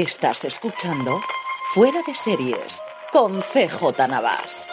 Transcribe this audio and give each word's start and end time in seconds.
Estás 0.00 0.46
escuchando 0.46 1.20
Fuera 1.74 2.00
de 2.06 2.14
Series 2.14 2.80
con 3.12 3.40
CJ 3.42 4.08
Navas. 4.08 4.66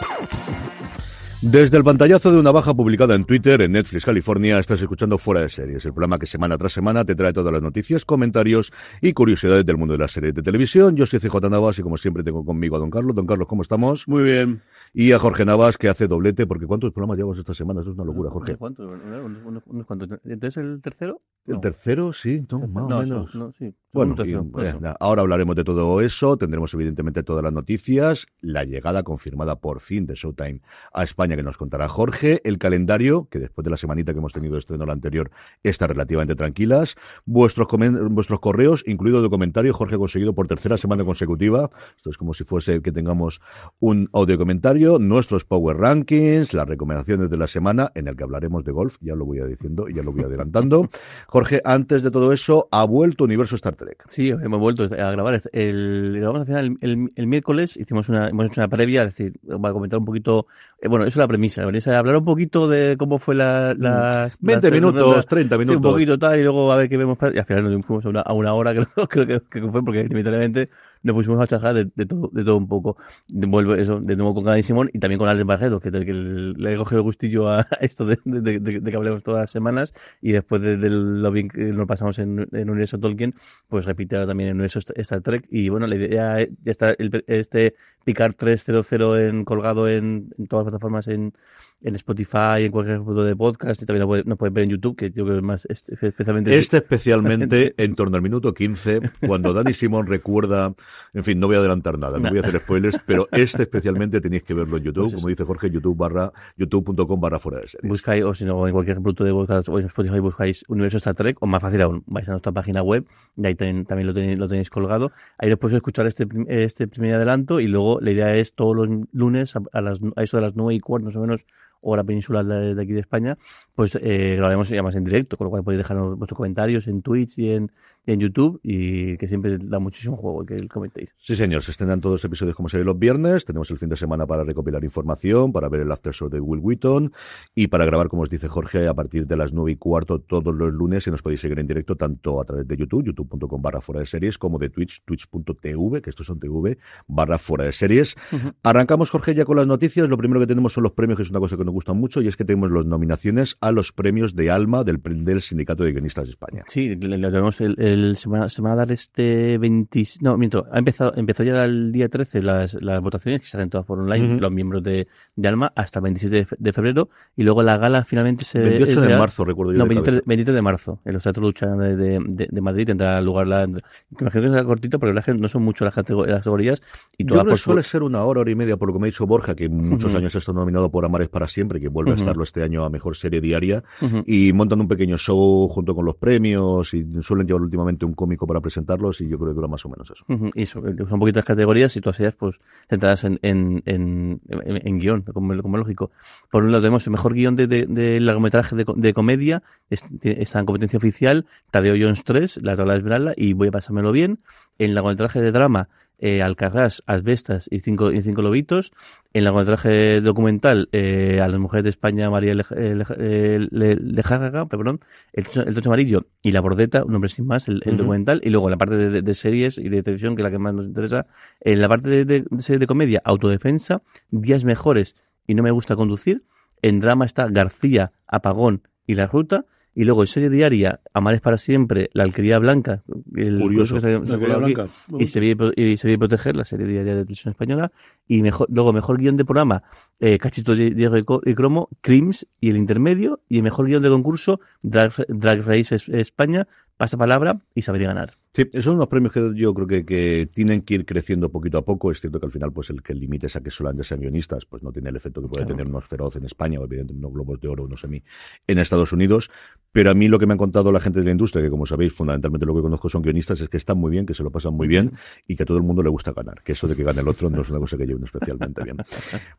Desde 1.42 1.76
el 1.76 1.84
pantallazo 1.84 2.32
de 2.32 2.40
una 2.40 2.50
baja 2.50 2.72
publicada 2.72 3.14
en 3.14 3.26
Twitter, 3.26 3.60
en 3.60 3.72
Netflix, 3.72 4.06
California, 4.06 4.58
estás 4.58 4.80
escuchando 4.80 5.18
Fuera 5.18 5.42
de 5.42 5.50
Series, 5.50 5.84
el 5.84 5.92
programa 5.92 6.18
que 6.18 6.24
semana 6.24 6.56
tras 6.56 6.72
semana 6.72 7.04
te 7.04 7.14
trae 7.14 7.34
todas 7.34 7.52
las 7.52 7.60
noticias, 7.60 8.06
comentarios 8.06 8.72
y 9.02 9.12
curiosidades 9.12 9.66
del 9.66 9.76
mundo 9.76 9.92
de 9.92 9.98
las 9.98 10.12
series 10.12 10.34
de 10.34 10.42
televisión. 10.42 10.96
Yo 10.96 11.04
soy 11.04 11.20
CJ 11.20 11.48
Navas 11.50 11.78
y 11.78 11.82
como 11.82 11.98
siempre 11.98 12.24
tengo 12.24 12.42
conmigo 12.44 12.76
a 12.76 12.78
Don 12.78 12.90
Carlos. 12.90 13.14
Don 13.14 13.26
Carlos, 13.26 13.46
¿cómo 13.48 13.60
estamos? 13.62 14.08
Muy 14.08 14.22
bien. 14.22 14.62
Y 14.94 15.12
a 15.12 15.18
Jorge 15.18 15.44
Navas, 15.44 15.76
que 15.76 15.88
hace 15.90 16.08
doblete, 16.08 16.46
porque 16.46 16.66
¿cuántos 16.66 16.90
programas 16.92 17.18
llevamos 17.18 17.38
esta 17.38 17.52
semana? 17.54 17.82
Eso 17.82 17.90
es 17.90 17.96
una 17.96 18.04
locura, 18.04 18.30
Jorge. 18.30 18.56
¿Cuántos? 18.56 18.88
Unos, 18.88 19.86
cuantos. 19.86 20.08
¿Entonces 20.24 20.56
el 20.56 20.80
tercero? 20.80 21.20
El 21.46 21.60
tercero, 21.60 22.12
sí, 22.12 22.44
no, 22.50 22.58
más 22.66 22.84
o 22.84 22.88
No, 22.88 22.98
menos. 23.00 23.34
no, 23.36 23.52
sí. 23.58 23.72
Bueno, 23.90 24.14
y, 24.22 24.32
eh, 24.32 24.94
ahora 25.00 25.22
hablaremos 25.22 25.56
de 25.56 25.64
todo 25.64 26.02
eso, 26.02 26.36
tendremos 26.36 26.74
evidentemente 26.74 27.22
todas 27.22 27.42
las 27.42 27.54
noticias, 27.54 28.26
la 28.40 28.64
llegada 28.64 29.02
confirmada 29.02 29.56
por 29.56 29.80
fin 29.80 30.04
de 30.04 30.14
Showtime 30.14 30.60
a 30.92 31.04
España 31.04 31.36
que 31.36 31.42
nos 31.42 31.56
contará 31.56 31.88
Jorge, 31.88 32.42
el 32.44 32.58
calendario, 32.58 33.28
que 33.30 33.38
después 33.38 33.64
de 33.64 33.70
la 33.70 33.78
semanita 33.78 34.12
que 34.12 34.18
hemos 34.18 34.34
tenido 34.34 34.54
de 34.54 34.60
estreno 34.60 34.84
la 34.84 34.92
anterior, 34.92 35.30
está 35.62 35.86
relativamente 35.86 36.34
tranquilas, 36.34 36.96
vuestros, 37.24 37.66
vuestros 38.10 38.40
correos, 38.40 38.84
incluido 38.86 39.22
de 39.22 39.30
comentario, 39.30 39.72
Jorge 39.72 39.94
ha 39.94 39.98
conseguido 39.98 40.34
por 40.34 40.48
tercera 40.48 40.76
semana 40.76 41.02
consecutiva, 41.04 41.70
esto 41.96 42.10
es 42.10 42.18
como 42.18 42.34
si 42.34 42.44
fuese 42.44 42.82
que 42.82 42.92
tengamos 42.92 43.40
un 43.80 44.10
audio 44.12 44.36
comentario, 44.36 44.98
nuestros 44.98 45.46
Power 45.46 45.78
Rankings, 45.78 46.52
las 46.52 46.68
recomendaciones 46.68 47.30
de 47.30 47.38
la 47.38 47.46
semana, 47.46 47.90
en 47.94 48.06
el 48.08 48.16
que 48.16 48.24
hablaremos 48.24 48.64
de 48.64 48.72
golf, 48.72 48.96
ya 49.00 49.14
lo 49.14 49.24
voy 49.24 49.40
a 49.40 49.46
diciendo 49.46 49.88
y 49.88 49.94
ya 49.94 50.02
lo 50.02 50.12
voy 50.12 50.24
adelantando. 50.24 50.90
Jorge, 51.26 51.62
antes 51.64 52.02
de 52.02 52.10
todo 52.10 52.34
eso, 52.34 52.68
ha 52.70 52.84
vuelto 52.84 53.24
Universo 53.24 53.56
Star 53.56 53.76
Trek. 53.76 53.87
Sí, 54.06 54.28
hemos 54.28 54.60
vuelto 54.60 54.84
a 54.84 55.10
grabar. 55.12 55.40
El, 55.52 56.14
grabamos 56.18 56.40
al 56.40 56.46
final 56.46 56.76
el, 56.80 56.90
el- 56.90 57.08
el 57.14 57.26
miércoles, 57.26 57.76
hicimos 57.76 58.08
una, 58.08 58.28
hemos 58.28 58.46
hecho 58.46 58.60
una 58.60 58.68
previa, 58.68 59.02
es 59.02 59.08
decir, 59.16 59.38
para 59.60 59.72
comentar 59.72 59.98
un 59.98 60.04
poquito, 60.04 60.46
eh, 60.80 60.88
bueno, 60.88 61.04
eso 61.04 61.10
es 61.10 61.16
la 61.16 61.28
premisa, 61.28 61.64
de 61.66 61.94
hablar 61.96 62.16
un 62.16 62.24
poquito 62.24 62.68
de 62.68 62.96
cómo 62.98 63.18
fue 63.18 63.34
la, 63.34 63.74
las... 63.78 64.38
20 64.40 64.70
las- 64.70 64.80
minutos, 64.80 65.16
las- 65.16 65.26
30 65.26 65.54
Sí, 65.56 65.60
un 65.62 65.68
minutos. 65.68 65.92
poquito 65.92 66.18
tal, 66.18 66.38
y 66.38 66.42
luego 66.42 66.72
a 66.72 66.76
ver 66.76 66.88
qué 66.88 66.96
vemos. 66.96 67.18
Y 67.34 67.38
al 67.38 67.44
final 67.44 67.70
nos 67.72 67.86
fuimos 67.86 68.04
a 68.06 68.08
una, 68.08 68.20
a 68.20 68.32
una 68.32 68.54
hora, 68.54 68.72
creo, 68.74 69.08
creo 69.08 69.26
que, 69.26 69.40
que 69.48 69.68
fue, 69.68 69.84
porque 69.84 70.00
inevitablemente 70.00 70.68
nos 71.02 71.14
pusimos 71.14 71.40
a 71.40 71.46
charlar 71.46 71.74
de, 71.74 71.88
de 71.94 72.06
todo, 72.06 72.28
de 72.32 72.44
todo 72.44 72.56
un 72.56 72.66
poco. 72.68 72.96
De, 73.28 73.46
vuelvo 73.46 73.74
eso, 73.74 74.00
de 74.00 74.16
nuevo 74.16 74.34
con 74.34 74.44
Gadi 74.44 74.62
Simón 74.62 74.90
y 74.92 74.98
también 74.98 75.18
con 75.18 75.28
Alex 75.28 75.46
Barredo, 75.46 75.80
que, 75.80 75.90
que 75.90 76.12
le 76.12 76.72
he 76.72 76.76
cogido 76.76 77.02
gustillo 77.02 77.48
a 77.48 77.66
esto 77.80 78.04
de, 78.06 78.18
de, 78.24 78.58
de- 78.58 78.82
que 78.82 78.96
hablemos 78.96 79.22
todas 79.22 79.40
las 79.42 79.50
semanas. 79.50 79.94
Y 80.20 80.32
después 80.32 80.60
de, 80.62 80.76
de 80.76 80.90
lo 80.90 81.30
bien 81.30 81.48
que 81.48 81.60
nos 81.72 81.86
pasamos 81.86 82.18
en, 82.18 82.48
en 82.52 82.70
Universo 82.70 82.98
Tolkien, 82.98 83.34
pues 83.68 83.84
repite 83.84 84.16
ahora 84.16 84.26
también 84.28 84.48
en 84.50 84.54
Universo 84.56 84.80
Star- 84.96 85.20
Trek. 85.20 85.46
Y 85.50 85.68
bueno, 85.68 85.86
la 85.86 85.96
idea 85.96 86.38
ya 86.38 86.70
está 86.70 86.90
el- 86.92 87.24
este 87.26 87.74
Picard 88.04 88.34
300 88.34 88.92
en, 89.20 89.44
colgado 89.44 89.88
en, 89.88 90.32
en 90.38 90.46
todas 90.46 90.64
las 90.64 90.70
plataformas 90.72 91.06
en, 91.08 91.34
en 91.82 91.94
Spotify, 91.94 92.64
en 92.64 92.72
cualquier 92.72 93.00
punto 93.00 93.22
de 93.24 93.36
podcast, 93.36 93.82
y 93.82 93.86
también 93.86 94.08
nos 94.26 94.38
pueden 94.38 94.54
ver 94.54 94.64
en 94.64 94.70
YouTube, 94.70 94.96
que 94.96 95.10
yo 95.10 95.24
creo 95.24 95.36
que 95.36 95.42
más 95.42 95.66
especialmente. 95.66 96.56
Este 96.58 96.78
especialmente 96.78 97.74
en 97.82 97.94
torno 97.94 98.16
al 98.16 98.22
minuto 98.22 98.52
15, 98.54 99.00
cuando 99.26 99.52
Dani 99.52 99.72
Simón 99.72 100.06
recuerda, 100.06 100.74
en 101.12 101.24
fin, 101.24 101.38
no 101.38 101.46
voy 101.46 101.56
a 101.56 101.58
adelantar 101.60 101.98
nada, 101.98 102.18
no 102.18 102.30
voy 102.30 102.38
a 102.38 102.42
hacer 102.42 102.58
spoilers, 102.60 102.98
pero 103.06 103.28
este 103.32 103.62
especialmente 103.62 104.20
tenéis 104.20 104.42
que 104.42 104.54
verlo 104.54 104.76
en 104.78 104.84
YouTube, 104.84 105.02
Pues 105.04 105.12
eso. 105.12 105.16
como 105.20 105.28
dice 105.28 105.44
Jorge, 105.44 105.70
YouTube 105.70 105.96
barra, 105.96 106.32
youtube.com 106.56 107.20
barra 107.20 107.38
fuera 107.38 107.60
de 107.60 107.68
series. 107.68 107.88
Buscáis, 107.88 108.24
o 108.24 108.34
si 108.34 108.44
no, 108.44 108.66
en 108.66 108.72
cualquier 108.72 108.96
punto 109.00 109.24
de 109.24 109.32
podcast 109.32 109.68
o 109.68 109.78
en 109.78 109.86
Spotify 109.86 110.18
buscáis 110.20 110.64
Universo 110.68 110.96
Star 110.96 111.14
Trek, 111.14 111.36
o 111.40 111.46
más 111.46 111.60
fácil 111.62 111.82
aún, 111.82 112.02
vais 112.06 112.28
a 112.28 112.32
nuestra 112.32 112.52
página 112.52 112.82
web, 112.82 113.04
y 113.36 113.46
ahí 113.46 113.54
también, 113.58 113.84
también 113.84 114.06
lo, 114.06 114.14
tenéis, 114.14 114.38
lo 114.38 114.48
tenéis 114.48 114.70
colgado. 114.70 115.12
Ahí 115.36 115.52
os 115.52 115.58
podéis 115.58 115.76
escuchar 115.76 116.06
este, 116.06 116.26
este 116.48 116.88
primer 116.88 117.16
adelanto, 117.16 117.60
y 117.60 117.66
luego 117.66 118.00
la 118.00 118.10
idea 118.10 118.34
es 118.34 118.54
todos 118.54 118.74
los 118.74 118.88
lunes, 119.12 119.54
a, 119.54 119.60
a 119.72 119.82
las, 119.82 120.00
a 120.16 120.22
eso 120.22 120.38
de 120.38 120.44
las 120.44 120.56
nueve 120.56 120.74
y 120.74 120.80
cuarto, 120.80 121.04
más 121.04 121.16
o 121.16 121.20
menos, 121.20 121.44
hora 121.80 122.04
peninsular 122.04 122.44
de, 122.44 122.74
de 122.74 122.82
aquí 122.82 122.92
de 122.92 123.00
España, 123.00 123.38
pues 123.74 123.96
eh, 124.00 124.34
grabaremos 124.36 124.68
ya 124.68 124.82
más 124.82 124.94
en 124.94 125.04
directo, 125.04 125.36
con 125.36 125.46
lo 125.46 125.50
cual 125.50 125.64
podéis 125.64 125.78
dejarnos 125.78 126.18
vuestros 126.18 126.36
comentarios 126.36 126.86
en 126.86 127.02
Twitch 127.02 127.38
y 127.38 127.50
en, 127.50 127.70
y 128.06 128.12
en 128.12 128.20
YouTube, 128.20 128.60
y 128.62 129.16
que 129.16 129.28
siempre 129.28 129.58
da 129.58 129.78
muchísimo 129.78 130.16
juego 130.16 130.44
que 130.44 130.66
comentéis. 130.68 131.14
Sí, 131.18 131.36
señor, 131.36 131.62
se 131.62 131.70
estrenan 131.70 132.00
todos 132.00 132.14
los 132.14 132.24
episodios 132.24 132.56
como 132.56 132.68
se 132.68 132.78
ve 132.78 132.84
los 132.84 132.98
viernes, 132.98 133.44
tenemos 133.44 133.70
el 133.70 133.78
fin 133.78 133.88
de 133.88 133.96
semana 133.96 134.26
para 134.26 134.44
recopilar 134.44 134.82
información, 134.84 135.52
para 135.52 135.68
ver 135.68 135.82
el 135.82 135.92
after 135.92 136.12
show 136.12 136.28
de 136.28 136.40
Will 136.40 136.60
Wheaton 136.60 137.12
y 137.54 137.68
para 137.68 137.84
grabar, 137.84 138.08
como 138.08 138.22
os 138.22 138.30
dice 138.30 138.48
Jorge, 138.48 138.88
a 138.88 138.94
partir 138.94 139.26
de 139.26 139.36
las 139.36 139.52
nueve 139.52 139.72
y 139.72 139.76
cuarto 139.76 140.20
todos 140.20 140.54
los 140.54 140.72
lunes 140.72 141.06
y 141.06 141.10
nos 141.10 141.22
podéis 141.22 141.40
seguir 141.40 141.58
en 141.58 141.66
directo 141.66 141.96
tanto 141.96 142.40
a 142.40 142.44
través 142.44 142.66
de 142.66 142.76
YouTube, 142.76 143.04
youtube.com 143.04 143.62
barra 143.62 143.80
fuera 143.80 144.00
de 144.00 144.06
series, 144.06 144.38
como 144.38 144.58
de 144.58 144.70
Twitch, 144.70 145.02
twitch.tv, 145.04 146.02
que 146.02 146.10
estos 146.10 146.26
son 146.26 146.38
TV, 146.38 146.78
barra 147.06 147.38
fuera 147.38 147.64
de 147.64 147.72
series. 147.72 148.16
Arrancamos, 148.62 149.10
Jorge, 149.10 149.34
ya 149.34 149.44
con 149.44 149.56
las 149.56 149.66
noticias. 149.66 150.08
Lo 150.08 150.16
primero 150.16 150.40
que 150.40 150.46
tenemos 150.46 150.72
son 150.72 150.82
los 150.84 150.92
premios, 150.92 151.16
que 151.16 151.22
es 151.22 151.30
una 151.30 151.40
cosa 151.40 151.56
que 151.56 151.64
nos 151.68 151.74
gusta 151.74 151.92
mucho, 151.92 152.20
y 152.22 152.28
es 152.28 152.36
que 152.36 152.44
tenemos 152.44 152.70
las 152.70 152.86
nominaciones 152.86 153.56
a 153.60 153.72
los 153.72 153.92
premios 153.92 154.34
de 154.34 154.50
Alma 154.50 154.84
del, 154.84 155.00
del 155.02 155.40
Sindicato 155.42 155.84
de 155.84 155.92
Guionistas 155.92 156.24
de 156.24 156.30
España. 156.30 156.64
Sí, 156.66 156.88
le 156.96 156.96
tenemos 157.30 157.60
el, 157.60 157.74
el- 157.78 158.16
se, 158.16 158.28
va, 158.28 158.48
se 158.48 158.62
va 158.62 158.72
a 158.72 158.76
dar 158.76 158.90
este 158.92 159.58
20, 159.58 160.02
no, 160.22 160.36
miento, 160.38 160.66
ha 160.72 160.78
empezado, 160.78 161.12
empezó 161.16 161.44
ya 161.44 161.64
el 161.64 161.92
día 161.92 162.08
13 162.08 162.42
las, 162.42 162.74
las 162.82 163.00
votaciones 163.02 163.40
que 163.42 163.46
se 163.46 163.56
hacen 163.56 163.68
todas 163.70 163.86
por 163.86 163.98
online, 164.00 164.32
Ujú. 164.32 164.40
los 164.40 164.50
miembros 164.52 164.82
de, 164.82 165.06
de 165.36 165.48
Alma, 165.48 165.72
hasta 165.76 165.98
el 165.98 166.04
27 166.04 166.34
de, 166.36 166.46
fe- 166.46 166.56
de 166.58 166.72
febrero, 166.72 167.10
y 167.36 167.42
luego 167.42 167.62
la 167.62 167.76
gala 167.76 168.04
finalmente 168.04 168.44
se 168.44 168.60
28 168.60 169.02
es 169.02 169.08
de 169.08 169.16
marzo, 169.18 169.44
recuerdo 169.44 169.72
yo. 169.72 169.78
No, 169.78 169.84
de 169.84 169.88
23, 169.90 170.14
cabeza. 170.14 170.24
23 170.26 170.54
de 170.54 170.62
marzo, 170.62 171.00
en 171.04 171.12
los 171.12 171.22
teatros 171.22 171.42
Lucha 171.44 171.66
de, 171.66 171.96
de, 171.96 172.46
de- 172.50 172.60
Madrid 172.60 172.86
tendrá 172.86 173.20
lugar 173.20 173.46
la. 173.46 173.64
Imagino 173.64 174.30
que 174.30 174.40
será 174.40 174.64
cortito, 174.64 174.98
porque 174.98 175.14
la 175.14 175.22
gente- 175.22 175.40
no 175.42 175.48
son 175.48 175.62
mucho 175.62 175.84
las, 175.84 175.94
catego- 175.94 176.26
las 176.26 176.38
categorías 176.40 176.82
y 177.16 177.24
todas 177.24 177.44
por 177.44 177.52
que 177.52 177.56
su- 177.58 177.64
suele 177.64 177.82
ser 177.82 178.02
una 178.02 178.22
hora, 178.24 178.40
hora 178.40 178.50
y 178.50 178.54
media, 178.54 178.76
por 178.76 178.88
lo 178.88 178.94
que 178.94 179.00
me 179.00 179.06
ha 179.06 179.10
dicho 179.10 179.26
Borja, 179.26 179.54
que 179.54 179.68
muchos 179.68 180.10
Ujú. 180.10 180.18
años 180.18 180.34
ha 180.34 180.38
estado 180.38 180.58
nominado 180.58 180.90
por 180.90 181.04
Amares 181.04 181.28
para 181.28 181.46
siempre, 181.58 181.80
que 181.80 181.88
vuelve 181.88 182.12
a 182.12 182.14
estarlo 182.14 182.42
este 182.44 182.62
año 182.62 182.84
a 182.84 182.90
mejor 182.90 183.16
serie 183.16 183.40
diaria, 183.40 183.82
y 184.26 184.52
montan 184.52 184.80
un 184.80 184.88
pequeño 184.88 185.16
show 185.18 185.68
junto 185.68 185.94
con 185.94 186.04
los 186.04 186.16
premios, 186.16 186.94
y 186.94 187.04
suelen 187.20 187.46
llevar 187.46 187.62
últimamente 187.62 188.04
un 188.04 188.14
cómico 188.14 188.46
para 188.46 188.60
presentarlos, 188.60 189.20
y 189.20 189.28
yo 189.28 189.36
creo 189.38 189.50
que 189.50 189.54
dura 189.56 189.68
más 189.68 189.84
o 189.84 189.88
menos 189.88 190.10
eso. 190.10 190.24
Y 190.54 190.62
eso, 190.62 190.82
son 191.08 191.18
poquitas 191.20 191.44
categorías 191.44 191.96
y 191.96 192.00
todas 192.00 192.18
ellas 192.20 192.36
pues 192.36 192.60
centradas 192.88 193.24
en, 193.24 193.38
en, 193.42 193.82
en, 193.86 194.98
guion, 194.98 195.22
como, 195.22 195.60
como 195.62 195.76
es 195.76 195.80
lógico. 195.80 196.10
Por 196.50 196.64
un 196.64 196.70
lado 196.72 196.82
tenemos 196.82 197.06
el 197.06 197.10
mejor 197.12 197.34
guion 197.34 197.56
de, 197.56 197.66
de, 197.66 197.86
de 197.86 198.20
largometraje 198.20 198.76
de, 198.76 198.84
de 198.96 199.12
comedia, 199.14 199.62
es- 199.90 200.04
está 200.22 200.60
en 200.60 200.66
competencia 200.66 200.96
oficial, 200.96 201.46
Tadeo 201.70 201.94
Jones 201.98 202.22
3, 202.24 202.62
La 202.62 202.76
tabla 202.76 202.92
de 202.94 202.98
Esmeralda, 203.00 203.34
y 203.36 203.52
voy 203.52 203.68
a 203.68 203.72
pasármelo 203.72 204.12
bien. 204.12 204.38
En 204.78 204.94
largometraje 204.94 205.40
de 205.40 205.50
drama, 205.50 205.88
eh, 206.18 206.42
Alcarrás, 206.42 207.02
Asbestas 207.06 207.68
y 207.70 207.80
cinco, 207.80 208.10
y 208.12 208.20
cinco 208.22 208.42
lobitos. 208.42 208.92
En 209.32 209.44
largometraje 209.44 210.20
documental, 210.20 210.88
eh, 210.92 211.40
a 211.40 211.48
las 211.48 211.60
mujeres 211.60 211.84
de 211.84 211.90
España, 211.90 212.28
María 212.30 212.54
eh, 212.54 213.04
eh, 213.18 213.68
Le- 213.70 213.96
Lejarga, 213.96 214.66
perdón, 214.66 215.00
el, 215.32 215.46
el 215.66 215.74
Tocho 215.74 215.90
Amarillo 215.90 216.26
y 216.42 216.52
La 216.52 216.60
Bordeta, 216.60 217.04
un 217.04 217.12
nombre 217.12 217.28
sin 217.28 217.46
más, 217.46 217.68
el, 217.68 217.82
el 217.84 217.96
documental. 217.96 218.40
Y 218.42 218.50
luego 218.50 218.68
la 218.70 218.76
parte 218.76 218.96
de, 218.96 219.10
de- 219.10 219.22
de 219.22 219.34
series 219.34 219.78
y 219.78 219.88
de 219.88 220.02
televisión, 220.02 220.34
que 220.34 220.42
es 220.42 220.44
la 220.44 220.50
que 220.50 220.58
más 220.58 220.74
nos 220.74 220.86
interesa, 220.86 221.26
en 221.60 221.80
la 221.80 221.88
parte 221.88 222.08
de, 222.08 222.24
de, 222.24 222.44
de 222.50 222.62
series 222.62 222.80
de 222.80 222.86
comedia, 222.86 223.20
Autodefensa, 223.24 224.02
Días 224.30 224.64
Mejores 224.64 225.14
y 225.46 225.54
No 225.54 225.62
Me 225.62 225.70
Gusta 225.70 225.94
Conducir. 225.96 226.44
En 226.82 227.00
drama 227.00 227.26
está 227.26 227.48
García, 227.48 228.12
Apagón 228.26 228.82
y 229.06 229.14
La 229.14 229.26
Ruta. 229.26 229.66
Y 230.00 230.04
luego 230.04 230.22
en 230.22 230.28
serie 230.28 230.48
diaria, 230.48 231.00
Amares 231.12 231.40
para 231.40 231.58
siempre, 231.58 232.08
La 232.12 232.22
Alquería 232.22 232.60
Blanca. 232.60 233.02
El 233.34 233.58
Curioso. 233.58 233.96
que 233.96 234.00
se- 234.00 234.06
se 234.06 234.12
La 234.12 234.18
ocurrió 234.36 234.54
Alquería 234.54 234.84
aquí, 234.84 234.92
Blanca. 235.08 235.22
y 235.24 235.26
se 235.26 235.40
vive, 235.40 235.72
y 235.74 235.96
se 235.96 236.06
vive 236.06 236.18
proteger 236.20 236.54
la 236.54 236.64
serie 236.64 236.86
diaria 236.86 237.14
de 237.16 237.22
televisión 237.22 237.50
española 237.50 237.90
y 238.28 238.40
mejor 238.42 238.68
luego 238.70 238.92
mejor 238.92 239.18
guion 239.18 239.36
de 239.36 239.44
programa 239.44 239.82
eh, 240.20 240.38
Cachito 240.38 240.76
de- 240.76 240.90
Diego 240.92 241.40
y 241.44 241.54
Cromo 241.54 241.88
Crims 242.00 242.46
y 242.60 242.70
el 242.70 242.76
intermedio 242.76 243.40
y 243.48 243.56
el 243.56 243.64
mejor 243.64 243.86
guion 243.86 244.02
de 244.02 244.08
concurso 244.08 244.60
Drag, 244.82 245.12
Drag 245.28 245.62
Race 245.66 245.94
Es- 245.96 246.08
España 246.08 246.68
Pasa 246.96 247.16
Palabra 247.16 247.60
y 247.74 247.82
Saber 247.82 248.02
y 248.02 248.04
Ganar 248.06 248.34
Sí, 248.52 248.62
esos 248.72 248.84
son 248.86 248.94
unos 248.96 249.06
premios 249.06 249.32
que 249.32 249.52
yo 249.54 249.72
creo 249.74 249.86
que, 249.86 250.04
que, 250.04 250.48
tienen 250.52 250.80
que 250.82 250.94
ir 250.94 251.04
creciendo 251.06 251.48
poquito 251.52 251.78
a 251.78 251.84
poco. 251.84 252.10
Es 252.10 252.18
cierto 252.20 252.40
que 252.40 252.46
al 252.46 252.50
final, 252.50 252.72
pues 252.72 252.90
el 252.90 253.02
que 253.02 253.12
el 253.12 253.20
límite 253.20 253.46
es 253.46 253.54
a 253.54 253.60
que 253.62 253.70
solamente 253.70 254.02
sean 254.04 254.20
guionistas, 254.20 254.64
pues 254.64 254.82
no 254.82 254.90
tiene 254.90 255.10
el 255.10 255.16
efecto 255.16 255.40
que 255.42 255.46
puede 255.48 255.64
claro. 255.64 255.76
tener 255.76 255.86
unos 255.86 256.06
feroz 256.06 256.34
en 256.36 256.46
España 256.46 256.80
o 256.80 256.84
evidentemente 256.84 257.24
unos 257.24 257.34
globos 257.34 257.60
de 257.60 257.68
oro, 257.68 257.84
unos 257.84 258.00
semi 258.00 258.20
en 258.66 258.78
Estados 258.78 259.12
Unidos. 259.12 259.50
Pero 259.98 260.12
a 260.12 260.14
mí 260.14 260.28
lo 260.28 260.38
que 260.38 260.46
me 260.46 260.52
han 260.52 260.58
contado 260.58 260.92
la 260.92 261.00
gente 261.00 261.18
de 261.18 261.24
la 261.24 261.32
industria, 261.32 261.60
que 261.60 261.70
como 261.70 261.84
sabéis, 261.84 262.12
fundamentalmente 262.12 262.64
lo 262.64 262.72
que 262.72 262.82
conozco 262.82 263.08
son 263.08 263.20
guionistas, 263.20 263.60
es 263.60 263.68
que 263.68 263.78
están 263.78 263.98
muy 263.98 264.12
bien, 264.12 264.26
que 264.26 264.32
se 264.32 264.44
lo 264.44 264.50
pasan 264.52 264.72
muy 264.72 264.86
bien 264.86 265.10
y 265.48 265.56
que 265.56 265.64
a 265.64 265.66
todo 265.66 265.76
el 265.76 265.82
mundo 265.82 266.04
le 266.04 266.08
gusta 266.08 266.30
ganar. 266.32 266.62
Que 266.62 266.70
eso 266.70 266.86
de 266.86 266.94
que 266.94 267.02
gane 267.02 267.20
el 267.20 267.26
otro 267.26 267.50
no 267.50 267.62
es 267.62 267.70
una 267.70 267.80
cosa 267.80 267.96
que 267.96 268.06
lleven 268.06 268.22
especialmente 268.22 268.84
bien. 268.84 268.98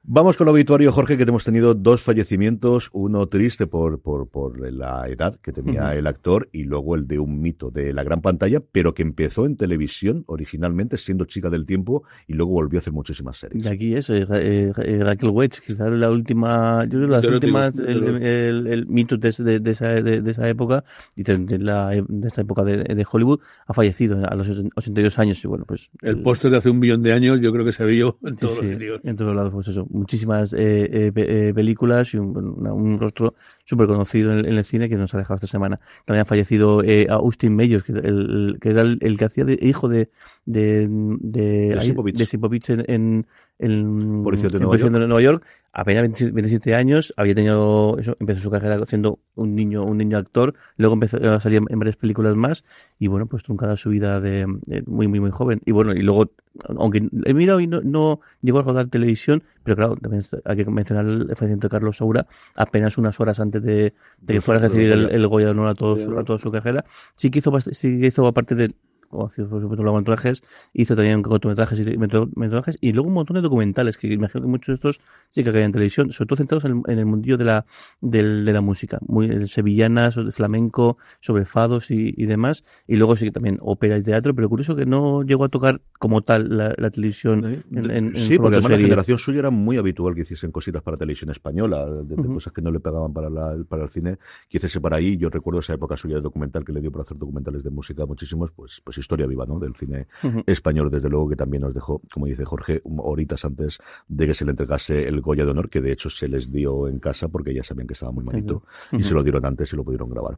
Vamos 0.03 0.37
con 0.37 0.45
lo 0.45 0.53
obituario, 0.53 0.93
Jorge, 0.93 1.17
que 1.17 1.23
hemos 1.23 1.43
tenido 1.43 1.73
dos 1.73 2.03
fallecimientos, 2.03 2.89
uno 2.93 3.27
triste 3.27 3.67
por, 3.67 3.99
por, 3.99 4.29
por 4.29 4.61
la 4.71 5.09
edad 5.09 5.35
que 5.41 5.51
tenía 5.51 5.81
uh 5.81 5.87
-huh. 5.87 5.97
el 5.97 6.07
actor 6.07 6.47
y 6.53 6.63
luego 6.63 6.95
el 6.95 7.05
de 7.05 7.19
un 7.19 7.41
mito 7.41 7.69
de 7.69 7.91
la 7.91 8.05
gran 8.05 8.21
pantalla, 8.21 8.61
pero 8.61 8.93
que 8.93 9.01
empezó 9.01 9.45
en 9.45 9.57
televisión 9.57 10.23
originalmente 10.27 10.95
siendo 10.95 11.25
chica 11.25 11.49
del 11.49 11.65
tiempo 11.65 12.03
y 12.27 12.33
luego 12.35 12.53
volvió 12.53 12.79
a 12.79 12.81
hacer 12.81 12.93
muchísimas 12.93 13.35
series. 13.35 13.65
Y 13.65 13.67
aquí 13.67 13.93
es 13.93 14.09
eh, 14.09 14.25
eh, 14.31 15.01
Raquel 15.03 15.31
Welch, 15.31 15.59
quizás 15.59 15.91
la 15.91 16.09
última, 16.09 16.85
yo 16.85 16.91
creo 16.91 17.07
las 17.07 17.25
últimas, 17.25 17.77
el, 17.77 18.87
mito 18.87 19.17
de, 19.17 19.35
de, 19.37 19.59
de 19.59 19.71
esa, 19.71 19.89
de, 20.01 20.28
de 20.29 20.33
esa 20.33 20.49
época 20.49 20.83
y 21.15 21.23
de, 21.23 21.59
la, 21.59 21.89
de 21.89 22.27
esta 22.27 22.41
época 22.41 22.63
de, 22.63 22.83
de 22.83 23.05
Hollywood 23.09 23.39
ha 23.67 23.73
fallecido 23.73 24.25
a 24.25 24.35
los 24.35 24.47
82 24.75 25.19
años 25.19 25.43
y 25.43 25.47
bueno, 25.47 25.65
pues 25.65 25.91
El 26.01 26.21
póster 26.21 26.51
de 26.51 26.57
hace 26.57 26.69
un 26.69 26.79
millón 26.79 27.01
de 27.03 27.13
años 27.13 27.39
yo 27.41 27.51
creo 27.51 27.65
que 27.65 27.71
se 27.71 27.85
vio 27.85 28.17
en 28.23 28.35
todos 28.35 28.53
sí, 28.53 28.61
los 28.61 28.71
sitios. 28.71 29.01
en 29.03 29.15
todos 29.15 29.35
lados, 29.35 29.51
pues 29.53 29.67
eso, 29.67 29.87
muchísimas 29.89 30.53
eh, 30.53 30.57
eh, 30.59 31.11
eh, 31.15 31.51
películas 31.53 32.13
y 32.13 32.17
un 32.17 32.99
rostro 32.99 33.35
súper 33.69 33.87
conocido 33.87 34.31
en, 34.33 34.39
el- 34.39 34.45
en 34.47 34.57
el 34.57 34.65
cine 34.65 34.89
que 34.89 34.95
nos 34.97 35.13
ha 35.13 35.17
dejado 35.19 35.35
esta 35.35 35.47
semana. 35.47 35.79
También 36.05 36.23
ha 36.23 36.25
fallecido 36.25 36.81
eh, 36.83 37.05
Austin 37.09 37.55
Mayors, 37.55 37.83
que, 37.83 37.91
el, 37.91 38.57
que 38.59 38.69
era 38.71 38.81
el, 38.81 38.97
el 39.01 39.17
que 39.17 39.25
hacía 39.25 39.45
de 39.45 39.57
hijo 39.61 39.87
de 39.87 40.09
de, 40.45 40.87
de, 40.89 41.69
De 41.75 41.81
Sipovich. 41.81 42.17
de 42.17 42.25
Sipovich 42.25 42.69
en, 42.71 42.83
en, 42.87 43.25
en, 43.59 44.23
Policía 44.23 44.49
de 44.49 44.55
en 44.55 44.61
Nueva 44.61 44.71
Policía 44.71 44.87
York. 44.89 44.99
de 45.01 45.07
Nueva 45.07 45.21
York. 45.21 45.45
Apenas 45.71 46.01
27, 46.01 46.31
27 46.33 46.73
años, 46.73 47.13
había 47.15 47.35
tenido 47.35 47.95
eso, 47.99 48.17
empezó 48.19 48.39
su 48.39 48.49
carrera 48.49 48.83
siendo 48.87 49.19
un 49.35 49.53
niño, 49.55 49.83
un 49.85 49.97
niño 49.97 50.17
actor, 50.17 50.55
luego 50.77 50.95
empezó 50.95 51.17
a 51.29 51.39
salir 51.39 51.61
en 51.69 51.77
varias 51.79 51.95
películas 51.95 52.35
más 52.35 52.65
y 52.97 53.05
bueno, 53.07 53.27
pues 53.27 53.43
truncada 53.43 53.75
su 53.77 53.91
vida 53.91 54.19
de 54.19 54.47
muy, 54.87 55.07
muy, 55.07 55.19
muy 55.19 55.29
joven. 55.29 55.61
Y 55.65 55.71
bueno, 55.71 55.93
y 55.93 56.01
luego, 56.01 56.31
aunque 56.77 57.07
he 57.25 57.33
mirado 57.33 57.59
y 57.59 57.67
no, 57.67 57.81
no 57.81 58.21
llegó 58.41 58.59
a 58.59 58.63
rodar 58.63 58.87
televisión, 58.87 59.43
pero 59.63 59.75
claro, 59.75 59.95
también 59.95 60.23
hay 60.45 60.55
que 60.55 60.65
mencionar 60.65 61.05
el 61.05 61.27
fallecimiento 61.35 61.67
de 61.67 61.71
Carlos 61.71 61.97
Saura 61.97 62.27
apenas 62.55 62.97
unas 62.97 63.19
horas 63.19 63.39
antes 63.39 63.61
de, 63.63 63.93
de 64.21 64.33
que 64.33 64.41
fuera 64.41 64.59
a 64.59 64.63
recibir 64.63 64.91
el, 64.91 65.03
Goya. 65.03 65.15
el 65.15 65.27
Goya 65.27 65.45
de 65.45 65.51
Honor 65.51 65.67
a, 65.67 65.75
todo 65.75 65.97
su, 65.97 66.17
a 66.17 66.23
toda 66.23 66.39
su 66.39 66.51
carrera. 66.51 66.85
Sí 67.15 67.29
que 67.29 67.39
hizo, 67.39 67.57
sí 67.59 67.99
que 67.99 68.07
hizo 68.07 68.27
aparte 68.27 68.55
de 68.55 68.71
como 69.09 69.25
hacía, 69.25 69.45
por 69.45 69.61
supuesto, 69.61 69.83
largometrajes, 69.83 70.43
hizo 70.73 70.95
también 70.95 71.21
cortometrajes 71.21 71.79
y 71.79 71.97
metrajes 72.35 72.77
y 72.79 72.93
luego 72.93 73.07
un 73.09 73.15
montón 73.15 73.35
de 73.35 73.41
documentales 73.41 73.97
que 73.97 74.07
imagino 74.07 74.41
que 74.43 74.47
muchos 74.47 74.67
de 74.67 74.73
estos 74.75 75.01
sí 75.29 75.43
que 75.43 75.51
caían 75.51 75.65
en 75.67 75.71
televisión, 75.73 76.11
sobre 76.11 76.27
todo 76.27 76.37
centrados 76.37 76.65
en, 76.65 76.83
el- 76.85 76.93
en 76.93 76.99
el 76.99 77.05
mundillo 77.05 77.37
de 77.37 77.43
la, 77.45 77.65
del- 78.01 78.45
de 78.45 78.53
la 78.53 78.61
música, 78.61 78.99
muy 79.07 79.47
sevillanas, 79.47 80.15
flamenco, 80.31 80.97
sobre 81.19 81.45
fados 81.45 81.91
y, 81.91 82.13
y 82.15 82.25
demás, 82.25 82.63
y 82.87 82.95
luego 82.95 83.15
sí 83.15 83.25
que 83.25 83.31
también 83.31 83.57
ópera 83.61 83.97
y 83.97 84.03
teatro, 84.03 84.33
pero 84.35 84.47
curioso 84.49 84.75
que 84.75 84.85
no 84.85 85.23
llegó 85.23 85.43
a 85.45 85.49
tocar 85.49 85.81
como 85.97 86.21
tal 86.21 86.55
la, 86.55 86.73
la 86.77 86.89
televisión 86.91 87.43
en, 87.71 87.91
en- 87.91 88.15
en 88.15 88.15
sí, 88.15 88.37
porque 88.37 88.57
la 88.57 88.77
generación 88.83 89.17
suya 89.17 89.39
era 89.39 89.49
muy 89.49 89.77
habitual 89.77 90.13
que 90.15 90.21
hiciesen 90.21 90.51
cositas 90.51 90.81
para 90.81 90.97
televisión 90.97 91.31
española, 91.31 91.85
de, 91.87 92.15
cosas 92.29 92.53
que 92.53 92.61
no 92.61 92.69
le 92.71 92.79
pegaban 92.79 93.11
para, 93.11 93.29
la, 93.29 93.57
para 93.67 93.83
el 93.83 93.89
cine, 93.89 94.17
que 94.49 94.57
hiciese 94.57 94.79
para 94.79 94.97
ahí. 94.97 95.17
Yo 95.17 95.29
recuerdo 95.29 95.59
esa 95.61 95.73
época 95.73 95.97
suya 95.97 96.15
de 96.17 96.21
documental 96.21 96.63
que 96.63 96.71
le 96.71 96.79
dio 96.81 96.91
para 96.91 97.03
hacer 97.03 97.17
documentales 97.17 97.63
de 97.63 97.69
música 97.71 98.05
muchísimos, 98.05 98.51
pues, 98.51 98.81
pues 98.83 98.98
historia 99.01 99.27
viva, 99.27 99.45
¿no? 99.45 99.59
Del 99.59 99.75
cine 99.75 100.07
español, 100.45 100.89
desde 100.91 101.09
luego, 101.09 101.29
que 101.29 101.35
también 101.35 101.61
nos 101.63 101.73
dejó, 101.73 102.01
como 102.13 102.25
dice 102.25 102.45
Jorge, 102.45 102.81
un- 102.83 102.99
horitas 103.01 103.43
antes 103.45 103.79
de 104.07 104.27
que 104.27 104.33
se 104.33 104.45
le 104.45 104.51
entregase 104.51 105.07
el 105.07 105.21
Goya 105.21 105.45
de 105.45 105.51
Honor, 105.51 105.69
que 105.69 105.81
de 105.81 105.91
hecho 105.91 106.09
se 106.09 106.27
les 106.27 106.51
dio 106.51 106.87
en 106.87 106.99
casa 106.99 107.27
porque 107.27 107.53
ya 107.53 107.63
sabían 107.63 107.87
que 107.87 107.93
estaba 107.93 108.11
muy 108.11 108.23
malito 108.23 108.63
y 108.91 109.03
se 109.03 109.13
lo 109.13 109.23
dieron 109.23 109.45
antes 109.45 109.71
y 109.73 109.75
lo 109.75 109.83
pudieron 109.83 110.09
grabar. 110.09 110.37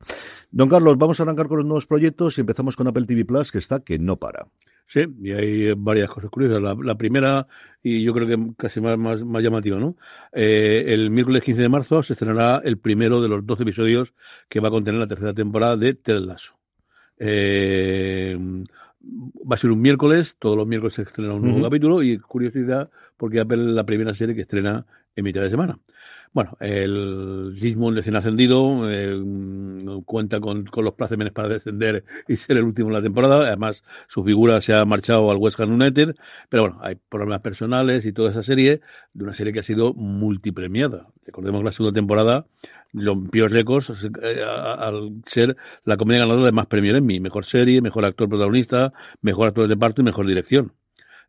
Don 0.52 0.70
Carlos, 0.70 0.98
vamos 0.98 1.20
a 1.20 1.24
arrancar 1.24 1.48
con 1.48 1.58
los 1.58 1.66
nuevos 1.68 1.88
proyectos 1.88 2.38
y 2.38 2.42
empezamos 2.42 2.76
con 2.76 2.88
Apple 2.88 3.06
TV 3.06 3.26
Plus, 3.26 3.52
que 3.52 3.58
está 3.58 3.80
que 3.82 3.98
no 4.00 4.18
para. 4.18 4.48
Sí, 4.86 5.06
y 5.22 5.32
hay 5.32 5.74
varias 5.74 6.10
cosas 6.10 6.30
curiosas. 6.30 6.62
La, 6.62 6.76
la 6.84 6.96
primera, 6.98 7.48
y 7.82 8.04
yo 8.04 8.14
creo 8.14 8.28
que 8.28 8.54
casi 8.58 8.82
más, 8.82 8.98
más, 8.98 9.24
más 9.24 9.42
llamativa, 9.42 9.78
¿no? 9.80 9.96
Eh, 10.34 10.86
el 10.90 11.10
miércoles 11.12 11.44
15 11.44 11.62
de 11.62 11.70
marzo 11.70 12.04
se 12.04 12.14
estrenará 12.14 12.62
el 12.66 12.78
primero 12.78 13.22
de 13.22 13.30
los 13.30 13.46
12 13.46 13.64
episodios 13.64 14.14
que 14.50 14.60
va 14.60 14.68
a 14.68 14.72
contener 14.72 15.00
la 15.00 15.08
tercera 15.08 15.34
temporada 15.34 15.78
de 15.78 15.94
Ted 15.94 16.20
Lasso. 16.20 16.56
Eh, 17.24 18.21
va 19.52 19.56
a 19.56 19.58
ser 19.58 19.72
un 19.72 19.82
miércoles, 19.82 20.38
todos 20.40 20.56
los 20.56 20.66
miércoles 20.66 20.94
se 20.94 21.02
estrena 21.02 21.34
un 21.34 21.42
nuevo 21.42 21.62
capítulo 21.62 22.02
y 22.02 22.18
curiosidad 22.18 22.90
porque 23.18 23.42
Apple 23.42 23.58
es 23.58 23.76
la 23.76 23.86
primera 23.86 24.14
serie 24.14 24.34
que 24.34 24.42
estrena 24.42 24.86
en 25.16 25.24
mitad 25.24 25.42
de 25.42 25.50
semana. 25.50 25.80
Bueno, 26.34 26.56
el 26.62 27.54
Gismond 27.58 27.98
recién 27.98 28.16
ascendido 28.16 28.90
eh, 28.90 29.22
cuenta 30.06 30.40
con, 30.40 30.64
con 30.64 30.86
los 30.86 30.94
plácemes 30.94 31.32
para 31.32 31.50
descender 31.50 32.06
y 32.26 32.38
ser 32.38 32.56
el 32.56 32.64
último 32.64 32.88
en 32.88 32.94
la 32.94 33.02
temporada. 33.02 33.46
Además, 33.48 33.84
su 34.08 34.24
figura 34.24 34.62
se 34.62 34.74
ha 34.74 34.86
marchado 34.86 35.30
al 35.30 35.38
West 35.38 35.60
Ham 35.60 35.74
United. 35.74 36.16
Pero 36.48 36.64
bueno, 36.64 36.80
hay 36.82 36.96
problemas 36.96 37.42
personales 37.42 38.06
y 38.06 38.14
toda 38.14 38.32
esa 38.32 38.44
serie, 38.44 38.80
de 39.14 39.24
una 39.26 39.34
serie 39.34 39.52
que 39.52 39.60
ha 39.60 39.64
sido 39.64 39.94
multipremiada. 39.94 41.12
Recordemos 41.26 41.62
que 41.62 41.66
la 41.66 41.72
segunda 41.74 41.96
temporada 41.96 42.46
rompió 42.94 43.50
récords 43.50 44.10
eh, 44.24 44.42
al 44.46 45.22
ser 45.26 45.58
la 45.84 45.98
comedia 45.98 46.22
ganadora 46.22 46.46
de 46.46 46.52
más 46.54 46.68
premios 46.68 46.98
Emmy. 46.98 47.20
Mejor 47.20 47.44
serie, 47.44 47.82
mejor 47.82 48.06
actor 48.06 48.30
protagonista, 48.30 48.94
mejor 49.22 49.50
actor 49.50 49.68
de 49.68 49.76
reparto 49.76 50.00
y 50.00 50.06
mejor 50.06 50.26
dirección. 50.28 50.72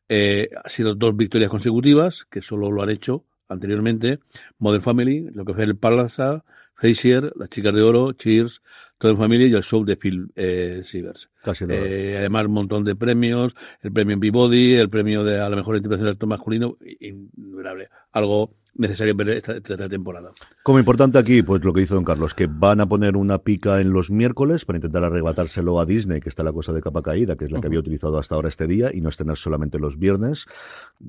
Eh, 0.09 0.51
ha 0.63 0.69
sido 0.69 0.95
dos 0.95 1.17
victorias 1.17 1.51
consecutivas, 1.51 2.25
que 2.25 2.41
solo 2.41 2.71
lo 2.71 2.83
han 2.85 2.91
hecho 2.91 3.25
anteriormente. 3.53 4.21
Modern 4.59 4.83
Family, 4.83 5.29
lo 5.33 5.45
que 5.45 5.55
fue 5.55 5.65
el 5.65 5.77
Palace, 5.77 6.41
Frasier, 6.75 7.33
Las 7.37 7.49
Chicas 7.49 7.75
de 7.75 7.83
Oro, 7.83 8.13
Cheers, 8.13 8.61
Modern 9.01 9.19
Family 9.19 9.47
y 9.47 9.55
el 9.55 9.63
show 9.63 9.85
de 9.85 9.97
Phil 9.97 10.31
eh, 10.35 10.83
Sivers. 10.85 11.31
Casi 11.43 11.67
nada. 11.67 11.81
Eh, 11.85 12.17
además, 12.19 12.47
un 12.47 12.53
montón 12.53 12.85
de 12.85 12.97
premios, 12.97 13.55
el 13.83 13.93
premio 13.93 14.15
en 14.15 14.21
Peabody, 14.21 14.75
el 14.75 14.91
premio 14.91 15.25
de 15.25 15.41
a 15.41 15.49
la 15.49 15.57
mejor 15.57 15.77
interpretación 15.77 16.07
del 16.07 16.15
actor 16.15 16.29
masculino, 16.29 16.79
innumerables. 17.01 17.89
Algo 18.13 18.57
necesario 18.75 19.15
ver 19.15 19.29
esta, 19.31 19.53
esta 19.57 19.89
temporada. 19.89 20.31
Como 20.63 20.79
importante 20.79 21.19
aquí, 21.19 21.43
pues 21.43 21.63
lo 21.65 21.73
que 21.73 21.83
hizo 21.83 21.95
don 21.95 22.05
Carlos, 22.05 22.35
que 22.35 22.47
van 22.47 22.81
a 22.81 22.87
poner 22.87 23.17
una 23.17 23.39
pica 23.39 23.81
en 23.81 23.93
los 23.93 24.11
miércoles 24.11 24.65
para 24.65 24.79
intentar 24.79 25.05
arrebatárselo 25.05 25.79
a 25.81 25.87
Disney, 25.87 26.21
que 26.21 26.29
está 26.29 26.43
la 26.43 26.53
cosa 26.53 26.73
de 26.73 26.81
capa 26.81 27.03
caída, 27.03 27.37
que 27.37 27.45
es 27.47 27.51
la 27.51 27.61
que 27.61 27.67
había 27.67 27.81
utilizado 27.81 28.19
hasta 28.19 28.35
ahora 28.35 28.49
este 28.49 28.67
día, 28.67 28.91
y 28.95 29.01
no 29.01 29.09
estrenar 29.09 29.37
solamente 29.37 29.79
los 29.79 29.99
viernes. 29.99 30.47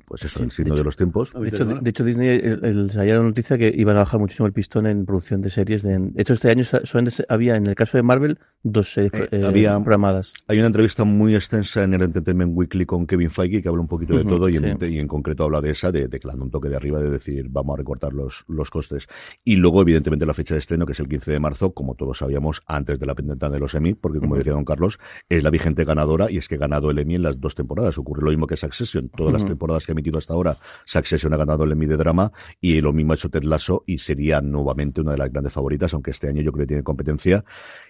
Pues 0.07 0.23
eso, 0.25 0.39
Sí, 0.39 0.45
el 0.45 0.51
signo 0.51 0.73
de 0.73 0.79
de, 0.81 0.85
los 0.85 0.95
tiempos. 0.97 1.31
De 1.33 1.47
hecho, 1.47 1.65
de, 1.65 1.79
de 1.79 1.89
hecho, 1.89 2.03
Disney 2.03 2.27
el, 2.29 2.65
el, 2.65 2.89
salió 2.91 3.17
la 3.17 3.23
noticia 3.23 3.57
que 3.57 3.71
iban 3.75 3.95
a 3.95 3.99
bajar 3.99 4.19
muchísimo 4.19 4.47
el 4.47 4.53
pistón 4.53 4.87
en 4.87 5.05
producción 5.05 5.41
de 5.41 5.49
series. 5.49 5.83
De, 5.83 5.97
de 5.99 6.21
hecho, 6.21 6.33
este 6.33 6.49
año 6.49 6.63
solamente 6.63 7.23
había, 7.29 7.55
en 7.55 7.67
el 7.67 7.75
caso 7.75 7.97
de 7.97 8.03
Marvel, 8.03 8.39
dos 8.63 8.91
series 8.93 9.13
Eh, 9.13 9.27
eh, 9.31 9.41
había- 9.45 9.75
programadas. 9.79 10.33
Hay 10.47 10.57
una 10.57 10.67
entrevista 10.67 11.03
muy 11.03 11.35
extensa 11.35 11.83
en 11.83 11.93
el 11.93 12.01
Entertainment 12.01 12.51
Weekly 12.55 12.85
con 12.85 13.05
Kevin 13.05 13.29
Feige 13.29 13.61
que 13.61 13.69
habla 13.69 13.81
un 13.81 13.87
poquito 13.87 14.17
de 14.17 14.23
todo 14.25 14.49
y, 14.49 14.55
sí. 14.55 14.65
en, 14.65 14.77
y 14.91 14.99
en 14.99 15.07
concreto 15.07 15.43
habla 15.43 15.61
de 15.61 15.71
esa, 15.71 15.91
de 15.91 16.07
declarando 16.07 16.45
un 16.45 16.51
toque 16.51 16.69
de 16.69 16.75
arriba 16.75 16.99
de 17.01 17.09
decir 17.09 17.49
vamos 17.53 17.75
a 17.75 17.77
recortar 17.77 18.13
los, 18.13 18.43
los 18.47 18.69
costes. 18.69 19.07
Y 19.43 19.55
luego, 19.57 19.81
evidentemente, 19.81 20.25
la 20.25 20.33
fecha 20.33 20.55
de 20.55 20.59
estreno, 20.59 20.85
que 20.85 20.93
es 20.93 20.99
el 20.99 21.07
15 21.07 21.31
de 21.31 21.39
marzo, 21.39 21.73
como 21.73 21.95
todos 21.95 22.17
sabíamos, 22.17 22.63
antes 22.65 22.99
de 22.99 23.05
la 23.05 23.15
pendiente 23.15 23.43
de 23.49 23.59
los 23.59 23.75
Emmy, 23.75 23.93
porque 23.93 24.19
como 24.19 24.35
decía 24.35 24.53
don 24.53 24.65
Carlos, 24.65 24.99
es 25.29 25.43
la 25.43 25.49
vigente 25.49 25.85
ganadora 25.85 26.31
y 26.31 26.37
es 26.37 26.47
que 26.47 26.55
ha 26.55 26.57
ganado 26.57 26.89
el 26.91 26.99
Emmy 26.99 27.15
en 27.15 27.23
las 27.23 27.39
dos 27.39 27.55
temporadas. 27.55 27.97
Ocurre 27.97 28.23
lo 28.23 28.29
mismo 28.29 28.47
que 28.47 28.57
Succession. 28.57 29.09
Todas 29.09 29.33
las 29.33 29.45
temporadas 29.45 29.85
que 29.85 29.91
ha 29.91 29.93
emitido 29.93 30.17
hasta 30.17 30.33
ahora, 30.33 30.57
Succession 30.85 31.33
ha 31.33 31.37
ganado 31.37 31.63
el 31.63 31.71
Emmy 31.71 31.85
de 31.85 31.97
drama 31.97 32.31
y 32.61 32.81
lo 32.81 32.93
mismo 32.93 33.13
ha 33.13 33.15
hecho 33.15 33.29
Ted 33.29 33.43
Lasso 33.43 33.83
y 33.85 33.97
sería 33.97 34.41
nuevamente 34.41 35.01
una 35.01 35.11
de 35.11 35.17
las 35.17 35.31
grandes 35.31 35.53
favoritas, 35.53 35.93
aunque 35.93 36.11
este 36.11 36.27
año 36.27 36.41
yo 36.41 36.51
creo 36.51 36.63
que 36.63 36.67
tiene 36.67 36.83
competencia. 36.83 37.43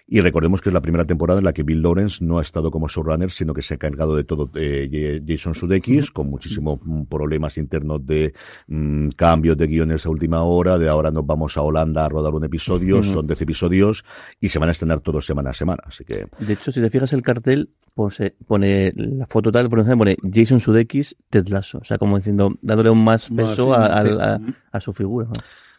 Y 0.07 0.21
recordemos 0.21 0.61
que 0.61 0.69
es 0.69 0.73
la 0.73 0.81
primera 0.81 1.05
temporada 1.05 1.39
en 1.39 1.45
la 1.45 1.53
que 1.53 1.63
Bill 1.63 1.81
Lawrence 1.81 2.23
no 2.23 2.39
ha 2.39 2.41
estado 2.41 2.71
como 2.71 2.87
showrunner, 2.87 3.31
sino 3.31 3.53
que 3.53 3.61
se 3.61 3.73
ha 3.73 3.75
encargado 3.75 4.15
de 4.15 4.23
todo 4.23 4.49
eh, 4.55 5.21
Jason 5.25 5.55
Sudeikis, 5.55 6.11
con 6.11 6.27
muchísimos 6.27 6.79
mm, 6.83 7.03
problemas 7.03 7.57
internos 7.57 8.05
de 8.05 8.33
mm, 8.67 9.09
cambios 9.53 9.57
de 9.57 9.67
guiones 9.73 10.05
a 10.05 10.09
última 10.09 10.43
hora, 10.43 10.77
de 10.77 10.89
ahora 10.89 11.11
nos 11.11 11.25
vamos 11.25 11.57
a 11.57 11.61
Holanda 11.61 12.05
a 12.05 12.09
rodar 12.09 12.33
un 12.33 12.43
episodio, 12.43 12.99
Ujú. 12.99 13.11
son 13.13 13.27
10 13.27 13.41
episodios 13.41 14.03
y 14.39 14.49
se 14.49 14.59
van 14.59 14.69
a 14.69 14.71
estrenar 14.71 15.01
todos 15.01 15.25
semana 15.25 15.51
a 15.51 15.53
semana. 15.53 15.83
Así 15.85 16.03
que 16.03 16.27
De 16.39 16.53
hecho, 16.53 16.71
si 16.71 16.81
te 16.81 16.89
fijas 16.89 17.13
el 17.13 17.21
cartel, 17.21 17.69
pone, 17.93 18.35
pone 18.47 18.93
la 18.95 19.27
foto 19.27 19.51
tal, 19.51 19.69
por 19.69 19.79
ejemplo, 19.79 19.99
pone 20.05 20.17
Jason 20.31 20.59
Sudeikis, 20.59 21.15
Ted 21.29 21.47
Lasso. 21.47 21.79
O 21.79 21.83
sea, 21.85 21.97
como 21.97 22.17
diciendo, 22.17 22.53
dándole 22.61 22.89
un 22.89 23.03
más 23.03 23.31
Más, 23.31 23.49
peso 23.49 23.73
sí, 23.73 23.79
a, 23.79 23.85
a- 23.85 24.35
a- 24.35 24.39
a 24.71 24.79
su 24.79 24.93
figura. 24.93 25.27
¿no? 25.27 25.33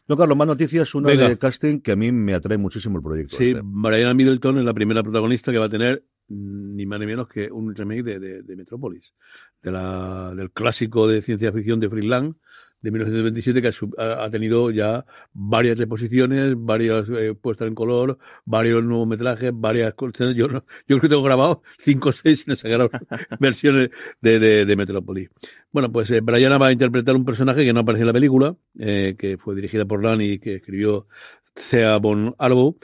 No, 0.07 0.17
Carlos, 0.19 0.37
más 0.37 0.47
noticias. 0.47 0.95
Una 0.95 1.09
Venga. 1.09 1.29
de 1.29 1.39
casting 1.39 1.81
que 1.81 1.93
a 1.93 1.97
mí 1.97 2.13
me 2.13 2.35
atrae 2.35 2.59
muchísimo 2.59 2.99
el 2.99 3.03
proyecto. 3.03 3.37
Sí, 3.37 3.49
este. 3.51 3.61
Brianna 3.65 4.13
Middleton 4.15 4.59
es 4.59 4.65
la 4.65 4.75
primera 4.75 5.03
protagonista 5.03 5.51
que 5.51 5.59
va 5.59 5.65
a 5.67 5.71
tener 5.71 6.05
ni 6.29 6.87
más 6.87 6.99
ni 7.01 7.07
menos 7.07 7.29
que 7.29 7.51
un 7.53 7.75
remake 7.75 8.03
de, 8.03 8.19
de, 8.19 8.43
de 8.43 8.57
Metrópolis, 8.57 9.13
de 9.63 9.73
la, 9.73 10.35
del 10.35 10.51
clásico 10.53 11.07
de 11.07 11.21
ciencia 11.21 11.53
ficción 11.53 11.81
de 11.81 11.89
Freeland 11.91 12.35
de 12.85 12.91
1927 12.91 13.63
que 13.63 13.71
ha, 13.99 14.25
ha 14.25 14.31
tenido 14.31 14.71
ya 14.71 15.07
varias 15.33 15.79
reposiciones, 15.79 16.55
varias 16.55 17.09
eh, 17.09 17.35
puestas 17.35 17.67
en 17.67 17.75
color, 17.75 18.19
varios 18.45 18.85
nuevos 18.85 19.09
metrajes, 19.09 19.53
varias 19.55 19.95
yo, 20.19 20.35
yo 20.35 20.51
creo 20.87 21.01
que 21.01 21.09
tengo 21.09 21.23
grabado 21.23 21.63
cinco 21.79 22.11
o 22.11 22.13
seis 22.13 22.41
sin 22.41 22.55
sacar 22.55 22.91
versiones 23.41 23.89
de, 24.21 24.39
de, 24.39 24.67
de, 24.67 24.77
Metrópolis. 24.77 25.31
Bueno, 25.73 25.91
pues 25.91 26.11
eh, 26.11 26.21
Brianna 26.21 26.59
va 26.59 26.67
a 26.67 26.73
interpretar 26.73 27.17
un 27.17 27.25
personaje 27.25 27.65
que 27.65 27.73
no 27.73 27.81
aparece 27.81 28.03
en 28.03 28.09
la 28.09 28.13
película, 28.13 28.55
eh, 28.79 29.15
que 29.19 29.39
fue 29.39 29.55
dirigida 29.55 29.87
por 29.87 30.05
Lani 30.05 30.33
y 30.33 30.39
que 30.39 30.57
escribió 30.57 31.07
Thea 31.71 31.97
von 31.97 32.35
Arbo, 32.39 32.77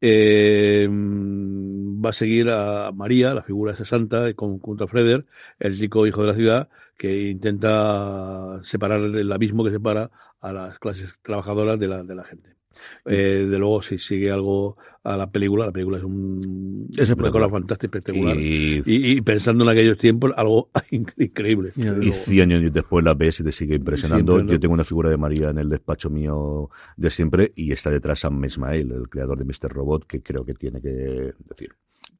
eh, 0.00 0.88
va 0.90 2.10
a 2.10 2.12
seguir 2.12 2.50
a 2.50 2.92
María, 2.92 3.34
la 3.34 3.42
figura 3.42 3.72
de 3.72 3.76
esa 3.76 3.84
santa, 3.84 4.32
con, 4.34 4.58
junto 4.60 4.84
a 4.84 4.88
Freder, 4.88 5.26
el 5.58 5.76
chico 5.78 6.06
hijo 6.06 6.22
de 6.22 6.28
la 6.28 6.34
ciudad, 6.34 6.68
que 6.96 7.28
intenta 7.30 8.60
separar 8.62 9.00
el 9.00 9.32
abismo 9.32 9.64
que 9.64 9.70
separa 9.70 10.10
a 10.40 10.52
las 10.52 10.78
clases 10.78 11.18
trabajadoras 11.22 11.78
de 11.78 11.88
la, 11.88 12.04
de 12.04 12.14
la 12.14 12.24
gente. 12.24 12.57
Eh, 13.06 13.46
de 13.48 13.58
luego, 13.58 13.82
si 13.82 13.98
sigue 13.98 14.30
algo 14.30 14.76
a 15.02 15.16
la 15.16 15.30
película, 15.30 15.66
la 15.66 15.72
película 15.72 15.98
es 15.98 16.04
un, 16.04 16.88
una 17.16 17.30
cosa 17.30 17.48
fantástica, 17.48 17.98
espectacular. 17.98 18.36
Y, 18.36 18.82
y, 18.84 19.12
y, 19.12 19.20
pensando 19.22 19.64
en 19.64 19.70
aquellos 19.70 19.98
tiempos, 19.98 20.32
algo 20.36 20.70
increíble. 21.16 21.72
Y 21.76 22.10
100 22.10 22.52
años 22.52 22.72
después 22.72 23.04
la 23.04 23.14
ves 23.14 23.40
y 23.40 23.44
te 23.44 23.52
sigue 23.52 23.76
impresionando. 23.76 24.34
Siempre, 24.34 24.46
¿no? 24.46 24.52
Yo 24.52 24.60
tengo 24.60 24.74
una 24.74 24.84
figura 24.84 25.10
de 25.10 25.16
María 25.16 25.50
en 25.50 25.58
el 25.58 25.68
despacho 25.68 26.10
mío 26.10 26.70
de 26.96 27.10
siempre 27.10 27.52
y 27.56 27.72
está 27.72 27.90
detrás 27.90 28.20
Sam 28.20 28.44
Ismail, 28.44 28.92
el 28.92 29.08
creador 29.08 29.38
de 29.38 29.44
Mr. 29.44 29.72
Robot, 29.72 30.06
que 30.06 30.22
creo 30.22 30.44
que 30.44 30.54
tiene 30.54 30.80
que 30.80 31.32
decir 31.48 31.70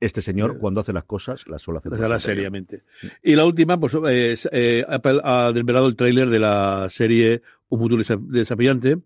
este 0.01 0.23
señor 0.23 0.59
cuando 0.59 0.81
hace 0.81 0.93
las 0.93 1.05
cosas 1.05 1.47
las 1.49 1.63
suele 1.63 1.79
hacer 1.79 2.09
las 2.09 2.23
seriamente 2.23 2.85
y 3.23 3.35
la 3.35 3.45
última 3.45 3.79
pues 3.81 3.97
es, 4.09 4.49
eh, 4.53 4.85
Apple 4.89 5.21
ha 5.25 5.53
desvelado 5.53 5.87
el 5.89 5.97
tráiler 5.97 6.31
de 6.31 6.39
la 6.39 6.87
serie 6.91 7.43
Un 7.69 7.81
futuro 7.81 8.03
desafiante 8.29 8.99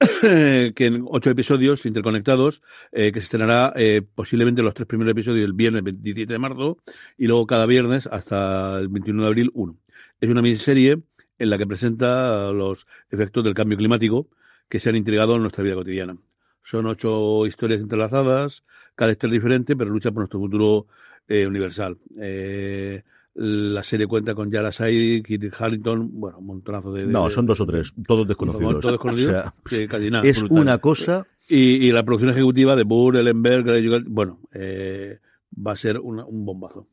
que 0.20 0.86
en 0.86 1.04
ocho 1.08 1.30
episodios 1.30 1.84
interconectados, 1.84 2.62
eh, 2.90 3.12
que 3.12 3.20
se 3.20 3.24
estrenará 3.24 3.72
eh, 3.76 4.02
posiblemente 4.02 4.62
los 4.62 4.72
tres 4.72 4.86
primeros 4.86 5.12
episodios 5.12 5.44
el 5.44 5.52
viernes 5.52 5.82
27 5.82 6.32
de 6.32 6.38
marzo 6.38 6.78
y 7.18 7.26
luego 7.26 7.46
cada 7.46 7.66
viernes 7.66 8.06
hasta 8.06 8.78
el 8.78 8.88
21 8.88 9.22
de 9.22 9.28
abril 9.28 9.50
uno. 9.54 9.76
Es 10.20 10.30
una 10.30 10.40
miniserie 10.40 11.02
en 11.38 11.50
la 11.50 11.58
que 11.58 11.66
presenta 11.66 12.50
los 12.52 12.86
efectos 13.10 13.44
del 13.44 13.54
cambio 13.54 13.76
climático 13.76 14.28
que 14.68 14.80
se 14.80 14.88
han 14.88 14.96
integrado 14.96 15.36
en 15.36 15.42
nuestra 15.42 15.64
vida 15.64 15.74
cotidiana. 15.74 16.16
Son 16.62 16.86
ocho 16.86 17.46
historias 17.46 17.80
entrelazadas, 17.80 18.64
cada 18.94 19.12
historia 19.12 19.34
diferente, 19.34 19.76
pero 19.76 19.90
lucha 19.90 20.10
por 20.10 20.20
nuestro 20.20 20.40
futuro 20.40 20.86
eh, 21.28 21.46
universal. 21.46 21.98
Eh, 22.18 23.02
la 23.34 23.82
serie 23.82 24.06
cuenta 24.06 24.34
con 24.34 24.50
Yara 24.50 24.72
Said, 24.72 25.22
Kit 25.22 25.52
Harrington, 25.58 26.10
bueno, 26.12 26.38
un 26.38 26.46
montonazo 26.46 26.92
de, 26.92 27.06
de, 27.06 27.12
No, 27.12 27.30
son 27.30 27.46
dos 27.46 27.60
o 27.60 27.66
tres, 27.66 27.92
todos 28.06 28.26
desconocidos. 28.26 28.80
Todos 28.80 28.92
desconocidos. 28.92 29.30
O 29.30 29.40
sea, 29.40 29.54
sí, 29.66 29.88
casi 29.88 30.10
nada, 30.10 30.26
es 30.26 30.40
brutal. 30.40 30.58
una 30.58 30.78
cosa. 30.78 31.26
Y, 31.48 31.86
y, 31.86 31.92
la 31.92 32.04
producción 32.04 32.30
ejecutiva 32.30 32.76
de 32.76 32.84
Burr, 32.84 33.16
Ellenberg, 33.16 34.04
bueno, 34.08 34.38
eh, 34.52 35.18
va 35.54 35.72
a 35.72 35.76
ser 35.76 35.98
una, 35.98 36.24
un 36.24 36.44
bombazo. 36.44 36.86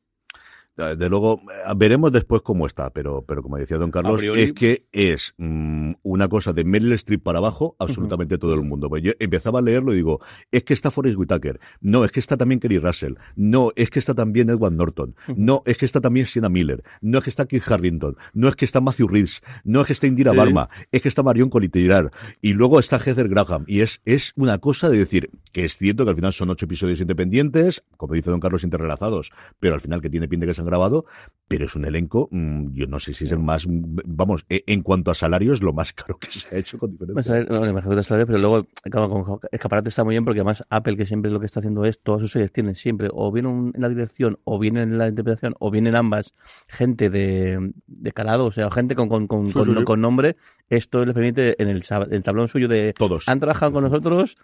De 0.77 1.09
luego, 1.09 1.41
veremos 1.75 2.11
después 2.11 2.43
cómo 2.43 2.67
está, 2.67 2.91
pero, 2.91 3.23
pero 3.27 3.41
como 3.41 3.57
decía 3.57 3.77
don 3.77 3.89
Carlos, 3.89 4.21
es 4.21 4.53
que 4.53 4.85
es 4.91 5.33
mmm, 5.37 5.93
una 6.03 6.27
cosa 6.27 6.53
de 6.53 6.63
Meryl 6.63 6.91
Streep 6.93 7.23
para 7.23 7.39
abajo, 7.39 7.75
absolutamente 7.79 8.35
uh 8.35 8.37
-huh. 8.37 8.41
todo 8.41 8.53
el 8.53 8.61
mundo. 8.61 8.87
Pues 8.87 9.01
yo 9.01 9.13
empezaba 9.17 9.57
a 9.57 9.63
leerlo 9.63 9.93
y 9.93 9.95
digo, 9.95 10.19
es 10.51 10.63
que 10.63 10.75
está 10.75 10.91
Forrest 10.91 11.17
Whitaker, 11.17 11.59
no, 11.81 12.05
es 12.05 12.11
que 12.11 12.19
está 12.19 12.37
también 12.37 12.59
Kerry 12.59 12.77
Russell, 12.77 13.15
no, 13.35 13.71
es 13.75 13.89
que 13.89 13.97
está 13.97 14.13
también 14.13 14.51
Edward 14.51 14.73
Norton, 14.73 15.15
uh 15.27 15.31
-huh. 15.31 15.35
no, 15.35 15.63
es 15.65 15.79
que 15.79 15.85
está 15.85 15.99
también 15.99 16.27
Sienna 16.27 16.49
Miller, 16.49 16.83
no 17.01 17.17
es 17.17 17.23
que 17.23 17.31
está 17.31 17.47
Keith 17.47 17.67
Harrington, 17.67 18.15
no 18.33 18.47
es 18.47 18.55
que 18.55 18.65
está 18.65 18.79
Matthew 18.79 19.07
Reeves, 19.07 19.41
no 19.63 19.81
es 19.81 19.87
que 19.87 19.93
está 19.93 20.05
Indira 20.05 20.31
sí. 20.31 20.37
Barma, 20.37 20.69
es 20.91 21.01
que 21.01 21.09
está 21.09 21.23
Marion 21.23 21.49
Cotillard, 21.49 22.11
y 22.39 22.53
luego 22.53 22.79
está 22.79 22.99
Heather 22.99 23.29
Graham, 23.29 23.63
y 23.65 23.81
es, 23.81 23.99
es 24.05 24.31
una 24.35 24.59
cosa 24.59 24.89
de 24.91 24.99
decir 24.99 25.31
que 25.51 25.63
es 25.65 25.75
cierto 25.77 26.03
que 26.03 26.11
al 26.11 26.15
final 26.15 26.33
son 26.33 26.51
ocho 26.51 26.65
episodios 26.65 27.01
independientes, 27.01 27.83
como 27.97 28.13
dice 28.13 28.29
don 28.29 28.39
Carlos, 28.39 28.63
interrelazados, 28.63 29.31
pero 29.59 29.73
al 29.73 29.81
final 29.81 30.01
que 30.01 30.09
tiene 30.11 30.27
pinta 30.27 30.45
que 30.45 30.53
se 30.53 30.66
grabado, 30.67 31.05
pero 31.47 31.65
es 31.65 31.75
un 31.75 31.85
elenco, 31.85 32.27
mmm, 32.31 32.73
yo 32.73 32.87
no 32.87 32.99
sé 32.99 33.13
si 33.13 33.23
es 33.23 33.31
el 33.31 33.39
más, 33.39 33.65
vamos, 33.67 34.45
en 34.49 34.81
cuanto 34.83 35.11
a 35.11 35.15
salarios, 35.15 35.61
lo 35.61 35.71
más 35.71 35.93
caro 35.93 36.17
que 36.17 36.27
se 36.27 36.53
ha 36.53 36.59
hecho 36.59 36.77
con 36.77 36.91
diferencia. 36.91 37.45
No, 37.45 37.65
no, 37.65 37.81
no, 37.81 38.03
salario, 38.03 38.27
pero 38.27 38.37
luego, 38.37 38.67
con 38.91 39.39
escaparate 39.51 39.89
está 39.89 40.03
muy 40.03 40.13
bien 40.13 40.25
porque 40.25 40.41
además 40.41 40.63
Apple, 40.69 40.97
que 40.97 41.05
siempre 41.05 41.31
lo 41.31 41.39
que 41.39 41.45
está 41.45 41.61
haciendo 41.61 41.85
es, 41.85 42.01
todas 42.01 42.21
sus 42.21 42.31
series 42.31 42.51
tienen 42.51 42.75
siempre, 42.75 43.09
o 43.11 43.31
bien 43.31 43.71
en 43.73 43.81
la 43.81 43.89
dirección, 43.89 44.39
o 44.43 44.59
bien 44.59 44.77
en 44.77 44.97
la 44.97 45.07
interpretación, 45.07 45.55
o 45.59 45.71
bien 45.71 45.87
en 45.87 45.95
ambas, 45.95 46.35
gente 46.69 47.09
de, 47.09 47.71
de 47.87 48.11
calado, 48.11 48.45
o 48.45 48.51
sea, 48.51 48.69
gente 48.69 48.95
con, 48.95 49.07
con, 49.07 49.27
con, 49.27 49.45
sí, 49.47 49.53
con, 49.53 49.77
sí. 49.77 49.83
con 49.85 50.01
nombre, 50.01 50.35
esto 50.69 51.05
les 51.05 51.13
permite 51.13 51.61
en 51.61 51.69
el, 51.69 51.81
el 52.11 52.23
tablón 52.23 52.49
suyo 52.49 52.67
de, 52.67 52.93
Todos. 52.93 53.29
han 53.29 53.39
trabajado 53.39 53.71
con 53.71 53.83
nosotros, 53.85 54.37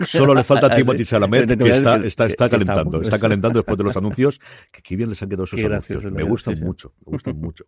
Solo 0.00 0.34
le 0.34 0.44
falta 0.44 0.68
Timothy 0.76 1.04
Chalamet, 1.04 1.58
que 1.58 1.70
está, 1.70 1.96
está, 1.96 2.26
está 2.26 2.48
calentando, 2.48 3.00
está 3.00 3.18
calentando 3.18 3.58
después 3.58 3.78
de 3.78 3.84
los 3.84 3.96
anuncios. 3.96 4.40
Que 4.70 4.82
qué 4.82 4.96
bien 4.96 5.08
les 5.08 5.22
han 5.22 5.28
quedado 5.28 5.44
esos 5.44 5.59
anuncios. 5.66 6.04
Me 6.04 6.22
gustan 6.22 6.56
sí, 6.56 6.64
mucho, 6.64 6.92
me 7.06 7.12
gustan 7.12 7.38
mucho. 7.38 7.64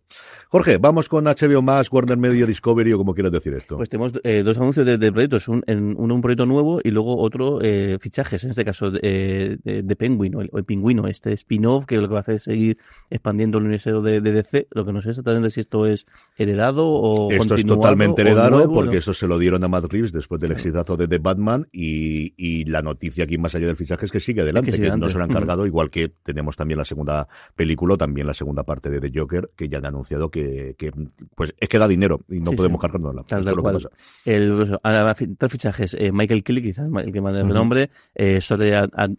Jorge, 0.49 0.77
vamos 0.77 1.09
con 1.09 1.25
HBO 1.25 1.61
más, 1.61 1.91
Warner 1.91 2.17
Media 2.17 2.45
Discovery 2.45 2.93
o 2.93 2.97
como 2.97 3.13
quieras 3.13 3.31
decir 3.31 3.55
esto. 3.55 3.77
Pues 3.77 3.89
tenemos 3.89 4.13
eh, 4.23 4.43
dos 4.43 4.57
anuncios 4.57 4.85
de, 4.85 4.97
de 4.97 5.11
proyectos, 5.11 5.47
un, 5.47 5.63
en, 5.67 5.95
uno 5.97 6.15
un 6.15 6.21
proyecto 6.21 6.45
nuevo 6.45 6.79
y 6.83 6.91
luego 6.91 7.17
otro 7.17 7.59
eh, 7.61 7.97
fichajes, 7.99 8.43
en 8.43 8.49
este 8.51 8.65
caso 8.65 8.91
de, 8.91 9.59
de, 9.63 9.83
de 9.83 9.95
Penguin 9.95 10.35
o 10.35 10.41
el, 10.41 10.65
Pingüino, 10.65 11.07
este 11.07 11.33
spin-off 11.33 11.85
que 11.85 11.99
lo 11.99 12.07
que 12.07 12.13
va 12.13 12.19
a 12.19 12.21
hacer 12.21 12.35
es 12.35 12.43
seguir 12.43 12.77
expandiendo 13.09 13.57
el 13.57 13.65
universo 13.65 14.01
de, 14.01 14.21
de 14.21 14.31
DC, 14.31 14.67
lo 14.71 14.85
que 14.85 14.93
no 14.93 15.01
sé 15.01 15.09
exactamente 15.09 15.49
si 15.49 15.59
esto 15.59 15.85
es 15.85 16.05
heredado 16.37 16.87
o 16.87 17.31
Esto 17.31 17.55
es 17.55 17.65
totalmente 17.65 18.21
heredado 18.21 18.51
nuevo, 18.51 18.73
porque 18.73 18.93
¿no? 18.93 18.99
eso 18.99 19.13
se 19.13 19.27
lo 19.27 19.37
dieron 19.37 19.63
a 19.63 19.67
Matt 19.67 19.85
Reeves 19.85 20.11
después 20.11 20.39
del 20.39 20.51
exitazo 20.51 20.97
de 20.97 21.07
The 21.07 21.19
Batman 21.19 21.67
y, 21.71 22.33
y, 22.37 22.63
la 22.65 22.81
noticia 22.81 23.25
aquí 23.25 23.37
más 23.37 23.53
allá 23.55 23.67
del 23.67 23.75
fichaje 23.75 24.05
es 24.05 24.11
que 24.11 24.19
sigue 24.19 24.41
adelante, 24.41 24.69
es 24.69 24.77
que, 24.77 24.83
que 24.83 24.97
no 24.97 25.09
se 25.09 25.17
lo 25.17 25.23
han 25.23 25.29
cargado, 25.31 25.63
mm. 25.63 25.67
igual 25.67 25.89
que 25.89 26.09
tenemos 26.23 26.55
también 26.55 26.77
la 26.77 26.85
segunda 26.85 27.27
película, 27.55 27.82
también 27.97 28.27
la 28.27 28.33
segunda 28.33 28.63
parte 28.63 28.89
de 28.89 28.99
The 28.99 29.19
Joker, 29.19 29.51
que 29.55 29.69
ya 29.69 29.77
han 29.77 29.85
anunciado 29.85 30.29
que, 30.29 30.75
que 30.77 30.91
pues 31.35 31.53
es 31.59 31.69
que 31.69 31.77
da 31.77 31.87
dinero 31.87 32.21
y 32.29 32.39
no 32.39 32.51
sí, 32.51 32.55
podemos 32.55 32.79
sí. 32.79 32.81
cargarnos 32.81 33.25
Tal, 33.25 33.45
tal 33.45 33.55
cual. 33.57 33.89
El, 34.25 34.77
ahora, 34.81 35.15
tres 35.15 35.51
fichajes, 35.51 35.95
eh, 35.99 36.11
Michael 36.11 36.43
Kelly, 36.43 36.61
quizás 36.61 36.89
el 37.03 37.11
que 37.11 37.21
manda 37.21 37.39
el 37.39 37.45
uh 37.45 37.49
-huh. 37.49 37.53
nombre, 37.53 37.89
eh, 38.15 38.39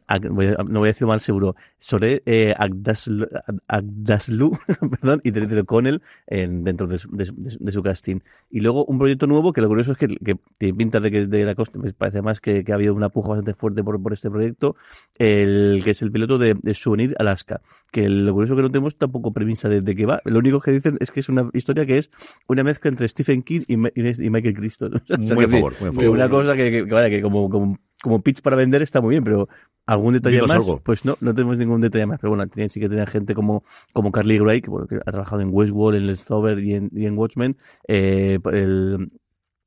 Ag, 0.07 0.31
no 0.31 0.81
voy 0.81 0.89
a 0.89 0.93
decir 0.93 1.07
mal 1.07 1.21
seguro, 1.21 1.57
Sore 1.79 2.23
eh, 2.27 2.55
Agdaslu, 2.57 3.27
Agdaslu 3.69 4.53
perdón, 5.01 5.21
y 5.25 5.33
Terry 5.33 5.59
O'Connell 5.59 6.03
en, 6.27 6.65
dentro 6.65 6.87
de 6.87 6.99
su, 6.99 7.11
de, 7.11 7.25
de, 7.25 7.57
de, 7.59 7.73
su 7.73 7.83
casting. 7.83 8.21
Y 8.51 8.61
luego 8.61 8.85
un 8.85 8.99
proyecto 8.99 9.27
nuevo 9.27 9.53
que 9.53 9.61
lo 9.61 9.69
curioso 9.69 9.93
es 9.93 9.99
que, 9.99 10.09
que 10.17 10.37
tiene 10.59 10.75
pinta 10.77 11.01
de 11.01 11.11
que 11.11 11.27
de 11.27 11.45
la 11.45 11.55
costa, 11.55 11.79
me 11.79 11.93
parece 11.93 12.23
más 12.23 12.41
que, 12.41 12.65
que 12.65 12.73
ha 12.73 12.75
habido 12.77 12.95
una 12.95 13.09
puja 13.09 13.31
bastante 13.31 13.55
fuerte 13.55 13.83
por, 13.83 14.03
por 14.03 14.13
este 14.13 14.31
proyecto, 14.31 14.77
el 15.19 15.83
que 15.85 15.91
es 15.91 16.03
el 16.03 16.11
piloto 16.11 16.39
de, 16.39 16.55
de 16.55 16.75
Souvenir 16.75 17.15
Alaska, 17.19 17.61
que 17.91 18.09
lo 18.09 18.33
curioso 18.33 18.54
que 18.57 18.63
no 18.63 18.71
tenemos 18.71 18.97
tampoco 18.97 19.33
premisa 19.33 19.69
de, 19.69 19.81
de 19.81 19.97
qué 19.97 20.07
va, 20.07 20.21
lo 20.25 20.39
único 20.39 20.61
que 20.61 20.73
dicen 20.73 20.97
es 21.01 21.11
que 21.11 21.21
es 21.21 21.29
una 21.29 21.49
historia 21.53 21.87
que 21.87 21.99
es 21.99 22.11
una 22.49 22.63
mezcla 22.63 22.89
entre 22.89 23.09
Stephen 23.09 23.43
King 23.43 23.61
y, 23.69 23.77
Michael 23.77 24.55
Crichton. 24.55 25.03
O 25.15 25.27
sea, 25.27 25.37
muy 25.37 25.45
a 25.45 25.49
favor, 25.49 25.73
muy 25.81 25.89
a 25.89 25.93
favor. 25.93 26.11
Una 26.11 26.29
cosa 26.29 26.57
que, 26.57 26.71
que, 26.71 26.85
que, 26.87 26.93
vale, 26.93 27.11
que 27.11 27.23
como, 27.23 27.49
como 27.49 27.79
como 28.05 28.23
pitch 28.23 28.43
para 28.43 28.55
vender 28.55 28.83
está 28.83 29.01
muy 29.01 29.13
bien, 29.13 29.25
pero 29.25 29.49
algún 29.87 30.13
detalle 30.13 30.43
más, 30.43 30.51
algo. 30.51 30.81
pues 30.85 31.07
no, 31.07 31.17
no 31.23 31.35
tenemos 31.35 31.57
ningún 31.57 31.81
detalle 31.81 32.05
más. 32.05 32.21
Pero 32.21 32.37
bueno, 32.37 32.45
sí 32.69 32.79
que 32.79 32.89
tener 32.91 33.09
gente 33.09 33.35
como, 33.35 33.65
como 33.95 34.13
Carly 34.13 34.39
Gray, 34.39 34.61
que, 34.61 34.69
bueno, 34.69 34.87
que 34.87 34.97
ha 34.97 35.11
trabajado 35.11 35.41
en 35.41 35.49
Westworld, 35.51 35.97
en 35.97 36.07
Let's 36.07 36.31
Over 36.31 36.59
y 36.59 36.75
en, 36.75 36.91
y 36.93 37.07
en 37.07 37.17
Watchmen. 37.17 37.57
Eh, 37.89 38.39
el, 38.53 39.11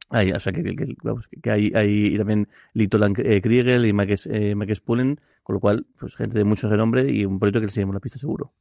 hay, 0.09 0.31
o 0.31 0.39
sea, 0.39 0.53
que, 0.53 0.63
que, 0.63 0.95
vamos, 1.03 1.27
que 1.27 1.51
hay, 1.51 1.71
hay 1.75 2.17
también 2.17 2.47
Lito 2.73 2.97
eh, 3.17 3.41
Kriegel 3.41 3.85
y 3.85 3.93
Mike, 3.93 4.15
eh, 4.25 4.55
Mike 4.55 4.75
Spullen, 4.75 5.19
con 5.43 5.55
lo 5.55 5.59
cual, 5.59 5.85
pues 5.97 6.15
gente 6.15 6.37
de 6.37 6.43
mucho 6.43 6.69
renombre 6.69 7.09
y 7.11 7.25
un 7.25 7.39
proyecto 7.39 7.59
que 7.59 7.67
le 7.67 7.71
seguimos 7.71 7.93
la 7.93 7.99
pista 7.99 8.19
seguro. 8.19 8.51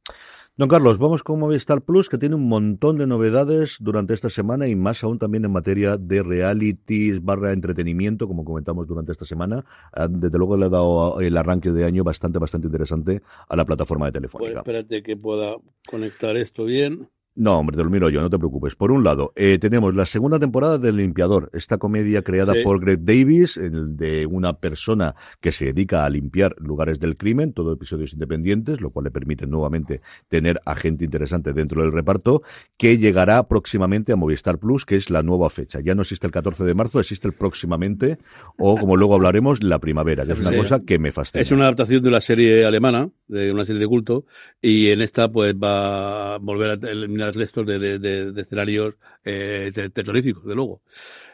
Don 0.55 0.69
Carlos, 0.69 0.97
vamos 0.97 1.21
con 1.21 1.39
Movistar 1.39 1.83
Plus, 1.83 2.09
que 2.09 2.17
tiene 2.17 2.33
un 2.33 2.47
montón 2.47 2.97
de 2.97 3.05
novedades 3.05 3.77
durante 3.79 4.15
esta 4.15 4.27
semana 4.27 4.67
y 4.67 4.75
más 4.75 5.03
aún 5.03 5.19
también 5.19 5.45
en 5.45 5.51
materia 5.51 5.97
de 5.97 6.23
realities 6.23 7.23
barra 7.23 7.51
entretenimiento, 7.51 8.27
como 8.27 8.43
comentamos 8.43 8.87
durante 8.87 9.11
esta 9.11 9.23
semana. 9.23 9.63
Ah, 9.93 10.07
desde 10.09 10.35
luego 10.37 10.57
le 10.57 10.65
ha 10.65 10.69
dado 10.69 11.21
el 11.21 11.37
arranque 11.37 11.71
de 11.71 11.85
año 11.85 12.03
bastante, 12.03 12.39
bastante 12.39 12.65
interesante 12.65 13.21
a 13.47 13.55
la 13.55 13.65
plataforma 13.65 14.07
de 14.07 14.13
Telefónica. 14.13 14.63
Pues 14.63 14.75
espérate 14.75 15.03
que 15.03 15.15
pueda 15.15 15.57
conectar 15.87 16.35
esto 16.35 16.65
bien. 16.65 17.07
No, 17.39 17.59
hombre, 17.59 17.77
te 17.77 17.83
lo 17.83 17.91
miro 17.91 18.09
yo, 18.09 18.19
no 18.19 18.31
te 18.31 18.39
preocupes. 18.39 18.75
Por 18.75 18.91
un 18.91 19.03
lado, 19.03 19.31
eh, 19.35 19.59
tenemos 19.59 19.93
la 19.93 20.07
segunda 20.07 20.39
temporada 20.39 20.79
del 20.79 20.95
Limpiador, 20.97 21.51
esta 21.53 21.77
comedia 21.77 22.23
creada 22.23 22.53
Sí. 22.55 22.61
por 22.63 22.79
Greg 22.79 23.01
Davis, 23.03 23.57
el 23.57 23.95
de 23.95 24.25
una 24.25 24.53
persona 24.53 25.13
que 25.39 25.51
se 25.51 25.65
dedica 25.65 26.03
a 26.03 26.09
limpiar 26.09 26.55
lugares 26.57 26.99
del 26.99 27.15
crimen, 27.15 27.53
todo 27.53 27.73
episodios 27.73 28.13
independientes, 28.13 28.81
lo 28.81 28.89
cual 28.89 29.03
le 29.03 29.11
permite 29.11 29.45
nuevamente 29.45 30.01
tener 30.29 30.59
a 30.65 30.75
gente 30.75 31.05
interesante 31.05 31.53
dentro 31.53 31.83
del 31.83 31.91
reparto, 31.91 32.41
que 32.75 32.97
llegará 32.97 33.47
próximamente 33.47 34.11
a 34.11 34.15
Movistar 34.15 34.57
Plus, 34.57 34.83
que 34.87 34.95
es 34.95 35.11
la 35.11 35.21
nueva 35.21 35.51
fecha. 35.51 35.79
Ya 35.79 35.93
no 35.93 36.01
existe 36.01 36.25
el 36.25 36.33
14 36.33 36.63
de 36.63 36.73
marzo, 36.73 36.99
existe 36.99 37.27
el 37.27 37.35
próximamente, 37.35 38.17
o 38.57 38.77
como 38.79 38.97
luego 38.97 39.13
hablaremos, 39.13 39.61
la 39.61 39.77
primavera, 39.77 40.25
que 40.25 40.31
es 40.31 40.39
una 40.39 40.49
Sí. 40.49 40.57
cosa 40.57 40.79
que 40.83 40.97
me 40.97 41.11
fascina. 41.11 41.39
Es 41.43 41.51
una 41.51 41.65
adaptación 41.65 42.01
de 42.01 42.09
una 42.09 42.21
serie 42.21 42.65
alemana, 42.65 43.11
de 43.27 43.51
una 43.51 43.63
serie 43.63 43.79
de 43.81 43.87
culto, 43.87 44.25
y 44.59 44.89
en 44.89 45.01
esta 45.01 45.31
pues 45.31 45.53
va 45.53 46.33
a 46.33 46.37
volver 46.39 46.79
a 46.83 46.89
eliminar 46.91 47.26
restos 47.35 47.65
de, 47.65 47.99
de, 47.99 48.41
escenarios 48.41 48.95
eh, 49.23 49.71
te- 49.73 49.89
terroríficos, 49.89 50.45
de 50.45 50.55
luego. 50.55 50.81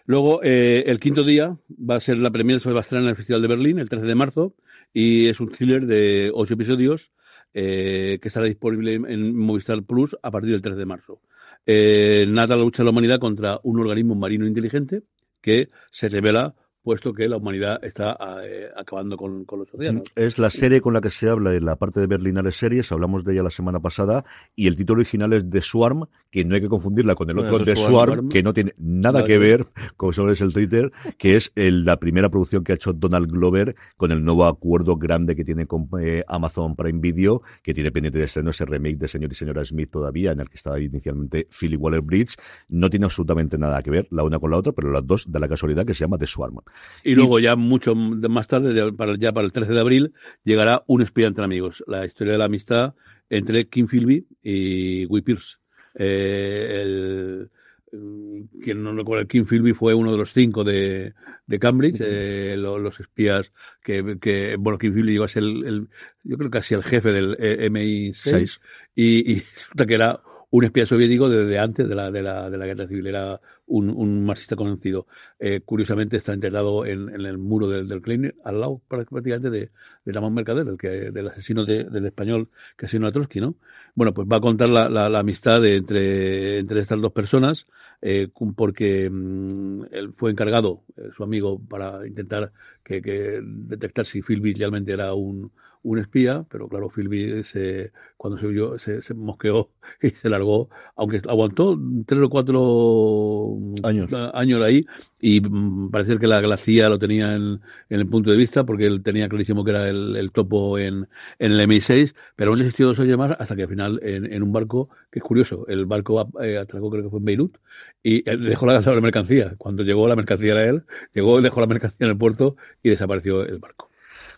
Luego, 0.06 0.42
eh, 0.44 0.84
el 0.88 1.00
quinto 1.00 1.24
día 1.24 1.58
va 1.70 1.96
a 1.96 2.00
ser 2.00 2.18
la 2.18 2.32
premiere, 2.32 2.60
se 2.60 2.72
va 2.72 2.80
a 2.80 2.82
estrenar 2.82 3.04
en 3.04 3.10
el 3.10 3.16
Festival 3.16 3.42
de 3.42 3.48
Berlín, 3.48 3.80
el 3.80 3.90
13 3.90 4.06
de 4.06 4.16
marzo, 4.16 4.56
y 4.94 5.28
es 5.28 5.40
un 5.40 5.50
thriller 5.52 5.86
de 5.86 6.32
ocho 6.34 6.54
episodios 6.56 7.12
eh, 7.54 8.20
que 8.22 8.28
estará 8.28 8.46
disponible 8.46 8.96
en 8.96 9.36
Movistar 9.38 9.84
Plus 9.84 10.18
a 10.22 10.32
partir 10.32 10.52
del 10.52 10.62
13 10.62 10.78
de 10.80 10.86
marzo. 10.86 11.22
Eh, 11.66 12.26
nada 12.30 12.56
la 12.56 12.64
lucha 12.64 12.84
de 12.84 12.86
la 12.86 12.92
humanidad 12.92 13.20
contra 13.20 13.60
un 13.64 13.80
organismo 13.80 14.16
marino 14.16 14.48
inteligente 14.48 15.04
que 15.42 15.70
se 15.92 16.10
revela 16.10 16.56
puesto 16.84 17.14
que 17.14 17.28
la 17.30 17.38
humanidad 17.38 17.84
está 17.84 18.18
eh, 18.44 18.68
acabando 18.76 19.16
con, 19.18 19.46
con 19.46 19.60
los 19.60 19.74
océanos. 19.74 20.04
Es 20.16 20.38
la 20.38 20.50
serie 20.50 20.82
con 20.82 20.94
la 20.94 21.02
que 21.02 21.10
se 21.10 21.30
habla 21.30 21.54
en 21.54 21.66
la 21.66 21.78
parte 21.78 22.00
de 22.02 22.08
Berlinales 22.08 22.56
Series, 22.56 22.92
hablamos 22.92 23.24
de 23.24 23.34
ella 23.34 23.44
la 23.44 23.50
semana 23.50 23.80
pasada, 23.80 24.26
y 24.56 24.68
el 24.68 24.76
título 24.76 25.00
original 25.00 25.32
es 25.34 25.50
The 25.50 25.62
Swarm, 25.62 26.06
que 26.30 26.44
no 26.46 26.56
hay 26.56 26.62
que 26.62 26.68
confundirla 26.70 27.16
con 27.16 27.30
el 27.30 27.38
otro 27.40 27.60
The 27.66 27.76
Swarm, 27.88 28.30
que 28.30 28.44
no 28.44 28.54
tiene 28.54 28.74
nada 28.78 29.24
que 29.26 29.38
ver, 29.38 29.66
como 29.98 30.14
solo 30.14 30.32
es 30.32 30.42
el 30.42 30.52
Twitter, 30.54 30.92
que 31.18 31.36
es 31.38 31.52
el- 31.56 31.86
la 31.86 31.98
primera 31.98 32.30
producción 32.30 32.64
que 32.64 32.74
ha 32.74 32.76
hecho 32.76 32.92
Donald 32.94 33.32
Glover 33.32 33.76
con 33.98 34.12
el 34.12 34.24
nuevo 34.24 34.46
acuerdo 34.46 34.98
grande 34.98 35.36
que 35.36 35.46
tiene 35.46 35.66
con 35.68 35.88
eh, 36.02 36.24
Amazon 36.28 36.76
Prime 36.76 37.00
Video, 37.00 37.42
que 37.64 37.74
tiene 37.74 37.92
pendiente 37.92 38.20
de 38.20 38.26
estreno 38.26 38.50
ese 38.50 38.66
remake 38.66 38.98
de 38.98 39.08
Señor 39.08 39.32
y 39.32 39.36
Señora 39.36 39.64
Smith 39.66 39.90
todavía, 39.90 40.32
en 40.32 40.40
el 40.42 40.50
que 40.50 40.56
estaba 40.58 40.80
inicialmente 40.80 41.48
Philly 41.50 41.76
Waller-Bridge. 41.78 42.36
No 42.70 42.90
tiene 42.90 43.06
absolutamente 43.06 43.58
nada 43.58 43.82
que 43.82 43.90
ver 43.92 44.08
la 44.12 44.24
una 44.24 44.38
con 44.40 44.52
la 44.52 44.58
otra, 44.58 44.74
pero 44.74 44.92
las 44.92 45.06
dos 45.08 45.26
da 45.32 45.40
la 45.40 45.48
casualidad 45.48 45.86
que 45.86 45.94
se 45.94 46.02
llama 46.02 46.18
The 46.18 46.28
Swarm. 46.28 46.60
Y 47.04 47.16
luego 47.16 47.40
ya 47.40 47.56
mucho 47.56 47.96
más 47.96 48.48
tarde, 48.48 48.74
ya 48.74 48.92
para, 49.32 49.44
el 49.46 49.52
13 49.52 49.74
de 49.74 49.80
abril, 49.80 50.14
llegará 50.44 50.84
Un 50.88 51.02
espía 51.02 51.28
entre 51.28 51.44
amigos, 51.44 51.84
la 51.88 52.06
historia 52.06 52.34
de 52.34 52.40
la 52.40 52.46
amistad 52.46 52.94
entre 53.30 53.68
Kim 53.68 53.88
Philby 53.88 54.26
y 54.42 55.06
Guy 55.06 55.22
Pearce. 55.22 55.58
Eh, 55.96 56.80
el, 56.82 57.50
mm, 57.92 58.62
quien 58.64 58.84
no 58.84 58.94
recuerda, 58.96 59.26
Kim 59.26 59.46
Philby 59.46 59.74
fue 59.74 59.94
uno 59.94 60.12
de 60.12 60.18
los 60.18 60.32
cinco 60.34 60.64
de, 60.64 61.14
de 61.46 61.60
Cambridge, 61.60 62.00
eh, 62.02 62.56
lo- 62.58 62.80
los 62.80 63.00
espías 63.00 63.52
que, 63.84 64.18
que, 64.20 64.56
bueno, 64.60 64.78
Kim 64.80 64.94
Philby 64.94 65.12
llegó 65.14 65.24
a 65.26 65.28
ser 65.28 65.44
el, 65.44 65.66
el- 65.66 65.88
yo 66.24 66.38
creo 66.38 66.50
casi 66.50 66.74
el 66.74 66.84
jefe 66.84 67.12
del 67.12 67.36
eh, 67.40 67.70
MI6 67.70 68.14
Seis. 68.14 68.62
y, 68.96 69.32
y 69.34 69.36
resulta 69.56 69.86
que 69.86 69.94
era 69.96 70.22
un 70.56 70.64
espía 70.66 70.86
soviético 70.86 71.30
desde 71.30 71.58
antes 71.58 71.90
de 71.90 71.96
la, 71.96 72.12
de 72.12 72.22
la, 72.22 72.50
de 72.50 72.58
la 72.58 72.66
guerra 72.68 72.88
civil, 72.88 73.08
era 73.08 73.42
un, 73.66 73.90
un 73.90 74.24
marxista 74.24 74.56
conocido. 74.56 75.08
Eh, 75.40 75.62
curiosamente 75.66 76.18
está 76.18 76.34
enterrado 76.34 76.86
en, 76.86 77.10
en 77.10 77.22
el 77.26 77.38
muro 77.40 77.68
del, 77.68 77.88
del 77.88 78.02
Kremlin, 78.02 78.34
al 78.44 78.60
lado 78.60 78.82
prácticamente 78.88 79.50
de, 79.50 79.72
de 80.06 80.12
Ramón 80.14 80.34
Mercader, 80.36 80.66
del, 80.66 80.78
que, 80.78 81.12
del 81.12 81.28
asesino 81.28 81.66
de- 81.66 81.86
del 81.86 82.06
español 82.06 82.50
que 82.78 82.86
asesinó 82.86 83.08
a 83.08 83.12
Trotsky, 83.12 83.42
¿no? 83.42 83.56
Bueno, 83.96 84.14
pues 84.14 84.28
va 84.32 84.38
a 84.38 84.42
contar 84.42 84.70
la, 84.70 84.90
la, 84.90 85.20
amistad 85.20 85.66
entre, 85.66 86.60
entre 86.60 86.80
estas 86.80 87.02
dos 87.02 87.12
personas, 87.12 87.68
eh, 88.02 88.28
porque 88.56 89.10
mm, 89.10 89.86
él 89.92 90.14
fue 90.16 90.32
encargado, 90.32 90.84
eh, 90.98 91.10
su 91.16 91.24
amigo, 91.24 91.60
para 91.68 92.06
intentar 92.08 92.52
que, 92.84 93.02
que 93.02 93.40
detectar 93.44 94.06
si 94.06 94.22
Philby 94.22 94.54
realmente 94.54 94.92
era 94.94 95.14
un, 95.14 95.52
un 95.84 96.00
espía, 96.00 96.46
pero 96.50 96.68
claro, 96.70 96.90
Philby 96.90 97.44
se, 97.44 97.92
cuando 98.18 98.40
se 98.40 98.48
vio, 98.48 98.80
se, 98.80 99.02
se 99.02 99.14
mosqueó 99.14 99.70
y 100.02 100.10
se 100.10 100.30
largó, 100.30 100.70
aunque 100.96 101.22
aguantó 101.28 101.78
tres 102.06 102.22
o 102.22 102.30
cuatro 102.30 103.58
Años. 103.84 104.12
años 104.34 104.62
ahí, 104.62 104.86
y 105.22 105.42
mm, 105.42 105.90
parece 105.92 106.18
que 106.18 106.28
la, 106.28 106.42
la 106.42 106.58
CIA 106.58 106.90
lo 106.90 107.00
tenía 107.00 107.36
en, 107.36 107.60
en 107.90 108.00
el 108.00 108.08
punto 108.08 108.32
de 108.32 108.38
vista, 108.38 108.66
porque 108.66 108.86
él 108.86 109.04
tenía 109.04 109.28
clarísimo 109.30 109.64
que 109.64 109.72
era 109.72 109.90
el, 109.90 110.16
el 110.16 110.32
topo 110.32 110.78
en, 110.80 111.08
en 111.40 111.52
el 111.52 111.60
MI6, 111.62 112.16
pero 112.36 112.52
aún 112.52 112.60
existió 112.60 112.88
dos 112.88 113.00
años 113.00 113.18
más 113.18 113.36
hasta 113.40 113.56
que 113.56 113.64
al 113.64 113.70
final 113.70 114.00
en, 114.04 114.32
en 114.32 114.44
un 114.44 114.52
barco, 114.54 114.90
que 115.12 115.20
es 115.20 115.26
curioso, 115.26 115.66
el 115.68 115.86
barco 115.86 116.30
eh, 116.42 116.58
atracó 116.58 116.90
creo 116.90 117.04
que 117.04 117.10
fue 117.10 117.20
en 117.20 117.26
Beirut, 117.26 117.58
y 118.02 118.28
él 118.30 118.44
dejó 118.44 118.66
la, 118.66 118.80
la 118.82 119.02
mercancía. 119.02 119.56
Cuando 119.58 119.84
llegó 119.84 120.08
la 120.08 120.16
mercancía 120.16 120.52
era 120.54 120.66
él, 120.70 120.84
llegó, 121.14 121.42
dejó 121.42 121.62
la 121.62 121.68
mercancía 121.68 122.06
en 122.06 122.10
el 122.12 122.18
puerto 122.18 122.56
y 122.82 122.90
desapareció 122.90 123.44
el 123.44 123.60
barco. 123.60 123.90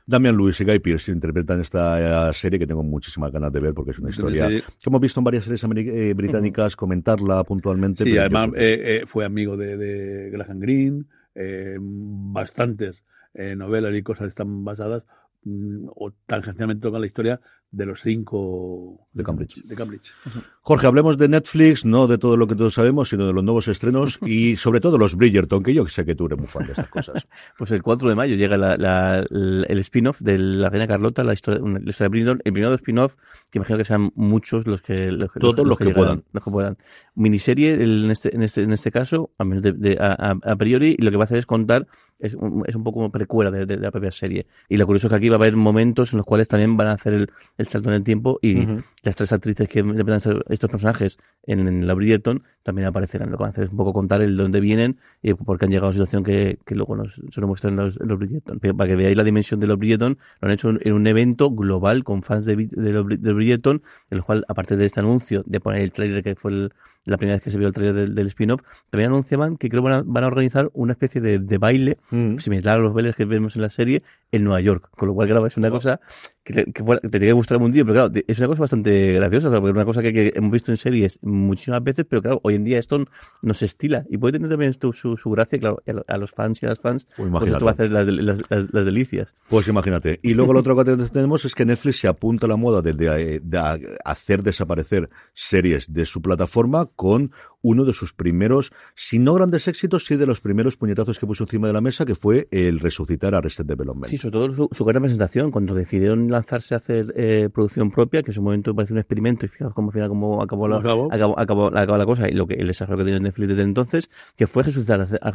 Damian 0.07 0.37
Lewis 0.37 0.59
y 0.61 0.65
Guy 0.65 0.79
Pearce 0.79 1.11
interpretan 1.11 1.61
esta 1.61 2.29
eh, 2.29 2.33
serie 2.33 2.59
que 2.59 2.67
tengo 2.67 2.83
muchísimas 2.83 3.31
ganas 3.31 3.51
de 3.51 3.59
ver 3.59 3.73
porque 3.73 3.91
es 3.91 3.99
una 3.99 4.09
historia 4.11 4.47
Sí. 4.49 4.61
que 4.61 4.89
hemos 4.89 5.01
visto 5.01 5.19
en 5.19 5.23
varias 5.23 5.45
series 5.45 5.63
eh, 5.63 6.13
británicas 6.15 6.75
comentarla 6.75 7.43
puntualmente. 7.43 8.03
Sí, 8.03 8.13
yo 8.13 8.21
además 8.21 8.51
que- 8.53 8.73
eh, 8.73 8.97
eh, 8.97 9.03
fue 9.07 9.25
amigo 9.25 9.57
de, 9.57 9.77
de 9.77 10.29
Graham 10.29 10.59
Greene, 10.59 11.03
eh, 11.33 11.77
bastantes 11.79 13.03
eh, 13.33 13.55
novelas 13.55 13.95
y 13.95 14.01
cosas 14.03 14.27
están 14.27 14.63
basadas 14.63 15.03
o 15.47 16.11
tangencialmente 16.25 16.81
tocan 16.81 17.01
la 17.01 17.07
historia 17.07 17.39
de 17.71 17.85
los 17.85 18.01
cinco 18.01 19.07
De 19.13 19.23
Cambridge. 19.23 19.61
De 19.63 19.75
Cambridge. 19.75 20.13
Jorge, 20.61 20.87
hablemos 20.87 21.17
de 21.17 21.27
Netflix, 21.27 21.85
no 21.85 22.07
de 22.07 22.17
todo 22.17 22.35
lo 22.37 22.47
que 22.47 22.55
todos 22.55 22.73
sabemos, 22.73 23.09
sino 23.09 23.27
de 23.27 23.33
los 23.33 23.43
nuevos 23.43 23.67
estrenos 23.67 24.17
y 24.25 24.55
sobre 24.55 24.79
todo 24.79 24.97
los 24.97 25.15
Bridgerton, 25.15 25.61
que 25.61 25.73
yo 25.73 25.85
sé 25.87 26.05
que 26.05 26.15
tú 26.15 26.25
eres 26.25 26.39
muy 26.39 26.47
fan 26.47 26.65
de 26.65 26.71
estas 26.71 26.87
cosas. 26.87 27.23
Pues 27.57 27.71
el 27.71 27.83
4 27.83 28.09
de 28.09 28.15
mayo 28.15 28.35
llega 28.35 28.57
la- 28.57 28.77
la- 28.77 29.19
el 29.29 29.79
spin-off 29.79 30.19
de 30.21 30.37
la 30.39 30.69
reina 30.69 30.87
Carlota, 30.87 31.23
la 31.23 31.33
historia, 31.33 31.61
una- 31.61 31.79
la 31.79 31.89
historia 31.89 32.05
de 32.05 32.09
Bridgerton, 32.09 32.41
el 32.43 32.53
primero 32.53 32.73
spin-off, 32.75 33.15
que 33.51 33.59
imagino 33.59 33.77
que 33.77 33.85
sean 33.85 34.11
muchos 34.15 34.65
los 34.67 34.81
que 34.81 35.11
los, 35.11 35.29
Todos 35.39 35.65
los 35.65 35.77
que 35.77 35.85
llegarán, 35.85 36.05
puedan. 36.05 36.23
los 36.31 36.43
que 36.43 36.51
puedan. 36.51 36.77
Miniserie 37.13 37.73
el- 37.73 38.05
en 38.05 38.11
este 38.11 38.35
en 38.35 38.41
este 38.43 38.63
en 38.63 38.71
este 38.73 38.91
caso, 38.91 39.31
a, 39.37 39.43
menos 39.45 39.63
de- 39.63 39.73
de- 39.73 39.97
a, 39.99 40.13
a- 40.13 40.51
a 40.51 40.55
priori, 40.55 40.95
y 40.97 41.01
lo 41.03 41.11
que 41.11 41.17
va 41.17 41.23
a 41.23 41.25
hacer 41.25 41.37
es 41.37 41.45
contar 41.45 41.87
es 42.19 42.33
un, 42.33 42.63
es 42.67 42.75
un 42.75 42.83
poco 42.83 42.99
como 42.99 43.11
precuela 43.11 43.51
de, 43.51 43.65
de- 43.65 43.75
de 43.75 43.81
la 43.81 43.91
propia 43.91 44.11
serie. 44.11 44.45
Y 44.69 44.77
lo 44.77 44.85
curioso 44.85 45.07
es 45.07 45.09
que 45.11 45.15
aquí 45.17 45.29
va 45.29 45.35
a 45.35 45.39
haber 45.39 45.55
momentos 45.55 46.13
en 46.13 46.17
los 46.17 46.25
cuales 46.25 46.47
también 46.47 46.77
van 46.77 46.87
a 46.87 46.93
hacer 46.93 47.13
el, 47.13 47.29
el 47.57 47.67
salto 47.67 47.89
en 47.89 47.95
el 47.95 48.03
tiempo 48.03 48.39
y 48.41 48.63
Ujú. 48.63 48.83
las 49.03 49.15
tres 49.15 49.31
actrices 49.33 49.67
que 49.67 49.79
interpretan 49.79 50.41
estos 50.49 50.69
personajes 50.69 51.17
en, 51.43 51.67
en 51.67 51.85
la 51.87 51.93
Bridgerton 51.93 52.43
también 52.63 52.87
aparecerán. 52.87 53.29
Lo 53.31 53.37
que 53.37 53.43
van 53.43 53.49
a 53.49 53.51
hacer 53.51 53.65
es 53.65 53.69
un 53.71 53.77
poco 53.77 53.93
contar 53.93 54.21
el 54.21 54.37
de 54.37 54.43
dónde 54.43 54.59
vienen 54.59 54.97
y 55.21 55.33
por 55.33 55.59
qué 55.59 55.65
han 55.65 55.71
llegado 55.71 55.87
a 55.87 55.89
la 55.89 55.93
situación 55.93 56.23
que, 56.23 56.57
que 56.65 56.73
luego 56.75 56.95
nos, 56.95 57.13
se 57.31 57.41
nos 57.41 57.47
muestra 57.47 57.69
en 57.69 57.75
los, 57.75 57.99
en 57.99 58.07
los 58.07 58.17
Bridgerton. 58.17 58.59
Para 58.59 58.87
que 58.89 58.95
veáis 58.95 59.17
la 59.17 59.23
dimensión 59.23 59.59
de 59.59 59.67
los 59.67 59.77
Bridgerton, 59.77 60.17
lo 60.41 60.47
han 60.47 60.53
hecho 60.53 60.69
en 60.79 60.93
un 60.93 61.05
evento 61.07 61.51
global 61.51 62.03
con 62.03 62.23
fans 62.23 62.45
de, 62.45 62.55
de 62.71 62.91
los 62.91 63.05
de 63.07 63.33
Bridgerton, 63.33 63.81
en 64.09 64.17
el 64.17 64.23
cual, 64.23 64.45
aparte 64.47 64.77
de 64.77 64.85
este 64.85 64.99
anuncio, 65.01 65.43
de 65.45 65.59
poner 65.59 65.81
el 65.81 65.91
trailer 65.91 66.23
que 66.23 66.35
fue 66.35 66.51
el- 66.51 66.73
la 67.07 67.17
primera 67.17 67.35
vez 67.35 67.43
que 67.43 67.51
se 67.51 67.59
vio 67.59 67.67
el 67.67 67.73
trailer 67.75 67.93
del, 67.93 68.15
del 68.15 68.25
spin-off, 68.25 68.61
también 68.89 69.11
anunciaban 69.11 69.57
que 69.57 69.69
creo 69.69 69.83
van 69.83 69.93
a, 69.93 70.01
van 70.03 70.23
a 70.23 70.27
organizar 70.27 70.71
una 70.73 70.93
especie 70.93 71.21
de, 71.21 71.37
de 71.37 71.57
baile 71.59 71.99
Mm. 72.11 72.37
similar 72.37 72.77
a 72.77 72.79
los 72.79 72.93
bailes 72.93 73.15
que 73.15 73.25
vemos 73.25 73.55
en 73.55 73.61
la 73.63 73.69
serie 73.69 74.03
en 74.31 74.43
Nueva 74.43 74.61
York. 74.61 74.89
Con 74.97 75.07
lo 75.07 75.13
cual, 75.15 75.27
claro, 75.27 75.45
es 75.47 75.57
una 75.57 75.69
cosa 75.71 75.99
que 76.43 76.53
te, 76.53 76.65
que 76.65 76.83
tiene 77.09 77.25
que 77.25 77.31
gustar 77.33 77.57
un 77.57 77.71
día, 77.71 77.83
pero 77.83 77.93
claro, 78.09 78.11
es 78.27 78.37
una 78.37 78.47
cosa 78.47 78.61
bastante 78.61 79.13
graciosa, 79.13 79.49
porque 79.49 79.69
es 79.69 79.75
una 79.75 79.85
cosa 79.85 80.01
que, 80.03 80.13
que 80.13 80.33
hemos 80.35 80.51
visto 80.51 80.71
en 80.71 80.77
series 80.77 81.19
muchísimas 81.23 81.83
veces, 81.83 82.05
pero 82.07 82.21
claro, 82.21 82.39
hoy 82.43 82.55
en 82.55 82.63
día 82.63 82.77
esto 82.77 83.03
no 83.41 83.53
se 83.55 83.65
estila 83.65 84.05
y 84.09 84.17
puede 84.17 84.33
tener 84.33 84.49
también 84.49 84.73
su, 84.73 84.93
su 85.17 85.29
gracia, 85.31 85.57
claro, 85.59 85.81
a, 85.87 85.91
lo- 85.93 86.05
a 86.07 86.17
los 86.17 86.31
fans 86.31 86.61
y 86.61 86.65
a 86.65 86.69
las 86.69 86.79
fans, 86.79 87.07
Pues 87.17 87.29
pues 87.31 87.51
esto 87.51 87.65
va 87.65 87.71
a 87.71 87.73
hacer 87.73 87.91
las, 87.91 88.05
las, 88.07 88.41
las- 88.49 88.67
las 88.71 88.85
delicias. 88.85 89.35
Pues 89.49 89.67
imagínate. 89.67 90.19
Y 90.21 90.35
luego 90.35 90.53
lo 90.53 90.59
otro 90.59 90.75
que 90.75 90.95
tenemos 91.11 91.43
es 91.45 91.55
que 91.55 91.65
Netflix 91.65 91.99
se 92.01 92.07
apunta 92.07 92.45
a 92.45 92.49
la 92.49 92.57
moda 92.57 92.81
de, 92.83 92.93
de- 92.93 93.39
de 93.39 93.97
hacer 94.05 94.43
desaparecer 94.43 95.09
series 95.33 95.91
de 95.91 96.05
su 96.05 96.21
plataforma 96.21 96.87
con 96.95 97.31
uno 97.67 97.83
de 97.83 97.93
sus 97.93 98.13
primeros, 98.13 98.71
si 98.93 99.17
no 99.17 99.33
grandes 99.33 99.67
éxitos, 99.67 100.05
sí 100.05 100.15
de 100.17 100.27
los 100.27 100.39
primeros 100.39 100.77
puñetazos 100.77 101.17
que 101.17 101.25
puso 101.25 101.45
encima 101.45 101.65
de 101.67 101.73
la 101.73 101.81
mesa, 101.81 102.05
que 102.05 102.13
fue 102.13 102.47
el 102.51 102.79
resucitar 102.79 103.33
a 103.33 103.39
Arrested 103.39 103.65
Development. 103.65 104.05
Sí, 104.05 104.17
sobre 104.19 104.31
todo 104.33 104.53
su, 104.53 104.69
su 104.71 104.85
gran 104.85 105.01
presentación, 105.01 105.49
cuando 105.49 105.73
decidieron 105.73 106.29
lanzarse 106.29 106.75
a 106.75 106.77
hacer 106.77 107.11
eh, 107.15 107.49
producción 107.51 107.89
propia, 107.89 108.21
que 108.21 108.29
en 108.31 108.35
su 108.35 108.41
momento 108.43 108.75
pareció 108.75 108.93
un 108.93 108.99
experimento, 108.99 109.45
y 109.45 109.49
fijaos 109.49 109.73
cómo, 109.73 109.89
al 109.89 109.93
final, 109.93 110.09
cómo 110.09 110.43
acabó, 110.43 110.67
la, 110.67 110.77
Acabó. 110.77 111.11
acabó, 111.11 111.39
acabó- 111.39 111.67
acabó 111.77 111.97
la 111.97 112.05
cosa, 112.05 112.29
y 112.29 112.33
lo 112.33 112.45
que 112.45 112.53
el 112.53 112.67
desarrollo 112.67 112.99
que 112.99 113.05
tiene 113.05 113.19
Netflix 113.19 113.47
desde 113.49 113.63
entonces, 113.63 114.09
que 114.37 114.45
fue 114.47 114.61
resucitar 114.63 115.01
a 115.01 115.29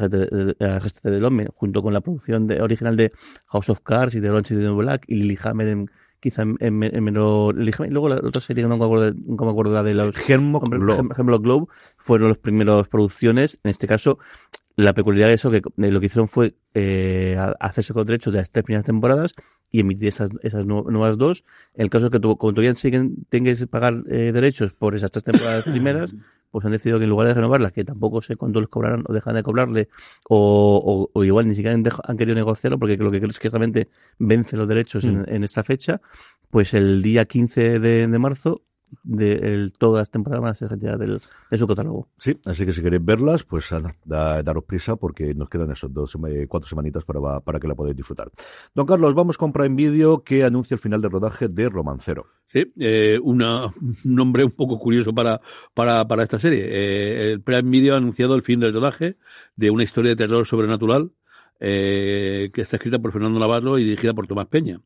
Arrested 0.76 1.10
Development, 1.10 1.50
junto 1.54 1.82
con 1.82 1.92
la 1.92 2.00
producción 2.00 2.46
de- 2.46 2.60
original 2.62 2.96
de 2.96 3.12
House 3.46 3.68
of 3.70 3.80
Cards 3.80 4.14
y 4.14 4.20
de 4.20 4.30
Orange 4.30 4.54
is 4.54 4.60
the 4.60 4.66
New 4.66 4.76
Black, 4.76 5.04
y 5.08 5.16
Lily 5.16 5.38
Hammer 5.42 5.68
en, 5.68 5.90
quizá 6.20 6.42
en, 6.42 6.56
en, 6.60 6.82
en 6.82 7.04
menor... 7.04 7.56
Y 7.60 7.90
luego 7.90 8.08
la 8.08 8.16
otra 8.16 8.40
serie 8.40 8.62
que 8.62 8.68
no 8.68 8.76
me 8.76 8.84
acuerdo, 8.84 9.12
nunca 9.14 9.44
me 9.44 9.50
acuerdo 9.50 9.72
la 9.72 9.82
de 9.82 9.94
los... 9.94 10.14
Hemlock 10.28 11.42
Globe 11.42 11.66
fueron 11.96 12.28
las 12.28 12.38
primeras 12.38 12.88
producciones, 12.88 13.58
en 13.64 13.70
este 13.70 13.86
caso 13.86 14.18
la 14.76 14.94
peculiaridad 14.94 15.28
de 15.28 15.34
eso, 15.34 15.50
que 15.50 15.62
lo 15.76 16.00
que 16.00 16.06
hicieron 16.06 16.28
fue 16.28 16.54
eh, 16.74 17.36
hacerse 17.60 17.92
con 17.92 18.06
derechos 18.06 18.32
de 18.32 18.40
las 18.40 18.50
tres 18.50 18.64
primeras 18.64 18.84
temporadas 18.84 19.34
y 19.70 19.80
emitir 19.80 20.08
esas, 20.08 20.30
esas 20.42 20.66
nuevas 20.66 21.18
dos. 21.18 21.44
En 21.74 21.82
el 21.82 21.90
caso 21.90 22.06
de 22.06 22.10
que 22.12 22.20
tu, 22.20 22.36
como 22.36 22.52
todavía 22.52 22.74
siguen, 22.74 23.26
tengas 23.28 23.58
que 23.58 23.66
pagar 23.66 24.02
eh, 24.08 24.32
derechos 24.32 24.72
por 24.72 24.94
esas 24.94 25.10
tres 25.10 25.24
temporadas 25.24 25.64
primeras, 25.70 26.14
pues 26.50 26.64
han 26.64 26.72
decidido 26.72 26.98
que 26.98 27.04
en 27.04 27.10
lugar 27.10 27.28
de 27.28 27.34
renovarlas, 27.34 27.72
que 27.72 27.84
tampoco 27.84 28.20
sé 28.20 28.36
cuánto 28.36 28.60
les 28.60 28.68
cobrarán 28.68 29.04
o 29.06 29.12
dejan 29.12 29.34
de 29.34 29.42
cobrarle, 29.42 29.88
o, 30.28 31.08
o, 31.12 31.24
igual 31.24 31.48
ni 31.48 31.54
siquiera 31.54 31.74
han, 31.74 31.84
han, 32.04 32.16
querido 32.16 32.34
negociarlo, 32.34 32.78
porque 32.78 32.96
lo 32.96 33.10
que 33.10 33.18
creo 33.18 33.30
es 33.30 33.38
que 33.38 33.50
realmente 33.50 33.88
vence 34.18 34.56
los 34.56 34.68
derechos 34.68 35.04
en, 35.04 35.20
mm. 35.20 35.24
en, 35.28 35.44
esta 35.44 35.62
fecha, 35.62 36.00
pues 36.50 36.74
el 36.74 37.02
día 37.02 37.24
15 37.24 37.78
de, 37.78 38.06
de 38.06 38.18
marzo 38.18 38.62
de 39.02 39.32
el, 39.32 39.72
todas 39.72 40.00
las 40.00 40.10
temporadas 40.10 40.60
del, 40.60 41.20
de 41.50 41.58
su 41.58 41.66
catálogo. 41.66 42.08
Sí, 42.18 42.38
así 42.44 42.66
que 42.66 42.72
si 42.72 42.82
queréis 42.82 43.04
verlas, 43.04 43.44
pues 43.44 43.68
da, 44.04 44.42
daros 44.42 44.64
prisa 44.64 44.96
porque 44.96 45.34
nos 45.34 45.48
quedan 45.48 45.70
esos 45.70 45.92
dos, 45.92 46.16
eh, 46.28 46.46
cuatro 46.48 46.68
semanitas 46.68 47.04
para, 47.04 47.40
para 47.40 47.60
que 47.60 47.68
la 47.68 47.74
podáis 47.74 47.96
disfrutar. 47.96 48.30
Don 48.74 48.86
Carlos, 48.86 49.14
vamos 49.14 49.38
con 49.38 49.52
Prime 49.52 49.74
Video 49.74 50.22
que 50.22 50.44
anuncia 50.44 50.74
el 50.74 50.80
final 50.80 51.00
de 51.00 51.08
rodaje 51.08 51.48
de 51.48 51.68
Romancero. 51.68 52.26
Sí, 52.52 52.72
eh, 52.78 53.18
una, 53.22 53.66
un 53.66 53.96
nombre 54.04 54.44
un 54.44 54.50
poco 54.50 54.78
curioso 54.78 55.14
para, 55.14 55.40
para, 55.72 56.06
para 56.08 56.22
esta 56.24 56.38
serie. 56.38 56.64
Eh, 56.68 57.32
el 57.32 57.42
Prime 57.42 57.70
Video 57.70 57.94
ha 57.94 57.98
anunciado 57.98 58.34
el 58.34 58.42
fin 58.42 58.58
del 58.60 58.72
rodaje 58.72 59.16
de 59.54 59.70
una 59.70 59.84
historia 59.84 60.10
de 60.10 60.16
terror 60.16 60.44
sobrenatural 60.46 61.12
eh, 61.60 62.50
que 62.52 62.62
está 62.62 62.76
escrita 62.76 62.98
por 62.98 63.12
Fernando 63.12 63.38
Navarro 63.38 63.78
y 63.78 63.84
dirigida 63.84 64.14
por 64.14 64.26
Tomás 64.26 64.48
Peña 64.48 64.80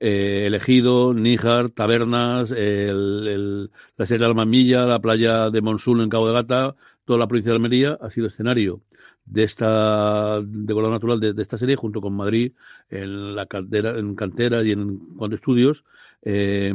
eh, 0.00 0.44
Elegido, 0.46 1.14
Níjar, 1.14 1.70
Tabernas, 1.70 2.50
el, 2.50 3.70
la 3.96 4.06
Sierra 4.06 4.24
de 4.24 4.28
la 4.28 4.34
Mamilla, 4.34 4.86
la 4.86 5.00
playa 5.00 5.50
de 5.50 5.62
Monsul 5.62 6.02
en 6.02 6.08
Cabo 6.08 6.28
de 6.28 6.34
Gata, 6.34 6.74
toda 7.04 7.18
la 7.18 7.26
provincia 7.26 7.52
de 7.52 7.56
Almería 7.56 7.98
ha 8.00 8.10
sido 8.10 8.26
escenario 8.26 8.82
de 9.24 9.42
esta 9.42 10.40
de 10.40 10.74
color 10.74 10.90
natural 10.90 11.18
de, 11.20 11.32
de, 11.32 11.42
esta 11.42 11.56
serie 11.56 11.76
junto 11.76 12.00
con 12.00 12.14
Madrid 12.14 12.52
en 12.90 13.34
la 13.34 13.46
cantera 13.46 13.98
en 13.98 14.14
cantera 14.14 14.62
y 14.62 14.72
en 14.72 14.98
cuanto 15.16 15.36
estudios. 15.36 15.84
Eh, 16.22 16.72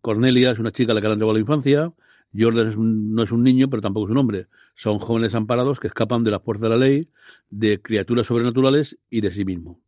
Cornelia 0.00 0.52
es 0.52 0.58
una 0.58 0.72
chica 0.72 0.92
a 0.92 0.94
la 0.94 1.00
que 1.00 1.08
le 1.08 1.14
han 1.14 1.18
llevado 1.18 1.34
la 1.34 1.40
infancia. 1.40 1.92
Jordan 2.36 2.68
es 2.68 2.76
un, 2.76 3.12
no 3.12 3.24
es 3.24 3.32
un 3.32 3.42
niño 3.42 3.68
pero 3.68 3.82
tampoco 3.82 4.06
es 4.06 4.12
un 4.12 4.18
hombre. 4.18 4.46
Son 4.74 4.98
jóvenes 4.98 5.34
amparados 5.34 5.80
que 5.80 5.88
escapan 5.88 6.24
de 6.24 6.30
las 6.30 6.40
puertas 6.42 6.62
de 6.62 6.68
la 6.68 6.76
ley 6.76 7.08
de 7.50 7.80
criaturas 7.82 8.26
sobrenaturales 8.26 8.98
y 9.10 9.20
de 9.20 9.30
sí 9.30 9.44
mismo 9.44 9.80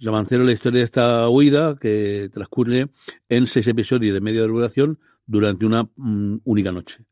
Romancero 0.00 0.44
la 0.44 0.52
historia 0.52 0.78
de 0.78 0.84
esta 0.84 1.28
huida 1.28 1.76
que 1.78 2.30
transcurre 2.32 2.88
en 3.28 3.46
seis 3.46 3.66
episodios 3.66 4.14
de 4.14 4.20
media 4.20 4.42
duración 4.42 4.98
durante 5.26 5.66
una 5.66 5.84
mm, 5.96 6.38
única 6.44 6.72
noche. 6.72 7.04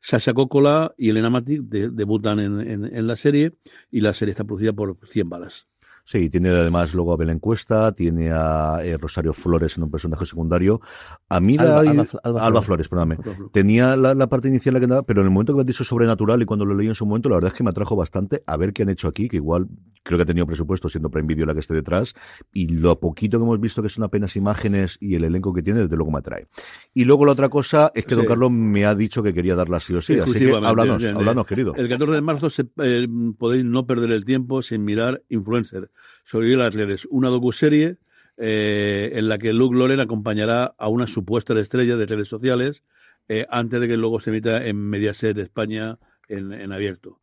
Sasha 0.00 0.32
Coppola 0.32 0.94
y 0.96 1.10
Elena 1.10 1.30
Matic 1.30 1.62
de, 1.62 1.88
debutan 1.90 2.38
en, 2.38 2.60
en, 2.60 2.84
en, 2.84 3.06
la 3.06 3.16
serie 3.16 3.54
y 3.90 4.00
la 4.00 4.12
serie 4.12 4.30
está 4.30 4.44
producida 4.44 4.72
por 4.72 4.96
100 5.08 5.28
balas. 5.28 5.66
Sí, 6.06 6.30
tiene 6.30 6.50
además 6.50 6.94
luego 6.94 7.12
a 7.12 7.16
Belén 7.16 7.40
Cuesta, 7.40 7.90
tiene 7.90 8.30
a 8.32 8.78
eh, 8.84 8.96
Rosario 8.96 9.32
Flores 9.32 9.76
en 9.76 9.82
un 9.82 9.90
personaje 9.90 10.24
secundario. 10.24 10.80
A 11.28 11.40
mí 11.40 11.56
Alba, 11.58 11.82
la, 11.82 11.90
Alba, 11.90 12.06
Alba, 12.22 12.46
Alba 12.46 12.62
Flores, 12.62 12.88
perdóname. 12.88 13.18
Tenía 13.52 13.96
la, 13.96 14.14
la, 14.14 14.28
parte 14.28 14.46
inicial 14.46 14.74
la 14.74 14.80
que 14.80 14.86
nada, 14.86 15.02
pero 15.02 15.20
en 15.20 15.26
el 15.26 15.32
momento 15.32 15.52
que 15.52 15.56
me 15.56 15.62
has 15.62 15.66
dicho 15.66 15.82
sobrenatural 15.82 16.40
y 16.40 16.44
cuando 16.44 16.64
lo 16.64 16.76
leí 16.76 16.86
en 16.86 16.94
su 16.94 17.04
momento, 17.06 17.28
la 17.28 17.34
verdad 17.34 17.50
es 17.52 17.58
que 17.58 17.64
me 17.64 17.70
atrajo 17.70 17.96
bastante 17.96 18.44
a 18.46 18.56
ver 18.56 18.72
qué 18.72 18.84
han 18.84 18.88
hecho 18.88 19.08
aquí, 19.08 19.28
que 19.28 19.36
igual 19.36 19.66
creo 20.06 20.18
que 20.18 20.22
ha 20.22 20.26
tenido 20.26 20.46
presupuesto 20.46 20.88
siendo 20.88 21.10
Prime 21.10 21.26
Video 21.26 21.44
la 21.44 21.52
que 21.52 21.60
esté 21.60 21.74
detrás, 21.74 22.14
y 22.52 22.68
lo 22.68 22.98
poquito 22.98 23.38
que 23.38 23.44
hemos 23.44 23.60
visto 23.60 23.82
que 23.82 23.88
son 23.88 24.04
apenas 24.04 24.36
imágenes 24.36 24.96
y 25.00 25.16
el 25.16 25.24
elenco 25.24 25.52
que 25.52 25.62
tiene, 25.62 25.80
desde 25.80 25.96
luego 25.96 26.12
me 26.12 26.18
atrae. 26.18 26.46
Y 26.94 27.04
luego 27.04 27.26
la 27.26 27.32
otra 27.32 27.48
cosa 27.48 27.90
es 27.94 28.04
que 28.04 28.14
sí. 28.14 28.16
don 28.16 28.26
Carlos 28.26 28.50
me 28.52 28.86
ha 28.86 28.94
dicho 28.94 29.22
que 29.22 29.34
quería 29.34 29.54
darla 29.54 29.80
sí 29.80 29.94
o 29.94 30.00
sí, 30.00 30.18
así 30.18 30.38
que 30.38 30.52
háblanos, 30.52 31.04
háblanos, 31.04 31.46
querido. 31.46 31.74
El 31.74 31.88
14 31.88 32.14
de 32.14 32.22
marzo 32.22 32.48
se, 32.48 32.66
eh, 32.78 33.08
podéis 33.36 33.64
no 33.64 33.86
perder 33.86 34.12
el 34.12 34.24
tiempo 34.24 34.62
sin 34.62 34.84
mirar 34.84 35.22
Influencer, 35.28 35.90
sobre 36.24 36.56
las 36.56 36.74
redes, 36.74 37.06
una 37.10 37.28
docuserie 37.28 37.98
eh, 38.36 39.12
en 39.14 39.28
la 39.28 39.38
que 39.38 39.52
Luke 39.52 39.76
Loren 39.76 40.00
acompañará 40.00 40.74
a 40.76 40.88
una 40.88 41.06
supuesta 41.06 41.58
estrella 41.58 41.96
de 41.96 42.06
redes 42.06 42.28
sociales 42.28 42.82
eh, 43.28 43.46
antes 43.50 43.80
de 43.80 43.88
que 43.88 43.96
luego 43.96 44.20
se 44.20 44.30
emita 44.30 44.64
en 44.66 44.76
Mediaset 44.76 45.36
España 45.38 45.98
en, 46.28 46.52
en 46.52 46.72
abierto 46.72 47.20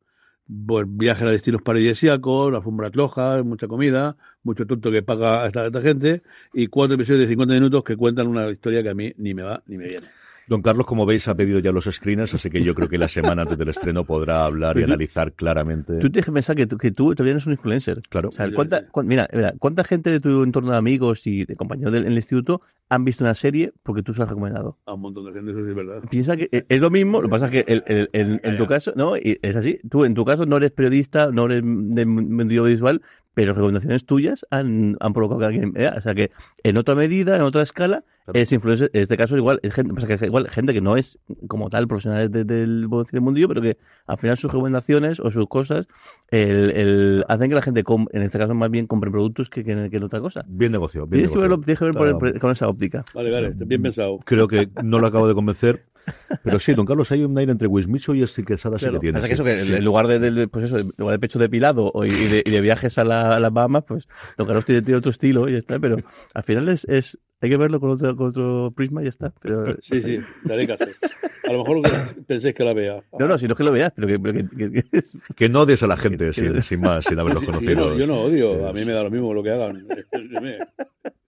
pues 0.47 0.85
viaje 0.87 1.25
a 1.25 1.31
destinos 1.31 1.61
paradisíacos, 1.61 2.53
alfombras 2.53 2.91
rojas, 2.93 3.43
mucha 3.45 3.67
comida, 3.67 4.15
mucho 4.43 4.65
tonto 4.65 4.91
que 4.91 5.01
paga 5.01 5.43
a 5.43 5.47
esta, 5.47 5.61
a 5.61 5.65
esta 5.67 5.81
gente, 5.81 6.21
y 6.53 6.67
cuatro 6.67 6.95
episodios 6.95 7.21
de 7.21 7.27
50 7.27 7.53
minutos 7.53 7.83
que 7.83 7.95
cuentan 7.95 8.27
una 8.27 8.49
historia 8.49 8.83
que 8.83 8.89
a 8.89 8.93
mí 8.93 9.13
ni 9.17 9.33
me 9.33 9.43
va 9.43 9.63
ni 9.67 9.77
me 9.77 9.87
viene. 9.87 10.07
Don 10.47 10.61
Carlos, 10.61 10.85
como 10.85 11.05
veis, 11.05 11.27
ha 11.27 11.35
pedido 11.35 11.59
ya 11.59 11.71
los 11.71 11.85
screeners, 11.85 12.33
así 12.33 12.49
que 12.49 12.63
yo 12.63 12.75
creo 12.75 12.89
que 12.89 12.97
la 12.97 13.07
semana 13.07 13.43
antes 13.43 13.57
del 13.57 13.69
estreno 13.69 14.03
podrá 14.03 14.45
hablar 14.45 14.77
y 14.77 14.83
analizar 14.83 15.33
claramente. 15.33 15.99
Tú 15.99 16.09
tienes 16.09 16.25
que 16.25 16.31
pensar 16.31 16.55
que 16.55 16.67
tú, 16.67 16.77
que 16.77 16.91
tú 16.91 17.15
todavía 17.15 17.31
eres 17.31 17.47
un 17.47 17.53
influencer. 17.53 18.01
Claro. 18.09 18.29
O 18.29 18.31
sea, 18.31 18.51
¿cuánta, 18.51 18.87
cu 18.87 19.03
mira, 19.03 19.27
mira, 19.33 19.53
¿cuánta 19.57 19.83
gente 19.83 20.09
de 20.11 20.19
tu 20.19 20.43
entorno 20.43 20.71
de 20.71 20.77
amigos 20.77 21.25
y 21.27 21.45
de 21.45 21.55
compañeros 21.55 21.93
del, 21.93 22.13
instituto 22.13 22.61
han 22.89 23.05
visto 23.05 23.23
una 23.23 23.35
serie 23.35 23.73
porque 23.83 24.03
tú 24.03 24.13
se 24.13 24.23
has 24.23 24.29
recomendado? 24.29 24.77
A 24.85 24.93
un 24.93 25.01
montón 25.01 25.25
de 25.25 25.33
gente, 25.33 25.51
eso 25.51 25.63
sí 25.63 25.69
es 25.69 25.75
verdad. 25.75 26.01
Piensa 26.09 26.37
que 26.37 26.49
es 26.51 26.81
lo 26.81 26.89
mismo, 26.89 27.21
lo 27.21 27.27
que 27.27 27.31
pasa 27.31 27.45
es 27.45 27.51
que 27.51 27.65
el, 27.67 27.83
el, 27.87 28.09
el, 28.13 28.41
en 28.43 28.57
tu 28.57 28.67
caso, 28.67 28.93
¿no? 28.95 29.15
Y 29.17 29.39
es 29.41 29.55
así. 29.55 29.79
Tú, 29.89 30.05
en 30.05 30.13
tu 30.13 30.25
caso, 30.25 30.45
no 30.45 30.57
eres 30.57 30.71
periodista, 30.71 31.31
no 31.31 31.45
eres 31.45 31.63
de 31.63 32.05
medio 32.05 32.63
visual, 32.63 33.01
pero 33.33 33.53
recomendaciones 33.53 34.05
tuyas 34.05 34.45
han, 34.51 34.97
han 34.99 35.13
provocado 35.13 35.39
que 35.39 35.45
alguien 35.45 35.71
vea. 35.71 35.95
O 35.97 36.01
sea 36.01 36.13
que 36.13 36.31
en 36.63 36.77
otra 36.77 36.95
medida, 36.95 37.35
en 37.35 37.41
otra 37.41 37.61
escala, 37.61 38.03
claro. 38.25 38.39
es 38.39 38.51
influencer. 38.51 38.91
En 38.93 39.01
este 39.01 39.17
caso, 39.17 39.35
igual, 39.37 39.59
es 39.63 39.73
gente, 39.73 39.93
que 40.05 40.25
igual, 40.25 40.49
gente 40.49 40.73
que 40.73 40.81
no 40.81 40.97
es 40.97 41.19
como 41.47 41.69
tal 41.69 41.87
profesionales 41.87 42.31
de, 42.31 42.43
del, 42.43 42.87
del 43.11 43.21
mundillo, 43.21 43.47
pero 43.47 43.61
que 43.61 43.77
al 44.05 44.17
final 44.17 44.37
sus 44.37 44.51
recomendaciones 44.51 45.19
o 45.19 45.31
sus 45.31 45.47
cosas 45.47 45.87
el, 46.29 46.71
el, 46.71 47.25
hacen 47.27 47.49
que 47.49 47.55
la 47.55 47.61
gente, 47.61 47.83
com, 47.83 48.07
en 48.11 48.21
este 48.21 48.37
caso, 48.37 48.53
más 48.53 48.69
bien 48.69 48.87
compre 48.87 49.09
productos 49.09 49.49
que, 49.49 49.63
que, 49.63 49.89
que 49.89 49.97
en 49.97 50.03
otra 50.03 50.21
cosa. 50.21 50.43
Bien 50.47 50.71
negocio. 50.71 51.07
Bien 51.07 51.23
tienes, 51.23 51.31
negocio. 51.31 51.41
Que 51.41 51.41
verlo, 51.41 51.63
tienes 51.63 51.79
que 51.79 51.85
verlo 51.85 52.19
claro. 52.19 52.39
con 52.39 52.51
esa 52.51 52.67
óptica. 52.67 53.03
Vale, 53.13 53.31
vale, 53.31 53.53
bien 53.55 53.81
pensado. 53.81 54.19
Creo 54.25 54.47
que 54.47 54.69
no 54.83 54.99
lo 54.99 55.07
acabo 55.07 55.27
de 55.27 55.33
convencer. 55.33 55.85
Pero 56.43 56.59
sí, 56.59 56.73
don 56.73 56.85
Carlos, 56.85 57.11
hay 57.11 57.23
un 57.23 57.37
aire 57.37 57.51
entre 57.51 57.67
Wismicho 57.67 58.13
y 58.13 58.25
Steve 58.27 58.45
Quesada 58.45 58.77
claro. 58.77 58.93
sí 58.93 58.97
que 58.97 58.99
tiene. 58.99 59.27
Que 59.27 59.33
eso, 59.33 59.43
que 59.43 59.59
sí. 59.61 59.73
en 59.73 59.83
lugar 59.83 60.07
de, 60.07 60.19
de, 60.19 60.47
pues 60.47 60.65
eso, 60.65 60.79
en 60.79 60.91
lugar 60.97 61.13
de 61.13 61.19
pecho 61.19 61.39
depilado 61.39 61.91
y 62.03 62.09
de, 62.09 62.43
y 62.45 62.51
de 62.51 62.61
viajes 62.61 62.97
a, 62.97 63.03
la, 63.03 63.35
a, 63.35 63.39
las 63.39 63.53
Bahamas, 63.53 63.83
pues 63.87 64.07
don 64.37 64.47
Carlos 64.47 64.65
tiene, 64.65 64.81
tiene, 64.81 64.97
otro 64.97 65.11
estilo 65.11 65.47
y 65.47 65.53
ya 65.53 65.57
está. 65.59 65.79
Pero 65.79 65.97
al 66.33 66.43
final 66.43 66.69
es, 66.69 66.85
es 66.85 67.17
hay 67.41 67.49
que 67.49 67.57
verlo 67.57 67.79
con 67.79 67.91
otro, 67.91 68.15
con 68.15 68.29
otro 68.29 68.73
prisma 68.75 69.01
y 69.01 69.05
ya 69.05 69.09
está. 69.09 69.33
Pero, 69.41 69.75
sí, 69.81 70.01
sí, 70.01 70.19
daré 70.43 70.65
caso. 70.65 70.85
A 71.47 71.51
lo 71.51 71.59
mejor 71.63 71.81
penséis 72.25 72.53
que 72.53 72.63
la 72.63 72.73
vea. 72.73 73.03
No, 73.19 73.27
no, 73.27 73.37
si 73.37 73.47
no 73.47 73.53
es 73.53 73.57
que 73.57 73.63
lo 73.65 73.71
veas, 73.73 73.91
pero 73.93 74.07
que... 74.07 74.17
Pero 74.17 74.33
que, 74.33 74.47
que, 74.47 74.83
que, 74.83 75.01
que, 75.35 75.49
no 75.49 75.61
odies 75.61 75.83
a 75.83 75.87
la 75.87 75.97
gente, 75.97 76.31
sin, 76.31 76.61
sin, 76.61 76.79
más, 76.79 77.03
sin 77.03 77.19
haberlos 77.19 77.43
conocido. 77.43 77.71
Sí, 77.71 77.75
no, 77.75 77.97
yo 77.97 78.07
no 78.07 78.21
odio, 78.21 78.67
a 78.67 78.71
mí 78.71 78.85
me 78.85 78.93
da 78.93 79.03
lo 79.03 79.11
mismo 79.11 79.33
lo 79.33 79.43
que 79.43 79.51
hagan. 79.51 79.85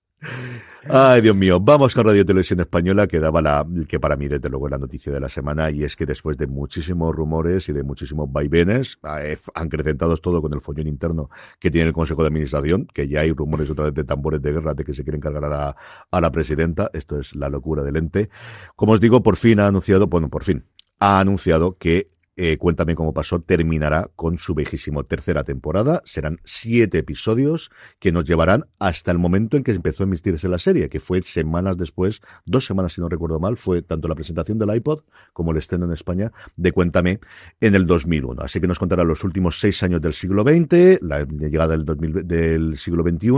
Ay, 0.87 1.21
Dios 1.21 1.35
mío. 1.35 1.59
Vamos 1.59 1.95
con 1.95 2.05
Radio 2.05 2.25
Televisión 2.25 2.59
Española, 2.59 3.07
que 3.07 3.19
daba 3.19 3.41
la, 3.41 3.65
que 3.87 3.99
para 3.99 4.15
mí, 4.15 4.27
desde 4.27 4.49
luego, 4.49 4.67
es 4.67 4.71
la 4.71 4.77
noticia 4.77 5.11
de 5.11 5.19
la 5.19 5.29
semana, 5.29 5.71
y 5.71 5.83
es 5.83 5.95
que 5.95 6.05
después 6.05 6.37
de 6.37 6.45
muchísimos 6.45 7.15
rumores 7.15 7.67
y 7.69 7.73
de 7.73 7.83
muchísimos 7.83 8.31
vaivenes, 8.31 8.99
eh, 9.19 9.37
acrecentados 9.55 10.21
todo 10.21 10.41
con 10.41 10.53
el 10.53 10.61
follón 10.61 10.87
interno 10.87 11.29
que 11.59 11.71
tiene 11.71 11.87
el 11.87 11.93
Consejo 11.93 12.21
de 12.21 12.27
Administración, 12.27 12.87
que 12.93 13.07
ya 13.07 13.21
hay 13.21 13.31
rumores 13.31 13.69
otra 13.69 13.85
vez 13.85 13.93
de 13.95 14.03
tambores 14.03 14.41
de 14.41 14.51
guerra 14.51 14.73
de 14.73 14.83
que 14.83 14.93
se 14.93 15.03
quieren 15.03 15.21
cargar 15.21 15.45
a 15.45 15.49
la, 15.49 15.75
a 16.11 16.21
la 16.21 16.31
presidenta. 16.31 16.89
Esto 16.93 17.19
es 17.19 17.35
la 17.35 17.49
locura 17.49 17.83
del 17.83 17.97
ente. 17.97 18.29
Como 18.75 18.93
os 18.93 18.99
digo, 18.99 19.23
por 19.23 19.37
fin 19.37 19.59
ha 19.59 19.67
anunciado, 19.67 20.07
bueno, 20.07 20.29
por 20.29 20.43
fin, 20.43 20.65
ha 20.99 21.19
anunciado 21.19 21.77
que 21.77 22.14
eh, 22.37 22.57
Cuéntame 22.57 22.95
cómo 22.95 23.13
pasó 23.13 23.41
terminará 23.41 24.09
con 24.15 24.37
su 24.37 24.55
viejísimo 24.55 25.05
tercera 25.05 25.43
temporada. 25.43 26.01
Serán 26.05 26.39
siete 26.43 26.97
episodios 26.97 27.71
que 27.99 28.11
nos 28.11 28.25
llevarán 28.25 28.65
hasta 28.79 29.11
el 29.11 29.19
momento 29.19 29.55
en 29.57 29.63
que 29.63 29.71
empezó 29.71 30.03
a 30.03 30.07
emitirse 30.07 30.49
la 30.49 30.57
serie, 30.57 30.89
que 30.89 30.99
fue 30.99 31.21
semanas 31.21 31.77
después, 31.77 32.21
dos 32.45 32.65
semanas 32.65 32.93
si 32.93 33.01
no 33.01 33.09
recuerdo 33.09 33.39
mal, 33.39 33.57
fue 33.57 33.81
tanto 33.81 34.07
la 34.07 34.15
presentación 34.15 34.57
del 34.57 34.75
iPod 34.75 35.03
como 35.33 35.51
el 35.51 35.57
estreno 35.57 35.85
en 35.85 35.93
España 35.93 36.31
de 36.55 36.71
Cuéntame 36.71 37.19
en 37.61 37.75
el 37.75 37.87
2001. 37.87 38.41
Así 38.41 38.59
que 38.59 38.67
nos 38.67 38.79
contará 38.79 39.03
los 39.03 39.23
últimos 39.23 39.59
seis 39.59 39.81
años 39.83 40.01
del 40.01 40.13
siglo 40.13 40.43
XX, 40.43 41.01
la 41.01 41.23
llegada 41.23 41.77
del, 41.77 41.85
2000, 41.85 42.27
del 42.27 42.77
siglo 42.77 43.03
XXI, 43.03 43.31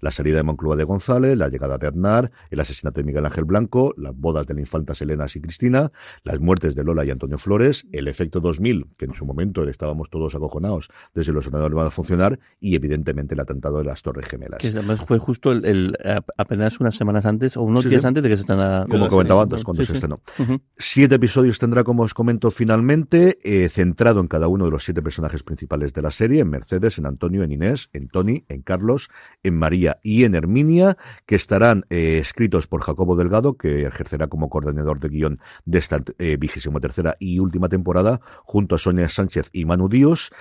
la 0.00 0.10
salida 0.10 0.38
de 0.38 0.42
Moncloa 0.42 0.76
de 0.76 0.84
González, 0.84 1.36
la 1.36 1.48
llegada 1.48 1.78
de 1.78 1.86
Aznar, 1.86 2.30
el 2.50 2.60
asesinato 2.60 3.00
de 3.00 3.04
Miguel 3.04 3.24
Ángel 3.24 3.44
Blanco, 3.44 3.94
las 3.96 4.16
bodas 4.16 4.46
de 4.46 4.54
la 4.54 4.60
infantas 4.60 5.00
Helenas 5.00 5.36
y 5.36 5.40
Cristina, 5.40 5.92
las 6.24 6.40
muertes 6.40 6.74
de 6.74 6.84
Lola 6.84 7.04
y 7.04 7.10
Antonio 7.10 7.38
Flores, 7.38 7.86
el 7.92 8.08
efecto 8.08 8.31
2000, 8.40 8.86
que 8.96 9.04
en 9.06 9.14
su 9.14 9.24
momento 9.24 9.64
estábamos 9.68 10.10
todos 10.10 10.34
acojonados 10.34 10.88
de 11.14 11.24
si 11.24 11.32
los 11.32 11.46
ordenadores 11.46 11.76
van 11.76 11.86
a 11.86 11.90
funcionar, 11.90 12.38
y 12.60 12.74
evidentemente 12.74 13.34
el 13.34 13.40
atentado 13.40 13.78
de 13.78 13.84
las 13.84 14.02
Torres 14.02 14.26
Gemelas. 14.26 14.58
Que 14.60 14.68
además 14.68 15.00
fue 15.04 15.18
justo 15.18 15.52
el, 15.52 15.64
el 15.64 15.98
apenas 16.36 16.80
unas 16.80 16.96
semanas 16.96 17.24
antes, 17.26 17.56
o 17.56 17.62
unos 17.62 17.84
sí, 17.84 17.90
días 17.90 18.02
sí. 18.02 18.08
antes 18.08 18.22
de 18.22 18.28
que 18.28 18.36
se 18.36 18.42
estrenara. 18.42 18.86
Como 18.88 19.08
comentaba 19.08 19.42
antes, 19.42 19.64
cuando 19.64 19.82
sí, 19.82 19.86
se 19.86 19.94
estrenó. 19.94 20.20
Uh 20.38 20.42
-huh. 20.42 20.60
Siete 20.76 21.16
episodios 21.16 21.58
tendrá, 21.58 21.84
como 21.84 22.02
os 22.02 22.14
comento 22.14 22.50
finalmente, 22.50 23.38
eh, 23.42 23.68
centrado 23.68 24.20
en 24.20 24.28
cada 24.28 24.48
uno 24.48 24.64
de 24.64 24.70
los 24.70 24.84
siete 24.84 25.02
personajes 25.02 25.42
principales 25.42 25.92
de 25.92 26.02
la 26.02 26.10
serie, 26.10 26.40
en 26.40 26.50
Mercedes, 26.50 26.98
en 26.98 27.06
Antonio, 27.06 27.42
en 27.42 27.52
Inés, 27.52 27.90
en 27.92 28.08
Tony, 28.08 28.44
en 28.48 28.62
Carlos, 28.62 29.10
en 29.42 29.56
María 29.58 29.98
y 30.02 30.24
en 30.24 30.34
Herminia, 30.34 30.96
que 31.26 31.34
estarán 31.34 31.84
eh, 31.90 32.18
escritos 32.20 32.66
por 32.66 32.80
Jacobo 32.80 33.16
Delgado, 33.16 33.54
que 33.54 33.82
ejercerá 33.82 34.28
como 34.28 34.48
coordinador 34.48 35.00
de 35.00 35.08
guion 35.08 35.40
de 35.64 35.78
esta 35.78 36.02
eh, 36.18 36.36
vigésimo 36.38 36.80
tercera 36.80 37.16
y 37.18 37.38
última 37.38 37.68
temporada, 37.68 38.20
junto 38.44 38.74
a 38.74 38.78
Sonia 38.78 39.08
Sánchez 39.08 39.48
y 39.52 39.64
Manu 39.64 39.88
Díos. 39.88 40.32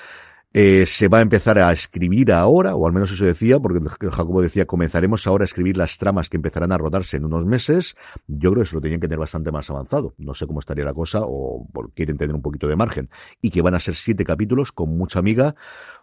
Eh, 0.53 0.85
se 0.85 1.07
va 1.07 1.19
a 1.19 1.21
empezar 1.21 1.57
a 1.59 1.71
escribir 1.71 2.33
ahora, 2.33 2.75
o 2.75 2.85
al 2.85 2.91
menos 2.91 3.09
eso 3.11 3.23
decía, 3.23 3.57
porque 3.57 3.79
Jacobo 3.87 4.41
decía, 4.41 4.65
comenzaremos 4.65 5.25
ahora 5.25 5.43
a 5.43 5.45
escribir 5.45 5.77
las 5.77 5.97
tramas 5.97 6.27
que 6.27 6.35
empezarán 6.35 6.73
a 6.73 6.77
rodarse 6.77 7.15
en 7.15 7.23
unos 7.23 7.45
meses. 7.45 7.95
Yo 8.27 8.51
creo 8.51 8.63
que 8.63 8.67
eso 8.67 8.75
lo 8.75 8.81
tenían 8.81 8.99
que 8.99 9.07
tener 9.07 9.19
bastante 9.19 9.49
más 9.49 9.69
avanzado. 9.69 10.13
No 10.17 10.33
sé 10.33 10.47
cómo 10.47 10.59
estaría 10.59 10.83
la 10.83 10.93
cosa, 10.93 11.21
o 11.23 11.67
quieren 11.95 12.17
tener 12.17 12.35
un 12.35 12.41
poquito 12.41 12.67
de 12.67 12.75
margen. 12.75 13.09
Y 13.41 13.49
que 13.49 13.61
van 13.61 13.75
a 13.75 13.79
ser 13.79 13.95
siete 13.95 14.25
capítulos 14.25 14.73
con 14.73 14.97
mucha 14.97 15.19
amiga 15.19 15.55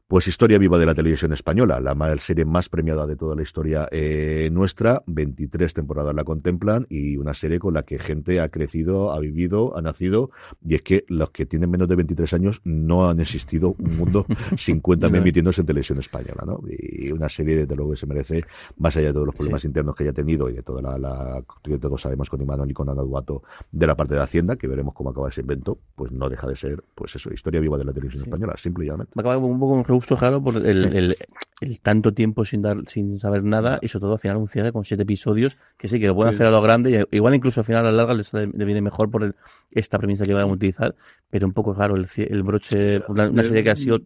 pues 0.08 0.26
historia 0.26 0.56
viva 0.56 0.78
de 0.78 0.86
la 0.86 0.94
televisión 0.94 1.34
española, 1.34 1.80
la 1.80 2.18
serie 2.18 2.46
más 2.46 2.70
premiada 2.70 3.06
de 3.06 3.14
toda 3.14 3.36
la 3.36 3.42
historia 3.42 3.88
eh, 3.90 4.48
nuestra, 4.50 5.02
23 5.06 5.74
temporadas 5.74 6.14
la 6.14 6.24
contemplan 6.24 6.86
y 6.88 7.18
una 7.18 7.34
serie 7.34 7.58
con 7.58 7.74
la 7.74 7.82
que 7.82 7.98
gente 7.98 8.40
ha 8.40 8.48
crecido, 8.48 9.12
ha 9.12 9.20
vivido, 9.20 9.76
ha 9.76 9.82
nacido. 9.82 10.30
Y 10.66 10.76
es 10.76 10.82
que 10.82 11.04
los 11.08 11.30
que 11.30 11.44
tienen 11.44 11.70
menos 11.70 11.88
de 11.88 11.96
23 11.96 12.32
años 12.32 12.62
no 12.64 13.06
han 13.06 13.20
existido 13.20 13.76
un 13.78 13.98
mundo 13.98 14.24
sin 14.56 14.80
cuéntame 14.80 15.18
emitiéndose 15.18 15.60
en 15.60 15.66
televisión 15.66 15.98
española, 15.98 16.42
¿no? 16.46 16.62
Y 16.66 17.12
una 17.12 17.28
serie 17.28 17.56
desde 17.56 17.76
luego 17.76 17.90
que 17.90 17.98
se 17.98 18.06
merece, 18.06 18.44
más 18.78 18.96
allá 18.96 19.08
de 19.08 19.12
todos 19.12 19.26
los 19.26 19.34
problemas 19.34 19.62
internos 19.66 19.94
que 19.94 20.04
haya 20.04 20.14
tenido 20.14 20.48
y 20.48 20.54
de 20.54 20.62
toda 20.62 20.80
la, 20.80 20.98
la 20.98 21.44
que 21.62 21.78
todos 21.78 22.00
sabemos 22.00 22.30
con 22.30 22.40
Imanol 22.40 22.70
y 22.70 22.72
con 22.74 22.88
Ana 22.88 23.02
Duato 23.02 23.42
de 23.70 23.86
la 23.86 23.94
parte 23.94 24.14
de 24.14 24.22
Hacienda, 24.22 24.56
que 24.56 24.68
veremos 24.68 24.94
cómo 24.94 25.10
acaba 25.10 25.28
ese 25.28 25.42
invento, 25.42 25.78
pues 25.94 26.10
no 26.12 26.30
deja 26.30 26.46
de 26.46 26.56
ser, 26.56 26.82
pues 26.94 27.14
eso, 27.14 27.30
historia 27.30 27.60
viva 27.60 27.76
de 27.76 27.84
la 27.84 27.92
televisión 27.92 28.24
española, 28.24 28.54
simple 28.56 28.86
y 28.86 28.88
llanamente. 28.88 29.12
Me 29.14 29.20
acaba 29.20 29.36
un 29.36 29.60
poco 29.60 29.74
gusto, 29.98 30.16
claro, 30.16 30.42
por 30.42 30.56
el, 30.56 31.16
el, 31.60 31.80
tanto 31.80 32.14
tiempo 32.14 32.44
sin 32.44 32.62
dar 32.62 32.78
sin 32.86 33.18
saber 33.18 33.44
nada 33.44 33.78
y 33.82 33.88
sobre 33.88 34.02
todo 34.02 34.12
al 34.14 34.20
final 34.20 34.36
un 34.36 34.48
cierre 34.48 34.72
con 34.72 34.84
siete 34.84 35.02
episodios 35.02 35.56
que 35.76 35.88
sí, 35.88 35.98
que 36.00 36.06
lo 36.06 36.14
pueden 36.14 36.34
hacer 36.34 36.46
a 36.46 36.50
lo 36.50 36.62
grande 36.62 37.06
y 37.10 37.16
igual 37.16 37.34
incluso 37.34 37.60
al 37.60 37.66
final 37.66 37.86
a 37.86 37.90
la 37.90 38.04
larga 38.04 38.14
le, 38.32 38.64
viene 38.64 38.80
mejor 38.80 39.10
por 39.10 39.34
esta 39.70 39.98
premisa 39.98 40.24
que 40.24 40.34
van 40.34 40.44
a 40.44 40.46
utilizar, 40.46 40.94
pero 41.30 41.46
un 41.46 41.52
poco 41.52 41.74
claro, 41.74 41.96
el, 41.96 42.06
el 42.16 42.42
broche, 42.42 43.00
una, 43.08 43.42
serie 43.42 43.64
que 43.64 43.70
ha 43.70 43.76
sido 43.76 44.00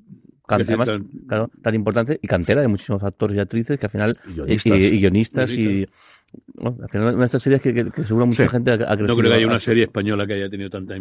además, 0.54 0.90
claro, 1.26 1.50
tan 1.62 1.74
importante 1.74 2.18
y 2.22 2.26
cantera 2.26 2.60
de 2.60 2.68
muchísimos 2.68 3.02
actores 3.02 3.36
y 3.36 3.40
actrices 3.40 3.78
que 3.78 3.86
al 3.86 3.90
final 3.90 4.18
y 4.46 4.98
guionistas, 4.98 5.52
y, 5.52 5.86
bueno, 6.54 6.78
al 6.82 6.88
final, 6.88 7.08
una 7.08 7.18
de 7.18 7.24
estas 7.26 7.42
series 7.42 7.60
que, 7.60 7.72
que, 7.72 8.04
seguro 8.04 8.26
mucha 8.26 8.48
gente 8.48 8.70
ha, 8.70 8.78
crecido. 8.78 9.06
No 9.06 9.16
creo 9.16 9.30
que 9.30 9.36
haya 9.36 9.46
una 9.46 9.58
serie 9.58 9.84
española 9.84 10.26
que 10.26 10.34
haya 10.34 10.48
tenido 10.48 10.70
tanta, 10.70 10.94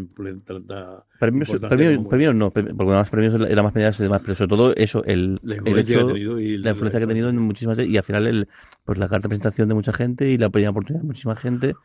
tanta 0.46 1.04
premios, 1.20 1.50
premios, 1.70 2.08
premios, 2.08 2.36
no, 2.36 2.52
porque 2.52 2.74
más 2.74 3.10
premios 3.10 3.36
era 3.50 3.64
más 3.64 3.74
medidas 3.74 4.00
y 4.00 4.04
demás, 4.04 4.22
pero 4.24 4.36
sobre 4.36 4.50
todo 4.50 4.76
eso, 4.76 5.04
el, 5.06 5.40
el 5.44 5.78
hecho, 5.78 6.16
y 6.18 6.58
la, 6.58 6.72
influencia 6.72 7.00
que 7.00 7.06
ha 7.06 7.08
tenido 7.08 7.30
en 7.30 7.38
muchísimas 7.38 7.80
y 7.80 7.98
al 7.98 8.04
final 8.04 8.28
el, 8.28 8.48
pues 8.84 9.00
la 9.00 9.08
carta 9.08 9.28
de 9.28 9.30
presentación 9.30 9.70
de 9.70 9.76
mucha 9.76 9.94
gente 9.94 10.30
y 10.30 10.38
la 10.38 10.50
primera 10.50 10.72
oportunidad 10.72 11.02
de 11.02 11.08
muchísima 11.08 11.36
gente 11.36 11.76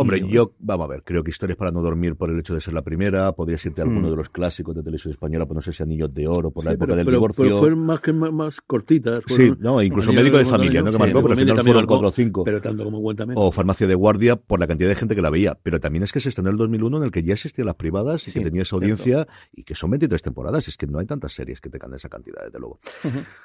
Hombre, 0.00 0.22
yo, 0.28 0.52
vamos 0.60 0.84
a 0.86 0.88
ver, 0.88 1.02
creo 1.02 1.24
que 1.24 1.30
Historias 1.30 1.56
para 1.56 1.72
no 1.72 1.82
dormir 1.82 2.14
por 2.14 2.30
el 2.30 2.38
hecho 2.38 2.54
de 2.54 2.60
ser 2.60 2.72
la 2.72 2.82
primera, 2.82 3.32
podrías 3.32 3.64
irte 3.66 3.82
a 3.82 3.84
alguno 3.84 4.10
de 4.10 4.16
los 4.16 4.30
clásicos 4.30 4.74
de 4.76 4.82
televisión 4.82 5.12
española, 5.12 5.44
pues 5.46 5.56
no 5.56 5.62
sé 5.62 5.72
si 5.72 5.82
Anillos 5.82 6.14
de 6.14 6.28
Oro, 6.28 6.50
por 6.50 6.64
la 6.64 6.72
época 6.72 6.94
del 6.94 7.06
divorcio. 7.06 7.44
Pero 7.44 7.58
fueron 7.58 7.80
más 7.80 8.00
que 8.00 8.12
más, 8.12 8.60
cortitas. 8.60 9.22
sí, 9.26 9.52
no, 9.58 9.82
incluso 9.82 10.12
Médico 10.12 10.38
de 10.38 10.44
Familia, 10.44 10.82
¿no? 10.82 10.92
Que 10.92 10.98
marcó, 10.98 11.22
pero 11.22 11.32
al 11.32 11.38
final 11.38 11.58
fueron 11.64 11.86
cuatro 11.86 12.08
o 12.08 12.12
cinco. 12.12 12.44
Pero 12.44 12.60
tanto 12.60 12.84
como 12.84 13.00
O 13.34 13.52
Farmacia 13.52 13.86
de 13.86 13.94
Guardia, 13.94 14.36
por 14.36 14.60
la 14.60 14.66
cantidad 14.66 14.88
de 14.88 14.94
gente 14.94 15.14
que 15.14 15.22
la 15.22 15.30
veía. 15.30 15.58
Pero 15.62 15.80
también 15.80 16.04
es 16.04 16.12
que 16.12 16.20
se 16.20 16.28
estrenó 16.28 16.50
en 16.50 16.54
el 16.54 16.58
2001 16.58 16.98
en 16.98 17.02
el 17.02 17.10
que 17.10 17.22
ya 17.22 17.34
existían 17.34 17.66
las 17.66 17.76
privadas 17.76 18.26
y 18.28 18.32
que 18.32 18.40
tenía 18.40 18.62
esa 18.62 18.76
audiencia 18.76 19.26
y 19.52 19.64
que 19.64 19.74
son 19.74 19.90
23 19.90 20.22
temporadas. 20.22 20.68
Es 20.68 20.76
que 20.76 20.86
no 20.86 20.98
hay 20.98 21.06
tantas 21.06 21.32
series 21.32 21.60
que 21.60 21.70
te 21.70 21.78
de 21.78 21.96
esa 21.96 22.08
cantidad, 22.08 22.44
desde 22.44 22.58
luego. 22.58 22.80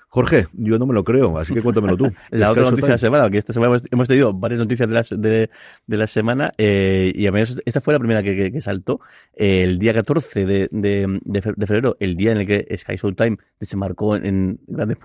Jorge, 0.09 0.47
yo 0.53 0.77
no 0.77 0.85
me 0.85 0.93
lo 0.93 1.03
creo, 1.03 1.37
así 1.37 1.53
que 1.53 1.61
cuéntamelo 1.61 1.97
tú. 1.97 2.11
la 2.31 2.51
otra 2.51 2.63
noticia 2.63 2.87
de 2.87 2.93
la 2.93 2.97
semana, 2.97 3.29
que 3.29 3.37
esta 3.37 3.53
semana 3.53 3.79
hemos, 3.91 4.07
tenido 4.07 4.33
varias 4.33 4.59
noticias 4.59 4.87
de 4.89 4.93
la, 4.93 5.03
de, 5.09 5.49
de 5.87 5.97
la 5.97 6.07
semana, 6.07 6.42
eh, 6.57 7.11
y 7.15 7.27
esta 7.65 7.81
fue 7.81 7.93
la 7.93 7.99
primera 7.99 8.23
que, 8.23 8.51
que, 8.51 8.61
saltó. 8.61 8.99
el 9.35 9.79
día 9.79 9.93
14 9.93 10.45
de, 10.45 10.69
de, 10.71 11.41
febrero, 11.41 11.95
el 11.99 12.15
día 12.15 12.31
en 12.31 12.39
el 12.39 12.47
que 12.47 12.77
Sky 12.77 12.95
Showtime 12.95 13.37
desembarcó 13.59 14.15
en, 14.17 14.59
grandes 14.67 14.97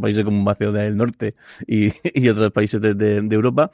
países 0.00 0.24
como 0.24 0.42
Macedonia 0.42 0.82
del 0.82 0.96
Norte 0.96 1.34
y, 1.66 1.92
y 2.14 2.28
otros 2.28 2.52
países 2.52 2.80
de, 2.80 2.94
de 2.94 3.34
Europa, 3.34 3.70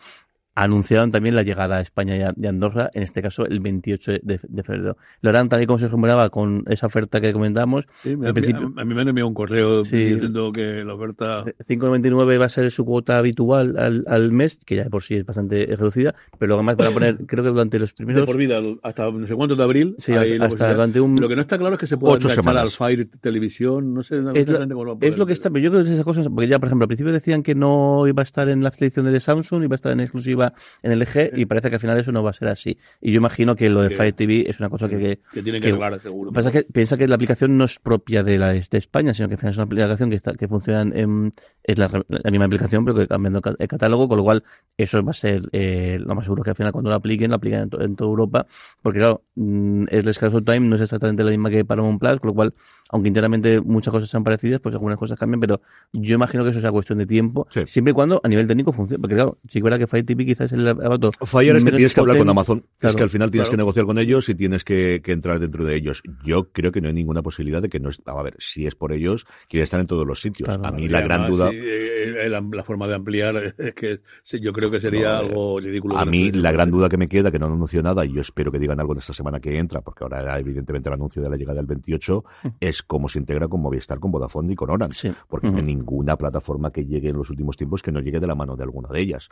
anunciaron 0.54 1.10
también 1.10 1.34
la 1.34 1.42
llegada 1.42 1.78
a 1.78 1.80
España 1.80 2.32
de 2.34 2.48
Andorra, 2.48 2.90
en 2.94 3.02
este 3.02 3.22
caso 3.22 3.46
el 3.46 3.60
28 3.60 4.12
de, 4.22 4.38
febrero. 4.38 4.96
Lo 5.20 5.30
harán 5.30 5.48
tal 5.48 5.62
y 5.62 5.66
como 5.66 5.78
se 5.78 5.88
rumoraba 5.88 6.30
con 6.30 6.64
esa 6.68 6.86
oferta 6.86 7.20
que 7.20 7.32
comentamos. 7.32 7.86
Sí, 8.02 8.14
a, 8.26 8.32
principio, 8.32 8.72
a, 8.76 8.84
mí 8.84 8.94
me 8.94 9.00
han 9.00 9.08
enviado 9.08 9.28
un 9.28 9.34
correo 9.34 9.82
diciendo 9.82 10.52
que 10.52 10.84
la 10.84 10.94
oferta... 10.94 11.44
5,99 11.44 12.40
va 12.40 12.44
a 12.44 12.48
ser 12.48 12.70
su 12.70 12.84
cuota 12.84 13.18
habitual 13.18 13.78
al, 13.78 14.04
al, 14.06 14.32
mes, 14.32 14.60
que 14.64 14.76
ya 14.76 14.84
por 14.90 15.02
sí 15.02 15.14
es 15.14 15.24
bastante 15.24 15.64
reducida, 15.66 16.14
pero 16.38 16.48
luego 16.48 16.60
además 16.60 16.76
van 16.76 16.88
a 16.88 16.90
poner, 16.90 17.16
creo 17.26 17.44
que 17.44 17.50
durante 17.50 17.78
los 17.78 17.92
primeros... 17.92 18.26
por 18.26 18.36
vida, 18.36 18.60
hasta 18.82 19.10
no 19.10 19.26
sé 19.26 19.34
cuánto 19.34 19.56
de 19.56 19.62
abril. 19.62 19.94
Sí, 19.98 20.12
hasta 20.12 20.72
durante 20.72 21.00
un... 21.00 21.16
Lo 21.20 21.28
que 21.28 21.36
no 21.36 21.42
está 21.42 21.58
claro 21.58 21.74
es 21.74 21.80
que 21.80 21.86
se 21.86 21.96
pueda 21.96 22.16
enganchar 22.16 22.56
al 22.56 22.68
Fire 22.68 23.08
Televisión, 23.20 23.94
no 23.94 24.02
sé 24.02 24.16
es, 24.16 24.48
lo, 24.48 24.98
es 25.00 25.18
lo 25.18 25.26
que 25.26 25.32
está, 25.32 25.50
pero 25.50 25.64
yo 25.64 25.70
creo 25.70 25.84
que 25.84 25.92
esas 25.92 26.04
cosas, 26.04 26.28
porque 26.28 26.48
ya 26.48 26.58
por 26.58 26.68
ejemplo 26.68 26.84
al 26.84 26.88
principio 26.88 27.12
decían 27.12 27.42
que 27.42 27.54
no 27.54 28.06
iba 28.06 28.22
a 28.22 28.24
estar 28.24 28.48
en 28.48 28.62
la 28.62 28.70
selección 28.70 29.10
de 29.10 29.20
Samsung, 29.20 29.64
iba 29.64 29.74
a 29.74 29.76
estar 29.76 29.92
en 29.92 30.00
exclusiva 30.00 30.41
en 30.82 30.92
el 30.92 31.02
eje 31.02 31.30
y 31.34 31.46
parece 31.46 31.68
que 31.68 31.76
al 31.76 31.80
final 31.80 31.98
eso 31.98 32.12
no 32.12 32.22
va 32.22 32.30
a 32.30 32.34
ser 32.34 32.48
así. 32.48 32.78
Y 33.00 33.12
yo 33.12 33.18
imagino 33.18 33.56
que 33.56 33.70
lo 33.70 33.82
de 33.82 33.90
Fire 33.90 34.12
TV 34.12 34.44
es 34.48 34.60
una 34.60 34.68
cosa 34.68 34.88
que... 34.88 35.20
Que, 35.32 35.42
tiene 35.42 35.60
que, 35.60 35.70
hablar, 35.70 36.00
seguro. 36.00 36.32
Pasa 36.32 36.50
que 36.50 36.62
piensa 36.64 36.96
que 36.96 37.06
la 37.08 37.14
aplicación 37.16 37.56
no 37.56 37.64
es 37.64 37.78
propia 37.78 38.22
de, 38.22 38.38
la, 38.38 38.52
de 38.52 38.62
España, 38.72 39.14
sino 39.14 39.28
que 39.28 39.34
al 39.34 39.38
final 39.38 39.52
es 39.52 39.56
una 39.56 39.64
aplicación 39.64 40.10
que, 40.10 40.16
está, 40.16 40.34
que 40.34 40.48
funciona 40.48 40.82
en... 40.82 41.32
Es 41.62 41.78
la, 41.78 41.88
misma 42.30 42.46
aplicación, 42.46 42.84
pero 42.84 42.96
que 42.96 43.06
cambiando 43.06 43.40
el 43.58 43.68
catálogo, 43.68 44.08
con 44.08 44.18
lo 44.18 44.24
cual 44.24 44.42
eso 44.76 45.02
va 45.02 45.10
a 45.10 45.14
ser 45.14 45.42
eh, 45.52 45.98
lo 46.00 46.14
más 46.14 46.24
seguro 46.24 46.42
que 46.42 46.50
al 46.50 46.56
final 46.56 46.72
cuando 46.72 46.90
lo 46.90 46.96
apliquen, 46.96 47.30
lo 47.30 47.36
apliquen 47.36 47.70
en, 47.78 47.96
toda 47.96 48.10
Europa, 48.10 48.46
porque 48.82 48.98
claro, 48.98 49.22
mm, 49.36 49.84
es 49.90 50.04
el 50.04 50.14
Scarce 50.14 50.42
Time 50.42 50.60
no 50.60 50.76
es 50.76 50.82
exactamente 50.82 51.22
la 51.22 51.30
misma 51.30 51.50
que 51.50 51.64
Paramount 51.64 52.00
Plus, 52.00 52.20
con 52.20 52.28
lo 52.28 52.34
cual, 52.34 52.54
aunque 52.90 53.08
internamente 53.08 53.60
muchas 53.60 53.92
cosas 53.92 54.08
sean 54.08 54.24
parecidas, 54.24 54.60
pues 54.60 54.74
algunas 54.74 54.98
cosas 54.98 55.18
cambian, 55.18 55.40
pero 55.40 55.60
yo 55.92 56.14
imagino 56.14 56.44
que 56.44 56.50
eso 56.50 56.60
sea 56.60 56.70
cuestión 56.70 56.98
de 56.98 57.06
tiempo, 57.06 57.46
siempre 57.64 57.92
y 57.92 57.94
cuando 57.94 58.20
a 58.22 58.28
nivel 58.28 58.46
técnico 58.46 58.72
funcione, 58.72 59.00
porque 59.00 59.14
claro, 59.14 59.38
si 59.48 59.58
es 59.58 59.64
verdad 59.64 59.78
que 59.78 59.86
Fire 59.86 60.04
TV 60.04 60.24
quizás 60.32 60.52
es 60.52 60.58
el 60.58 60.76
Fire 61.24 61.56
es 61.56 61.64
que 61.64 61.72
tienes 61.72 61.94
que 61.94 62.00
hablar 62.00 62.18
con 62.18 62.28
Amazon. 62.28 62.64
es 62.80 62.96
que 62.96 63.02
al 63.02 63.10
final 63.10 63.30
tienes 63.30 63.50
que 63.50 63.56
negociar 63.56 63.86
con 63.86 63.98
ellos 63.98 64.28
y 64.28 64.34
tienes 64.34 64.64
que, 64.64 65.02
entrar 65.12 65.38
dentro 65.38 65.64
de 65.64 65.76
ellos. 65.76 66.02
Yo 66.24 66.50
creo 66.52 66.72
que 66.72 66.80
no 66.80 66.88
hay 66.88 66.94
ninguna 66.94 67.22
posibilidad 67.22 67.60
de 67.60 67.68
que 67.68 67.78
no 67.78 67.90
a 68.06 68.22
ver, 68.22 68.34
si 68.38 68.66
es 68.66 68.74
por 68.74 68.92
ellos, 68.92 69.26
quiere 69.48 69.64
estar 69.64 69.78
en 69.80 69.86
todos 69.86 70.06
los 70.06 70.20
sitios. 70.20 70.48
a 70.48 70.72
mí 70.72 70.88
la 70.88 71.02
gran 71.02 71.26
duda. 71.26 71.50
Eh, 71.52 72.28
la, 72.28 72.64
forma 72.64 72.86
de 72.86 72.94
ampliar 72.94 73.54
es 73.58 73.74
que 73.74 74.00
yo 74.40 74.52
creo 74.52 74.70
que 74.70 74.80
sería 74.80 75.18
algo 75.18 75.60
ridículo. 75.60 75.96
A 75.96 76.04
mí 76.04 76.32
la 76.32 76.52
gran 76.52 76.70
duda 76.70 76.88
que 76.88 76.96
me 76.96 77.08
queda, 77.08 77.30
que 77.30 77.38
no 77.38 77.46
han 77.46 77.52
anunciado 77.52 77.82
nada, 77.82 78.04
y 78.06 78.12
yo 78.12 78.20
espero 78.20 78.50
que 78.50 78.58
digan 78.58 78.80
algo 78.80 78.92
en 78.92 79.00
esta 79.00 79.12
semana 79.12 79.40
que 79.40 79.58
entra, 79.58 79.82
porque 79.82 80.04
ahora 80.04 80.20
era 80.20 80.38
evidentemente 80.38 80.88
el 80.88 80.94
anuncio 80.94 81.22
de 81.22 81.28
la 81.28 81.36
llegada 81.36 81.56
del 81.56 81.66
28, 81.66 82.24
es 82.60 82.82
cómo 82.82 83.08
se 83.08 83.18
integra 83.18 83.48
con 83.48 83.60
Movistar, 83.60 83.98
con 83.98 84.10
Vodafone 84.10 84.52
y 84.52 84.56
con 84.56 84.70
Orange. 84.70 85.12
Porque 85.28 85.50
no 85.50 85.58
hay 85.58 85.62
ninguna 85.62 86.16
plataforma 86.16 86.72
que 86.72 86.84
llegue 86.84 87.10
en 87.10 87.16
los 87.16 87.30
últimos 87.30 87.56
tiempos 87.56 87.82
que 87.82 87.92
no 87.92 88.00
llegue 88.00 88.20
de 88.20 88.26
la 88.26 88.34
mano 88.34 88.56
de 88.56 88.62
alguna 88.62 88.88
de 88.88 89.00
ellas. 89.00 89.28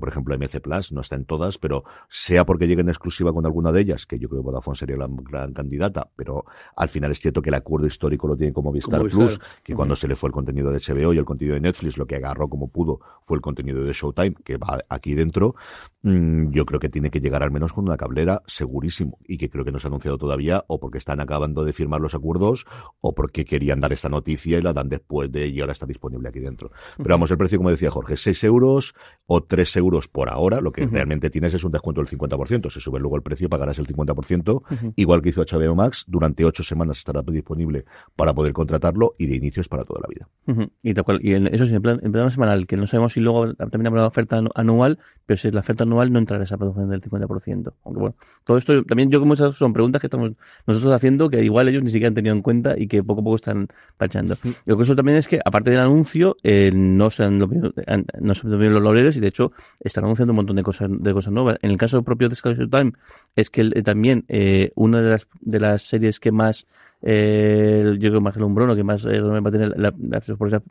por 0.00 0.08
ejemplo, 0.08 0.31
MC 0.38 0.60
Plus 0.60 0.92
no 0.92 1.00
está 1.00 1.16
en 1.16 1.24
todas, 1.24 1.58
pero 1.58 1.84
sea 2.08 2.44
porque 2.44 2.66
llegue 2.66 2.82
en 2.82 2.88
exclusiva 2.88 3.32
con 3.32 3.44
alguna 3.46 3.72
de 3.72 3.80
ellas, 3.80 4.06
que 4.06 4.18
yo 4.18 4.28
creo 4.28 4.42
que 4.42 4.46
Vodafone 4.46 4.76
sería 4.76 4.96
la 4.96 5.08
gran 5.08 5.52
candidata, 5.52 6.08
pero 6.16 6.44
al 6.76 6.88
final 6.88 7.10
es 7.10 7.20
cierto 7.20 7.42
que 7.42 7.50
el 7.50 7.54
acuerdo 7.54 7.86
histórico 7.86 8.26
lo 8.26 8.36
tiene 8.36 8.52
como 8.52 8.70
Movistar, 8.70 9.02
Plus, 9.02 9.40
que 9.62 9.74
cuando 9.74 9.96
se 9.96 10.08
le 10.08 10.16
fue 10.16 10.28
el 10.28 10.32
contenido 10.32 10.70
de 10.70 10.78
HBO 10.78 11.12
y 11.12 11.18
el 11.18 11.24
contenido 11.24 11.54
de 11.54 11.60
Netflix, 11.60 11.96
lo 11.96 12.06
que 12.06 12.16
agarró 12.16 12.48
como 12.48 12.68
pudo 12.68 13.00
fue 13.22 13.36
el 13.36 13.40
contenido 13.40 13.84
de 13.84 13.92
Showtime, 13.92 14.34
que 14.44 14.56
va 14.56 14.80
aquí 14.88 15.14
dentro, 15.14 15.54
mm, 16.02 16.50
yo 16.50 16.64
creo 16.64 16.80
que 16.80 16.88
tiene 16.88 17.10
que 17.10 17.20
llegar 17.20 17.42
al 17.42 17.50
menos 17.50 17.72
con 17.72 17.84
una 17.84 17.96
cablera 17.96 18.42
segurísimo, 18.46 19.18
y 19.26 19.38
que 19.38 19.50
creo 19.50 19.64
que 19.64 19.72
no 19.72 19.78
se 19.78 19.86
ha 19.86 19.90
anunciado 19.90 20.18
todavía, 20.18 20.64
o 20.68 20.80
porque 20.80 20.98
están 20.98 21.20
acabando 21.20 21.64
de 21.64 21.72
firmar 21.72 22.00
los 22.00 22.14
acuerdos, 22.14 22.66
o 23.00 23.14
porque 23.14 23.44
querían 23.44 23.80
dar 23.80 23.92
esta 23.92 24.08
noticia 24.08 24.58
y 24.58 24.62
la 24.62 24.72
dan 24.72 24.88
después 24.88 25.30
de 25.30 25.48
y 25.48 25.60
ahora 25.60 25.72
está 25.72 25.86
disponible 25.86 26.28
aquí 26.28 26.40
dentro. 26.40 26.70
Pero 26.96 27.10
vamos, 27.10 27.30
el 27.30 27.38
precio, 27.38 27.58
como 27.58 27.70
decía 27.70 27.90
Jorge, 27.90 28.16
6 28.16 28.44
euros 28.44 28.94
o 29.26 29.42
3 29.42 29.76
euros 29.76 30.08
por 30.08 30.21
ahora, 30.28 30.60
lo 30.60 30.72
que 30.72 30.86
realmente 30.86 31.30
tienes 31.30 31.54
es 31.54 31.64
un 31.64 31.72
descuento 31.72 32.02
del 32.02 32.08
50%. 32.08 32.70
Se 32.70 32.80
sube 32.80 33.00
luego 33.00 33.16
el 33.16 33.22
precio, 33.22 33.48
pagarás 33.48 33.78
el 33.78 33.86
50%, 33.86 34.94
igual 34.96 35.22
que 35.22 35.30
hizo 35.30 35.42
HBO 35.42 35.74
Max. 35.74 36.04
Durante 36.06 36.44
ocho 36.44 36.62
semanas 36.62 36.98
estará 36.98 37.22
disponible 37.22 37.84
para 38.16 38.34
poder 38.34 38.52
contratarlo 38.52 39.14
y 39.18 39.26
de 39.26 39.36
inicio 39.36 39.60
es 39.60 39.68
para 39.68 39.84
toda 39.84 40.00
la 40.02 40.08
vida. 40.08 40.72
Y, 40.82 40.94
tal 40.94 41.04
cual, 41.04 41.20
y 41.22 41.32
en, 41.32 41.46
eso 41.48 41.66
sí, 41.66 41.74
en 41.74 41.82
plan, 41.82 42.00
en 42.02 42.12
plan 42.12 42.30
semanal, 42.30 42.66
que 42.66 42.76
no 42.76 42.86
sabemos 42.86 43.14
si 43.14 43.20
luego 43.20 43.54
también 43.54 43.86
habrá 43.86 44.06
oferta 44.06 44.40
anual, 44.54 44.98
pero 45.26 45.38
si 45.38 45.48
es 45.48 45.54
la 45.54 45.60
oferta 45.60 45.84
anual 45.84 46.12
no 46.12 46.18
entrará 46.18 46.44
esa 46.44 46.58
producción 46.58 46.90
del 46.90 47.00
50%. 47.00 47.72
Aunque 47.84 48.00
bueno, 48.00 48.16
todo 48.44 48.58
esto 48.58 48.84
también 48.84 49.10
yo 49.10 49.20
como 49.20 49.36
son 49.36 49.72
preguntas 49.72 50.00
que 50.00 50.06
estamos 50.06 50.32
nosotros 50.66 50.92
haciendo 50.92 51.28
que 51.28 51.42
igual 51.44 51.68
ellos 51.68 51.82
ni 51.82 51.90
siquiera 51.90 52.08
han 52.08 52.14
tenido 52.14 52.34
en 52.34 52.42
cuenta 52.42 52.78
y 52.78 52.86
que 52.86 53.02
poco 53.02 53.20
a 53.20 53.24
poco 53.24 53.36
están 53.36 53.68
parchando. 53.96 54.36
Lo 54.64 54.76
que 54.76 54.82
eso 54.82 54.96
también 54.96 55.18
es 55.18 55.28
que, 55.28 55.40
aparte 55.44 55.70
del 55.70 55.80
anuncio, 55.80 56.36
eh, 56.42 56.70
no 56.74 57.10
se 57.10 57.24
han 57.24 57.38
no 57.38 58.34
se 58.34 58.46
los 58.46 58.82
laureles 58.82 59.16
y 59.16 59.20
de 59.20 59.28
hecho 59.28 59.52
están 59.80 60.04
anunciando 60.12 60.32
un 60.32 60.36
montón 60.36 60.56
de 60.56 60.62
cosas, 60.62 60.88
de 60.90 61.12
cosas 61.12 61.32
nuevas. 61.32 61.58
En 61.62 61.70
el 61.70 61.76
caso 61.76 62.02
propio 62.02 62.28
de 62.28 62.36
Sky 62.36 62.54
Time, 62.68 62.92
es 63.36 63.50
que 63.50 63.64
también 63.82 64.24
eh, 64.28 64.72
una 64.74 65.00
de 65.00 65.10
las, 65.10 65.28
de 65.40 65.60
las 65.60 65.82
series 65.82 66.20
que 66.20 66.32
más 66.32 66.66
eh, 67.02 67.96
yo 67.98 68.10
creo 68.10 68.20
más 68.20 68.34
que 68.34 68.42
un 68.42 68.54
Bruno, 68.54 68.76
que 68.76 68.84
más 68.84 69.04
eh, 69.04 69.20
va 69.20 69.48
a 69.48 69.52
tener 69.52 69.76
la, 69.76 69.92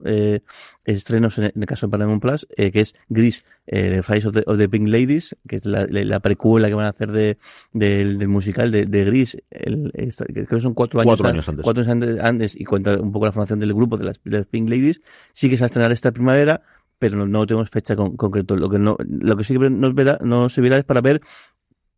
eh, 0.06 0.40
estrenos 0.86 1.38
en, 1.38 1.52
el 1.56 1.66
caso 1.66 1.88
de 1.88 1.92
Paramount 1.92 2.22
Plus, 2.22 2.48
eh, 2.56 2.72
que 2.72 2.82
es 2.82 2.96
Gris, 3.10 3.44
eh, 3.68 4.02
Rise 4.08 4.28
of 4.28 4.34
the, 4.34 4.44
of 4.48 4.58
the, 4.58 4.70
Pink 4.70 4.88
Ladies, 4.88 5.36
que 5.48 5.58
es 5.58 5.66
la, 5.66 5.86
la, 5.90 6.20
precuela 6.22 6.70
que 6.70 6.74
van 6.74 6.86
a 6.86 6.90
hacer 6.90 7.12
de, 7.12 7.38
del, 7.74 8.18
del 8.18 8.28
musical 8.30 8.72
de, 8.72 8.86
de 8.86 9.04
Gris, 9.04 9.38
el, 9.50 9.92
creo 9.92 10.48
que 10.48 10.62
son 10.62 10.74
cuatro 10.74 11.02
años, 11.02 11.20
cuatro 11.20 11.28
años 11.28 11.50
antes. 11.50 11.64
Cuatro 11.64 11.84
años 11.84 12.20
antes 12.22 12.60
y 12.60 12.64
cuenta 12.64 12.98
un 12.98 13.12
poco 13.12 13.26
la 13.26 13.34
formación 13.34 13.60
del 13.60 13.74
grupo 13.74 13.98
de 13.98 14.06
las, 14.06 14.22
de 14.24 14.38
las 14.38 14.48
Pink 14.48 14.70
Ladies. 14.70 15.02
Sí 15.34 15.50
que 15.50 15.58
se 15.58 15.62
va 15.62 15.66
a 15.66 15.68
estrenar 15.68 15.92
esta 15.92 16.12
primavera, 16.12 16.62
pero 17.02 17.18
no, 17.18 17.26
no 17.26 17.48
tenemos 17.48 17.72
fecha 17.72 17.96
con, 17.96 18.16
concreto. 18.16 18.56
Lo 18.56 18.70
que 18.70 18.78
no, 18.78 18.96
lo 19.00 19.36
que 19.36 19.44
sí 19.44 19.58
que 19.58 19.72
nos 19.72 19.96
verá, 19.96 20.20
no 20.24 20.50
se 20.50 20.62
verá 20.62 20.78
es 20.78 20.86
para 20.86 21.02
ver 21.02 21.22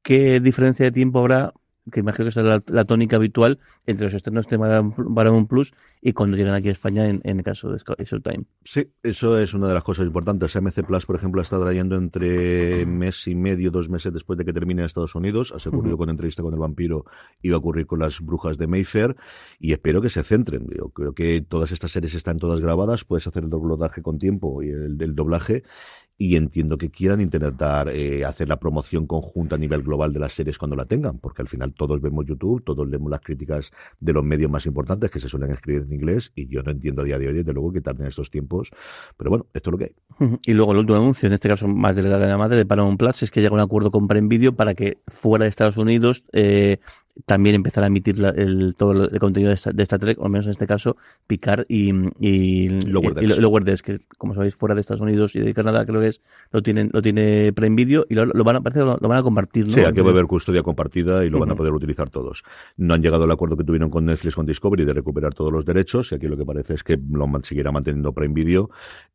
qué 0.02 0.40
diferencia 0.40 0.86
de 0.86 0.94
tiempo 0.94 1.20
habrá 1.20 1.54
que 1.92 2.00
imagino 2.00 2.26
que 2.26 2.30
es 2.30 2.36
la, 2.36 2.64
la, 2.68 2.86
tónica 2.86 3.18
habitual 3.18 3.60
entre 3.86 4.06
los 4.06 4.14
estrenos 4.14 4.48
de 4.48 4.58
Paramount 4.58 5.50
Plus 5.50 5.74
y 6.02 6.14
cuando 6.14 6.38
llegan 6.38 6.56
aquí 6.56 6.70
a 6.70 6.72
España 6.72 7.08
en, 7.08 7.22
en 7.24 7.40
el 7.40 7.44
caso 7.44 7.70
de 7.72 7.78
Time. 8.22 8.46
Sí, 8.64 8.90
eso 9.02 9.38
es 9.38 9.54
una 9.54 9.68
de 9.68 9.74
las 9.74 9.84
cosas 9.84 10.06
importantes. 10.06 10.56
MC 10.56 10.84
Plus, 10.86 11.06
por 11.06 11.16
ejemplo, 11.16 11.42
está 11.42 11.60
trayendo 11.60 11.96
entre 11.96 12.86
mes 12.86 13.28
y 13.28 13.36
medio, 13.36 13.72
dos 13.72 13.90
meses 13.90 14.14
después 14.14 14.38
de 14.38 14.46
que 14.46 14.54
termine 14.54 14.82
en 14.82 14.86
Estados 14.86 15.16
Unidos. 15.16 15.52
Ha 15.52 15.70
ocurrido 15.70 15.96
uh 15.96 15.98
-huh. 15.98 16.00
con 16.00 16.10
entrevista 16.10 16.42
con 16.44 16.54
el 16.54 16.60
vampiro 16.60 17.06
y 17.42 17.50
va 17.50 17.56
a 17.56 17.60
ocurrir 17.60 17.86
con 17.86 18.00
las 18.00 18.22
brujas 18.22 18.58
de 18.58 18.68
Mayfair 18.68 19.16
y 19.60 19.72
espero 19.74 20.02
que 20.02 20.10
se 20.10 20.24
centren. 20.24 20.68
Yo 20.78 20.90
creo 20.90 21.14
que 21.14 21.42
todas 21.42 21.72
estas 21.72 21.92
series 21.92 22.14
están 22.14 22.38
todas 22.38 22.60
grabadas, 22.60 23.04
puedes 23.04 23.28
hacer 23.28 23.44
el 23.44 23.50
doblaje 23.50 24.02
con 24.02 24.18
tiempo 24.18 24.64
y 24.64 24.70
el, 24.70 25.02
el 25.02 25.16
doblaje 25.16 25.64
y 26.24 26.38
entiendo 26.38 26.78
que 26.78 26.90
quieran 26.90 27.20
intentar 27.20 27.90
eh, 27.90 28.24
hacer 28.24 28.48
la 28.48 28.58
promoción 28.58 29.06
conjunta 29.08 29.56
a 29.56 29.58
nivel 29.58 29.84
global 29.84 30.14
de 30.14 30.22
las 30.22 30.32
series 30.32 30.58
cuando 30.58 30.78
la 30.78 30.86
tengan, 30.86 31.20
porque 31.20 31.42
al 31.42 31.50
final 31.50 31.74
todos 31.74 32.00
vemos 32.00 32.26
YouTube, 32.26 32.64
todos 32.64 32.88
leemos 32.88 33.12
las 33.12 33.20
críticas 33.20 33.72
de 34.00 34.14
los 34.14 34.24
medios 34.24 34.50
más 34.50 34.66
importantes 34.66 35.12
que 35.12 35.20
se 35.20 35.28
suelen 35.28 35.52
escribir 35.52 35.82
en 35.82 35.92
inglés 35.92 36.32
y 36.34 36.48
yo 36.48 36.64
no 36.64 36.72
entiendo 36.72 37.02
a 37.02 37.06
día 37.06 37.20
de 37.20 37.28
hoy, 37.28 37.34
desde 37.34 37.52
luego, 37.52 37.74
que 37.74 37.82
tarden 37.82 38.08
estos 38.08 38.32
tiempos, 38.32 38.72
pero 39.18 39.32
bueno, 39.32 39.48
esto 39.54 39.70
es 39.70 39.72
lo 39.74 39.78
que 39.78 39.84
hay. 39.84 40.40
Y 40.46 40.54
luego 40.54 40.72
el 40.72 40.78
último 40.78 40.98
anuncio, 40.98 41.28
en 41.28 41.34
este 41.34 41.50
caso 41.50 41.68
más 41.68 41.98
de 41.98 42.04
la 42.04 42.38
madre 42.38 42.56
de 42.56 42.66
Paramount 42.66 42.98
Plus, 42.98 43.24
es 43.24 43.30
que 43.30 43.42
llega 43.42 43.54
un 43.54 43.60
acuerdo 43.60 43.92
con 43.92 44.08
Prime 44.08 44.30
Video 44.30 44.56
para 44.56 44.76
que 44.76 45.02
fuera 45.08 45.44
de 45.44 45.50
Estados 45.50 45.76
Unidos 45.76 46.24
eh, 46.32 46.78
también 47.26 47.56
empezar 47.56 47.84
a 47.84 47.88
emitir 47.88 48.18
la, 48.18 48.30
el, 48.30 48.76
todo 48.76 48.92
el 49.08 49.20
contenido 49.20 49.50
de, 49.50 49.56
esta, 49.56 49.72
de 49.72 49.84
Star 49.84 50.00
Trek, 50.00 50.20
o 50.20 50.26
al 50.26 50.32
menos 50.32 50.46
en 50.46 50.52
este 50.52 50.66
caso, 50.66 50.98
Picard 51.28 51.66
y, 51.70 51.92
y, 52.20 52.70
Lower 52.88 53.14
Decks. 53.14 53.36
y, 53.36 53.40
y 53.40 53.42
Lower 53.42 53.64
Decks, 53.64 53.82
que 53.82 54.00
como 54.18 54.34
sabéis, 54.34 54.56
fuera 54.56 54.74
de 54.76 54.82
Estados 54.82 55.02
Unidos 55.02 55.36
y 55.36 55.40
de 55.40 55.54
Canadá, 55.54 55.86
creo 55.86 56.02
que 56.02 56.08
es, 56.08 56.22
lo 56.52 56.62
tienen, 56.62 56.90
lo 56.92 57.02
tiene 57.02 57.54
Prime 57.54 57.76
Video 57.76 58.06
y 58.10 58.16
lo, 58.16 58.26
lo 58.26 58.44
van 58.44 58.58
a, 58.58 58.62
parece, 58.62 58.80
lo, 58.80 58.98
lo, 59.00 59.08
van 59.08 59.20
a 59.20 59.24
compartir, 59.24 59.68
¿no? 59.68 59.74
Sí, 59.74 59.82
aquí 59.82 60.02
va 60.02 60.08
a 60.08 60.12
haber 60.12 60.26
custodia 60.26 60.64
compartida 60.64 61.24
y 61.24 61.30
lo 61.30 61.38
uh 61.38 61.42
-huh. 61.42 61.42
van 61.42 61.52
a 61.52 61.56
poder 61.56 61.74
utilizar 61.74 62.10
todos. 62.10 62.44
No 62.78 62.94
han 62.94 63.02
llegado 63.02 63.26
al 63.26 63.32
acuerdo 63.32 63.58
que 63.58 63.64
tuvieron 63.64 63.90
con 63.90 64.06
Netflix, 64.06 64.36
con 64.36 64.46
Discovery, 64.46 64.84
de 64.86 64.94
recuperar 64.94 65.34
todos 65.34 65.52
los 65.52 65.66
derechos, 65.66 66.12
y 66.12 66.16
aquí 66.16 66.28
lo 66.28 66.36
que 66.38 66.46
parece 66.46 66.74
es 66.74 66.84
que 66.84 67.00
lo 67.12 67.30
seguirá 67.44 67.72
manteniendo 67.72 68.12
Prime 68.14 68.34
Video. 68.34 68.70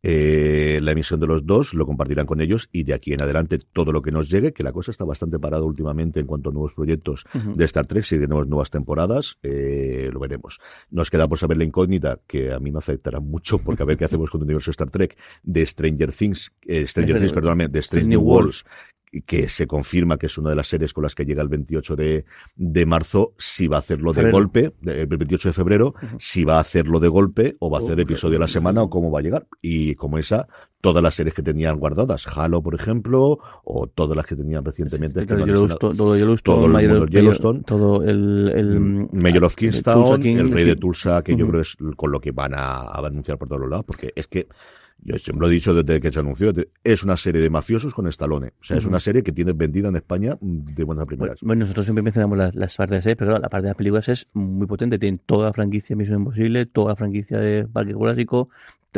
Eh, 0.05 0.79
la 0.83 0.93
emisión 0.93 1.19
de 1.19 1.27
los 1.27 1.45
dos 1.45 1.75
lo 1.75 1.85
compartirán 1.85 2.27
con 2.27 2.41
ellos 2.41 2.69
y 2.71 2.85
de 2.85 2.95
aquí 2.95 3.13
en 3.13 3.23
adelante 3.23 3.59
todo 3.73 3.91
lo 3.91 4.03
que 4.03 4.13
nos 4.13 4.29
llegue, 4.31 4.53
que 4.53 4.63
la 4.63 4.73
cosa 4.73 4.93
está 4.93 5.05
bastante 5.05 5.41
parada 5.41 5.65
últimamente 5.65 6.21
en 6.21 6.27
cuanto 6.27 6.51
a 6.51 6.53
nuevos 6.53 6.73
proyectos 6.75 7.25
uh 7.35 7.39
-huh. 7.39 7.55
de 7.57 7.65
Star 7.65 7.88
Trek, 7.89 8.05
si 8.05 8.19
tenemos 8.19 8.47
nuevas 8.47 8.71
temporadas, 8.71 9.39
eh, 9.43 10.11
lo 10.13 10.21
veremos. 10.21 10.61
Nos 10.91 11.11
queda 11.11 11.27
por 11.27 11.39
saber 11.39 11.57
la 11.57 11.65
incógnita, 11.65 12.21
que 12.27 12.53
a 12.53 12.61
mí 12.61 12.71
me 12.71 12.79
afectará 12.79 13.19
mucho, 13.19 13.59
porque 13.59 13.83
a 13.83 13.87
ver 13.87 13.97
qué 13.97 14.05
hacemos 14.05 14.31
con 14.31 14.41
el 14.41 14.45
universo 14.45 14.71
Star 14.71 14.91
Trek, 14.91 15.19
de 15.43 15.67
Stranger 15.67 16.13
Things, 16.13 16.53
eh, 16.67 16.87
Stranger 16.87 17.19
Things, 17.19 17.33
perdóname, 17.33 17.69
de 17.69 17.81
Strange 17.81 18.09
New 18.09 18.21
Worlds, 18.21 18.65
que 19.27 19.49
se 19.49 19.67
confirma 19.67 20.19
que 20.19 20.27
es 20.27 20.39
una 20.39 20.51
de 20.51 20.57
las 20.57 20.69
series 20.69 20.93
con 20.93 21.03
las 21.03 21.15
que 21.15 21.25
llega 21.25 21.43
el 21.43 21.49
28 21.49 21.97
de, 21.97 22.25
de 22.57 22.87
marzo, 22.87 23.35
si 23.39 23.67
va 23.67 23.77
a 23.77 23.81
hacerlo 23.81 24.13
de 24.13 24.23
febrero. 24.23 24.37
golpe, 24.39 24.73
el 24.85 25.07
28 25.07 25.49
de 25.49 25.53
febrero, 25.53 25.87
uh 25.89 26.07
-huh. 26.07 26.17
si 26.19 26.45
va 26.45 26.57
a 26.57 26.61
hacerlo 26.61 27.01
de 27.01 27.09
golpe 27.09 27.57
o 27.59 27.71
va 27.71 27.79
a 27.79 27.81
hacer 27.83 27.99
episodio 28.01 28.37
a 28.37 28.41
la 28.41 28.49
semana 28.49 28.83
o 28.83 28.91
cómo 28.91 29.11
va 29.11 29.21
a 29.21 29.23
llegar. 29.23 29.47
Y 29.63 29.95
como 29.95 30.19
esa, 30.19 30.47
todas 30.81 31.03
las 31.03 31.15
series 31.15 31.35
que 31.35 31.43
tenían 31.43 31.79
guardadas, 31.79 32.27
Halo, 32.27 32.63
por 32.63 32.75
ejemplo, 32.75 33.39
o 33.65 33.87
todas 33.87 34.17
las 34.17 34.27
que 34.27 34.37
tenían 34.37 34.65
recientemente. 34.65 35.21
Sí, 35.21 35.27
que 35.27 35.37
Yellowstone, 35.37 35.97
todo 35.97 36.17
Yellowstone, 36.17 36.57
todo 36.57 36.67
el 36.67 36.73
Mayor, 36.73 37.11
Yellowstone, 37.11 37.63
todo 37.63 38.03
el, 38.03 38.53
el 38.55 38.81
Mayor 39.13 39.45
of 39.45 39.57
Kingstown, 39.57 40.25
el 40.25 40.51
Rey 40.51 40.65
de 40.65 40.77
Tulsa, 40.77 41.23
que 41.23 41.33
uh 41.33 41.37
-huh. 41.37 41.39
yo 41.39 41.49
creo 41.49 41.61
es 41.61 41.77
con 41.97 42.11
lo 42.11 42.21
que 42.21 42.31
van 42.33 42.55
a, 42.55 42.81
a 42.81 43.07
anunciar 43.07 43.39
por 43.39 43.49
todos 43.49 43.61
los 43.61 43.71
lados, 43.71 43.85
porque 43.87 44.13
es 44.15 44.27
que 44.27 44.49
yo 45.03 45.19
siempre 45.19 45.47
lo 45.47 45.51
he 45.51 45.55
dicho 45.55 45.75
desde 45.75 46.01
que 46.01 46.13
se 46.13 46.19
anunció, 46.19 46.53
es 46.85 47.03
una 47.03 47.17
serie 47.17 47.41
de 47.41 47.51
mafiosos 47.51 47.95
con 47.95 48.07
Stallone. 48.09 48.53
O 48.61 48.65
sea, 48.65 48.77
uh 48.77 48.79
-huh. 48.79 48.83
es 48.83 48.87
una 48.87 49.01
serie 49.01 49.23
que 49.23 49.33
tiene 49.33 49.53
vendida 49.53 49.89
en 49.89 49.97
España 49.97 50.37
de 50.41 50.85
buenas 50.85 51.07
primeras. 51.07 51.41
Bueno, 51.41 51.61
nosotros 51.61 51.87
siempre 51.87 52.03
mencionamos 52.03 52.37
las, 52.37 52.55
las 52.55 52.77
partes 52.77 53.05
de 53.05 53.17
pero 53.17 53.39
la 53.39 53.49
parte 53.49 53.65
de 53.65 53.71
las 53.71 53.77
películas 53.77 54.09
es 54.09 54.29
muy 54.33 54.67
potente. 54.67 54.99
Tienen 54.99 55.21
toda 55.25 55.47
la 55.47 55.53
franquicia 55.53 55.95
de 55.95 55.99
Misión 55.99 56.21
Imposible, 56.21 56.67
toda 56.67 56.91
la 56.91 56.97
franquicia 56.97 57.39
de 57.39 57.67
Parque 57.67 57.95
Jurásico, 57.95 58.49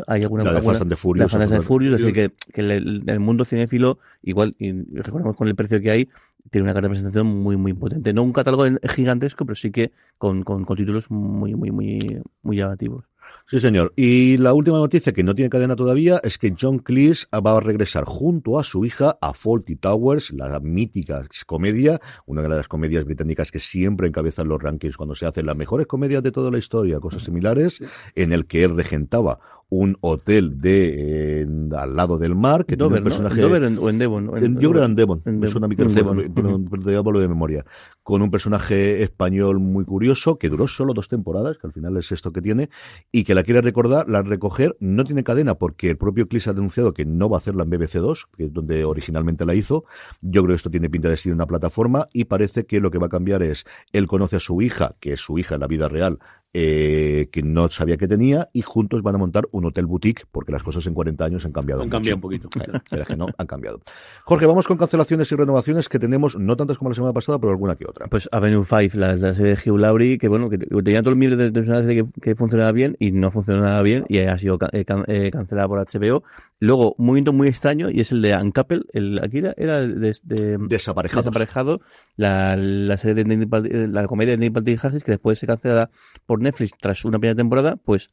hay 0.07 0.23
alguna 0.23 0.45
la 0.45 0.53
de 0.53 0.63
Fast 0.63 0.83
and 0.83 0.91
the 0.91 0.97
Furious, 0.97 1.33
la 1.33 1.47
de 1.47 1.61
Furious, 1.61 1.95
es 1.95 2.01
decir, 2.01 2.15
que, 2.15 2.53
que 2.53 2.61
el, 2.61 3.03
el, 3.07 3.21
mundo 3.21 3.45
cinéfilo, 3.45 3.99
igual, 4.23 4.55
y 4.59 4.73
recordemos 4.95 5.37
con 5.37 5.49
el 5.49 5.57
precio 5.57 5.81
que 5.81 5.91
hay, 5.91 6.09
tiene 6.51 6.65
una 6.65 6.73
carta 6.73 6.87
de 6.87 6.91
presentación 6.91 7.27
muy, 7.27 7.57
muy 7.57 7.75
potente. 7.75 8.13
No 8.13 8.23
un 8.23 8.33
catálogo 8.33 8.65
gigantesco, 8.89 9.45
pero 9.45 9.57
sí 9.57 9.71
que 9.71 9.93
con, 10.19 10.43
con, 10.43 10.65
con 10.65 10.77
títulos 10.77 11.11
muy, 11.11 11.55
muy, 11.55 11.71
muy, 11.71 12.23
muy 12.43 12.57
llamativos. 12.57 13.05
Sí, 13.51 13.59
señor. 13.59 13.93
Y 13.97 14.37
la 14.37 14.53
última 14.53 14.79
noticia 14.79 15.11
que 15.11 15.25
no 15.25 15.35
tiene 15.35 15.51
cadena 15.51 15.75
todavía 15.75 16.21
es 16.23 16.39
que 16.39 16.55
John 16.57 16.79
Cleese 16.79 17.27
va 17.35 17.57
a 17.57 17.59
regresar 17.59 18.05
junto 18.05 18.61
a 18.61 18.63
su 18.63 18.85
hija 18.85 19.19
a 19.21 19.35
Faulty 19.35 19.75
Towers, 19.75 20.31
la 20.31 20.61
mítica 20.61 21.27
comedia, 21.47 22.01
una 22.27 22.43
de 22.43 22.49
las 22.49 22.69
comedias 22.69 23.05
británicas 23.05 23.51
que 23.51 23.59
siempre 23.59 24.07
encabezan 24.07 24.47
los 24.47 24.63
rankings 24.63 24.97
cuando 24.97 25.17
se 25.17 25.27
hacen 25.27 25.47
las 25.47 25.57
mejores 25.57 25.89
comedias 25.89 26.23
de 26.23 26.31
toda 26.31 26.53
la 26.53 26.59
historia, 26.59 27.01
cosas 27.01 27.25
similares, 27.25 27.83
en 28.15 28.33
el 28.33 28.47
que 28.47 28.63
él 28.63 28.77
regentaba 28.77 29.41
un 29.71 29.97
hotel 30.01 30.61
de 30.61 31.43
eh, 31.43 31.47
al 31.77 31.97
lado 31.97 32.19
del 32.19 32.35
mar 32.35 32.67
que 32.67 32.77
Dover, 32.77 33.03
tiene 33.03 33.17
un 33.17 33.23
personaje 33.23 33.41
¿no? 33.41 33.57
¿En 33.57 33.79
o 33.79 33.89
en 33.89 33.99
Devon? 33.99 34.31
En, 34.37 34.59
yo 34.59 34.71
creo 34.71 34.83
que 34.83 34.87
en 34.87 34.97
Devon, 34.97 35.23
en 35.25 35.41
Devon. 35.41 35.41
Me 35.41 35.49
suena 35.49 35.95
Devon. 35.95 36.33
pero, 36.35 36.61
pero 36.69 36.83
te 36.83 36.97
hablo 36.97 37.21
de 37.21 37.29
memoria. 37.29 37.65
Con 38.03 38.23
un 38.23 38.31
personaje 38.31 39.03
español 39.03 39.61
muy 39.61 39.85
curioso 39.85 40.39
que 40.39 40.49
duró 40.49 40.67
solo 40.67 40.93
dos 40.93 41.09
temporadas, 41.09 41.59
que 41.59 41.67
al 41.69 41.73
final 41.73 41.97
es 41.97 42.11
esto 42.11 42.33
que 42.33 42.43
tiene, 42.43 42.69
y 43.13 43.25
que 43.25 43.35
la 43.35 43.45
quiere 43.45 43.61
recordar, 43.61 44.09
la 44.09 44.23
recoger, 44.23 44.77
no 44.81 45.05
tiene 45.05 45.23
cadena 45.23 45.55
porque 45.55 45.91
el 45.91 45.97
propio 45.97 46.27
Clis 46.27 46.49
ha 46.49 46.53
denunciado 46.53 46.93
que 46.93 47.05
no 47.05 47.29
va 47.29 47.37
a 47.37 47.39
hacerla 47.39 47.63
en 47.63 47.71
BBC2, 47.71 48.27
que 48.37 48.45
es 48.47 48.53
donde 48.53 48.85
originalmente 48.85 49.45
la 49.47 49.55
hizo. 49.55 49.85
Yo 50.21 50.43
creo 50.43 50.55
que 50.55 50.57
esto 50.57 50.71
tiene 50.71 50.91
pinta 50.91 51.09
de 51.09 51.17
ser 51.17 51.33
una 51.33 51.47
plataforma 51.47 52.09
y 52.13 52.25
parece 52.25 52.67
que 52.67 52.81
lo 52.81 52.91
que 52.91 52.99
va 52.99 53.07
a 53.07 53.11
cambiar 53.11 53.43
es 53.43 53.65
él 53.93 54.09
conoce 54.09 54.37
a 54.37 54.41
su 54.41 54.63
hija, 54.63 54.97
que 55.01 55.13
es 55.13 55.21
su 55.21 55.39
hija 55.39 55.55
en 55.55 55.61
la 55.61 55.67
vida 55.69 55.89
real, 55.89 56.19
eh, 56.53 57.29
que 57.31 57.43
no 57.45 57.71
sabía 57.71 57.97
que 57.97 58.09
tenía 58.09 58.49
y 58.53 58.63
juntos 58.63 59.03
van 59.03 59.15
a 59.15 59.19
montar 59.19 59.45
un 59.53 59.67
hotel 59.67 59.87
boutique 59.87 60.25
porque 60.33 60.51
las 60.51 60.65
cosas 60.65 60.85
en 60.87 60.95
40 60.95 61.25
años 61.25 61.45
han 61.45 61.53
cambiado. 61.53 61.83
Han 61.83 61.89
mucho. 61.89 61.97
cambiado 61.97 62.17
un 62.17 62.21
poquito. 62.21 62.49
Eh, 62.91 63.05
que 63.07 63.17
no, 63.17 63.29
han 63.39 63.47
cambiado. 63.47 63.81
Jorge, 64.25 64.47
vamos 64.47 64.67
con 64.67 64.77
cancelaciones 64.77 65.31
y 65.31 65.37
renovaciones 65.37 65.89
que 65.89 65.99
tenemos, 65.99 66.37
no 66.37 66.57
tantas 66.57 66.79
como 66.79 66.91
la 66.91 66.95
semana 66.95 67.13
pasada, 67.13 67.39
pero 67.39 67.53
alguna 67.53 67.77
que 67.77 67.87
otra. 67.87 68.09
Pues 68.09 68.29
Avenue 68.33 68.65
5, 68.65 68.99
la, 68.99 69.15
la 69.15 69.35
serie 69.35 69.55
de 69.55 69.71
Hugh 69.71 69.79
Laurie, 69.79 70.19
que 70.19 70.29
bueno, 70.29 70.51
que 70.51 70.59
tenía 70.59 71.01
todo 71.03 71.11
el 71.11 71.17
miedo 71.17 71.37
de, 71.37 71.51
de 71.51 71.61
una 71.61 71.83
serie 71.83 72.05
que, 72.05 72.21
que, 72.21 72.35
funcionaba 72.35 72.73
bien 72.73 72.97
y 72.99 73.13
no 73.13 73.31
funcionaba 73.31 73.81
bien 73.83 74.05
y 74.09 74.19
ha 74.19 74.37
sido 74.39 74.59
eh, 74.73 74.85
can, 74.85 75.05
eh, 75.07 75.31
cancelada 75.31 75.69
por 75.69 75.79
HBO. 75.79 76.25
Luego, 76.59 76.95
un 76.99 77.07
movimiento 77.07 77.33
muy 77.33 77.49
extraño 77.49 77.91
y 77.91 78.01
es 78.01 78.13
el 78.13 78.23
de 78.23 78.37
Uncouple, 78.37 78.83
el, 78.93 79.21
aquí 79.23 79.39
era, 79.39 79.55
era 79.57 79.81
de, 79.81 80.17
de, 80.25 80.59
Desaparejados. 80.69 81.25
Desaparejado, 81.25 81.81
la, 82.17 82.57
la 82.57 82.97
serie 82.97 83.25
de 83.25 83.89
la 83.89 84.07
comedia 84.07 84.33
de 84.33 84.39
Neil 84.39 84.53
Patrick 84.53 84.85
Harris 84.85 85.05
que 85.05 85.13
después 85.13 85.39
se 85.39 85.47
cancelada 85.47 85.91
por 86.27 86.40
Netflix 86.41 86.73
tras 86.81 87.05
una 87.05 87.19
primera 87.19 87.37
temporada, 87.37 87.77
pues 87.77 88.11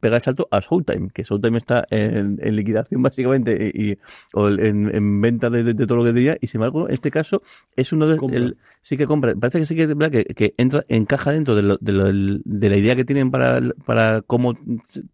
pega 0.00 0.16
el 0.16 0.22
salto 0.22 0.48
a 0.50 0.60
Showtime, 0.60 1.08
que 1.10 1.22
Showtime 1.22 1.58
está 1.58 1.86
en, 1.90 2.38
en 2.40 2.56
liquidación 2.56 3.02
básicamente 3.02 3.72
y, 3.74 3.92
y 3.92 3.98
o 4.34 4.48
en, 4.48 4.94
en, 4.94 5.20
venta 5.20 5.50
de, 5.50 5.64
de, 5.64 5.74
de, 5.74 5.86
todo 5.86 5.98
lo 5.98 6.04
que 6.04 6.12
tenía. 6.12 6.36
Y 6.40 6.46
sin 6.48 6.58
embargo 6.58 6.86
en 6.88 6.94
este 6.94 7.10
caso 7.10 7.42
es 7.76 7.92
uno 7.92 8.06
de 8.06 8.18
el, 8.34 8.58
sí 8.80 8.96
que 8.96 9.06
compra, 9.06 9.34
parece 9.34 9.60
que 9.60 9.66
sí 9.66 9.74
que 9.74 10.54
entra, 10.56 10.84
encaja 10.88 11.32
dentro 11.32 11.56
de, 11.56 11.62
lo, 11.62 11.78
de, 11.80 11.92
lo, 11.92 12.04
de, 12.12 12.70
la 12.70 12.76
idea 12.76 12.96
que 12.96 13.04
tienen 13.04 13.30
para, 13.30 13.60
para 13.86 14.22
cómo, 14.22 14.58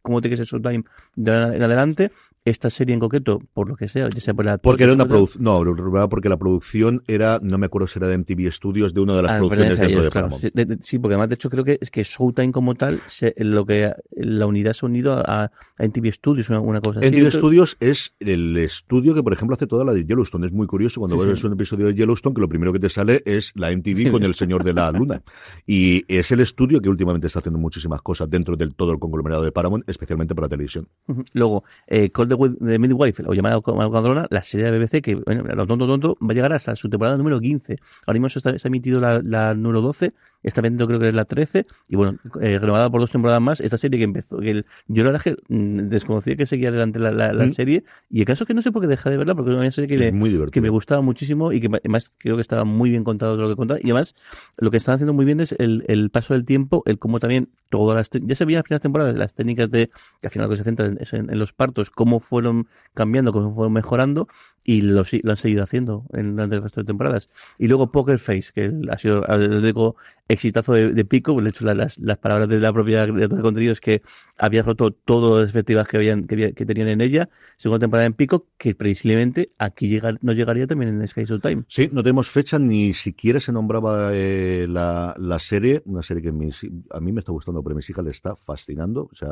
cómo 0.03 0.21
tiene 0.21 0.37
que 0.37 0.45
ser 0.45 0.47
Showtime 0.47 0.85
de 1.15 1.31
en 1.31 1.63
adelante 1.63 2.11
esta 2.45 2.69
serie 2.69 2.93
en 2.93 3.01
concreto, 3.01 3.41
por 3.55 3.69
lo 3.69 3.77
que 3.77 3.89
sea, 3.89 4.09
ya 4.09 4.21
sea 4.21 4.35
por 4.35 4.45
la 4.45 4.59
porque 4.59 4.85
era 4.85 4.93
una 4.93 5.07
producción, 5.07 5.45
no, 5.45 6.09
porque 6.09 6.29
la 6.29 6.37
producción 6.37 7.03
era, 7.07 7.41
no 7.43 7.57
me 7.57 7.67
acuerdo 7.67 7.87
si 7.87 7.99
era 7.99 8.09
de 8.09 8.19
MTV 8.19 8.53
Studios, 8.53 8.93
de 8.93 9.01
una 9.01 9.17
de 9.17 9.23
las 9.23 9.33
ah, 9.33 9.39
producciones 9.39 9.79
dentro 9.79 9.89
ellos, 9.89 10.05
de 10.05 10.11
claro. 10.11 10.29
Paramount. 10.29 10.43
Sí, 10.43 10.51
de, 10.53 10.79
sí, 10.83 10.99
porque 10.99 11.15
además 11.15 11.31
de 11.31 11.35
hecho 11.37 11.49
creo 11.49 11.65
que 11.65 11.79
es 11.81 11.91
que 11.91 12.03
Showtime 12.05 12.53
como 12.53 12.75
tal, 12.75 13.01
se, 13.07 13.35
lo 13.39 13.65
que 13.65 13.93
la 14.13 14.47
unidad 14.47 14.75
se 14.75 14.85
ha 14.85 14.89
unido 14.89 15.15
a, 15.15 15.45
a 15.45 15.51
MTV 15.79 16.13
Studios, 16.13 16.51
una, 16.51 16.61
una 16.61 16.81
cosa 16.83 17.01
así. 17.01 17.11
MTV 17.11 17.31
Studios 17.31 17.77
es 17.81 18.15
el 18.21 18.57
estudio 18.59 19.15
que, 19.15 19.23
por 19.23 19.33
ejemplo, 19.33 19.55
hace 19.55 19.67
toda 19.67 19.85
la 19.85 19.95
de 19.95 20.05
Yellowstone. 20.05 20.47
Es 20.47 20.53
muy 20.53 20.67
curioso 20.67 21.01
cuando 21.01 21.19
sí, 21.19 21.27
ves 21.27 21.41
sí. 21.41 21.47
un 21.47 21.55
episodio 21.55 21.87
de 21.87 21.95
Yellowstone 21.95 22.35
que 22.35 22.43
lo 22.43 22.49
primero 22.49 22.75
que 22.75 22.79
te 22.79 22.91
sale 22.91 23.23
es 23.25 23.53
la 23.55 23.75
MTV 23.75 24.11
con 24.11 24.23
el 24.23 24.35
Señor 24.35 24.65
de 24.65 24.75
la 24.75 24.93
Luna. 24.93 25.23
Y 25.67 26.05
es 26.09 26.31
el 26.31 26.41
estudio 26.41 26.81
que 26.83 26.91
últimamente 26.91 27.27
está 27.27 27.39
haciendo 27.39 27.59
muchísimas 27.59 28.03
cosas 28.03 28.29
dentro 28.29 28.55
del 28.55 28.75
todo 28.75 28.93
el 28.93 28.99
conglomerado 28.99 29.43
de 29.43 29.51
Paramount, 29.51 29.89
especialmente 29.89 30.35
para 30.35 30.49
televisión. 30.49 30.89
Luego, 31.33 31.65
eh, 31.87 32.11
Cold 32.11 32.34
de 32.37 32.79
Midwife, 32.79 33.23
o 33.27 33.33
llamada 33.35 33.61
Malcadrona, 33.67 34.27
la 34.31 34.43
serie 34.45 34.71
de 34.71 34.79
BBC, 34.79 35.03
que, 35.03 35.15
bueno, 35.17 35.43
lo 35.55 35.67
tonto 35.67 35.87
tonto, 35.87 36.17
va 36.23 36.33
a 36.33 36.35
llegar 36.35 36.53
hasta 36.53 36.75
su 36.77 36.89
temporada 36.89 37.17
número 37.17 37.41
15. 37.41 37.77
Ahora 38.07 38.15
mismo 38.19 38.29
se, 38.29 38.39
está, 38.39 38.59
se 38.59 38.67
ha 38.67 38.71
emitido 38.71 39.01
la, 39.01 39.21
la 39.25 39.55
número 39.55 39.81
12, 39.81 40.13
está 40.43 40.61
vendiendo 40.61 40.87
creo 40.87 41.01
que 41.01 41.09
es 41.09 41.15
la 41.15 41.25
13, 41.25 41.67
y 41.89 41.97
bueno, 41.97 42.19
eh, 42.41 42.59
renovada 42.59 42.91
por 42.91 43.01
dos 43.01 43.11
temporadas 43.11 43.41
más, 43.41 43.61
esta 43.61 43.79
serie 43.79 43.99
que 43.99 44.05
empezó, 44.05 44.39
que 44.39 44.51
el, 44.51 44.67
yo 44.89 45.05
la 45.05 45.11
verdad 45.13 45.23
que 45.23 45.37
mm, 45.49 45.89
desconocía 45.89 46.37
que 46.37 46.47
seguía 46.47 46.69
adelante 46.69 46.99
la, 46.99 47.11
la, 47.13 47.33
la 47.33 47.47
Mm. 47.47 47.51
serie, 47.51 47.85
y 48.11 48.21
el 48.21 48.27
caso 48.27 48.45
es 48.45 48.49
que 48.49 48.55
no 48.55 48.63
sé 48.63 48.71
por 48.73 48.83
qué 48.83 48.89
dejé 48.89 49.11
de 49.11 49.17
verla, 49.17 49.35
porque 49.35 49.51
es 49.53 49.57
una 49.57 49.71
serie 49.73 49.89
que, 49.89 49.99
me- 49.99 50.13
muy 50.13 50.51
que 50.51 50.61
me 50.61 50.69
gustaba 50.69 51.01
muchísimo 51.03 51.53
y 51.53 51.61
que 51.61 51.69
además 51.69 52.13
creo 52.19 52.37
que 52.37 52.43
estaba 52.43 52.65
muy 52.65 52.91
bien 52.91 53.05
contado 53.05 53.35
todo 53.35 53.43
lo 53.43 53.49
que 53.49 53.57
contaba. 53.57 53.81
Y 53.81 53.85
además, 53.87 54.15
lo 54.59 54.71
que 54.71 54.77
están 54.77 54.97
haciendo 54.97 55.13
muy 55.15 55.25
bien 55.25 55.41
es 55.41 55.53
el, 55.59 55.85
el 55.89 56.11
paso 56.11 56.35
del 56.35 56.45
tiempo, 56.45 56.83
el 56.87 56.99
cómo 56.99 57.21
también 57.21 57.49
todas 57.71 57.97
las, 57.97 58.11
ya 58.11 58.35
se 58.37 58.45
veían 58.45 58.59
las 58.59 58.65
primeras 58.65 58.83
temporadas, 58.83 59.17
las 59.19 59.35
técnicas 59.35 59.71
de, 59.71 59.89
que 60.21 60.27
al 60.27 60.31
final 60.31 60.49
lo 60.49 60.51
que 60.53 60.57
se 60.59 60.65
centra 60.65 60.87
en, 60.87 60.99
en 61.31 61.39
los 61.39 61.53
partos, 61.53 61.91
cómo 61.91 62.21
fueron 62.25 62.67
cambiando, 62.95 63.33
cómo 63.33 63.55
fueron 63.55 63.73
mejorando 63.73 64.29
y 64.67 64.81
lo, 64.81 65.03
lo 65.23 65.31
han 65.31 65.37
seguido 65.37 65.63
haciendo 65.63 66.07
en, 66.15 66.33
durante 66.37 66.57
el 66.57 66.63
resto 66.63 66.81
de 66.81 66.87
temporadas. 66.87 67.29
Y 67.59 67.69
luego 67.69 67.93
Poker 67.93 68.19
Face, 68.19 68.51
que 68.55 68.73
ha 68.91 68.97
sido 68.99 69.25
el 69.27 69.53
único 69.59 69.97
exitazo 70.27 70.73
de, 70.73 70.89
de 70.89 71.05
Pico, 71.05 71.39
de 71.41 71.51
hecho 71.51 71.67
la- 71.67 71.75
las, 71.75 71.99
las 71.99 72.17
palabras 72.17 72.49
de 72.49 72.59
la 72.61 72.73
propia 72.73 73.05
creadora 73.05 73.37
de 73.37 73.43
contenido 73.43 73.73
es 73.73 73.81
que 73.83 74.01
había 74.39 74.63
roto 74.63 74.91
todas 74.91 75.43
las 75.43 75.51
efectivas 75.51 75.87
que, 75.87 75.99
habían, 75.99 76.25
que, 76.25 76.55
que 76.55 76.65
tenían 76.65 76.89
en 76.89 77.03
ella, 77.03 77.29
segunda 77.59 77.81
temporada 77.85 78.07
en 78.07 78.15
Pico, 78.15 78.47
que 78.57 78.75
previsiblemente 78.75 79.51
aquí 79.59 79.89
llega, 79.89 80.15
no 80.23 80.33
llegaría 80.33 80.67
también 80.67 80.99
en 80.99 81.07
Sky 81.07 81.25
Showtime. 81.25 81.65
Sí, 81.69 81.91
no 81.93 82.03
tenemos 82.03 82.31
fecha, 82.31 82.59
ni 82.59 82.95
siquiera 82.95 83.41
se 83.41 83.53
nombraba 83.53 84.13
eh, 84.15 84.67
la, 84.67 85.15
la 85.19 85.39
serie, 85.39 85.83
una 85.85 86.03
serie 86.03 86.23
que 86.23 86.33
mis- 86.33 86.67
a 86.91 87.01
mí 87.01 87.13
me 87.13 87.21
está 87.21 87.33
gustando, 87.33 87.63
pero 87.63 87.75
a 87.75 87.77
mis 87.77 87.91
hijas 87.91 88.03
le 88.05 88.11
está 88.13 88.35
fascinando. 88.35 89.11
O 89.13 89.15
sea, 89.15 89.29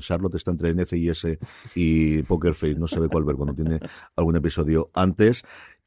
Charlotte 0.00 0.34
está 0.34 0.50
entre 0.50 0.70
NCIS 0.74 1.26
y 1.76 2.22
Poker 2.24 2.54
Face, 2.54 2.74
no 2.74 2.86
sabe 2.86 3.08
cuál 3.08 3.24
ver 3.24 3.36
cuando 3.36 3.54
tiene 3.54 3.80
algún 4.16 4.36
episodio 4.36 4.90
antes. 4.94 5.44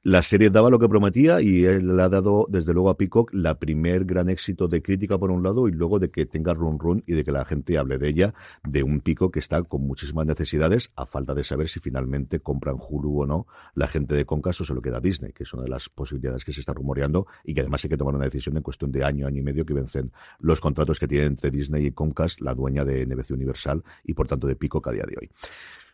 La 0.08 0.22
serie 0.22 0.50
daba 0.50 0.70
lo 0.70 0.80
que 0.80 0.88
prometía 0.88 1.42
y 1.42 1.66
él 1.66 1.98
le 1.98 2.02
ha 2.02 2.08
dado, 2.08 2.46
desde 2.50 2.74
luego, 2.74 2.90
a 2.90 2.96
Peacock 2.96 3.34
la 3.34 3.60
primer 3.60 4.06
gran 4.06 4.30
éxito 4.30 4.70
de 4.70 4.82
crítica 4.82 5.18
por 5.18 5.32
un 5.32 5.44
lado 5.44 5.68
y 5.68 5.74
luego 5.74 6.00
de 6.00 6.12
que 6.12 6.26
tenga 6.26 6.54
run 6.54 6.80
run 6.80 7.04
y 7.06 7.12
de 7.12 7.26
que 7.26 7.32
la 7.34 7.44
gente 7.44 7.78
hable 7.78 7.98
de 7.98 8.08
ella, 8.08 8.34
de 8.64 8.84
un 8.84 9.02
Peacock 9.02 9.34
que 9.34 9.40
está 9.40 9.62
con 9.64 9.82
muchísimas 9.82 10.26
necesidades, 10.26 10.94
a 10.96 11.06
falta 11.06 11.34
de 11.34 11.44
saber 11.44 11.68
si 11.68 11.82
finalmente 11.82 12.40
compran 12.40 12.78
Hulu 12.80 13.24
o 13.24 13.26
no 13.26 13.48
la 13.76 13.88
gente 13.88 14.16
de 14.16 14.24
Comcast 14.24 14.62
o 14.62 14.64
se 14.64 14.74
lo 14.74 14.82
queda 14.82 15.02
Disney, 15.02 15.34
que 15.34 15.44
es 15.44 15.54
una 15.54 15.64
de 15.64 15.70
las 15.70 15.90
posibilidades 15.90 16.46
que 16.46 16.54
se 16.54 16.62
está 16.62 16.74
rumoreando 16.74 17.28
y 17.44 17.54
que 17.54 17.60
además 17.60 17.84
hay 17.84 17.90
que 17.90 17.98
tomar 17.98 18.16
una 18.16 18.26
decisión 18.26 18.56
en 18.56 18.64
cuestión 18.64 18.94
de 18.94 19.04
año, 19.04 19.28
año 19.28 19.40
y 19.40 19.44
medio 19.44 19.66
que 19.66 19.74
vencen 19.74 20.14
los 20.40 20.62
contratos 20.62 21.00
que 21.00 21.08
tienen 21.10 21.28
entre 21.28 21.52
Disney 21.52 21.86
y 21.86 21.92
Comcast, 21.92 22.40
la 22.40 22.54
dueña 22.54 22.86
de 22.86 23.06
NBC 23.06 23.32
Universal 23.32 23.84
y 24.06 24.14
por 24.14 24.26
tanto 24.26 24.48
de 24.48 24.56
Peacock 24.56 24.88
a 24.88 24.92
día 24.94 25.04
de 25.06 25.18
hoy. 25.20 25.30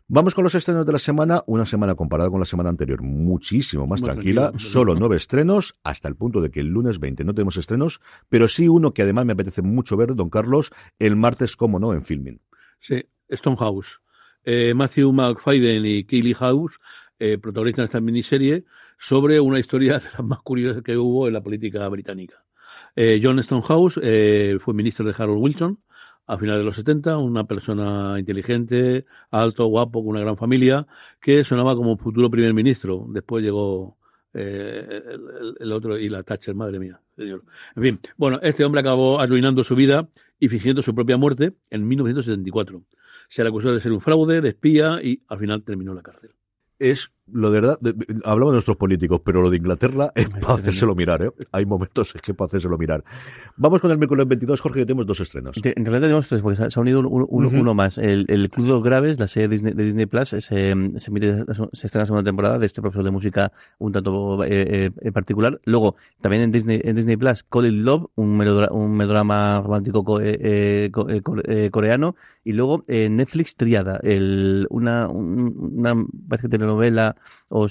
Vamos 0.08 0.36
con 0.36 0.44
los 0.44 0.54
estrenos 0.54 0.86
de 0.86 0.92
la 0.92 1.00
semana, 1.00 1.42
una 1.48 1.66
semana 1.66 1.96
comparada 1.96 2.30
con 2.30 2.40
la 2.40 2.46
semana 2.46 2.70
anterior 2.70 3.02
muchísimo 3.02 3.88
más 3.88 4.02
Muy 4.02 4.10
tranquila, 4.12 4.50
tranquila. 4.50 4.72
solo 4.72 4.96
nueve 4.96 5.16
estrenos, 5.16 5.76
hasta 5.82 6.10
el 6.10 6.16
punto 6.16 6.42
de 6.42 6.52
que 6.52 6.60
el 6.60 6.68
lunes 6.68 7.00
20 7.00 7.24
no 7.24 7.34
tenemos 7.34 7.56
estrenos, 7.56 8.02
pero 8.28 8.50
sí 8.50 8.68
uno 8.68 8.94
que 8.94 9.04
además 9.04 9.26
me 9.26 9.34
apetece 9.34 9.62
mucho 9.62 9.96
ver, 9.96 10.14
don 10.14 10.30
Carlos, 10.30 10.72
el 11.00 11.16
martes, 11.16 11.56
como 11.56 11.80
no, 11.80 11.94
en 11.94 12.04
filming. 12.04 12.42
Sí, 12.80 13.02
Stonehouse. 13.32 14.02
Eh, 14.44 14.74
Matthew 14.74 15.14
McFadden 15.14 15.86
y 15.86 16.04
Kaylee 16.04 16.34
House 16.34 16.80
eh, 17.18 17.38
protagonizan 17.38 17.86
esta 17.86 18.02
miniserie 18.02 18.66
sobre 18.98 19.40
una 19.40 19.58
historia 19.58 19.94
de 20.00 20.06
las 20.06 20.24
más 20.24 20.42
curiosas 20.42 20.84
que 20.84 20.98
hubo 20.98 21.28
en 21.28 21.34
la 21.34 21.42
política 21.42 21.88
británica. 21.88 22.44
Eh, 22.96 23.20
John 23.24 23.42
Stonehouse 23.42 24.00
eh, 24.04 24.58
fue 24.60 24.74
ministro 24.74 25.06
de 25.06 25.16
Harold 25.18 25.42
Wilson 25.42 25.80
a 26.28 26.38
finales 26.38 26.62
de 26.62 26.66
los 26.66 26.76
70, 26.78 27.18
una 27.18 27.44
persona 27.46 28.16
inteligente, 28.18 29.06
alto, 29.32 29.66
guapo, 29.68 30.02
con 30.02 30.12
una 30.12 30.22
gran 30.22 30.38
familia, 30.38 30.88
que 31.20 31.44
sonaba 31.44 31.76
como 31.76 31.98
futuro 31.98 32.30
primer 32.30 32.54
ministro. 32.54 33.06
Después 33.10 33.44
llegó 33.44 33.98
eh, 34.34 35.02
el, 35.06 35.56
el- 35.60 35.72
otro 35.72 35.98
y 35.98 36.10
la 36.10 36.24
Thatcher, 36.24 36.56
madre 36.56 36.80
mía, 36.80 37.00
señor. 37.16 37.44
En 37.76 37.84
fin, 37.84 38.00
bueno, 38.18 38.40
este 38.42 38.64
hombre 38.66 38.82
acabó 38.82 39.20
arruinando 39.20 39.64
su 39.64 39.76
vida 39.76 40.08
y 40.40 40.48
fingiendo 40.50 40.82
su 40.82 40.96
propia 40.96 41.18
muerte 41.18 41.54
en 41.70 41.88
1974. 41.88 42.82
Se 43.28 43.44
le 43.44 43.50
acusó 43.50 43.72
de 43.72 43.80
ser 43.80 43.92
un 43.92 44.02
fraude, 44.02 44.42
de 44.42 44.50
espía 44.50 45.00
y 45.04 45.22
al 45.28 45.40
final 45.40 45.64
terminó 45.64 45.92
en 45.92 45.98
la 45.98 46.04
cárcel. 46.04 46.32
Es 46.80 47.12
lo 47.32 47.52
de 47.52 47.62
verdad, 47.62 47.78
de- 47.80 47.96
hablamos 48.26 48.52
de 48.52 48.56
nuestros 48.56 48.78
políticos, 48.78 49.22
pero 49.24 49.42
lo 49.42 49.50
de 49.50 49.58
Inglaterra 49.58 50.12
es 50.16 50.26
para 50.26 50.40
tremendo. 50.40 50.54
hacérselo 50.56 50.96
mirar, 50.96 51.22
¿eh? 51.24 51.32
Hay 51.52 51.66
momentos 51.66 52.14
es 52.16 52.22
que 52.22 52.34
para 52.34 52.48
hacérselo 52.48 52.78
mirar. 52.78 53.04
Vamos 53.56 53.80
con 53.82 53.92
el 53.92 53.98
miércoles 53.98 54.28
22, 54.28 54.60
Jorge, 54.60 54.80
que 54.82 54.86
tenemos 54.86 55.08
dos 55.08 55.20
estrenos. 55.22 55.56
De- 55.62 55.74
En 55.76 55.86
realidad 55.86 56.02
tenemos 56.08 56.28
tres, 56.28 56.42
porque 56.42 56.58
se 56.58 56.64
ha- 56.66 56.70
se 56.70 56.80
ha 56.80 56.82
unido 56.82 57.00
uno, 57.00 57.26
uno- 57.30 57.48
Ujú. 57.48 57.60
uno 57.60 57.74
más. 57.74 57.98
El, 57.98 58.26
el 58.28 58.50
Club 58.50 58.66
de 58.68 58.72
los 58.74 58.84
Graves, 58.84 59.20
la 59.20 59.28
serie 59.28 59.48
de 59.48 59.54
Disney, 59.54 59.74
de 59.74 59.84
Disney 59.86 60.06
Plus, 60.06 60.30
se, 60.30 60.42
se 60.42 60.72
emite, 60.72 61.46
se 61.72 61.86
estrena 61.88 62.02
la 62.02 62.06
segunda 62.06 62.24
temporada 62.24 62.60
de 62.60 62.66
este 62.66 62.82
profesor 62.82 63.04
de 63.06 63.12
música 63.12 63.52
un 63.80 63.92
tanto 63.94 64.44
eh, 64.44 64.92
eh, 65.02 65.12
particular. 65.12 65.62
Luego, 65.66 65.96
también 66.22 66.44
en 66.44 66.52
Disney, 66.52 66.82
en 66.84 66.96
Disney 66.96 67.16
Plus, 67.16 67.44
Call 67.44 67.68
It 67.68 67.84
Love, 67.84 68.08
un, 68.16 68.38
melodra- 68.38 68.72
un 68.72 68.92
melodrama 68.98 69.62
romántico 69.62 70.04
co- 70.04 70.20
eh, 70.20 70.38
eh, 70.42 70.90
co- 70.92 71.10
eh, 71.10 71.22
eh, 71.46 71.70
coreano. 71.72 72.16
Y 72.44 72.52
luego 72.52 72.84
Netflix, 72.88 73.56
Triada, 73.56 74.00
el, 74.04 74.68
una, 74.70 75.08
un- 75.08 75.72
una, 75.78 75.94
parece 76.28 76.48
que 76.48 76.50
telenovela 76.50 77.13
o, 77.50 77.68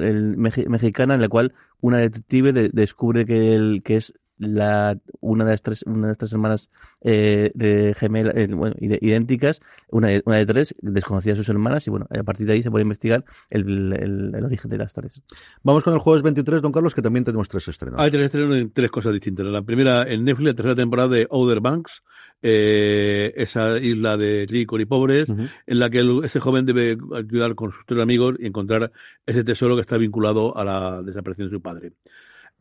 el, 0.00 0.36
mexicana 0.36 1.14
en 1.14 1.20
la 1.20 1.28
cual 1.28 1.54
una 1.80 1.98
detective 1.98 2.52
de- 2.52 2.70
descubre 2.70 3.26
que, 3.26 3.54
el, 3.54 3.82
que 3.82 3.96
es 3.96 4.14
la 4.38 4.98
una 5.20 5.44
de 5.44 5.50
las 5.52 5.62
tres 5.62 5.84
una 5.86 6.02
de 6.02 6.08
las 6.08 6.18
tres 6.18 6.32
hermanas 6.32 6.70
eh, 7.02 7.52
de 7.54 7.94
gemela 7.94 8.32
eh, 8.34 8.48
bueno 8.48 8.74
idénticas 8.80 9.60
una 9.90 10.08
de, 10.08 10.22
una 10.26 10.38
de 10.38 10.46
tres 10.46 10.74
desconocía 10.82 11.34
a 11.34 11.36
sus 11.36 11.48
hermanas 11.48 11.86
y 11.86 11.90
bueno 11.90 12.06
a 12.10 12.22
partir 12.24 12.46
de 12.46 12.54
ahí 12.54 12.62
se 12.62 12.70
puede 12.70 12.82
investigar 12.82 13.24
el, 13.50 13.92
el, 13.92 14.32
el 14.34 14.44
origen 14.44 14.68
de 14.70 14.78
las 14.78 14.92
tres 14.94 15.22
Vamos 15.62 15.82
con 15.84 15.92
el 15.94 15.98
jueves 16.00 16.22
23, 16.22 16.60
don 16.60 16.72
Carlos, 16.72 16.94
que 16.94 17.00
también 17.02 17.24
tenemos 17.24 17.48
tres 17.48 17.66
estrenos. 17.68 17.98
Hay 18.00 18.10
tres 18.10 18.24
estrenos 18.24 18.56
en 18.56 18.70
tres 18.70 18.90
cosas 18.90 19.12
distintas. 19.12 19.46
La 19.46 19.62
primera 19.62 20.02
en 20.02 20.24
Netflix, 20.24 20.46
la 20.48 20.54
tercera 20.54 20.74
temporada 20.74 21.08
de 21.08 21.26
Outer 21.30 21.60
Banks, 21.60 22.02
eh, 22.42 23.32
esa 23.36 23.78
isla 23.78 24.16
de 24.16 24.46
ricos 24.48 24.80
y 24.80 24.84
pobres, 24.84 25.28
en 25.66 25.78
la 25.78 25.88
que 25.90 25.98
el- 26.00 26.20
ese 26.24 26.40
joven 26.40 26.66
debe 26.66 26.98
ayudar 27.14 27.54
con 27.54 27.72
sus 27.72 27.84
tres 27.86 28.02
amigos 28.02 28.34
y 28.38 28.46
encontrar 28.46 28.92
ese 29.26 29.44
tesoro 29.44 29.74
que 29.74 29.80
está 29.80 29.96
vinculado 29.96 30.56
a 30.56 30.64
la 30.64 31.02
desaparición 31.02 31.48
de 31.48 31.56
su 31.56 31.62
padre. 31.62 31.92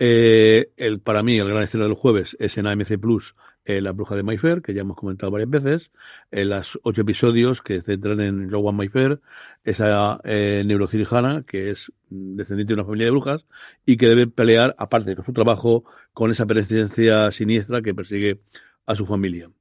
Eh, 0.06 0.74
el, 0.76 1.00
para 1.00 1.24
mí, 1.24 1.38
el 1.40 1.48
gran 1.48 1.64
estreno 1.64 1.86
del 1.86 1.96
jueves 1.96 2.36
es 2.38 2.58
en 2.58 2.68
AMC 2.68 3.00
Plus, 3.00 3.38
eh, 3.64 3.80
La 3.80 3.94
Bruja 3.94 4.18
de 4.18 4.24
Mayfair, 4.24 4.62
que 4.62 4.74
ya 4.74 4.82
hemos 4.82 4.98
comentado 4.98 5.32
varias 5.32 5.50
veces, 5.50 5.92
en 6.30 6.50
las 6.50 6.78
ocho 6.84 7.04
episodios 7.04 7.62
que 7.62 7.80
se 7.80 7.86
centran 7.86 8.20
en 8.20 8.52
Rowan 8.52 8.76
Mayfair, 8.76 9.22
esa 9.64 10.20
eh, 10.26 10.62
neurocirujana 10.66 11.44
que 11.48 11.70
es 11.70 11.90
descendiente 12.10 12.72
de 12.72 12.82
una 12.82 12.84
familia 12.84 13.06
de 13.06 13.12
brujas 13.12 13.46
y 13.86 13.96
que 13.96 14.10
debe 14.10 14.28
pelear, 14.28 14.76
aparte 14.78 15.16
de 15.16 15.24
su 15.24 15.32
trabajo, 15.32 15.86
con 16.12 16.32
esa 16.32 16.46
presencia 16.46 17.32
siniestra 17.32 17.82
que 17.82 17.96
persigue 17.96 18.42
a 18.86 18.96
su 18.96 19.06
familia. 19.06 19.52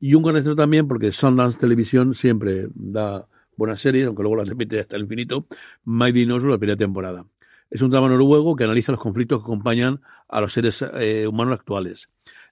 Y 0.00 0.14
un 0.14 0.22
gran 0.22 0.38
estreno 0.38 0.56
también, 0.56 0.88
porque 0.88 1.12
Sundance 1.12 1.58
Televisión 1.58 2.14
siempre 2.14 2.68
da 2.74 3.28
buenas 3.54 3.82
series, 3.82 4.06
aunque 4.06 4.22
luego 4.22 4.36
las 4.36 4.48
repite 4.48 4.80
hasta 4.80 4.96
el 4.96 5.02
infinito, 5.02 5.46
Mighty 5.84 6.20
Dinosaur, 6.20 6.52
la 6.52 6.58
primera 6.58 6.78
temporada. 6.78 7.26
Es 7.70 7.82
un 7.82 7.90
drama 7.90 8.08
noruego 8.08 8.56
que 8.56 8.64
analiza 8.64 8.92
los 8.92 9.00
conflictos 9.00 9.38
que 9.38 9.44
acompañan 9.44 10.00
a 10.28 10.40
los 10.40 10.52
seres 10.52 10.84
eh, 10.94 11.26
humanos 11.26 11.54
actuales. 11.54 12.08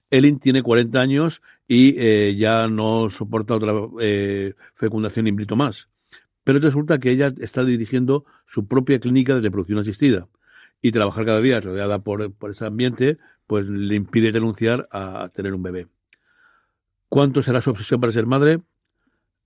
Ellen 0.09 0.39
tiene 0.39 0.63
40 0.63 0.99
años 0.99 1.41
y 1.67 1.95
eh, 1.99 2.35
ya 2.35 2.67
no 2.67 3.09
soporta 3.09 3.55
otra 3.55 3.73
eh, 3.99 4.53
fecundación 4.75 5.27
in 5.27 5.35
vitro 5.35 5.55
más. 5.55 5.89
Pero 6.43 6.59
resulta 6.59 6.99
que 6.99 7.11
ella 7.11 7.33
está 7.39 7.63
dirigiendo 7.63 8.25
su 8.47 8.65
propia 8.65 8.99
clínica 8.99 9.35
de 9.35 9.41
reproducción 9.41 9.79
asistida. 9.79 10.27
Y 10.81 10.91
trabajar 10.91 11.25
cada 11.25 11.41
día 11.41 11.59
rodeada 11.59 11.99
por, 11.99 12.33
por 12.33 12.51
ese 12.51 12.65
ambiente, 12.65 13.17
pues 13.45 13.67
le 13.67 13.95
impide 13.95 14.31
renunciar 14.31 14.87
a 14.91 15.29
tener 15.33 15.53
un 15.53 15.61
bebé. 15.61 15.87
¿Cuánto 17.09 17.43
será 17.43 17.59
su 17.61 17.71
obsesión 17.71 17.99
para 17.99 18.13
ser 18.13 18.25
madre? 18.25 18.61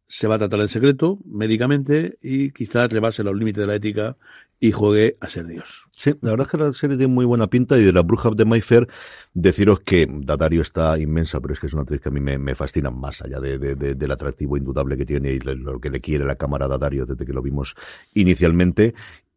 Se 0.08 0.28
va 0.28 0.36
a 0.36 0.38
tratar 0.38 0.60
en 0.60 0.68
secreto, 0.68 1.20
médicamente, 1.26 2.18
y 2.22 2.51
quizás 2.51 2.91
rebase 2.91 3.24
los 3.24 3.36
límites 3.36 3.62
de 3.62 3.68
la 3.68 3.76
ética 3.76 4.16
y 4.60 4.72
juegue 4.72 5.18
a 5.20 5.28
ser 5.28 5.47
Dios. 5.47 5.88
Sí, 5.95 6.14
la 6.22 6.32
verdad 6.32 6.45
es 6.47 6.51
que 6.51 6.58
la 6.58 6.74
serie 6.74 6.97
tiene 6.97 7.14
muy 7.14 7.26
buena 7.26 7.47
pinta 7.47 7.78
y 7.78 7.84
de 7.84 7.91
la 7.91 8.01
bruja 8.01 8.30
de 8.30 8.45
Mayfair, 8.45 8.88
deciros 9.34 9.80
que 9.80 10.08
Dadario 10.10 10.62
está 10.62 10.97
inmensa, 10.99 11.41
pero 11.41 11.54
es 11.54 11.60
que 11.60 11.68
es 11.68 11.74
una 11.74 11.82
actriz 11.82 11.99
que 11.99 12.10
a 12.10 12.12
mí 12.12 12.20
me, 12.22 12.54
fascina 12.56 12.91
más 12.91 13.22
allá 13.22 13.39
de, 13.39 13.58
de- 13.58 13.76
de- 13.76 13.95
del 13.95 14.12
atractivo 14.12 14.56
indudable 14.56 14.97
que 14.97 15.06
tiene 15.06 15.32
y 15.34 15.39
lo, 15.39 15.56
lo 15.56 15.80
que 15.82 15.89
le 15.89 15.99
quiere 15.99 16.26
la 16.26 16.36
cámara 16.36 16.66
a 16.66 16.70
Dadario 16.70 17.06
desde 17.06 17.26
que 17.26 17.34
lo 17.34 17.41
vimos 17.41 17.76
inicialmente. 18.14 18.93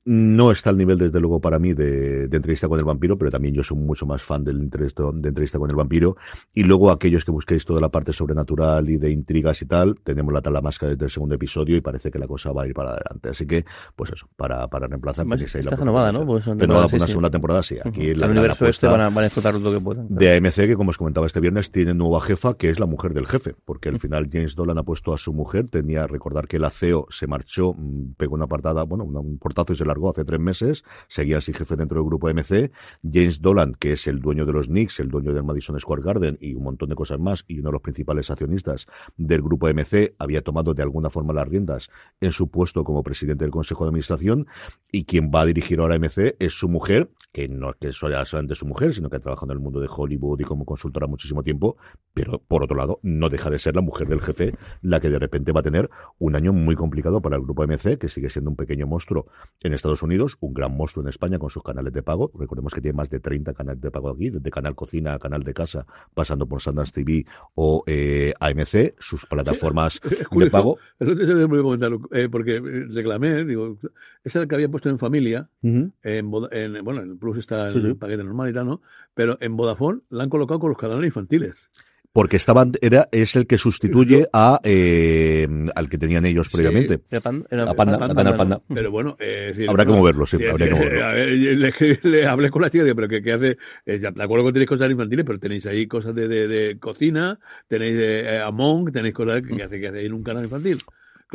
No 0.09 0.53
está 0.53 0.71
al 0.71 0.77
nivel, 0.77 0.99
desde 0.99 1.19
luego, 1.19 1.41
para 1.41 1.59
mí 1.59 1.75
de, 1.75 2.29
de, 2.29 2.37
entrevista 2.37 2.69
con 2.69 2.79
el 2.79 2.85
vampiro, 2.85 3.19
pero 3.19 3.29
también 3.29 3.55
yo 3.55 3.65
soy 3.65 3.77
mucho 3.77 4.07
más 4.07 4.23
fan 4.23 4.45
del 4.45 4.61
entrevista, 4.61 5.03
de 5.13 5.29
entrevista 5.31 5.59
con 5.59 5.69
el 5.69 5.75
vampiro. 5.75 6.17
Y 6.55 6.63
luego 6.63 6.93
aquellos 6.93 7.25
que 7.25 7.33
busquéis 7.33 7.65
toda 7.65 7.81
la 7.81 7.89
parte 7.89 8.13
sobrenatural 8.13 8.89
y 8.89 8.99
de 8.99 9.11
intrigas 9.11 9.61
y 9.63 9.67
tal, 9.67 9.99
tenemos 10.05 10.33
la 10.33 10.41
tala 10.41 10.61
máscara 10.61 10.93
desde 10.93 11.07
el 11.07 11.11
segundo 11.11 11.35
episodio 11.35 11.77
y 11.77 11.81
parece 11.81 12.13
que 12.13 12.21
la 12.21 12.29
cosa 12.29 12.53
va 12.53 12.63
a 12.63 12.69
ir 12.69 12.73
para 12.73 12.91
adelante. 12.91 13.31
Así 13.31 13.47
que, 13.47 13.65
pues 13.97 14.13
eso, 14.13 14.29
para, 14.37 14.69
para 14.69 14.87
reemplazar. 14.87 15.27
Más, 15.27 15.43
está 15.43 15.75
renovada, 15.75 16.13
¿no? 16.13 16.25
Pues 16.25 16.47
renovada 16.47 16.87
por 16.87 17.01
una 17.01 17.07
segunda 17.09 17.31
temporada, 17.31 17.65
sí. 17.65 17.77
Aquí 17.85 18.13
uh 18.13 18.15
-huh. 18.15 18.25
el 18.25 18.31
universo 18.31 18.67
este 18.67 18.87
van 18.87 19.01
a, 19.01 19.09
van 19.11 19.25
a, 19.25 19.27
explotar 19.27 19.55
lo 19.59 19.73
que 19.73 19.81
puedan. 19.81 20.07
Claro. 20.07 20.21
De 20.21 20.37
AMC, 20.37 20.55
que 20.55 20.77
como 20.77 20.91
os 20.91 20.99
comentaba 20.99 21.27
este 21.27 21.41
viernes, 21.41 21.73
tiene 21.73 21.95
nueva 21.95 22.21
jefa, 22.21 22.55
que 22.55 22.71
es 22.71 22.79
la 22.79 22.87
mujer 22.87 23.13
del 23.13 23.27
jefe, 23.27 23.57
porque 23.65 23.89
al 23.89 23.99
final 23.99 24.29
James 24.33 24.55
Dolan 24.55 24.79
ha 24.79 24.85
puesto 24.85 25.13
a 25.13 25.19
su 25.19 25.33
mujer, 25.33 25.67
tenía 25.67 26.07
recordar 26.07 26.47
que 26.47 26.61
la 26.61 26.71
CEO 26.71 27.09
se 27.11 27.27
marchó, 27.27 27.75
mm, 27.75 28.13
pegó 28.17 28.37
una 28.37 28.47
partada, 28.47 28.85
bueno, 28.85 29.05
un 29.05 29.39
portazo 29.39 29.73
y 29.73 29.77
se 29.77 29.85
hace 30.09 30.25
tres 30.25 30.41
meses, 30.41 30.85
seguía 31.09 31.39
así 31.39 31.53
jefe 31.53 31.77
dentro 31.77 31.99
del 31.99 32.07
grupo 32.07 32.29
MC. 32.29 32.71
James 33.03 33.41
Dolan, 33.41 33.75
que 33.75 33.93
es 33.93 34.07
el 34.07 34.21
dueño 34.21 34.47
de 34.47 34.53
los 34.53 34.67
Knicks, 34.67 35.01
el 35.01 35.09
dueño 35.09 35.33
del 35.33 35.45
Madison 35.45 35.79
Square 35.79 36.03
Garden 36.03 36.39
y 36.41 36.55
un 36.55 36.65
montón 36.65 36.89
de 36.89 36.95
cosas 36.95 37.19
más, 37.19 37.45
y 37.49 37.61
uno 37.61 37.71
de 37.71 37.73
los 37.73 37.83
principales 37.83 38.31
accionistas 38.31 38.87
del 39.17 39.43
grupo 39.43 39.69
MC, 39.69 40.15
había 40.19 40.43
tomado 40.43 40.75
de 40.75 40.83
alguna 40.83 41.11
forma 41.11 41.33
las 41.33 41.49
riendas 41.49 41.91
en 42.21 42.33
su 42.33 42.51
puesto 42.51 42.85
como 42.85 43.03
presidente 43.03 43.45
del 43.45 43.51
Consejo 43.51 43.85
de 43.85 43.89
Administración, 43.89 44.47
y 44.93 45.05
quien 45.05 45.31
va 45.35 45.43
a 45.43 45.47
dirigir 45.47 45.81
ahora 45.81 45.99
MC 45.99 46.37
es 46.39 46.53
su 46.53 46.69
mujer, 46.69 47.11
que 47.33 47.49
no 47.49 47.71
es 47.71 47.77
que 47.77 47.93
sea 47.93 48.25
solamente 48.25 48.55
su 48.55 48.67
mujer, 48.67 48.93
sino 48.95 49.11
que 49.11 49.17
ha 49.17 49.21
trabajado 49.21 49.53
en 49.53 49.59
el 49.59 49.63
mundo 49.63 49.81
de 49.81 49.89
Hollywood 49.91 50.41
y 50.41 50.45
como 50.45 50.65
consultora 50.65 51.07
muchísimo 51.07 51.43
tiempo, 51.43 51.77
pero 52.15 52.39
por 52.39 52.63
otro 52.63 52.77
lado, 52.77 53.01
no 53.03 53.29
deja 53.29 53.51
de 53.51 53.59
ser 53.59 53.75
la 53.75 53.83
mujer 53.83 54.09
del 54.09 54.21
jefe 54.21 54.55
la 54.83 55.01
que 55.01 55.11
de 55.11 55.19
repente 55.19 55.53
va 55.53 55.61
a 55.61 55.63
tener 55.63 55.91
un 56.19 56.37
año 56.37 56.53
muy 56.53 56.77
complicado 56.77 57.21
para 57.21 57.37
el 57.37 57.43
grupo 57.43 57.67
MC, 57.67 57.99
que 57.99 58.09
sigue 58.09 58.31
siendo 58.31 58.51
un 58.51 58.57
pequeño 58.57 58.87
monstruo 58.87 59.27
en 59.63 59.73
Estados 59.73 59.86
Unidos, 60.03 60.37
un 60.41 60.55
gran 60.55 60.77
monstruo 60.77 61.03
en 61.05 61.09
España 61.09 61.39
con 61.39 61.51
sus 61.51 61.63
canales 61.63 61.93
de 61.93 62.03
pago. 62.03 62.31
Recordemos 62.39 62.75
que 62.75 62.81
tiene 62.81 62.97
más 62.97 63.11
de 63.11 63.21
30 63.21 63.55
canales 63.55 63.81
de 63.81 63.91
pago 63.91 64.11
aquí, 64.11 64.31
desde 64.31 64.51
Canal 64.51 64.75
Cocina 64.75 65.15
a 65.15 65.19
Canal 65.19 65.43
de 65.43 65.55
Casa, 65.55 65.87
pasando 66.15 66.47
por 66.47 66.61
Sundance 66.61 66.93
TV 66.93 67.27
o 67.55 67.83
eh, 67.87 68.35
AMC, 68.41 68.95
sus 68.99 69.27
plataformas 69.27 70.01
de 70.31 70.51
pago. 70.51 70.79
Eh, 71.01 72.29
porque 72.31 72.61
reclamé, 72.91 73.45
digo, 73.45 73.79
esa 74.25 74.47
que 74.47 74.55
había 74.55 74.69
puesto 74.69 74.89
en 74.89 74.99
familia, 74.99 75.49
uh 75.63 75.69
-huh. 75.69 75.93
en, 76.03 76.77
en, 76.77 76.85
bueno, 76.85 77.03
en 77.03 77.19
Plus 77.19 77.39
está 77.39 77.69
el 77.69 77.75
sí, 77.75 77.83
sí. 77.83 77.95
paquete 77.95 78.25
normal 78.25 78.51
y 78.51 78.53
tal, 78.53 78.67
¿no? 78.67 78.83
Pero 79.15 79.39
en 79.41 79.57
Vodafone 79.57 80.01
la 80.11 80.25
han 80.25 80.31
colocado 80.31 80.61
con 80.61 80.71
los 80.71 80.79
canales 80.79 81.07
infantiles 81.07 81.71
porque 82.17 82.39
estaban 82.39 82.73
era 82.81 83.11
es 83.13 83.37
el 83.37 83.47
que 83.47 83.59
sustituye 83.59 84.27
a 84.33 84.59
eh, 84.65 85.47
al 85.75 85.91
que 85.91 85.99
tenían 85.99 86.25
ellos 86.25 86.49
previamente. 86.49 86.97
sí, 86.97 87.03
era 87.11 87.21
pan, 87.21 87.45
era 87.51 87.65
a 87.65 87.75
Panda, 87.75 87.99
Panda, 87.99 88.15
Panda, 88.15 88.37
Panda. 88.39 88.63
pero 88.73 88.91
bueno 88.91 89.19
eh, 89.21 89.49
decir, 89.49 89.69
habrá 89.69 89.85
que 89.85 89.93
moverlo 89.93 90.25
sí, 90.25 90.43
habría 90.47 90.69
que 90.69 90.75
moverlo. 90.77 91.05
A 91.05 91.11
ver, 91.11 91.29
le, 91.29 91.75
le, 92.05 92.27
hablé 92.27 92.49
con 92.49 92.63
la 92.63 92.71
chica 92.71 92.85
pero 92.95 93.07
¿qué, 93.07 93.21
qué 93.21 93.35
hace 93.35 93.59
eh, 93.85 93.99
de 93.99 94.23
acuerdo 94.23 94.47
que 94.47 94.53
tenéis 94.55 94.69
cosas 94.71 94.91
infantiles 94.91 95.27
pero 95.27 95.39
tenéis 95.39 95.67
ahí 95.67 95.87
cosas 95.87 96.15
de, 96.15 96.27
de, 96.27 96.49
de 96.49 96.79
cocina 96.79 97.39
tenéis 97.69 97.99
eh, 97.99 98.41
Among 98.41 98.91
tenéis 98.93 99.13
cosas 99.13 99.43
que, 99.43 99.55
que 99.55 99.63
hace 99.63 99.79
que 99.79 99.89
hace 99.89 100.07
en 100.07 100.15
un 100.15 100.23
canal 100.23 100.45
infantil 100.45 100.79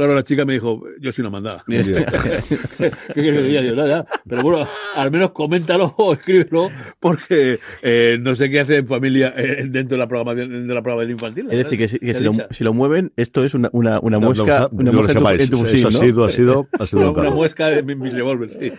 Claro, 0.01 0.15
la 0.15 0.23
chica 0.23 0.45
me 0.45 0.53
dijo, 0.53 0.81
yo 0.99 1.11
soy 1.11 1.21
una 1.21 1.29
mandada. 1.29 1.63
¿Qué 1.67 2.91
quieres 3.13 3.43
que 3.43 3.67
Yo, 3.67 3.75
nada, 3.75 4.03
pero 4.27 4.41
bueno, 4.41 4.67
al 4.95 5.11
menos 5.11 5.29
coméntalo 5.29 5.93
o 5.95 6.13
escríbelo, 6.13 6.71
porque 6.99 7.59
eh, 7.83 8.17
no 8.19 8.33
sé 8.33 8.49
qué 8.49 8.61
hace 8.61 8.77
en 8.77 8.87
familia 8.87 9.31
eh, 9.37 9.67
dentro 9.69 9.97
de 9.97 9.99
la 9.99 10.07
programación 10.07 10.67
de 10.67 10.73
la 10.73 10.81
programación 10.81 11.11
infantil. 11.11 11.47
Es 11.51 11.57
decir, 11.65 11.77
que, 11.77 11.87
si, 11.87 11.99
que 11.99 12.15
si, 12.15 12.23
lo, 12.23 12.33
si, 12.49 12.63
lo, 12.63 12.73
mueven, 12.73 13.11
esto 13.15 13.43
es 13.43 13.53
una, 13.53 13.69
una, 13.73 13.99
una 13.99 14.17
no, 14.17 14.25
muesca, 14.25 14.69
no, 14.71 14.79
una 14.79 14.91
muesca 14.91 15.19
en 15.19 15.23
tu, 15.23 15.43
en 15.43 15.49
tu 15.51 15.57
fusil, 15.57 15.79
Eso 15.79 15.87
ha 15.89 15.91
sido, 15.91 16.25
ha 16.25 16.29
sido, 16.29 16.67
ha 16.79 16.87
sido 16.87 17.01
una, 17.11 17.21
una 17.21 17.29
muesca 17.29 17.67
de 17.67 17.83
mis 17.83 18.11
revólveres, 18.11 18.57
sí. 18.59 18.73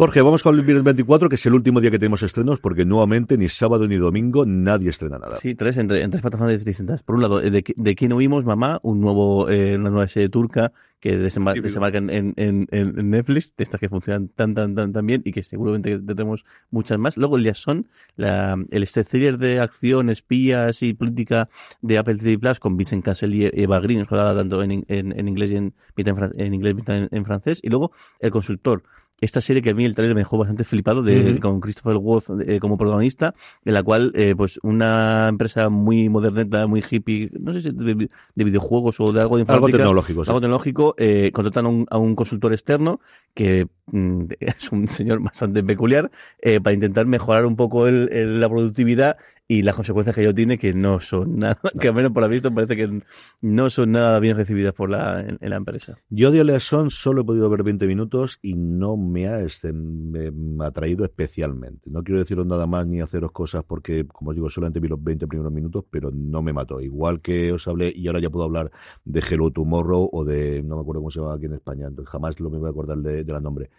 Jorge, 0.00 0.22
vamos 0.22 0.42
con 0.42 0.58
el 0.58 0.64
viernes 0.64 0.82
24, 0.82 1.28
que 1.28 1.34
es 1.34 1.44
el 1.44 1.52
último 1.52 1.78
día 1.78 1.90
que 1.90 1.98
tenemos 1.98 2.22
estrenos, 2.22 2.58
porque 2.58 2.86
nuevamente 2.86 3.36
ni 3.36 3.50
sábado 3.50 3.86
ni 3.86 3.96
domingo 3.96 4.46
nadie 4.46 4.88
estrena 4.88 5.18
nada. 5.18 5.36
Sí, 5.36 5.54
tres 5.54 5.76
en, 5.76 5.90
en 5.94 6.08
tres 6.08 6.22
plataformas 6.22 6.64
distintas. 6.64 7.02
Por 7.02 7.16
un 7.16 7.20
lado, 7.20 7.38
¿de, 7.38 7.62
de 7.76 7.94
quién 7.94 8.14
huimos, 8.14 8.46
mamá? 8.46 8.80
Un 8.82 9.02
nuevo, 9.02 9.50
eh, 9.50 9.76
una 9.76 9.90
nueva 9.90 10.08
serie 10.08 10.30
turca 10.30 10.72
que 11.00 11.18
desembar 11.18 11.56
sí, 11.56 11.60
desembarca 11.60 11.98
en, 11.98 12.08
en, 12.10 12.34
en, 12.70 13.10
Netflix, 13.10 13.54
de 13.54 13.64
estas 13.64 13.78
que 13.78 13.90
funcionan 13.90 14.28
tan, 14.28 14.54
tan, 14.54 14.74
tan, 14.74 14.90
tan 14.94 15.04
bien 15.04 15.20
y 15.22 15.32
que 15.32 15.42
seguramente 15.42 15.98
tendremos 15.98 16.46
muchas 16.70 16.98
más. 16.98 17.18
Luego 17.18 17.36
el 17.36 17.42
Liaison, 17.42 17.86
la, 18.16 18.56
el 18.70 18.82
este 18.82 19.04
thriller 19.04 19.36
de 19.36 19.60
acción, 19.60 20.08
espías 20.08 20.82
y 20.82 20.94
política 20.94 21.50
de 21.82 21.98
Apple 21.98 22.16
TV 22.16 22.38
Plus 22.38 22.58
con 22.58 22.78
Vincent 22.78 23.04
Cassel 23.04 23.34
y 23.34 23.50
Eva 23.52 23.80
Green, 23.80 24.06
jugada 24.06 24.34
tanto 24.34 24.62
en, 24.62 24.82
en, 24.88 25.12
en 25.18 25.28
inglés 25.28 25.50
y 25.50 25.56
en, 25.56 25.74
en, 25.96 26.54
inglés 26.54 26.76
y 26.78 27.14
en 27.14 27.24
francés. 27.26 27.60
Y 27.62 27.68
luego 27.68 27.92
El 28.18 28.30
Consultor, 28.30 28.82
esta 29.20 29.40
serie 29.40 29.62
que 29.62 29.70
a 29.70 29.74
mí 29.74 29.84
el 29.84 29.94
trailer 29.94 30.14
me 30.14 30.22
dejó 30.22 30.38
bastante 30.38 30.64
flipado 30.64 31.02
de, 31.02 31.20
uh 31.20 31.24
-huh. 31.24 31.38
con 31.40 31.60
Christopher 31.60 31.96
Waltz 31.96 32.30
eh, 32.46 32.58
como 32.58 32.76
protagonista, 32.78 33.34
en 33.64 33.74
la 33.74 33.82
cual 33.82 34.12
eh, 34.14 34.34
pues 34.36 34.58
una 34.62 35.28
empresa 35.28 35.68
muy 35.68 36.08
moderneta, 36.08 36.66
muy 36.66 36.82
hippie, 36.88 37.30
no 37.38 37.52
sé 37.52 37.60
si 37.60 37.70
de, 37.70 38.08
de 38.34 38.44
videojuegos 38.44 39.00
o 39.00 39.12
de 39.12 39.20
algo 39.20 39.36
de 39.36 39.44
Algo 39.48 39.68
tecnológico. 39.68 40.22
Algo 40.22 40.40
tecnológico, 40.40 40.94
eh, 40.98 41.30
contratan 41.32 41.66
a 41.66 41.68
un, 41.68 41.86
a 41.90 41.98
un, 41.98 42.14
consultor 42.14 42.52
externo 42.52 43.00
que 43.34 43.66
es 44.40 44.72
un 44.72 44.88
señor 44.88 45.20
bastante 45.20 45.62
peculiar 45.62 46.10
eh, 46.40 46.60
para 46.60 46.74
intentar 46.74 47.06
mejorar 47.06 47.46
un 47.46 47.56
poco 47.56 47.86
el, 47.86 48.40
la 48.40 48.48
productividad 48.48 49.16
y 49.50 49.62
las 49.62 49.74
consecuencias 49.74 50.14
que 50.14 50.22
ello 50.22 50.32
tiene 50.32 50.58
que 50.58 50.72
no 50.72 51.00
son 51.00 51.36
nada, 51.40 51.58
que 51.80 51.88
al 51.88 51.94
menos 51.94 52.12
por 52.12 52.22
la 52.22 52.28
visto 52.28 52.54
parece 52.54 52.76
que 52.76 53.02
no 53.40 53.70
son 53.70 53.92
nada 53.92 54.20
bien 54.20 54.36
recibidas 54.36 54.72
por 54.74 54.90
la, 54.90 55.20
en, 55.20 55.38
la 55.40 55.56
empresa. 55.56 55.98
Yo 56.08 56.30
de 56.30 56.40
Oleason 56.40 56.90
solo 56.90 57.22
he 57.22 57.24
podido 57.24 57.50
ver 57.50 57.64
20 57.64 57.86
minutos 57.86 58.38
y 58.42 58.54
no 58.54 58.96
me 58.96 59.26
ha, 59.26 59.40
este, 59.40 59.72
me, 59.72 60.30
ha 60.64 60.68
atraído 60.68 61.04
especialmente. 61.04 61.90
No 61.90 62.04
quiero 62.04 62.20
deciros 62.20 62.46
nada 62.46 62.68
más 62.68 62.86
ni 62.86 63.00
haceros 63.00 63.32
cosas 63.32 63.64
porque, 63.64 64.06
como 64.06 64.30
os 64.30 64.36
digo, 64.36 64.48
solamente 64.48 64.78
vi 64.78 64.86
los 64.86 65.02
20 65.02 65.26
primeros 65.26 65.52
minutos, 65.52 65.84
pero 65.90 66.12
no 66.12 66.42
me 66.42 66.52
mató. 66.52 66.80
Igual 66.80 67.20
que 67.20 67.52
os 67.52 67.66
hablé, 67.66 67.92
y 67.94 68.06
ahora 68.06 68.20
ya 68.20 68.30
puedo 68.30 68.44
hablar 68.44 68.70
de 69.04 69.20
Hello 69.20 69.50
Tomorrow 69.50 70.10
o 70.12 70.24
de, 70.24 70.62
no 70.62 70.76
me 70.76 70.82
acuerdo 70.82 71.00
cómo 71.00 71.10
se 71.10 71.18
llama 71.18 71.34
aquí 71.34 71.46
en 71.46 71.54
España, 71.54 71.88
jamás 72.06 72.38
lo 72.38 72.50
me 72.50 72.58
voy 72.58 72.68
a 72.68 72.70
acordar 72.70 72.98
de, 72.98 73.24
de 73.24 73.32
la 73.32 73.40
nombre 73.40 73.70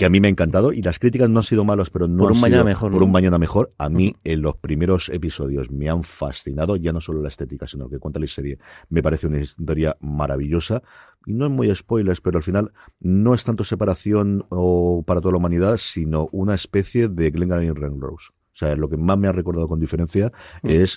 que 0.00 0.06
a 0.06 0.08
mí 0.08 0.18
me 0.18 0.28
ha 0.28 0.30
encantado 0.30 0.72
y 0.72 0.80
las 0.80 0.98
críticas 0.98 1.28
no 1.28 1.40
han 1.40 1.42
sido 1.42 1.62
malas, 1.62 1.90
pero 1.90 2.08
no 2.08 2.22
por 2.22 2.30
un 2.30 2.38
han 2.38 2.40
mañana 2.40 2.64
mejor, 2.64 2.90
por 2.90 3.00
¿no? 3.00 3.04
un 3.04 3.12
mañana 3.12 3.38
mejor. 3.38 3.74
A 3.76 3.90
mí 3.90 4.16
en 4.24 4.40
los 4.40 4.56
primeros 4.56 5.10
episodios 5.10 5.70
me 5.70 5.90
han 5.90 6.04
fascinado, 6.04 6.76
ya 6.76 6.90
no 6.90 7.02
solo 7.02 7.20
la 7.20 7.28
estética, 7.28 7.66
sino 7.66 7.86
que 7.86 7.98
cuenta 7.98 8.18
la 8.18 8.26
serie. 8.26 8.58
Me 8.88 9.02
parece 9.02 9.26
una 9.26 9.40
historia 9.40 9.98
maravillosa 10.00 10.82
y 11.26 11.34
no 11.34 11.44
es 11.44 11.52
muy 11.52 11.74
spoilers, 11.74 12.22
pero 12.22 12.38
al 12.38 12.42
final 12.42 12.72
no 13.00 13.34
es 13.34 13.44
tanto 13.44 13.62
separación 13.62 14.46
o 14.48 15.04
para 15.06 15.20
toda 15.20 15.32
la 15.32 15.38
humanidad, 15.38 15.76
sino 15.76 16.30
una 16.32 16.54
especie 16.54 17.08
de 17.08 17.30
Glengarry 17.30 17.66
y 17.66 17.70
Renrose. 17.72 18.30
O 18.32 18.56
sea, 18.56 18.76
lo 18.76 18.88
que 18.88 18.96
más 18.96 19.18
me 19.18 19.28
ha 19.28 19.32
recordado 19.32 19.68
con 19.68 19.80
diferencia 19.80 20.32
es, 20.62 20.96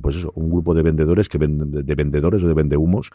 pues 0.00 0.16
eso, 0.16 0.32
un 0.34 0.50
grupo 0.50 0.74
de 0.74 0.82
vendedores 0.82 1.28
que 1.28 1.36
venden, 1.36 1.72
de 1.72 1.94
vendedores 1.94 2.42
o 2.42 2.48
de 2.48 2.54
vendehumos 2.54 3.10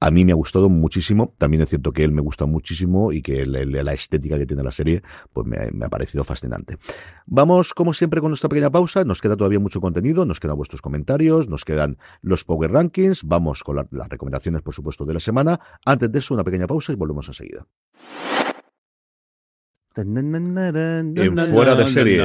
a 0.00 0.10
mí 0.10 0.24
me 0.24 0.32
ha 0.32 0.34
gustado 0.34 0.68
muchísimo. 0.68 1.34
También 1.38 1.62
es 1.62 1.68
cierto 1.68 1.92
que 1.92 2.04
él 2.04 2.12
me 2.12 2.20
gusta 2.20 2.46
muchísimo 2.46 3.12
y 3.12 3.22
que 3.22 3.44
la, 3.46 3.92
estética 3.92 4.38
que 4.38 4.46
tiene 4.46 4.62
la 4.62 4.72
serie 4.72 5.02
pues 5.32 5.46
me 5.46 5.84
ha, 5.84 5.88
parecido 5.88 6.24
fascinante. 6.24 6.78
Vamos, 7.26 7.74
como 7.74 7.92
siempre, 7.92 8.20
con 8.20 8.30
nuestra 8.30 8.48
pequeña 8.48 8.70
pausa. 8.70 9.04
Nos 9.04 9.20
queda 9.20 9.36
todavía 9.36 9.58
mucho 9.58 9.80
contenido, 9.80 10.24
nos 10.24 10.40
quedan 10.40 10.56
vuestros 10.56 10.82
comentarios, 10.82 11.48
nos 11.48 11.64
quedan 11.64 11.98
los 12.22 12.44
Power 12.44 12.70
Rankings. 12.72 13.24
Vamos 13.24 13.64
con 13.64 13.76
la, 13.76 13.88
las 13.90 14.08
recomendaciones, 14.08 14.62
por 14.62 14.74
supuesto, 14.74 15.04
de 15.04 15.14
la 15.14 15.20
semana. 15.20 15.58
Antes 15.84 16.12
de 16.12 16.18
eso, 16.18 16.34
una 16.34 16.44
pequeña 16.44 16.66
pausa 16.66 16.92
y 16.92 16.96
volvemos 16.96 17.26
enseguida. 17.28 17.66
En 19.98 21.36
fuera 21.48 21.74
de 21.74 21.86
series. 21.88 22.22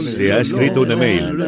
Se 0.00 0.32
ha 0.32 0.40
escrito 0.40 0.82
un 0.82 0.90
email. 0.90 1.38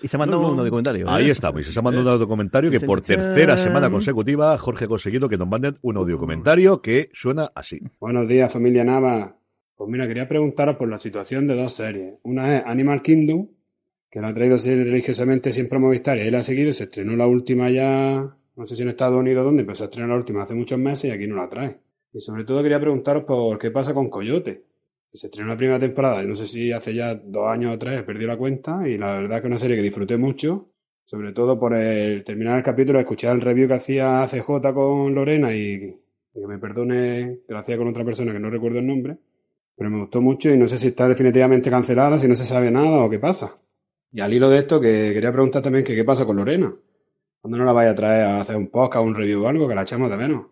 Y 0.00 0.08
se 0.08 0.16
ha 0.16 0.18
mandado 0.18 0.52
uno 0.52 0.62
de 0.62 0.70
comentario. 0.70 1.06
¿eh? 1.06 1.10
Ahí 1.10 1.30
estamos. 1.30 1.66
Y 1.66 1.72
se 1.72 1.78
ha 1.78 1.82
mandado 1.82 2.06
un 2.06 2.12
audio 2.14 2.28
comentario 2.28 2.70
que 2.70 2.80
por 2.80 3.02
tercera 3.02 3.58
semana 3.58 3.90
consecutiva 3.90 4.56
Jorge 4.58 4.84
ha 4.84 4.88
conseguido 4.88 5.28
que 5.28 5.36
nos 5.36 5.48
manden 5.48 5.76
un 5.82 5.96
audio 5.96 6.18
comentario 6.18 6.80
que 6.80 7.10
suena 7.12 7.50
así. 7.54 7.80
Buenos 7.98 8.28
días, 8.28 8.52
familia 8.52 8.84
Nava. 8.84 9.36
Pues 9.74 9.90
mira, 9.90 10.06
quería 10.06 10.28
preguntaros 10.28 10.76
por 10.76 10.88
la 10.88 10.98
situación 10.98 11.46
de 11.46 11.56
dos 11.56 11.72
series. 11.72 12.14
Una 12.22 12.56
es 12.56 12.62
Animal 12.64 13.02
Kingdom, 13.02 13.48
que 14.08 14.20
la 14.20 14.28
ha 14.28 14.34
traído 14.34 14.56
religiosamente 14.56 15.52
siempre 15.52 15.76
a 15.76 15.80
Movistar 15.80 16.16
y 16.16 16.20
ahí 16.20 16.30
la 16.30 16.38
ha 16.38 16.42
seguido. 16.42 16.72
Se 16.72 16.84
estrenó 16.84 17.16
la 17.16 17.26
última 17.26 17.70
ya, 17.70 18.36
no 18.54 18.66
sé 18.66 18.76
si 18.76 18.82
en 18.82 18.88
Estados 18.88 19.18
Unidos 19.18 19.42
o 19.42 19.44
dónde, 19.46 19.64
pero 19.64 19.74
se 19.74 19.84
estrenó 19.84 20.08
la 20.08 20.16
última 20.16 20.42
hace 20.42 20.54
muchos 20.54 20.78
meses 20.78 21.10
y 21.10 21.10
aquí 21.10 21.26
no 21.26 21.36
la 21.36 21.48
trae. 21.48 21.78
Y 22.12 22.20
sobre 22.20 22.44
todo 22.44 22.62
quería 22.62 22.80
preguntaros 22.80 23.24
por 23.24 23.58
qué 23.58 23.70
pasa 23.70 23.94
con 23.94 24.08
Coyote. 24.08 24.64
Se 25.12 25.28
estrenó 25.28 25.48
la 25.50 25.56
primera 25.56 25.78
temporada, 25.78 26.22
no 26.22 26.34
sé 26.34 26.46
si 26.46 26.72
hace 26.72 26.94
ya 26.94 27.14
dos 27.14 27.48
años 27.48 27.74
o 27.74 27.78
tres 27.78 28.02
perdido 28.04 28.28
la 28.28 28.36
cuenta, 28.36 28.86
y 28.86 28.98
la 28.98 29.14
verdad 29.14 29.36
que 29.36 29.46
es 29.46 29.50
una 29.50 29.58
serie 29.58 29.76
que 29.76 29.82
disfruté 29.82 30.16
mucho, 30.18 30.68
sobre 31.04 31.32
todo 31.32 31.58
por 31.58 31.74
el 31.74 32.22
terminar 32.24 32.58
el 32.58 32.64
capítulo, 32.64 32.98
escuchar 33.00 33.34
el 33.34 33.40
review 33.40 33.68
que 33.68 33.74
hacía 33.74 34.26
CJ 34.26 34.74
con 34.74 35.14
Lorena 35.14 35.54
y, 35.54 35.94
y 36.34 36.40
que 36.40 36.46
me 36.46 36.58
perdone 36.58 37.40
que 37.46 37.52
lo 37.52 37.60
hacía 37.60 37.78
con 37.78 37.88
otra 37.88 38.04
persona 38.04 38.32
que 38.32 38.40
no 38.40 38.50
recuerdo 38.50 38.78
el 38.80 38.86
nombre, 38.86 39.16
pero 39.76 39.90
me 39.90 40.00
gustó 40.00 40.20
mucho 40.20 40.50
y 40.50 40.58
no 40.58 40.66
sé 40.66 40.78
si 40.78 40.88
está 40.88 41.08
definitivamente 41.08 41.70
cancelada, 41.70 42.18
si 42.18 42.28
no 42.28 42.34
se 42.34 42.44
sabe 42.44 42.70
nada 42.70 43.04
o 43.04 43.08
qué 43.10 43.18
pasa. 43.18 43.56
Y 44.12 44.20
al 44.20 44.32
hilo 44.32 44.48
de 44.48 44.58
esto, 44.58 44.80
que 44.80 45.12
quería 45.12 45.32
preguntar 45.32 45.62
también 45.62 45.84
que 45.84 45.94
qué 45.94 46.04
pasa 46.04 46.24
con 46.24 46.36
Lorena. 46.36 46.74
¿Cuándo 47.40 47.58
no 47.58 47.64
la 47.64 47.72
vaya 47.72 47.90
a 47.90 47.94
traer 47.94 48.22
a 48.22 48.40
hacer 48.40 48.56
un 48.56 48.68
podcast, 48.68 49.04
un 49.04 49.14
review 49.14 49.44
o 49.44 49.48
algo, 49.48 49.68
que 49.68 49.74
la 49.74 49.82
echamos 49.82 50.10
de 50.10 50.16
menos? 50.16 50.46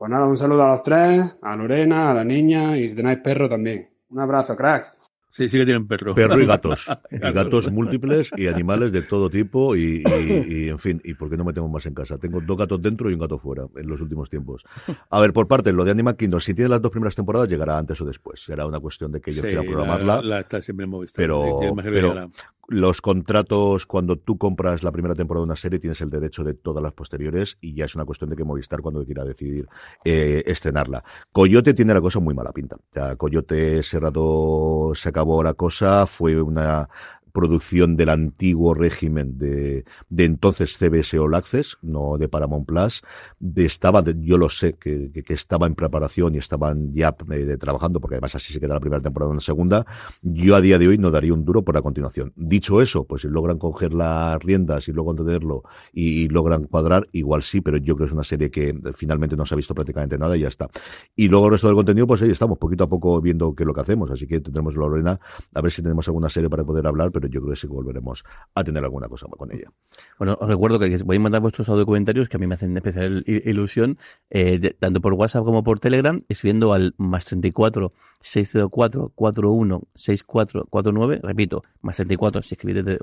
Pues 0.00 0.10
nada, 0.10 0.24
un 0.24 0.38
saludo 0.38 0.64
a 0.64 0.68
los 0.68 0.82
tres, 0.82 1.38
a 1.42 1.54
Lorena, 1.56 2.10
a 2.10 2.14
la 2.14 2.24
niña 2.24 2.74
y 2.78 2.88
si 2.88 2.96
tenéis 2.96 3.18
perro 3.18 3.50
también. 3.50 3.86
Un 4.08 4.18
abrazo, 4.20 4.56
cracks. 4.56 5.10
Sí, 5.30 5.46
sí 5.50 5.58
que 5.58 5.64
tienen 5.66 5.86
perro. 5.86 6.14
Perro 6.14 6.40
y 6.40 6.46
gatos. 6.46 6.86
Y 7.10 7.18
gatos 7.18 7.70
múltiples 7.70 8.30
y 8.34 8.46
animales 8.46 8.92
de 8.92 9.02
todo 9.02 9.28
tipo 9.28 9.76
y, 9.76 10.02
y- 10.02 10.04
y, 10.64 10.68
en 10.70 10.78
fin, 10.78 11.02
¿y 11.04 11.12
por 11.12 11.28
qué 11.28 11.36
no 11.36 11.44
metemos 11.44 11.70
más 11.70 11.84
en 11.84 11.92
casa? 11.92 12.16
Tengo 12.16 12.40
dos 12.40 12.56
gatos 12.56 12.80
dentro 12.80 13.10
y 13.10 13.14
un 13.14 13.20
gato 13.20 13.38
fuera 13.38 13.66
en 13.76 13.86
los 13.88 14.00
últimos 14.00 14.30
tiempos. 14.30 14.64
A 15.10 15.20
ver, 15.20 15.34
por 15.34 15.46
parte, 15.46 15.70
lo 15.70 15.84
de 15.84 15.90
Animal 15.90 16.16
Kingdom, 16.16 16.40
si 16.40 16.54
tiene 16.54 16.70
las 16.70 16.80
dos 16.80 16.90
primeras 16.90 17.14
temporadas, 17.14 17.48
llegará 17.50 17.76
antes 17.76 18.00
o 18.00 18.06
después. 18.06 18.40
Será 18.42 18.64
una 18.66 18.80
cuestión 18.80 19.12
de 19.12 19.20
que 19.20 19.32
yo 19.32 19.42
Sí, 19.42 19.48
quiera 19.48 19.62
programarla. 19.62 20.16
La, 20.16 20.22
la 20.22 20.40
está 20.40 20.62
siempre 20.62 20.84
en 20.84 20.90
Movistar. 20.90 21.22
Pero- 21.22 21.60
pero-. 21.84 22.30
Los 22.72 23.00
contratos, 23.00 23.84
cuando 23.84 24.16
tú 24.16 24.38
compras 24.38 24.84
la 24.84 24.92
primera 24.92 25.16
temporada 25.16 25.42
de 25.42 25.46
una 25.46 25.56
serie, 25.56 25.80
tienes 25.80 26.00
el 26.02 26.08
derecho 26.08 26.44
de 26.44 26.54
todas 26.54 26.80
las 26.80 26.92
posteriores 26.92 27.58
y 27.60 27.74
ya 27.74 27.86
es 27.86 27.96
una 27.96 28.04
cuestión 28.04 28.30
de 28.30 28.36
que 28.36 28.44
Movistar 28.44 28.80
cuando 28.80 29.04
quiera 29.04 29.24
decidir 29.24 29.66
eh, 30.04 30.44
estrenarla. 30.46 31.02
Coyote 31.32 31.74
tiene 31.74 31.94
la 31.94 32.00
cosa 32.00 32.20
muy 32.20 32.32
mala 32.32 32.52
pinta. 32.52 32.76
Coyote 33.16 33.82
rato 33.94 34.92
se 34.94 35.08
acabó 35.08 35.42
la 35.42 35.54
cosa, 35.54 36.06
fue 36.06 36.40
una 36.40 36.88
producción 37.32 37.96
del 37.96 38.08
antiguo 38.08 38.74
régimen 38.74 39.38
de, 39.38 39.84
de 40.08 40.24
entonces 40.24 40.76
CBS 40.76 41.18
All 41.18 41.34
Access, 41.34 41.78
no 41.82 42.18
de 42.18 42.28
Paramount 42.28 42.66
Plus, 42.66 43.02
de, 43.38 43.64
estaba, 43.64 44.02
yo 44.04 44.38
lo 44.38 44.48
sé, 44.48 44.74
que, 44.74 45.10
que, 45.12 45.32
estaba 45.32 45.66
en 45.66 45.74
preparación 45.74 46.34
y 46.34 46.38
estaban 46.38 46.92
ya 46.94 47.16
eh, 47.30 47.44
de- 47.44 47.56
trabajando, 47.56 48.00
porque 48.00 48.16
además 48.16 48.34
así 48.34 48.52
se 48.52 48.60
queda 48.60 48.74
la 48.74 48.80
primera 48.80 49.02
temporada 49.02 49.30
en 49.30 49.36
la 49.36 49.40
segunda, 49.40 49.86
yo 50.22 50.56
a 50.56 50.60
día 50.60 50.78
de 50.78 50.88
hoy 50.88 50.98
no 50.98 51.10
daría 51.10 51.34
un 51.34 51.44
duro 51.44 51.62
por 51.62 51.74
la 51.74 51.82
continuación. 51.82 52.32
Dicho 52.36 52.80
eso, 52.80 53.04
pues 53.04 53.22
si 53.22 53.28
logran 53.28 53.58
coger 53.58 53.94
las 53.94 54.38
riendas 54.42 54.88
y 54.88 54.92
luego 54.92 55.14
tenerlo 55.14 55.62
y, 55.92 56.28
logran 56.28 56.64
cuadrar, 56.64 57.08
igual 57.12 57.42
sí, 57.42 57.60
pero 57.60 57.76
yo 57.76 57.96
creo 57.96 58.06
que 58.06 58.10
es 58.10 58.12
una 58.12 58.24
serie 58.24 58.50
que 58.50 58.70
eh, 58.70 58.74
finalmente 58.94 59.36
no 59.36 59.46
se 59.46 59.54
ha 59.54 59.56
visto 59.56 59.74
prácticamente 59.74 60.18
nada 60.18 60.36
y 60.36 60.40
ya 60.40 60.48
está. 60.48 60.68
Y 61.16 61.28
luego 61.28 61.46
el 61.46 61.52
resto 61.52 61.66
del 61.66 61.76
contenido, 61.76 62.06
pues 62.06 62.22
ahí 62.22 62.30
estamos, 62.30 62.58
poquito 62.58 62.84
a 62.84 62.88
poco 62.88 63.20
viendo 63.20 63.54
qué 63.54 63.62
es 63.64 63.66
lo 63.66 63.74
que 63.74 63.80
hacemos, 63.80 64.10
así 64.10 64.26
que 64.26 64.40
tendremos 64.40 64.74
Lorena, 64.76 65.20
a 65.54 65.60
ver 65.60 65.72
si 65.72 65.82
tenemos 65.82 66.06
alguna 66.08 66.28
serie 66.28 66.48
para 66.48 66.64
poder 66.64 66.86
hablar, 66.86 67.10
pero 67.10 67.19
yo 67.28 67.40
creo 67.40 67.50
que 67.54 67.56
sí 67.60 67.66
que 67.66 67.72
volveremos 67.72 68.24
a 68.54 68.64
tener 68.64 68.82
alguna 68.84 69.08
cosa 69.08 69.26
con 69.28 69.52
ella. 69.52 69.70
Bueno, 70.18 70.36
os 70.40 70.48
recuerdo 70.48 70.78
que 70.78 70.96
voy 71.04 71.16
a 71.16 71.20
mandar 71.20 71.40
vuestros 71.40 71.68
audio 71.68 71.86
comentarios 71.86 72.28
que 72.28 72.36
a 72.36 72.40
mí 72.40 72.46
me 72.46 72.54
hacen 72.54 72.76
especial 72.76 73.24
ilusión, 73.26 73.98
eh, 74.30 74.58
de- 74.58 74.70
tanto 74.70 75.00
por 75.00 75.14
WhatsApp 75.14 75.44
como 75.44 75.62
por 75.62 75.80
Telegram, 75.80 76.22
escribiendo 76.28 76.72
al 76.72 76.94
más 76.98 77.24
34 77.24 77.92
604 78.20 79.12
41 79.14 79.82
64 79.94 80.66
49, 80.70 81.20
repito, 81.22 81.62
más 81.82 81.96
34 81.96 82.42
si 82.42 82.54
escribís 82.54 82.84
desde, 82.84 82.98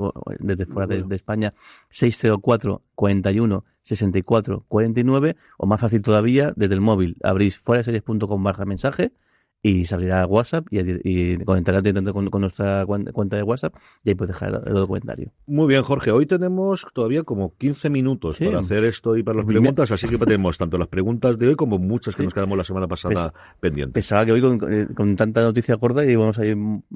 fuera 0.65 0.87
de, 0.87 1.03
de 1.03 1.15
España, 1.15 1.53
604 1.89 2.81
41 2.95 3.65
64 3.81 4.65
49, 4.67 5.35
o 5.57 5.65
más 5.65 5.79
fácil 5.79 6.01
todavía, 6.01 6.53
desde 6.55 6.75
el 6.75 6.81
móvil, 6.81 7.17
abrís 7.23 7.57
fuera 7.57 7.81
barra 8.43 8.65
mensaje 8.65 9.11
y 9.63 9.85
se 9.85 9.95
abrirá 9.95 10.25
WhatsApp 10.25 10.67
y, 10.71 10.79
y 11.03 11.37
conectará 11.43 11.81
con, 12.13 12.29
con 12.29 12.41
nuestra 12.41 12.85
cuenta 12.85 13.35
de 13.37 13.43
WhatsApp 13.43 13.75
y 14.03 14.09
ahí 14.09 14.15
puedes 14.15 14.33
dejar 14.35 14.61
el, 14.65 14.87
comentario. 14.87 15.31
Muy 15.47 15.67
bien, 15.67 15.83
Jorge. 15.83 16.11
Hoy 16.11 16.25
tenemos 16.25 16.85
todavía 16.93 17.23
como 17.23 17.53
15 17.57 17.89
minutos 17.89 18.37
Sí. 18.37 18.45
para 18.45 18.59
hacer 18.59 18.83
esto 18.83 19.17
y 19.17 19.23
para 19.23 19.37
las 19.37 19.45
preguntas, 19.45 19.91
así 19.91 20.07
que 20.07 20.17
tenemos 20.17 20.57
tanto 20.57 20.77
las 20.77 20.87
preguntas 20.87 21.37
de 21.37 21.49
hoy 21.49 21.55
como 21.55 21.79
muchas 21.79 22.15
que 22.15 22.21
Sí. 22.21 22.25
nos 22.25 22.33
quedamos 22.33 22.57
la 22.57 22.63
semana 22.63 22.87
pasada 22.87 23.33
pendientes. 23.59 23.93
Pensaba 23.93 24.25
que 24.25 24.31
hoy 24.31 24.41
con, 24.41 24.59
eh, 24.71 24.87
con 24.95 25.15
tanta 25.15 25.41
noticia 25.41 25.75
gorda 25.75 26.05
íbamos 26.05 26.37
a 26.39 26.45
ir 26.45 26.55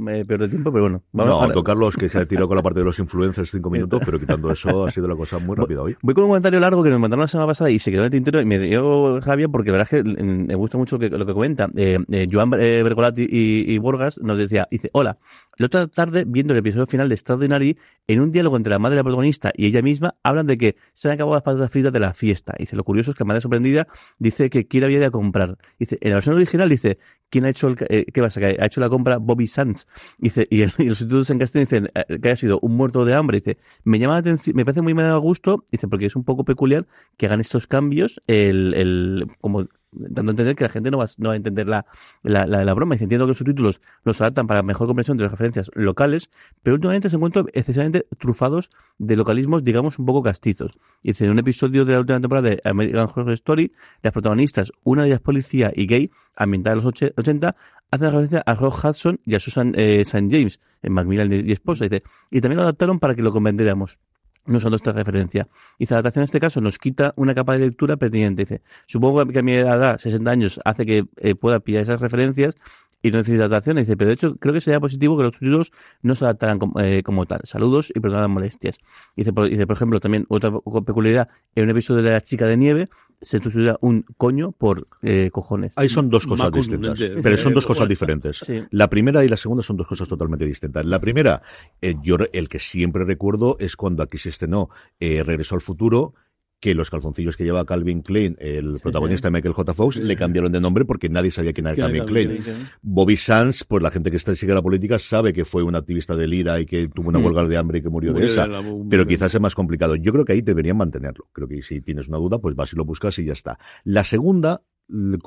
eh, 0.09 0.25
peor 0.25 0.41
de 0.41 0.49
tiempo, 0.49 0.71
pero 0.71 0.83
bueno. 0.85 1.03
Vamos, 1.11 1.33
no, 1.33 1.41
ahora- 1.41 1.53
don 1.53 1.63
Carlos, 1.63 1.97
que 1.97 2.09
se 2.09 2.19
ha 2.19 2.25
tirado 2.25 2.47
con 2.47 2.57
la 2.57 2.63
parte 2.63 2.79
de 2.79 2.85
los 2.85 2.97
influencers 2.99 3.49
cinco 3.51 3.69
minutos, 3.71 4.01
pero 4.05 4.19
quitando 4.19 4.51
eso 4.51 4.85
ha 4.85 4.91
sido 4.91 5.07
la 5.07 5.15
cosa 5.15 5.39
muy 5.39 5.55
rápida 5.55 5.81
hoy. 5.81 5.95
Voy 6.01 6.13
con 6.13 6.23
un 6.25 6.29
comentario 6.29 6.59
largo 6.59 6.83
que 6.83 6.89
nos 6.89 6.99
mandaron 6.99 7.21
la 7.23 7.27
semana 7.27 7.47
pasada 7.47 7.69
y 7.71 7.79
se 7.79 7.91
quedó 7.91 8.01
en 8.01 8.05
el 8.05 8.11
tintero 8.11 8.39
y 8.41 8.45
me 8.45 8.59
dio 8.59 9.19
Javier 9.21 9.49
porque 9.51 9.71
la 9.71 9.77
verdad 9.79 9.93
es 9.93 10.03
que 10.03 10.23
mm, 10.23 10.45
me 10.47 10.55
gusta 10.55 10.77
mucho 10.77 10.95
lo 10.95 10.99
que, 10.99 11.09
lo 11.09 11.25
que 11.25 11.33
comenta. 11.33 11.69
Eh, 11.75 11.97
eh, 12.11 12.27
Joan 12.31 12.51
eh, 12.61 12.83
Bergolati 12.83 13.27
y, 13.29 13.73
y 13.73 13.77
Borgas 13.79 14.19
nos 14.21 14.37
decía, 14.37 14.67
dice, 14.69 14.89
hola, 14.93 15.17
la 15.57 15.65
otra 15.65 15.87
tarde 15.87 16.25
viendo 16.27 16.53
el 16.53 16.59
episodio 16.59 16.85
final 16.85 17.09
de 17.09 17.15
Extraordinary, 17.15 17.77
en 18.07 18.19
un 18.19 18.31
diálogo 18.31 18.57
entre 18.57 18.71
la 18.71 18.79
madre 18.79 18.95
de 18.95 18.99
la 18.99 19.03
protagonista 19.03 19.51
y 19.55 19.65
ella 19.65 19.81
misma, 19.81 20.15
hablan 20.23 20.47
de 20.47 20.57
que 20.57 20.75
se 20.93 21.07
han 21.07 21.15
acabado 21.15 21.35
las 21.35 21.43
patatas 21.43 21.71
fritas 21.71 21.91
de 21.91 21.99
la 21.99 22.13
fiesta. 22.13 22.53
Dice, 22.57 22.75
lo 22.75 22.83
curioso 22.83 23.11
es 23.11 23.17
que 23.17 23.23
la 23.23 23.27
madre 23.27 23.41
sorprendida 23.41 23.87
dice 24.19 24.49
que 24.49 24.67
quién 24.67 24.83
había 24.83 24.97
ido 24.97 25.07
a 25.07 25.11
comprar. 25.11 25.57
Dice, 25.79 25.97
en 26.01 26.09
la 26.09 26.15
versión 26.15 26.35
original 26.35 26.69
dice, 26.69 26.97
¿quién 27.29 27.45
ha 27.45 27.49
hecho 27.49 27.67
el, 27.67 27.77
eh, 27.89 28.05
qué 28.13 28.21
pasa? 28.21 28.39
Que 28.39 28.57
ha 28.59 28.65
hecho 28.65 28.79
la 28.81 28.89
compra 28.89 29.17
Bobby 29.17 29.47
Sands. 29.47 29.87
Dice, 30.17 30.47
y, 30.49 30.61
el, 30.61 30.71
y 30.77 30.85
los 30.85 30.99
subtítulos 30.99 31.29
en 31.29 31.39
castellano 31.39 31.67
dicen 31.69 31.89
eh, 31.93 32.19
que 32.19 32.27
haya 32.29 32.35
sido 32.35 32.59
un 32.61 32.75
muerto 32.75 33.05
de 33.05 33.13
hambre. 33.13 33.39
Dice, 33.39 33.57
me 33.83 33.99
llama 33.99 34.15
la 34.15 34.19
atención, 34.19 34.55
me 34.55 34.65
parece 34.65 34.81
muy 34.81 34.93
me 34.93 35.03
da 35.03 35.17
gusto, 35.17 35.65
dice, 35.71 35.87
porque 35.87 36.05
es 36.05 36.15
un 36.15 36.23
poco 36.23 36.43
peculiar 36.43 36.87
que 37.17 37.25
hagan 37.25 37.39
estos 37.39 37.67
cambios, 37.67 38.19
el, 38.27 38.73
el, 38.75 39.27
como 39.39 39.67
dando 39.91 40.29
a 40.29 40.33
entender 40.33 40.55
que 40.55 40.63
la 40.63 40.69
gente 40.69 40.91
no 40.91 40.97
va, 40.97 41.05
no 41.17 41.31
a 41.31 41.35
entender 41.35 41.67
la, 41.67 41.85
la, 42.23 42.45
la, 42.45 42.73
broma. 42.73 42.95
Dice, 42.95 43.05
entiendo 43.05 43.25
que 43.25 43.29
los 43.29 43.37
subtítulos 43.37 43.81
los 44.03 44.19
adaptan 44.21 44.47
para 44.47 44.63
mejor 44.63 44.87
comprensión 44.87 45.17
de 45.17 45.23
las 45.23 45.31
referencias 45.31 45.69
locales, 45.73 46.29
pero 46.63 46.75
últimamente 46.75 47.09
se 47.09 47.15
encuentran 47.17 47.45
excesivamente 47.53 48.07
trufados 48.19 48.69
de 48.97 49.15
localismos, 49.15 49.63
digamos, 49.63 49.99
un 49.99 50.05
poco 50.05 50.23
castizos. 50.23 50.71
Dice, 51.03 51.25
en 51.25 51.31
un 51.31 51.39
episodio 51.39 51.85
de 51.85 51.93
la 51.93 51.99
última 51.99 52.19
temporada 52.19 52.49
de 52.49 52.61
American 52.63 53.07
Horror 53.13 53.33
Story, 53.33 53.73
las 54.01 54.13
protagonistas, 54.13 54.71
una 54.83 55.03
de 55.03 55.09
ellas 55.09 55.19
policía 55.21 55.71
y 55.75 55.87
gay, 55.87 56.11
ambientada 56.35 56.73
en 56.77 56.83
los 56.83 56.85
och- 56.85 57.13
80, 57.17 57.55
hacen 57.91 58.07
referencia 58.07 58.41
a 58.45 58.55
Rock 58.55 58.85
Hudson 58.85 59.19
y 59.25 59.35
a 59.35 59.39
Susan 59.39 59.73
eh, 59.75 60.01
St. 60.01 60.27
James, 60.31 60.61
en 60.81 60.93
Macmillan 60.93 61.31
y 61.33 61.51
esposa. 61.51 61.83
Dice, 61.83 62.03
y 62.29 62.39
también 62.39 62.57
lo 62.57 62.63
adaptaron 62.63 62.99
para 62.99 63.15
que 63.15 63.21
lo 63.21 63.31
comprendiéramos 63.31 63.99
no 64.45 64.57
usando 64.57 64.75
esta 64.75 64.91
referencia. 64.91 65.47
Y 65.77 65.85
adaptación 65.85 66.21
en 66.21 66.25
este 66.25 66.39
caso 66.39 66.61
nos 66.61 66.77
quita 66.77 67.13
una 67.15 67.35
capa 67.35 67.53
de 67.53 67.59
lectura 67.59 67.97
pertinente. 67.97 68.43
Dice, 68.43 68.61
supongo 68.85 69.25
que 69.27 69.39
a 69.39 69.43
mi 69.43 69.53
edad, 69.53 69.97
60 69.97 70.29
años, 70.29 70.59
hace 70.65 70.85
que 70.85 71.05
eh, 71.17 71.35
pueda 71.35 71.59
pillar 71.59 71.83
esas 71.83 72.01
referencias 72.01 72.55
y 73.01 73.11
no 73.11 73.17
necesita 73.17 73.45
adaptación. 73.45 73.77
Dice, 73.77 73.97
pero 73.97 74.09
de 74.09 74.13
hecho 74.15 74.35
creo 74.37 74.53
que 74.53 74.61
sería 74.61 74.79
positivo 74.79 75.17
que 75.17 75.23
los 75.23 75.33
subtítulos 75.33 75.71
no 76.01 76.15
se 76.15 76.25
adaptaran 76.25 76.59
como, 76.59 76.79
eh, 76.79 77.01
como 77.03 77.25
tal. 77.25 77.41
Saludos 77.43 77.91
y 77.95 77.99
perdón 77.99 78.21
las 78.21 78.29
molestias. 78.29 78.79
Dice 79.15 79.33
por, 79.33 79.49
dice, 79.49 79.65
por 79.67 79.75
ejemplo, 79.75 79.99
también 79.99 80.25
otra 80.29 80.51
peculiaridad, 80.85 81.29
en 81.55 81.63
un 81.65 81.69
episodio 81.71 82.01
de 82.03 82.11
La 82.11 82.21
chica 82.21 82.45
de 82.45 82.57
nieve 82.57 82.89
se 83.23 83.37
sustituye 83.37 83.75
un 83.81 84.03
coño 84.17 84.51
por 84.51 84.87
eh, 85.03 85.29
cojones. 85.31 85.73
Ahí 85.75 85.89
son 85.89 86.09
dos 86.09 86.25
cosas 86.25 86.51
distintas, 86.51 86.99
pero 87.21 87.37
son 87.37 87.53
dos 87.53 87.65
Eh, 87.65 87.67
cosas 87.67 87.87
diferentes. 87.87 88.37
Sí. 88.39 88.63
La 88.71 88.89
primera 88.89 89.23
y 89.23 89.27
la 89.29 89.37
segunda 89.37 89.61
son 89.61 89.77
dos 89.77 89.85
cosas 89.85 90.07
totalmente 90.07 90.43
distintas. 90.43 90.83
La 90.85 90.99
primera, 90.99 91.43
eh, 91.83 91.93
yo 92.01 92.17
re- 92.17 92.31
el 92.33 92.49
que 92.49 92.57
siempre 92.57 93.05
recuerdo 93.05 93.57
es 93.59 93.75
cuando 93.75 94.01
aquí 94.01 94.17
se 94.17 94.29
estrenó 94.29 94.71
eh, 94.99 95.21
Regresó 95.23 95.53
al 95.53 95.61
futuro, 95.61 96.15
que 96.61 96.75
los 96.75 96.89
calzoncillos 96.91 97.35
que 97.35 97.43
lleva 97.43 97.65
Calvin 97.65 98.03
Klein, 98.03 98.37
el 98.39 98.75
protagonista 98.81 99.27
de 99.27 99.31
Michael 99.33 99.53
J. 99.55 99.73
Fox, 99.73 99.97
le 99.97 100.15
cambiaron 100.15 100.51
de 100.51 100.61
nombre 100.61 100.85
porque 100.85 101.09
nadie 101.09 101.31
sabía 101.31 101.53
quién 101.53 101.65
era 101.65 101.75
¿Quién 101.75 101.89
era 101.95 102.05
Calvin 102.05 102.37
Klein. 102.37 102.43
Bobby 102.83 103.17
Sands, 103.17 103.63
pues 103.65 103.81
la 103.81 103.89
gente 103.89 104.11
que 104.11 104.17
está, 104.17 104.35
sigue 104.35 104.53
la 104.53 104.61
política 104.61 104.99
sabe 104.99 105.33
que 105.33 105.43
fue 105.43 105.63
un 105.63 105.75
activista 105.75 106.15
del 106.15 106.33
IRA 106.33 106.61
y 106.61 106.65
que 106.67 106.87
tuvo 106.87 107.09
una 107.09 107.17
Mm. 107.19 107.25
huelga 107.25 107.47
de 107.47 107.57
hambre 107.57 107.79
y 107.79 107.81
que 107.81 107.89
murió 107.89 108.13
de 108.13 108.25
esa. 108.25 108.47
Pero 108.89 109.05
quizás 109.07 109.33
es 109.33 109.41
más 109.41 109.55
complicado. 109.55 109.95
Yo 109.95 110.13
creo 110.13 110.23
que 110.23 110.33
ahí 110.33 110.41
deberían 110.41 110.77
mantenerlo. 110.77 111.27
Creo 111.33 111.47
que 111.47 111.63
si 111.63 111.81
tienes 111.81 112.07
una 112.07 112.19
duda, 112.19 112.37
pues 112.37 112.55
vas 112.55 112.71
y 112.71 112.75
lo 112.75 112.85
buscas 112.85 113.17
y 113.17 113.25
ya 113.25 113.33
está. 113.33 113.57
La 113.83 114.03
segunda 114.03 114.61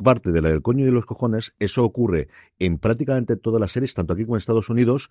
parte 0.05 0.31
de 0.31 0.43
la 0.43 0.51
del 0.51 0.63
coño 0.63 0.83
y 0.83 0.87
de 0.87 0.93
los 0.93 1.07
cojones, 1.07 1.55
eso 1.59 1.85
ocurre 1.85 2.29
en 2.59 2.79
prácticamente 2.79 3.37
todas 3.37 3.61
las 3.61 3.73
series, 3.73 3.95
tanto 3.95 4.13
aquí 4.13 4.25
como 4.25 4.37
en 4.37 4.39
Estados 4.39 4.69
Unidos, 4.69 5.11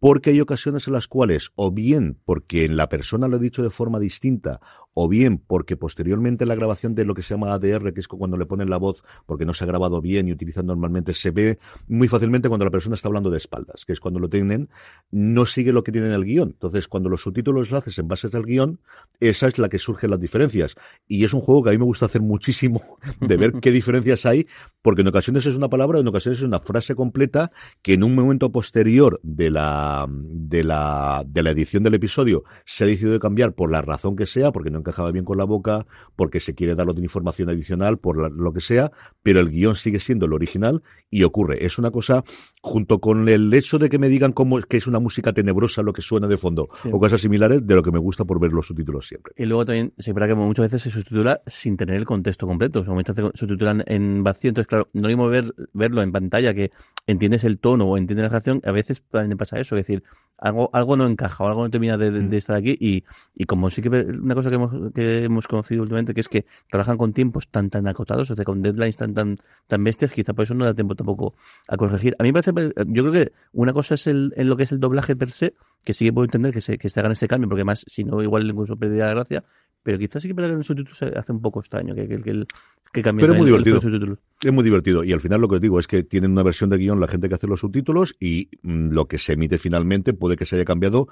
porque 0.00 0.30
hay 0.30 0.40
ocasiones 0.40 0.86
en 0.88 0.94
las 0.94 1.06
cuales, 1.06 1.52
o 1.54 1.70
bien 1.70 2.18
porque 2.24 2.68
la 2.68 2.88
persona 2.88 3.28
lo 3.28 3.36
ha 3.36 3.38
dicho 3.38 3.62
de 3.62 3.70
forma 3.70 4.00
distinta, 4.00 4.60
o 4.94 5.08
bien 5.08 5.38
porque 5.38 5.76
posteriormente 5.76 6.46
la 6.46 6.54
grabación 6.54 6.94
de 6.94 7.04
lo 7.04 7.14
que 7.14 7.22
se 7.22 7.34
llama 7.34 7.52
ADR, 7.52 7.92
que 7.92 8.00
es 8.00 8.08
cuando 8.08 8.36
le 8.36 8.46
ponen 8.46 8.70
la 8.70 8.78
voz 8.78 9.02
porque 9.26 9.44
no 9.44 9.52
se 9.52 9.64
ha 9.64 9.66
grabado 9.66 10.00
bien 10.00 10.28
y 10.28 10.32
utilizan 10.32 10.66
normalmente, 10.66 11.12
se 11.12 11.32
ve 11.32 11.58
muy 11.88 12.08
fácilmente 12.08 12.48
cuando 12.48 12.64
la 12.64 12.70
persona 12.70 12.94
está 12.94 13.08
hablando 13.08 13.30
de 13.30 13.38
espaldas, 13.38 13.84
que 13.84 13.92
es 13.92 14.00
cuando 14.00 14.20
lo 14.20 14.28
tienen, 14.28 14.68
no 15.10 15.46
sigue 15.46 15.72
lo 15.72 15.82
que 15.82 15.92
tiene 15.92 16.06
en 16.08 16.14
el 16.14 16.24
guion. 16.24 16.50
Entonces, 16.50 16.88
cuando 16.88 17.08
los 17.08 17.22
subtítulos 17.22 17.70
lo 17.70 17.76
haces 17.76 17.98
en 17.98 18.08
base 18.08 18.28
al 18.32 18.44
guion, 18.44 18.80
esa 19.20 19.48
es 19.48 19.58
la 19.58 19.68
que 19.68 19.78
surgen 19.78 20.10
las 20.10 20.20
diferencias. 20.20 20.76
Y 21.08 21.24
es 21.24 21.34
un 21.34 21.40
juego 21.40 21.64
que 21.64 21.70
a 21.70 21.72
mí 21.72 21.78
me 21.78 21.84
gusta 21.84 22.06
hacer 22.06 22.22
muchísimo, 22.22 22.80
de 23.20 23.36
ver 23.36 23.52
qué 23.60 23.70
diferencias 23.72 24.24
hay, 24.26 24.46
porque 24.80 25.02
en 25.02 25.08
ocasiones 25.08 25.44
es 25.46 25.56
una 25.56 25.68
palabra, 25.68 25.98
en 25.98 26.06
ocasiones 26.06 26.38
es 26.38 26.44
una 26.44 26.60
frase 26.60 26.94
completa 26.94 27.50
que 27.82 27.94
en 27.94 28.04
un 28.04 28.14
momento 28.14 28.52
posterior 28.52 29.20
de 29.22 29.50
la, 29.50 30.06
de 30.08 30.62
la, 30.62 31.24
de 31.26 31.42
la 31.42 31.50
edición 31.50 31.82
del 31.82 31.94
episodio 31.94 32.44
se 32.64 32.84
ha 32.84 32.86
decidido 32.86 33.18
cambiar 33.18 33.54
por 33.54 33.72
la 33.72 33.82
razón 33.82 34.14
que 34.14 34.26
sea, 34.26 34.52
porque 34.52 34.70
no 34.70 34.83
encajaba 34.84 35.10
bien 35.10 35.24
con 35.24 35.38
la 35.38 35.44
boca, 35.44 35.86
porque 36.16 36.40
se 36.40 36.54
quiere 36.54 36.74
dar 36.74 36.88
otra 36.88 37.02
información 37.02 37.48
adicional, 37.50 37.98
por 37.98 38.20
la- 38.20 38.28
lo 38.28 38.52
que 38.52 38.60
sea, 38.60 38.92
pero 39.22 39.40
el 39.40 39.50
guion 39.50 39.76
sigue 39.76 39.98
siendo 40.00 40.26
el 40.26 40.32
original 40.32 40.82
y 41.10 41.22
ocurre. 41.24 41.64
Es 41.64 41.78
una 41.78 41.90
cosa, 41.90 42.22
junto 42.60 42.98
con 43.00 43.28
el 43.28 43.52
hecho 43.54 43.78
de 43.78 43.88
que 43.88 43.98
me 43.98 44.08
digan 44.08 44.32
cómo, 44.32 44.60
que 44.62 44.76
es 44.76 44.86
una 44.86 45.00
música 45.00 45.32
tenebrosa 45.32 45.82
lo 45.82 45.92
que 45.92 46.02
suena 46.02 46.28
de 46.28 46.36
fondo, 46.36 46.68
Sí. 46.74 46.90
o 46.92 46.98
cosas 47.00 47.20
similares, 47.20 47.66
de 47.66 47.74
lo 47.74 47.82
que 47.82 47.90
me 47.90 47.98
gusta 47.98 48.24
por 48.24 48.38
ver 48.40 48.52
los 48.52 48.66
subtítulos 48.66 49.06
siempre. 49.08 49.32
Y 49.36 49.46
luego 49.46 49.64
también 49.64 49.92
se 49.98 50.12
verá 50.12 50.26
que 50.28 50.34
muchas 50.34 50.64
veces 50.66 50.82
se 50.82 50.90
sustitula 50.90 51.40
sin 51.46 51.76
tener 51.76 51.96
el 51.96 52.04
contexto 52.04 52.46
completo. 52.46 52.80
O 52.80 52.84
sea, 52.84 52.94
muchas 52.94 53.16
veces 53.16 53.32
se 53.34 53.38
sustitulan 53.40 53.82
en 53.86 54.22
vacío. 54.22 54.50
Entonces, 54.50 54.68
claro, 54.68 54.88
no 54.92 55.08
mismo 55.08 55.28
ver, 55.28 55.54
verlo 55.72 56.02
en 56.02 56.12
pantalla 56.12 56.54
que 56.54 56.70
entiendes 57.06 57.44
el 57.44 57.58
tono 57.58 57.86
o 57.86 57.96
entiendes 57.96 58.24
la 58.24 58.30
canción. 58.30 58.60
A 58.64 58.72
veces 58.72 59.02
también 59.10 59.36
pasa 59.38 59.58
eso. 59.60 59.76
Es 59.76 59.86
decir, 59.86 60.02
algo, 60.38 60.68
algo 60.72 60.96
no 60.96 61.06
encaja 61.06 61.42
o 61.44 61.46
algo 61.46 61.62
no 61.64 61.70
termina 61.70 61.96
de, 61.96 62.10
de- 62.10 62.22
de 62.28 62.36
estar 62.36 62.56
aquí. 62.56 62.76
Y, 62.80 63.04
y 63.34 63.44
como 63.44 63.70
sí 63.70 63.80
que 63.82 63.88
una 63.88 64.34
cosa 64.34 64.50
que 64.50 64.56
hemos 64.56 64.92
que 64.92 65.24
hemos 65.24 65.46
conocido 65.48 65.82
últimamente, 65.82 66.12
que 66.14 66.20
es 66.20 66.28
que 66.28 66.44
trabajan 66.70 66.96
con 66.96 67.12
tiempos 67.12 67.48
tan 67.48 67.70
tan 67.70 67.86
acotados, 67.88 68.30
o 68.30 68.34
sea, 68.36 68.44
con 68.44 68.60
deadlines 68.62 68.96
tan 68.96 69.14
tan 69.14 69.36
tan 69.66 69.84
bestias, 69.84 70.10
quizá 70.12 70.34
por 70.34 70.44
eso 70.44 70.54
no 70.54 70.64
da 70.64 70.74
tiempo 70.74 70.94
tampoco 70.94 71.34
a 71.68 71.76
corregir. 71.76 72.14
A 72.18 72.22
mí 72.22 72.32
me 72.32 72.42
parece, 72.42 72.72
yo 72.88 73.02
creo 73.04 73.12
que 73.12 73.32
una 73.52 73.72
cosa 73.72 73.94
es 73.94 74.06
el, 74.06 74.32
en 74.36 74.48
lo 74.48 74.56
que 74.56 74.64
es 74.64 74.72
el 74.72 74.80
doblaje 74.80 75.16
per 75.16 75.30
se, 75.30 75.54
que 75.84 75.92
sí 75.94 76.04
que 76.04 76.12
puedo 76.12 76.24
entender 76.24 76.52
que 76.52 76.60
se, 76.60 76.78
que 76.78 76.88
se 76.88 77.00
hagan 77.00 77.12
ese 77.12 77.28
cambio, 77.28 77.48
porque 77.48 77.64
más, 77.64 77.84
si 77.88 78.04
no, 78.04 78.22
igual 78.22 78.46
incluso 78.48 78.76
perdería 78.76 79.06
la 79.06 79.14
gracia, 79.14 79.44
pero 79.82 79.98
quizás 79.98 80.22
sí 80.22 80.28
que 80.28 80.34
para 80.34 80.48
el 80.48 80.64
subtítulo 80.64 80.94
se 80.94 81.06
hace 81.16 81.32
un 81.32 81.40
poco 81.40 81.60
extraño 81.60 81.94
que, 81.94 82.08
que, 82.08 82.18
que, 82.18 82.44
que 82.92 83.02
cambie 83.02 83.22
Pero 83.22 83.32
es 83.34 83.38
muy 83.38 83.46
divertido. 83.46 83.76
Es 84.44 84.52
muy 84.52 84.62
divertido. 84.62 85.04
Y 85.04 85.12
al 85.12 85.20
final 85.20 85.40
lo 85.40 85.48
que 85.48 85.56
os 85.56 85.60
digo 85.60 85.78
es 85.78 85.86
que 85.86 86.02
tienen 86.02 86.32
una 86.32 86.42
versión 86.42 86.68
de 86.70 86.76
guion 86.76 87.00
la 87.00 87.08
gente 87.08 87.28
que 87.28 87.34
hace 87.34 87.46
los 87.46 87.60
subtítulos 87.60 88.14
y 88.20 88.50
mm, 88.62 88.90
lo 88.90 89.06
que 89.06 89.18
se 89.18 89.32
emite 89.32 89.58
finalmente 89.58 90.12
puede 90.12 90.36
que 90.36 90.44
se 90.44 90.56
haya 90.56 90.64
cambiado, 90.64 91.08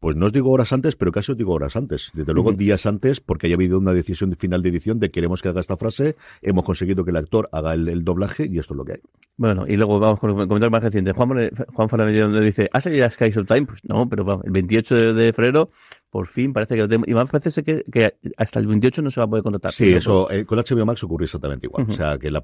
pues 0.00 0.16
no 0.16 0.26
os 0.26 0.32
digo 0.32 0.50
horas 0.50 0.72
antes, 0.72 0.96
pero 0.96 1.12
casi 1.12 1.32
os 1.32 1.38
digo 1.38 1.54
horas 1.54 1.76
antes. 1.76 2.10
Desde 2.12 2.34
luego 2.34 2.52
días 2.52 2.84
antes, 2.84 3.20
porque 3.20 3.46
haya 3.46 3.56
habido 3.56 3.78
una 3.78 3.94
decisión 3.94 4.28
de 4.28 4.36
final 4.36 4.62
de 4.62 4.68
edición 4.68 5.00
de 5.00 5.10
queremos 5.10 5.40
que 5.40 5.48
haga 5.48 5.60
esta 5.60 5.78
frase, 5.78 6.16
hemos 6.42 6.64
conseguido 6.64 7.04
que 7.04 7.10
el 7.10 7.16
actor 7.16 7.48
haga 7.52 7.72
el, 7.72 7.88
el 7.88 8.04
doblaje 8.04 8.46
y 8.50 8.58
esto 8.58 8.74
es 8.74 8.78
lo 8.78 8.84
que 8.84 8.92
hay. 8.92 9.00
Bueno, 9.36 9.64
y 9.66 9.76
luego 9.76 9.98
vamos 9.98 10.20
con 10.20 10.30
el 10.30 10.36
comentario 10.46 10.70
más 10.70 10.82
reciente. 10.82 11.12
Juan, 11.12 11.50
Juan 11.72 11.88
donde 11.88 12.40
dice, 12.40 12.68
¿ha 12.72 12.80
salido 12.80 13.10
Skies 13.10 13.36
of 13.38 13.46
Time? 13.46 13.66
Pues 13.66 13.80
no, 13.84 14.08
pero 14.08 14.24
vamos, 14.24 14.44
el 14.44 14.52
28 14.52 14.94
de, 14.94 15.12
de 15.12 15.32
febrero, 15.32 15.70
por 16.14 16.28
fin, 16.28 16.52
parece 16.52 16.76
que 16.76 16.82
lo 16.82 16.88
tenemos. 16.88 17.08
Y 17.08 17.14
más 17.14 17.28
parece 17.28 17.64
que, 17.64 17.82
que 17.90 18.14
hasta 18.36 18.60
el 18.60 18.68
28 18.68 19.02
no 19.02 19.10
se 19.10 19.20
va 19.20 19.24
a 19.24 19.28
poder 19.28 19.42
contratar. 19.42 19.72
Sí, 19.72 19.92
eso 19.92 20.30
eh, 20.30 20.44
con 20.44 20.58
HBO 20.58 20.86
Max 20.86 21.02
ocurrió 21.02 21.24
exactamente 21.24 21.66
igual. 21.66 21.86
O 21.88 21.92
sea, 21.92 22.16
que 22.18 22.30
la 22.30 22.40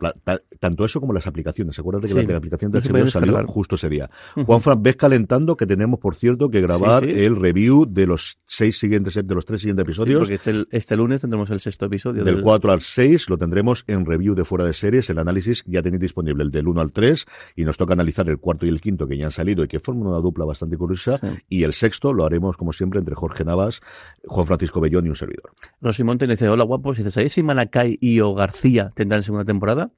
tanto 0.59 0.85
eso 0.85 1.01
como 1.01 1.13
las 1.13 1.27
aplicaciones. 1.27 1.79
Acuérdate 1.79 2.07
que 2.07 2.13
Sí. 2.13 2.15
la, 2.17 2.23
de 2.23 2.33
la 2.33 2.39
aplicación 2.39 2.71
de 2.73 2.79
No 2.79 2.85
se 2.85 2.91
HBO 2.93 3.09
salió 3.09 3.45
justo 3.47 3.75
ese 3.77 3.89
día. 3.89 4.11
Ujú. 4.37 4.45
Juanfran, 4.47 4.83
ves 4.83 4.97
calentando 4.97 5.57
que 5.57 5.67
tenemos, 5.67 5.99
por 6.01 6.15
cierto, 6.15 6.51
que 6.51 6.61
grabar 6.61 7.05
Sí, 7.05 7.15
sí. 7.15 7.21
el 7.25 7.37
review 7.37 7.87
de 7.89 8.07
los 8.07 8.39
seis 8.47 8.79
siguientes, 8.79 9.15
de 9.15 9.35
los 9.35 9.45
tres 9.45 9.61
siguientes 9.63 9.85
Sí, 9.85 9.91
episodios. 9.91 10.19
porque 10.21 10.35
este, 10.35 10.65
este 10.71 10.97
lunes 10.97 11.21
tendremos 11.21 11.51
el 11.51 11.61
sexto 11.61 11.87
episodio. 11.87 12.25
Del 12.25 12.43
4 12.43 12.73
al 12.73 12.81
6 12.81 13.29
lo 13.31 13.39
tendremos 13.39 13.85
en 13.87 14.05
review 14.07 14.35
de 14.35 14.45
fuera 14.45 14.65
de 14.65 14.73
series. 14.73 15.09
El 15.11 15.19
análisis 15.19 15.63
ya 15.67 15.83
tenéis 15.83 16.01
disponible 16.03 16.43
el 16.45 16.51
del 16.51 16.69
1 16.69 16.81
al 16.81 16.93
3 16.93 17.25
y 17.57 17.65
nos 17.65 17.77
toca 17.77 17.95
analizar 17.95 18.29
el 18.29 18.39
cuarto 18.39 18.67
y 18.67 18.69
el 18.69 18.81
quinto 18.81 19.07
que 19.07 19.17
ya 19.17 19.27
han 19.27 19.31
salido 19.33 19.65
y 19.65 19.69
que 19.69 19.81
forman 19.81 20.07
una 20.07 20.19
dupla 20.19 20.45
bastante 20.45 20.77
curiosa. 20.77 21.19
Y 21.49 21.63
el 21.65 21.73
sexto 21.73 22.13
lo 22.13 22.25
haremos, 22.25 22.57
como 22.57 22.73
siempre, 22.73 22.99
entre 22.99 23.15
Jorge 23.15 23.45
Navas, 23.45 23.81
Juan 24.27 24.47
Francisco 24.47 24.81
Bellón 24.81 25.07
y 25.07 25.09
un 25.11 25.17
servidor. 25.17 25.53
Rosy 25.81 26.05
Monte 26.05 26.27
le 26.27 26.35
dice, 26.35 26.49
hola 26.49 26.65
guapos, 26.65 26.97
y 26.99 27.01
dice, 27.01 27.11
¿sabéis 27.11 27.33
si 27.33 27.43
Manacay 27.43 27.99
y 28.01 28.21
o 28.21 28.35
García 28.35 28.93
tendrán 28.95 29.23
segunda 29.23 29.45
temporada? 29.45 29.91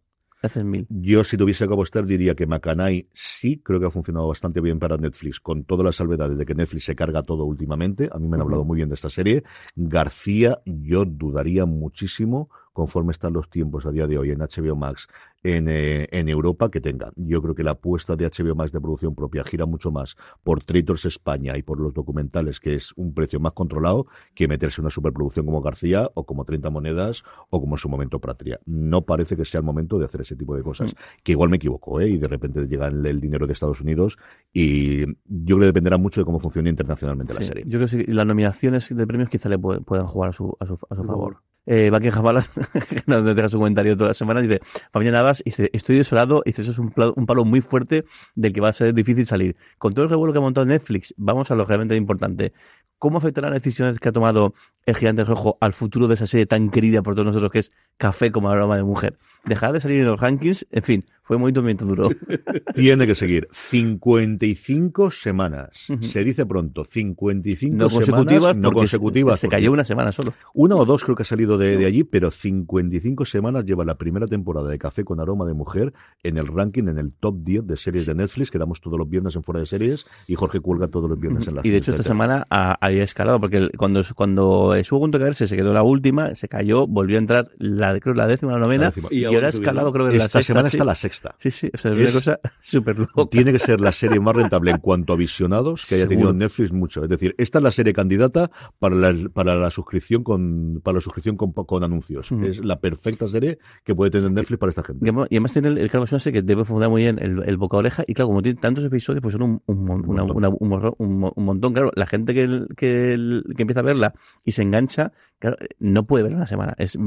Haces 0.42 0.64
mil. 0.64 0.88
Yo, 0.90 1.22
si 1.22 1.36
tuviese 1.36 1.68
que 1.68 1.72
apostar, 1.72 2.04
diría 2.04 2.34
que 2.34 2.48
Macanay 2.48 3.08
sí, 3.14 3.60
creo 3.62 3.78
que 3.78 3.86
ha 3.86 3.90
funcionado 3.90 4.26
bastante 4.26 4.60
bien 4.60 4.80
para 4.80 4.96
Netflix, 4.96 5.38
con 5.38 5.62
todas 5.62 5.84
las 5.84 5.94
salvedades 5.94 6.36
de 6.36 6.44
que 6.44 6.56
Netflix 6.56 6.84
se 6.84 6.96
carga 6.96 7.22
todo 7.22 7.44
últimamente. 7.44 8.10
A 8.12 8.18
mí 8.18 8.26
me 8.26 8.34
han 8.34 8.42
hablado 8.42 8.64
muy 8.64 8.76
bien 8.76 8.88
de 8.88 8.96
esta 8.96 9.08
serie. 9.08 9.44
García, 9.76 10.58
yo 10.66 11.04
dudaría 11.04 11.64
muchísimo, 11.64 12.50
conforme 12.72 13.12
están 13.12 13.34
los 13.34 13.50
tiempos 13.50 13.86
a 13.86 13.92
día 13.92 14.08
de 14.08 14.18
hoy 14.18 14.30
en 14.30 14.40
HBO 14.40 14.74
Max 14.74 15.06
en, 15.42 15.66
eh, 15.68 16.08
en 16.12 16.28
Europa, 16.28 16.70
que 16.70 16.80
tenga. 16.80 17.12
Yo 17.16 17.42
creo 17.42 17.54
que 17.54 17.62
la 17.64 17.72
apuesta 17.72 18.14
de 18.16 18.26
HBO 18.28 18.54
Max 18.54 18.72
de 18.72 18.80
producción 18.80 19.14
propia 19.14 19.42
gira 19.44 19.66
mucho 19.66 19.90
más 19.90 20.16
por 20.44 20.62
Traitors 20.62 21.04
España 21.04 21.56
y 21.58 21.62
por 21.62 21.80
los 21.80 21.92
documentales, 21.94 22.60
que 22.60 22.74
es 22.74 22.92
un 22.96 23.12
precio 23.14 23.40
más 23.40 23.52
controlado, 23.52 24.06
que 24.34 24.46
meterse 24.48 24.80
en 24.80 24.84
una 24.84 24.90
superproducción 24.90 25.44
como 25.46 25.60
García 25.62 26.08
o 26.14 26.24
como 26.24 26.44
30 26.44 26.70
Monedas 26.70 27.22
o 27.50 27.60
como 27.60 27.74
en 27.74 27.78
su 27.78 27.88
momento 27.88 28.20
Patria. 28.20 28.60
No 28.66 29.02
parece 29.02 29.36
que 29.36 29.44
sea 29.44 29.58
el 29.58 29.64
momento 29.66 29.98
de 29.98 30.04
hacer 30.06 30.20
ese 30.20 30.36
tipo 30.36 30.56
de 30.56 30.62
cosas. 30.62 30.94
Que 31.22 31.32
igual 31.32 31.50
me 31.50 31.56
equivoco, 31.56 32.00
¿eh? 32.00 32.08
Y 32.08 32.18
de 32.18 32.28
repente 32.28 32.66
llega 32.66 32.86
el, 32.88 33.04
el 33.04 33.20
dinero 33.20 33.46
de 33.46 33.52
Estados 33.52 33.80
Unidos 33.80 34.18
y 34.52 35.06
yo 35.06 35.56
creo 35.56 35.58
que 35.60 35.66
dependerá 35.66 35.96
mucho 35.98 36.20
de 36.20 36.24
cómo 36.24 36.38
funcione 36.40 36.70
internacionalmente 36.70 37.34
la 37.34 37.42
serie. 37.42 37.64
Yo 37.66 37.78
creo 37.78 37.88
que 37.88 37.88
sí, 37.88 38.04
las 38.12 38.26
nominaciones 38.26 38.94
de 38.94 39.06
premios 39.06 39.28
quizá 39.28 39.48
le 39.48 39.58
pu- 39.58 39.84
puedan 39.84 40.06
jugar 40.06 40.30
a 40.30 40.32
su, 40.32 40.56
a 40.60 40.66
su, 40.66 40.74
a 40.88 40.94
su 40.96 41.04
favor. 41.04 41.38
Eh, 41.64 41.90
Buckingham 41.92 42.24
Palace, 42.24 42.60
nos 43.06 43.24
deja 43.36 43.48
su 43.48 43.56
comentario 43.58 43.96
toda 43.96 44.08
la 44.08 44.14
semana, 44.14 44.40
dice, 44.40 44.60
Fabián 44.92 45.12
Navas, 45.14 45.31
dice, 45.44 45.70
estoy 45.72 45.96
desolado, 45.96 46.42
dice, 46.44 46.62
eso 46.62 46.72
es 46.72 46.78
un 46.78 46.90
palo 46.90 47.44
muy 47.44 47.60
fuerte 47.60 48.04
del 48.34 48.52
que 48.52 48.60
va 48.60 48.68
a 48.68 48.72
ser 48.72 48.92
difícil 48.92 49.24
salir. 49.24 49.56
Con 49.78 49.92
todo 49.92 50.04
el 50.04 50.10
revuelo 50.10 50.32
que 50.32 50.38
ha 50.38 50.42
montado 50.42 50.66
Netflix, 50.66 51.14
vamos 51.16 51.50
a 51.50 51.54
lo 51.54 51.64
realmente 51.64 51.96
importante. 51.96 52.52
¿Cómo 52.98 53.18
afectarán 53.18 53.52
las 53.52 53.62
decisiones 53.62 53.98
que 53.98 54.08
ha 54.08 54.12
tomado 54.12 54.54
el 54.86 54.94
gigante 54.94 55.24
rojo 55.24 55.58
al 55.60 55.72
futuro 55.72 56.06
de 56.06 56.14
esa 56.14 56.26
serie 56.26 56.46
tan 56.46 56.70
querida 56.70 57.02
por 57.02 57.14
todos 57.14 57.26
nosotros 57.26 57.50
que 57.50 57.58
es 57.58 57.72
Café 57.96 58.30
como 58.30 58.48
aroma 58.48 58.76
de 58.76 58.84
mujer? 58.84 59.18
Dejará 59.44 59.72
de 59.72 59.80
salir 59.80 60.00
en 60.00 60.06
los 60.06 60.20
rankings, 60.20 60.66
en 60.70 60.82
fin, 60.82 61.04
fue 61.24 61.36
muy 61.38 61.52
movimiento 61.52 61.84
duro. 61.84 62.10
Tiene 62.74 63.06
que 63.06 63.14
seguir 63.14 63.48
55 63.50 65.10
semanas. 65.10 65.88
Ujú. 65.90 66.02
Se 66.04 66.24
dice 66.24 66.46
pronto, 66.46 66.84
55 66.84 67.76
No 67.76 67.90
consecutivas, 67.90 68.34
semanas 68.52 68.56
no 68.56 68.72
consecutivas. 68.72 69.40
Se 69.40 69.48
cayó 69.48 69.72
una 69.72 69.84
semana 69.84 70.12
solo. 70.12 70.32
Una 70.54 70.76
o 70.76 70.84
dos 70.84 71.04
creo 71.04 71.16
que 71.16 71.22
ha 71.22 71.26
salido 71.26 71.58
de, 71.58 71.76
de 71.76 71.86
allí, 71.86 72.04
pero 72.04 72.30
55 72.30 73.24
semanas 73.24 73.64
lleva 73.64 73.84
la 73.84 73.96
primera 73.98 74.26
temporada 74.26 74.68
de 74.68 74.78
Café 74.78 75.04
con 75.04 75.20
aroma 75.20 75.44
de 75.46 75.54
mujer 75.54 75.92
en 76.22 76.38
el 76.38 76.46
ranking, 76.46 76.84
en 76.88 76.98
el 76.98 77.12
top 77.12 77.36
10 77.42 77.66
de 77.66 77.76
series 77.76 78.06
de 78.06 78.14
Netflix, 78.14 78.50
que 78.50 78.58
damos 78.58 78.80
todos 78.80 78.98
los 78.98 79.08
viernes 79.08 79.34
en 79.36 79.42
fuera 79.42 79.60
de 79.60 79.66
series 79.66 80.04
y 80.28 80.34
Jorge 80.34 80.60
cuelga 80.60 80.88
todos 80.88 81.08
los 81.10 81.18
viernes 81.18 81.46
en 81.48 81.56
las 81.56 81.64
Y 81.64 81.70
de 81.70 81.78
hecho 81.78 81.90
esta 81.90 82.02
semana 82.02 82.46
ha- 82.50 82.76
había 82.80 83.02
escalado, 83.02 83.40
porque 83.40 83.70
cuando, 83.76 84.02
cuando 84.14 84.74
estuvo 84.74 84.98
a 84.98 85.02
punto 85.02 85.18
de 85.18 85.24
caerse, 85.24 85.46
se 85.48 85.56
quedó 85.56 85.72
la 85.72 85.82
última, 85.82 86.34
se 86.34 86.48
cayó, 86.48 86.86
volvió 86.86 87.16
a 87.16 87.20
entrar 87.20 87.50
la, 87.58 87.98
creo, 88.00 88.14
la 88.14 88.26
décima, 88.26 88.52
la 88.52 88.58
novena, 88.58 88.84
La 88.84 88.90
décima. 88.90 89.08
y, 89.10 89.24
Y 89.32 89.34
ahora 89.34 89.46
ha 89.48 89.50
escalado, 89.50 89.92
creo 89.92 90.06
que 90.06 90.12
en 90.12 90.18
la 90.18 90.24
Esta 90.24 90.38
sexta, 90.38 90.52
semana 90.52 90.68
sí. 90.70 90.76
está 90.76 90.84
la 90.84 90.94
sexta. 90.94 91.34
Sí, 91.38 91.50
sí, 91.50 91.70
o 91.72 91.76
sea, 91.76 91.92
es, 91.92 91.98
Es- 92.00 92.04
una 92.04 92.12
cosa 92.20 92.40
súper 92.60 92.98
loca. 92.98 93.24
Tiene 93.30 93.52
que 93.52 93.58
ser 93.58 93.80
la 93.80 93.92
serie 93.92 94.20
más 94.20 94.34
rentable 94.36 94.70
en 94.70 94.78
cuanto 94.78 95.12
a 95.12 95.16
visionados 95.16 95.86
que 95.88 95.94
haya 95.96 96.06
tenido. 96.08 96.32
Netflix 96.32 96.72
mucho. 96.72 97.02
Es 97.04 97.10
decir, 97.10 97.34
esta 97.38 97.58
es 97.58 97.64
la 97.64 97.72
serie 97.72 97.92
candidata 97.92 98.50
para 98.78 98.94
la, 98.94 99.28
para 99.30 99.54
la 99.56 99.70
suscripción 99.70 100.22
con 100.24 100.80
para 100.82 100.96
la 100.96 101.00
suscripción 101.00 101.36
con, 101.36 101.52
con 101.52 101.82
anuncios. 101.84 102.30
Es 102.42 102.64
la 102.64 102.80
perfecta 102.80 103.28
serie 103.28 103.58
que 103.84 103.94
puede 103.94 104.10
tener 104.10 104.30
Netflix 104.30 104.58
para 104.58 104.70
esta 104.70 104.82
gente. 104.82 105.04
Y 105.06 105.08
además- 105.08 105.52
tiene 105.52 105.68
el, 105.68 105.78
el 105.78 105.90
claro, 105.90 106.04
es 106.04 106.12
una 106.12 106.20
serie 106.20 106.40
que 106.40 106.46
debe 106.46 106.64
funcionar 106.64 106.90
muy 106.90 107.02
bien 107.02 107.18
el, 107.20 107.42
el 107.46 107.56
boca 107.56 107.76
oreja 107.76 108.04
y 108.06 108.14
claro, 108.14 108.28
como 108.28 108.42
tiene 108.42 108.58
tantos 108.60 108.84
episodios, 108.84 109.20
pues 109.22 109.32
son 109.32 109.42
un, 109.42 109.62
un, 109.66 109.84
mon- 109.84 110.08
una- 110.08 110.24
montón. 110.24 110.56
una- 110.60 110.90
un 110.98 111.32
montón. 111.44 111.72
Claro, 111.72 111.90
la 111.94 112.06
gente 112.06 112.34
que, 112.34 112.64
que, 112.76 113.42
que 113.56 113.62
empieza 113.62 113.80
a 113.80 113.84
verla 113.84 114.14
y 114.44 114.52
se 114.52 114.62
engancha, 114.62 115.12
claro, 115.42 115.56
no 115.80 116.04
puede 116.06 116.22
ver 116.24 116.34
una 116.34 116.46
semana. 116.46 116.74
Es, 116.78 116.94
yo 116.94 117.00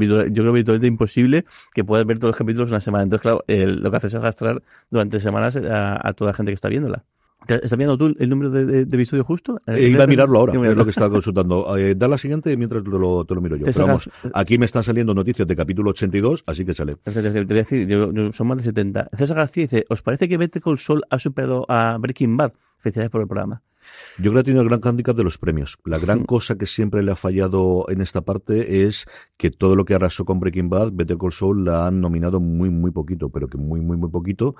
creo 0.43 0.51
virtualmente 0.53 0.88
imposible 0.88 1.45
que 1.73 1.83
puedas 1.83 2.05
ver 2.05 2.19
todos 2.19 2.29
los 2.33 2.38
capítulos 2.38 2.69
una 2.69 2.81
semana. 2.81 3.03
Entonces, 3.03 3.21
claro, 3.23 3.43
el- 3.47 3.77
lo 3.81 3.89
que 3.89 3.97
hace 3.97 4.07
es 4.07 4.13
arrastrar 4.15 4.61
durante 4.91 5.19
semanas 5.19 5.55
a, 5.55 6.07
a 6.07 6.13
toda 6.13 6.31
la 6.31 6.36
gente 6.36 6.51
que 6.51 6.55
está 6.55 6.67
viéndola. 6.69 7.05
¿Te- 7.47 7.55
¿Estás 7.63 7.77
viendo 7.77 7.95
tú 7.97 8.13
el 8.17 8.27
número 8.29 8.49
de, 8.49 8.65
de, 8.65 8.86
de 8.86 8.97
episodio 8.97 9.23
justo? 9.23 9.61
Eh, 9.67 9.89
iba 9.89 10.03
a 10.03 10.07
mirarlo 10.07 10.39
ahora, 10.39 10.53
es 10.67 10.75
lo 10.75 10.83
que 10.83 10.89
estaba 10.89 11.09
consultando. 11.11 11.77
Eh, 11.77 11.93
da 11.95 12.07
la 12.07 12.17
siguiente 12.17 12.55
mientras 12.57 12.83
te 12.83 12.89
lo, 12.89 13.23
te 13.23 13.36
lo 13.36 13.41
miro 13.41 13.55
yo. 13.55 13.65
Pero 13.65 13.86
vamos, 13.88 14.09
aquí 14.33 14.57
me 14.57 14.65
están 14.65 14.83
saliendo 14.83 15.13
noticias 15.13 15.47
de 15.47 15.55
capítulo 15.55 15.91
82, 15.91 16.43
así 16.47 16.65
que 16.65 16.73
sale. 16.73 16.95
Te 17.03 17.11
te- 17.11 17.21
te 17.21 17.29
voy 17.29 17.39
a 17.41 17.43
decir, 17.61 17.88
yo- 17.88 18.11
yo- 18.11 18.33
son 18.33 18.47
más 18.47 18.57
de 18.57 18.63
70. 18.63 19.09
César 19.13 19.38
García 19.38 19.63
dice, 19.63 19.86
¿os 19.89 20.01
parece 20.01 20.27
que 20.27 20.38
Better 20.38 20.61
Call 20.61 20.77
Saul 20.79 21.03
ha 21.09 21.19
superado 21.19 21.65
a 21.69 21.97
Breaking 21.99 22.36
Bad? 22.36 22.53
Felicidades 22.79 23.09
por 23.11 23.21
el 23.21 23.27
programa. 23.27 23.61
Yo 24.17 24.31
creo 24.31 24.41
que 24.43 24.45
tiene 24.45 24.59
el 24.61 24.67
gran 24.69 24.81
handicap 24.83 25.15
de 25.15 25.23
los 25.23 25.38
premios. 25.38 25.77
La 25.86 25.99
gran 25.99 26.21
Mm. 26.21 26.25
cosa 26.25 26.57
que 26.57 26.65
siempre 26.65 27.03
le 27.03 27.11
ha 27.11 27.15
fallado 27.15 27.86
en 27.89 28.01
esta 28.01 28.21
parte 28.21 28.83
es 28.86 29.05
que 29.38 29.51
todo 29.51 29.75
lo 29.75 29.86
que 29.86 29.93
arrasó 29.95 30.25
con 30.25 30.39
Breaking 30.39 30.69
Bad, 30.69 30.91
Better 30.93 31.17
Call 31.17 31.31
Saul 31.33 31.65
la 31.65 31.88
han 31.88 31.99
nominado 32.01 32.39
muy, 32.39 32.69
muy 32.69 32.91
poquito, 32.91 33.29
pero 33.29 33.47
que 33.47 33.57
muy, 33.57 33.81
muy, 33.81 33.97
muy 33.97 34.09
poquito. 34.09 34.55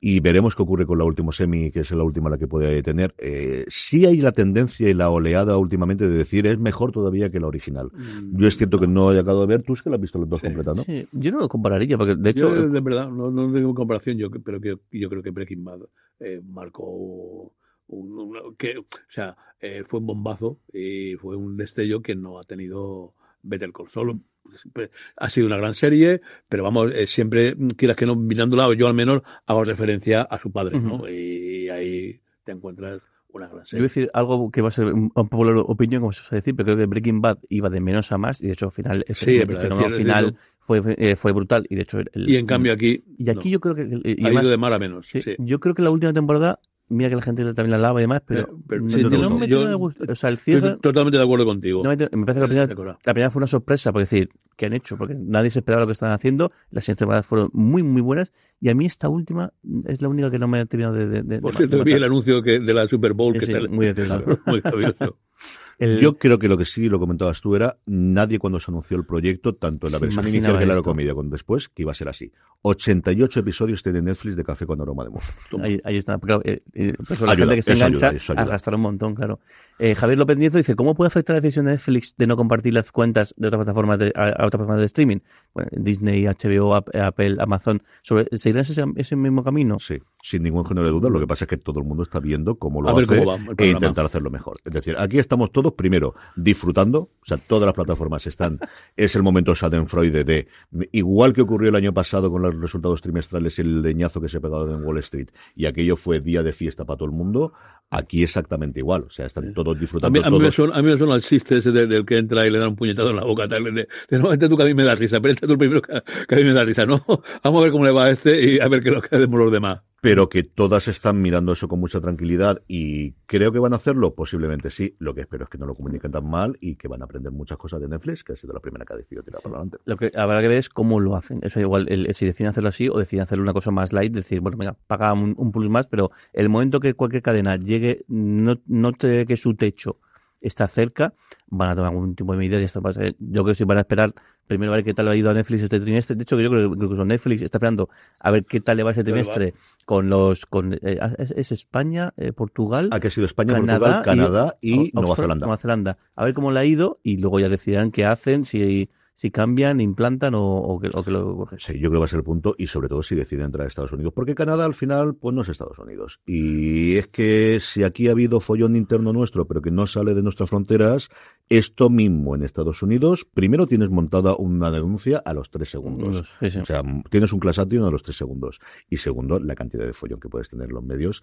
Y 0.00 0.20
veremos 0.20 0.54
qué 0.54 0.62
ocurre 0.62 0.84
con 0.84 0.98
la 0.98 1.04
última 1.04 1.32
semi, 1.32 1.70
que 1.70 1.80
es 1.80 1.90
la 1.92 2.02
última 2.04 2.28
la 2.28 2.36
que 2.36 2.46
puede 2.46 2.82
tener. 2.82 3.14
Eh, 3.16 3.64
sí 3.68 4.04
hay 4.04 4.18
la 4.20 4.32
tendencia 4.32 4.86
y 4.86 4.92
la 4.92 5.08
oleada 5.08 5.56
últimamente 5.56 6.06
de 6.06 6.18
decir 6.18 6.46
es 6.46 6.58
mejor 6.58 6.92
todavía 6.92 7.30
que 7.30 7.40
la 7.40 7.46
original. 7.46 7.90
Yo 8.32 8.46
es 8.46 8.56
cierto 8.58 8.78
que 8.78 8.86
no 8.86 9.12
he 9.14 9.18
acabado 9.18 9.40
de 9.42 9.46
ver, 9.46 9.62
tú 9.62 9.72
es 9.72 9.80
que 9.80 9.88
la 9.88 9.96
has 9.96 10.02
visto 10.02 10.18
las 10.18 10.28
dos 10.28 10.40
Sí. 10.40 10.46
completas, 10.48 10.76
¿no? 10.76 10.82
Sí, 10.82 11.08
yo 11.12 11.30
no 11.32 11.38
lo 11.38 11.48
compararía, 11.48 11.96
porque 11.96 12.16
de 12.16 12.30
hecho, 12.30 12.54
Yo, 12.54 12.68
de 12.68 12.80
verdad, 12.80 13.08
no, 13.08 13.30
no 13.30 13.50
tengo 13.50 13.74
comparación, 13.74 14.18
yo, 14.18 14.30
pero 14.30 14.60
que, 14.60 14.76
yo 14.92 15.08
creo 15.08 15.22
que 15.22 15.30
Breaking 15.30 15.64
Bad 15.64 15.80
eh, 16.20 16.42
marcó 16.46 17.54
un, 17.88 18.18
una- 18.18 18.40
que, 18.58 18.78
o 18.78 18.86
sea, 19.08 19.36
eh, 19.60 19.84
fue 19.86 20.00
un 20.00 20.06
bombazo 20.06 20.58
y 20.72 21.14
fue 21.16 21.36
un 21.36 21.56
destello 21.56 22.02
que 22.02 22.14
no 22.14 22.38
ha 22.38 22.44
tenido 22.44 23.14
Better 23.42 23.72
Call 23.72 23.88
Saul. 23.90 24.20
Siempre 24.50 24.90
Ha 25.16 25.28
sido 25.30 25.46
una 25.46 25.56
gran 25.56 25.72
serie, 25.74 26.20
pero 26.48 26.62
vamos, 26.64 26.92
eh, 26.94 27.06
siempre, 27.06 27.54
mm, 27.56 27.68
quieras 27.68 27.96
que 27.96 28.04
no, 28.06 28.14
mirándola, 28.14 28.72
yo 28.74 28.86
al 28.86 28.94
menos 28.94 29.22
hago 29.46 29.64
referencia 29.64 30.22
a 30.22 30.38
su 30.38 30.50
padre, 30.52 30.78
¿no? 30.80 31.08
Y 31.08 31.68
ahí 31.70 32.20
te 32.44 32.52
encuentras 32.52 33.00
una 33.32 33.46
gran 33.48 33.50
yo 33.50 33.54
voy 33.56 33.62
a 33.62 33.64
serie. 33.64 33.82
decir 33.84 34.10
algo 34.12 34.50
que 34.50 34.60
va 34.60 34.68
a 34.68 34.70
ser 34.70 34.84
un 34.86 35.10
un 35.14 35.28
popular 35.28 35.56
opinión, 35.66 36.02
como 36.02 36.12
se 36.12 36.22
suele 36.22 36.40
decir, 36.40 36.54
pero 36.54 36.66
creo 36.66 36.76
que 36.76 36.86
Breaking 36.86 37.20
Bad 37.22 37.38
iba 37.48 37.70
de 37.70 37.80
menos 37.80 38.12
a 38.12 38.18
más, 38.18 38.42
y 38.42 38.46
de 38.48 38.52
hecho 38.52 38.66
al 38.66 38.72
final, 38.72 39.04
el, 39.08 39.14
Sí, 39.14 39.40
fenómeno- 39.40 39.90
final 39.96 40.36
fue, 40.60 40.82
eh, 40.98 41.16
fue 41.16 41.32
brutal, 41.32 41.66
y 41.70 41.74
de 41.76 41.82
hecho... 41.82 41.98
el- 42.00 42.28
Y 42.30 42.36
en 42.36 42.44
cambio 42.46 42.72
aquí, 42.74 43.02
Y 43.18 43.30
aquí 43.30 43.48
no. 43.48 43.52
yo 43.54 43.60
creo 43.60 43.74
que... 43.74 43.82
y 44.04 44.22
ha 44.24 44.26
además- 44.26 44.42
ido 44.44 44.50
de 44.50 44.56
mal 44.58 44.72
a 44.74 44.78
menos. 44.78 45.06
sí, 45.08 45.22
sí. 45.22 45.36
Yo 45.38 45.58
creo 45.58 45.74
que 45.74 45.80
la 45.82 45.90
última 45.90 46.12
temporada, 46.12 46.60
mira 46.94 47.10
que 47.10 47.16
la 47.16 47.22
gente 47.22 47.44
también 47.54 47.70
la 47.70 47.78
lava 47.78 48.00
y 48.00 48.04
demás, 48.04 48.22
pero, 48.26 48.46
Pero- 48.46 48.58
pero 48.68 48.82
no, 48.82 48.90
sí, 48.90 49.02
no 49.02 49.08
tienes 49.08 49.30
me 49.30 49.48
Yo- 49.48 49.66
de 49.66 49.74
gustar. 49.74 50.10
O 50.10 50.14
sea, 50.14 50.30
el 50.30 50.36
Estoy 50.36 50.54
cierre... 50.54 50.76
totalmente 50.80 51.18
de 51.18 51.24
acuerdo 51.24 51.44
contigo. 51.44 51.82
no 51.82 51.90
me, 51.90 51.96
me 51.96 52.08
parece 52.08 52.34
que 52.34 52.40
la 52.40 52.46
primera, 52.46 52.98
la 53.22 53.30
fue 53.30 53.40
una 53.40 53.46
sorpresa, 53.46 53.92
porque 53.92 54.02
decir, 54.04 54.30
¿qué 54.56 54.66
han 54.66 54.72
hecho? 54.72 54.96
Porque 54.96 55.14
nadie 55.18 55.50
se 55.50 55.58
esperaba 55.58 55.82
lo 55.82 55.86
que 55.86 55.92
estaban 55.92 56.14
haciendo. 56.14 56.50
Las 56.70 56.84
siguientes 56.84 56.98
temporadas 57.00 57.26
fueron 57.26 57.50
muy, 57.52 57.82
muy 57.82 58.00
buenas. 58.02 58.32
Y 58.60 58.70
a 58.70 58.74
mí 58.74 58.86
esta 58.86 59.08
última 59.08 59.52
es 59.86 60.00
la 60.00 60.08
única 60.08 60.30
que 60.30 60.38
no 60.38 60.48
me 60.48 60.58
ha 60.60 60.66
terminado 60.66 60.94
de. 60.94 61.06
de, 61.08 61.22
de- 61.22 61.40
Por 61.40 61.54
cierto, 61.54 61.82
vi 61.84 61.92
el 61.92 62.04
anuncio 62.04 62.42
que, 62.42 62.60
de 62.60 62.74
la 62.74 62.86
Super 62.88 63.12
Bowl 63.12 63.34
que 63.34 63.44
Sí, 63.46 63.52
sale. 63.52 63.68
muy 63.68 63.86
gracioso. 63.86 64.22
Muy 64.46 64.60
gracioso. 64.60 65.18
El- 65.80 65.98
Yo 65.98 66.16
creo 66.16 66.38
que 66.38 66.48
lo 66.48 66.56
que 66.56 66.64
sí 66.64 66.88
lo 66.88 67.00
comentabas 67.00 67.40
tú 67.40 67.56
era 67.56 67.78
nadie 67.84 68.38
cuando 68.38 68.60
se 68.60 68.70
anunció 68.70 68.96
el 68.96 69.04
proyecto, 69.04 69.56
tanto 69.56 69.88
en 69.88 69.92
la 69.92 69.98
Se 69.98 70.04
versión 70.04 70.28
inicial 70.28 70.56
que 70.58 70.66
la 70.66 70.80
comedia 70.82 71.14
como 71.14 71.30
después, 71.30 71.68
que 71.68 71.82
iba 71.82 71.90
a 71.90 71.96
ser 71.96 72.08
así. 72.08 72.30
88 72.66 73.40
episodios 73.40 73.82
tiene 73.82 74.00
Netflix 74.00 74.36
de 74.36 74.42
Café 74.44 74.64
con 74.64 74.80
aroma 74.80 75.04
de 75.04 75.10
mojo. 75.10 75.26
Ahí, 75.62 75.78
ahí 75.84 75.96
está. 75.98 76.18
Claro, 76.18 76.40
eh, 76.44 76.62
eh, 76.72 76.94
por 76.96 77.12
eso 77.12 77.26
la 77.26 77.32
Ayuda, 77.32 77.44
gente 77.48 77.56
que 77.56 77.62
se 77.62 77.72
engancha 77.74 78.08
ayuda, 78.08 78.22
ayuda. 78.28 78.42
a 78.42 78.44
gastar 78.46 78.74
un 78.74 78.80
montón, 78.80 79.14
claro. 79.14 79.38
Eh, 79.78 79.94
Javier 79.94 80.18
López 80.18 80.38
Nieto 80.38 80.56
dice, 80.56 80.74
¿cómo 80.74 80.94
puede 80.94 81.08
afectar 81.08 81.34
la 81.36 81.40
decisión 81.42 81.66
de 81.66 81.72
Netflix 81.72 82.14
de 82.16 82.26
no 82.26 82.36
compartir 82.36 82.72
las 82.72 82.90
cuentas 82.90 83.34
de 83.36 83.48
otras 83.48 83.58
plataformas 83.64 83.98
de, 83.98 84.12
a, 84.16 84.28
a 84.28 84.30
otras 84.46 84.50
plataformas 84.52 84.78
de 84.78 84.86
streaming? 84.86 85.18
Bueno, 85.52 85.68
Disney, 85.72 86.24
HBO, 86.24 86.74
Ap- 86.74 86.88
Apple, 86.96 87.36
Amazon, 87.38 87.82
sobre, 88.02 88.26
¿seguirán 88.38 88.62
ese, 88.62 88.82
ese 88.96 89.14
mismo 89.16 89.44
camino? 89.44 89.78
Sí, 89.78 89.98
sin 90.22 90.42
ningún 90.42 90.64
género 90.64 90.86
de 90.86 90.92
duda. 90.92 91.10
Lo 91.10 91.20
que 91.20 91.26
pasa 91.26 91.44
es 91.44 91.48
que 91.48 91.58
todo 91.58 91.80
el 91.80 91.84
mundo 91.86 92.02
está 92.04 92.18
viendo 92.18 92.54
cómo 92.58 92.80
lo 92.80 92.88
A 92.88 92.94
ver 92.94 93.04
hace 93.04 93.18
cómo 93.24 93.36
e 93.58 93.66
intentar 93.68 94.06
hacerlo 94.06 94.30
mejor. 94.30 94.56
Es 94.64 94.72
decir, 94.72 94.94
aquí 94.98 95.18
estamos 95.18 95.52
todos 95.52 95.72
primero 95.74 96.14
disfrutando, 96.34 96.98
o 97.00 97.26
sea, 97.26 97.36
todas 97.36 97.66
las 97.66 97.74
plataformas 97.74 98.26
están, 98.26 98.58
es 98.96 99.14
el 99.16 99.22
momento 99.22 99.54
Schadenfreude 99.54 100.24
de, 100.24 100.48
igual 100.92 101.32
que 101.34 101.42
ocurrió 101.42 101.68
el 101.68 101.76
año 101.76 101.92
pasado 101.92 102.30
con 102.30 102.53
los 102.54 102.62
resultados 102.62 103.00
trimestrales 103.02 103.58
y 103.58 103.62
el 103.62 103.82
leñazo 103.82 104.20
que 104.20 104.28
se 104.28 104.38
ha 104.38 104.40
pegado 104.40 104.70
en 104.74 104.82
Wall 104.84 104.98
Street, 104.98 105.28
y 105.54 105.66
aquello 105.66 105.96
fue 105.96 106.20
día 106.20 106.42
de 106.42 106.52
fiesta 106.52 106.84
para 106.84 106.96
todo 106.98 107.06
el 107.06 107.14
mundo, 107.14 107.52
aquí 107.90 108.22
exactamente 108.22 108.80
igual. 108.80 109.04
O 109.04 109.10
sea, 109.10 109.26
están 109.26 109.52
todos 109.54 109.76
A 109.76 109.80
disfrutando. 109.80 110.12
mí, 110.20 110.24
a 110.26 110.30
mí 110.30 110.38
me 110.38 110.44
todos. 110.44 110.54
suena, 110.54 110.74
a 110.76 110.82
mí 110.82 110.90
me 110.90 110.98
suena 110.98 111.14
el 111.14 111.22
chiste 111.22 111.56
ese 111.58 111.70
de- 111.72 111.86
del 111.86 112.04
que 112.04 112.18
entra 112.18 112.46
y 112.46 112.50
le 112.50 112.58
da 112.58 112.68
un 112.68 112.76
puñetazo 112.76 113.10
en 113.10 113.16
la 113.16 113.24
boca. 113.24 113.46
Tal, 113.48 113.64
de, 113.64 113.72
de, 113.72 114.18
no, 114.18 114.28
vente 114.28 114.48
tú 114.48 114.56
que 114.56 114.62
a 114.62 114.66
mí 114.66 114.74
me 114.74 114.84
da 114.84 114.94
risa, 114.94 115.20
pero 115.20 115.32
este 115.32 115.46
tú 115.46 115.52
el 115.52 115.58
primero 115.58 115.82
que, 115.82 116.02
que 116.28 116.34
a 116.34 116.38
mí 116.38 116.44
me 116.44 116.52
da 116.52 116.64
risa. 116.64 116.84
No, 116.86 117.02
vamos 117.42 117.60
a 117.60 117.62
ver 117.62 117.72
cómo 117.72 117.84
le 117.84 117.90
va 117.92 118.04
a 118.04 118.10
este 118.10 118.54
y 118.54 118.60
a 118.60 118.68
ver 118.68 118.82
qué 118.82 118.90
lo 118.90 119.00
que 119.02 119.14
hacemos 119.16 119.38
los 119.38 119.52
demás. 119.52 119.82
Pero 120.04 120.28
que 120.28 120.42
todas 120.42 120.86
están 120.86 121.22
mirando 121.22 121.52
eso 121.52 121.66
con 121.66 121.80
mucha 121.80 121.98
tranquilidad 121.98 122.60
y 122.68 123.12
creo 123.24 123.52
que 123.52 123.58
van 123.58 123.72
a 123.72 123.76
hacerlo, 123.76 124.14
posiblemente 124.14 124.70
sí. 124.70 124.94
Lo 124.98 125.14
que 125.14 125.22
espero 125.22 125.44
es 125.44 125.48
que 125.48 125.56
no 125.56 125.64
lo 125.64 125.74
comuniquen 125.74 126.12
tan 126.12 126.28
mal 126.28 126.58
y 126.60 126.76
que 126.76 126.88
van 126.88 127.00
a 127.00 127.06
aprender 127.06 127.32
muchas 127.32 127.56
cosas 127.56 127.80
de 127.80 127.88
Netflix, 127.88 128.22
que 128.22 128.34
ha 128.34 128.36
sido 128.36 128.52
la 128.52 128.60
primera 128.60 128.84
que 128.84 128.92
ha 128.92 128.96
decidido 128.98 129.22
tirar 129.22 129.40
para 129.42 129.54
adelante. 129.54 129.78
Lo 129.86 129.96
que 129.96 130.10
habrá 130.14 130.42
que 130.42 130.48
ver 130.48 130.58
es 130.58 130.68
cómo 130.68 131.00
lo 131.00 131.16
hacen. 131.16 131.40
Eso 131.42 131.58
igual, 131.58 131.86
el- 131.88 132.14
si 132.14 132.26
deciden 132.26 132.50
hacerlo 132.50 132.68
así 132.68 132.90
o 132.90 132.98
deciden 132.98 133.22
hacerlo 133.22 133.44
una 133.44 133.54
cosa 133.54 133.70
más 133.70 133.94
light, 133.94 134.12
decir, 134.12 134.40
bueno, 134.40 134.58
venga, 134.58 134.76
paga 134.86 135.10
un, 135.14 135.34
un 135.38 135.50
plus 135.52 135.70
más, 135.70 135.86
pero 135.86 136.10
el 136.34 136.50
momento 136.50 136.80
que 136.80 136.92
cualquier 136.92 137.22
cadena 137.22 137.56
llegue, 137.56 138.04
no 138.06 138.60
note 138.66 139.24
que 139.24 139.38
su 139.38 139.54
techo 139.54 140.00
está 140.46 140.68
cerca, 140.68 141.12
van 141.48 141.70
a 141.70 141.74
tomar 141.76 141.90
algún 141.92 142.14
tipo 142.14 142.32
de 142.32 142.38
medidas 142.38 142.60
y 142.60 142.64
esto 142.64 142.80
va 142.80 142.90
a 142.90 142.94
ser- 142.94 143.16
yo 143.18 143.42
creo 143.42 143.46
que 143.46 143.54
sí 143.54 143.64
van 143.64 143.78
a 143.78 143.80
esperar 143.82 144.14
primero 144.46 144.72
a 144.72 144.76
ver 144.76 144.84
qué 144.84 144.92
tal 144.94 145.06
le 145.06 145.12
ha 145.12 145.16
ido 145.16 145.30
a 145.30 145.34
Netflix 145.34 145.62
este 145.62 145.80
trimestre. 145.80 146.16
De 146.16 146.22
hecho, 146.22 146.38
yo 146.38 146.50
creo 146.50 146.68
que 146.70 146.74
incluso 146.84 147.04
Netflix 147.04 147.42
está 147.42 147.58
esperando 147.58 147.88
a 148.18 148.30
ver 148.30 148.44
qué 148.44 148.60
tal 148.60 148.76
le 148.76 148.82
va 148.82 148.90
este 148.90 149.02
va. 149.02 149.06
trimestre 149.06 149.54
con 149.86 150.08
los, 150.10 150.46
con, 150.46 150.74
eh, 150.74 150.98
es, 151.18 151.30
es 151.30 151.52
España, 151.52 152.12
eh, 152.16 152.32
Portugal, 152.32 152.88
Aquí 152.92 153.06
ha 153.06 153.10
sido 153.10 153.26
España, 153.26 153.54
Canadá 153.54 153.78
Portugal, 153.78 154.04
Canadá 154.04 154.56
y, 154.60 154.74
Au- 154.78 154.90
Nueva 155.00 155.16
Zelanda. 155.16 155.46
Nueva 155.46 155.56
Zelanda. 155.58 155.98
A 156.16 156.24
ver 156.24 156.34
cómo 156.34 156.50
le 156.52 156.60
ha 156.60 156.64
ido 156.64 157.00
y 157.02 157.16
luego 157.18 157.40
ya 157.40 157.48
decidirán 157.48 157.90
qué 157.90 158.04
hacen, 158.04 158.44
si, 158.44 158.90
si 159.14 159.30
cambian, 159.30 159.80
implantan 159.80 160.34
o, 160.34 160.44
o 160.44 160.80
que, 160.80 160.90
o 160.92 161.04
que 161.04 161.10
lo 161.10 161.46
Sí, 161.58 161.74
yo 161.74 161.88
creo 161.88 161.92
que 161.92 161.98
va 161.98 162.04
a 162.06 162.08
ser 162.08 162.18
el 162.18 162.24
punto 162.24 162.54
y 162.58 162.66
sobre 162.66 162.88
todo 162.88 163.02
si 163.02 163.14
deciden 163.14 163.46
entrar 163.46 163.64
a 163.64 163.68
Estados 163.68 163.92
Unidos, 163.92 164.12
porque 164.12 164.34
Canadá 164.34 164.64
al 164.64 164.74
final 164.74 165.14
pues 165.14 165.34
no 165.34 165.42
es 165.42 165.48
Estados 165.48 165.78
Unidos. 165.78 166.20
Y 166.26 166.96
es 166.96 167.06
que 167.08 167.60
si 167.60 167.84
aquí 167.84 168.08
ha 168.08 168.12
habido 168.12 168.40
follón 168.40 168.74
interno 168.76 169.12
nuestro, 169.12 169.46
pero 169.46 169.62
que 169.62 169.70
no 169.70 169.86
sale 169.86 170.14
de 170.14 170.22
nuestras 170.22 170.50
fronteras, 170.50 171.10
esto 171.48 171.90
mismo 171.90 172.34
en 172.34 172.42
Estados 172.42 172.82
Unidos, 172.82 173.24
primero 173.24 173.66
tienes 173.66 173.90
montada 173.90 174.34
una 174.36 174.70
denuncia 174.70 175.18
a 175.18 175.32
los 175.32 175.50
tres 175.50 175.70
segundos. 175.70 176.34
Sí, 176.40 176.50
sí. 176.50 176.58
O 176.58 176.64
sea, 176.64 176.82
tienes 177.10 177.32
un 177.32 177.38
class 177.38 177.58
action 177.58 177.84
a 177.84 177.90
los 177.90 178.02
tres 178.02 178.16
segundos. 178.16 178.60
Y 178.90 178.96
segundo, 178.96 179.38
la 179.38 179.54
cantidad 179.54 179.84
de 179.84 179.92
follón 179.92 180.18
que 180.18 180.28
puedes 180.28 180.48
tener 180.48 180.68
en 180.68 180.74
los 180.74 180.82
medios. 180.82 181.22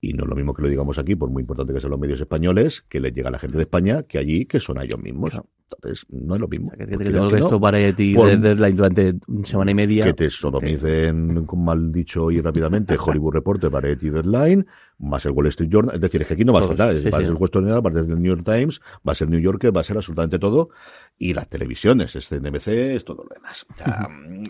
Y 0.00 0.12
no 0.12 0.24
es 0.24 0.30
lo 0.30 0.36
mismo 0.36 0.52
que 0.54 0.62
lo 0.62 0.68
digamos 0.68 0.98
aquí, 0.98 1.14
por 1.14 1.30
muy 1.30 1.42
importante 1.42 1.72
que 1.72 1.80
sean 1.80 1.90
los 1.90 2.00
medios 2.00 2.20
españoles, 2.20 2.82
que 2.82 3.00
les 3.00 3.14
llega 3.14 3.28
a 3.28 3.32
la 3.32 3.38
gente 3.38 3.56
de 3.56 3.62
España, 3.62 4.02
que 4.02 4.18
allí, 4.18 4.46
que 4.46 4.60
son 4.60 4.78
a 4.78 4.84
ellos 4.84 5.00
mismos. 5.00 5.30
Claro. 5.30 5.46
Entonces, 5.76 6.06
no 6.10 6.34
es 6.34 6.40
lo 6.40 6.48
mismo. 6.48 6.70
O 6.72 6.76
sea, 6.76 6.86
que, 6.86 6.96
no, 6.96 7.28
esto 7.28 7.60
por- 7.60 7.72
Deadline 7.74 8.76
durante 8.76 9.14
semana 9.44 9.70
y 9.70 9.74
media. 9.74 10.04
que 10.04 10.14
te 10.14 10.30
sodomicen, 10.30 11.46
con 11.46 11.64
mal 11.64 11.92
dicho 11.92 12.30
y 12.30 12.40
rápidamente, 12.40 12.96
Hollywood 12.98 13.34
Reporter, 13.34 13.70
Variety 13.70 14.10
Deadline, 14.10 14.66
va 15.02 15.16
a 15.16 15.20
ser 15.20 15.32
Wall 15.32 15.46
Street 15.46 15.70
Journal. 15.70 15.94
Es 15.94 16.00
decir, 16.00 16.20
es 16.22 16.28
que 16.28 16.34
aquí 16.34 16.44
no 16.44 16.52
va 16.52 16.60
a 16.60 16.64
faltar. 16.64 16.92
sí, 16.96 17.08
va 17.08 17.18
a 17.18 17.20
sí. 17.20 17.26
ser 17.26 17.34
Wall 17.34 17.44
Street 17.44 17.64
Journal, 17.64 17.86
va 17.86 17.90
a 17.90 17.92
ser 17.92 18.02
el 18.10 18.22
New 18.22 18.36
York 18.36 18.44
Times, 18.44 18.80
va 19.06 19.12
a 19.12 19.14
ser 19.14 19.28
New 19.28 19.40
Yorker, 19.40 19.74
va 19.74 19.80
a 19.80 19.84
ser 19.84 19.96
absolutamente 19.96 20.38
todo. 20.38 20.70
Y 21.18 21.34
las 21.34 21.48
televisiones, 21.48 22.16
es 22.16 22.30
NBC, 22.32 22.68
es 22.96 23.04
todo 23.04 23.24
lo 23.24 23.34
demás. 23.34 23.66
O 23.72 23.76
sea, 23.76 24.08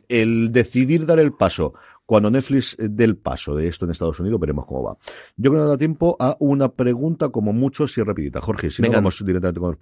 el 0.09 0.53
decidir 0.53 1.07
dar 1.07 1.19
el 1.19 1.33
paso. 1.33 1.75
Cuando 2.11 2.29
Netflix 2.29 2.75
eh, 2.77 2.89
dé 2.91 3.05
el 3.05 3.17
paso 3.17 3.55
de 3.55 3.69
esto 3.69 3.85
en 3.85 3.93
Estados 3.93 4.19
Unidos, 4.19 4.41
veremos 4.41 4.67
cómo 4.67 4.83
va. 4.83 4.97
Yo 5.37 5.53
creo 5.53 5.63
que 5.63 5.69
da 5.69 5.79
tiempo 5.79 6.17
a 6.19 6.37
una 6.41 6.69
pregunta 6.69 7.29
como 7.29 7.53
mucho, 7.53 7.87
si 7.87 8.03
rapidita. 8.03 8.41
Jorge, 8.41 8.69
si 8.73 8.83
Venga. 8.83 8.95
no, 8.97 8.99
vamos 9.03 9.25
directamente 9.25 9.61
con 9.61 9.71
los 9.71 9.79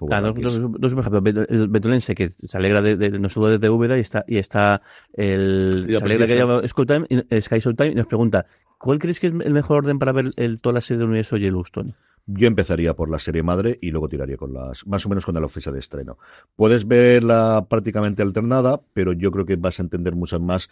dos, 0.61 0.71
dos 0.79 0.93
ejemplos. 0.93 1.23
Bet- 1.23 1.47
El 1.49 1.69
Betulense, 1.69 2.15
que 2.15 2.29
se 2.29 2.59
alegra 2.59 2.83
de, 2.83 2.99
de, 2.99 3.13
de 3.13 3.19
nuestro 3.19 3.59
de 3.59 3.71
Úbeda 3.71 3.97
y 3.97 4.01
está, 4.01 4.27
y 4.29 4.37
está 4.37 4.83
el, 5.15 5.87
Y 5.89 5.95
se 5.95 6.05
alegra 6.05 6.27
que 6.27 6.35
haya 6.35 6.61
y- 7.09 7.35
eh, 7.35 7.41
Sky 7.41 7.61
Showtime 7.61 7.93
y 7.93 7.95
nos 7.95 8.07
pregunta, 8.07 8.45
¿cuál 8.77 8.99
crees 8.99 9.21
que 9.21 9.29
es 9.29 9.33
el 9.33 9.55
mejor 9.55 9.79
orden 9.79 9.99
para 9.99 10.13
ver 10.13 10.33
el, 10.37 10.61
toda 10.61 10.75
la 10.75 10.81
serie 10.83 10.99
del 10.99 11.09
universo 11.09 11.39
Yellowstone? 11.39 11.95
Yo 12.27 12.47
empezaría 12.47 12.93
por 12.95 13.09
la 13.09 13.19
serie 13.19 13.43
madre 13.43 13.79
y 13.81 13.91
luego 13.91 14.07
tiraría 14.07 14.37
con 14.37 14.53
las, 14.53 14.87
más 14.87 15.07
o 15.07 15.09
menos 15.09 15.25
con 15.25 15.35
la 15.35 15.49
fecha 15.49 15.73
de 15.73 15.79
estreno. 15.79 16.19
Puedes 16.57 16.87
verla 16.87 17.65
prácticamente 17.71 18.21
alternada, 18.21 18.83
pero 18.93 19.15
yo 19.15 19.31
creo 19.33 19.47
que 19.47 19.57
vas 19.57 19.79
a 19.81 19.83
entender 19.83 20.15
muchas 20.15 20.39
más 20.39 20.69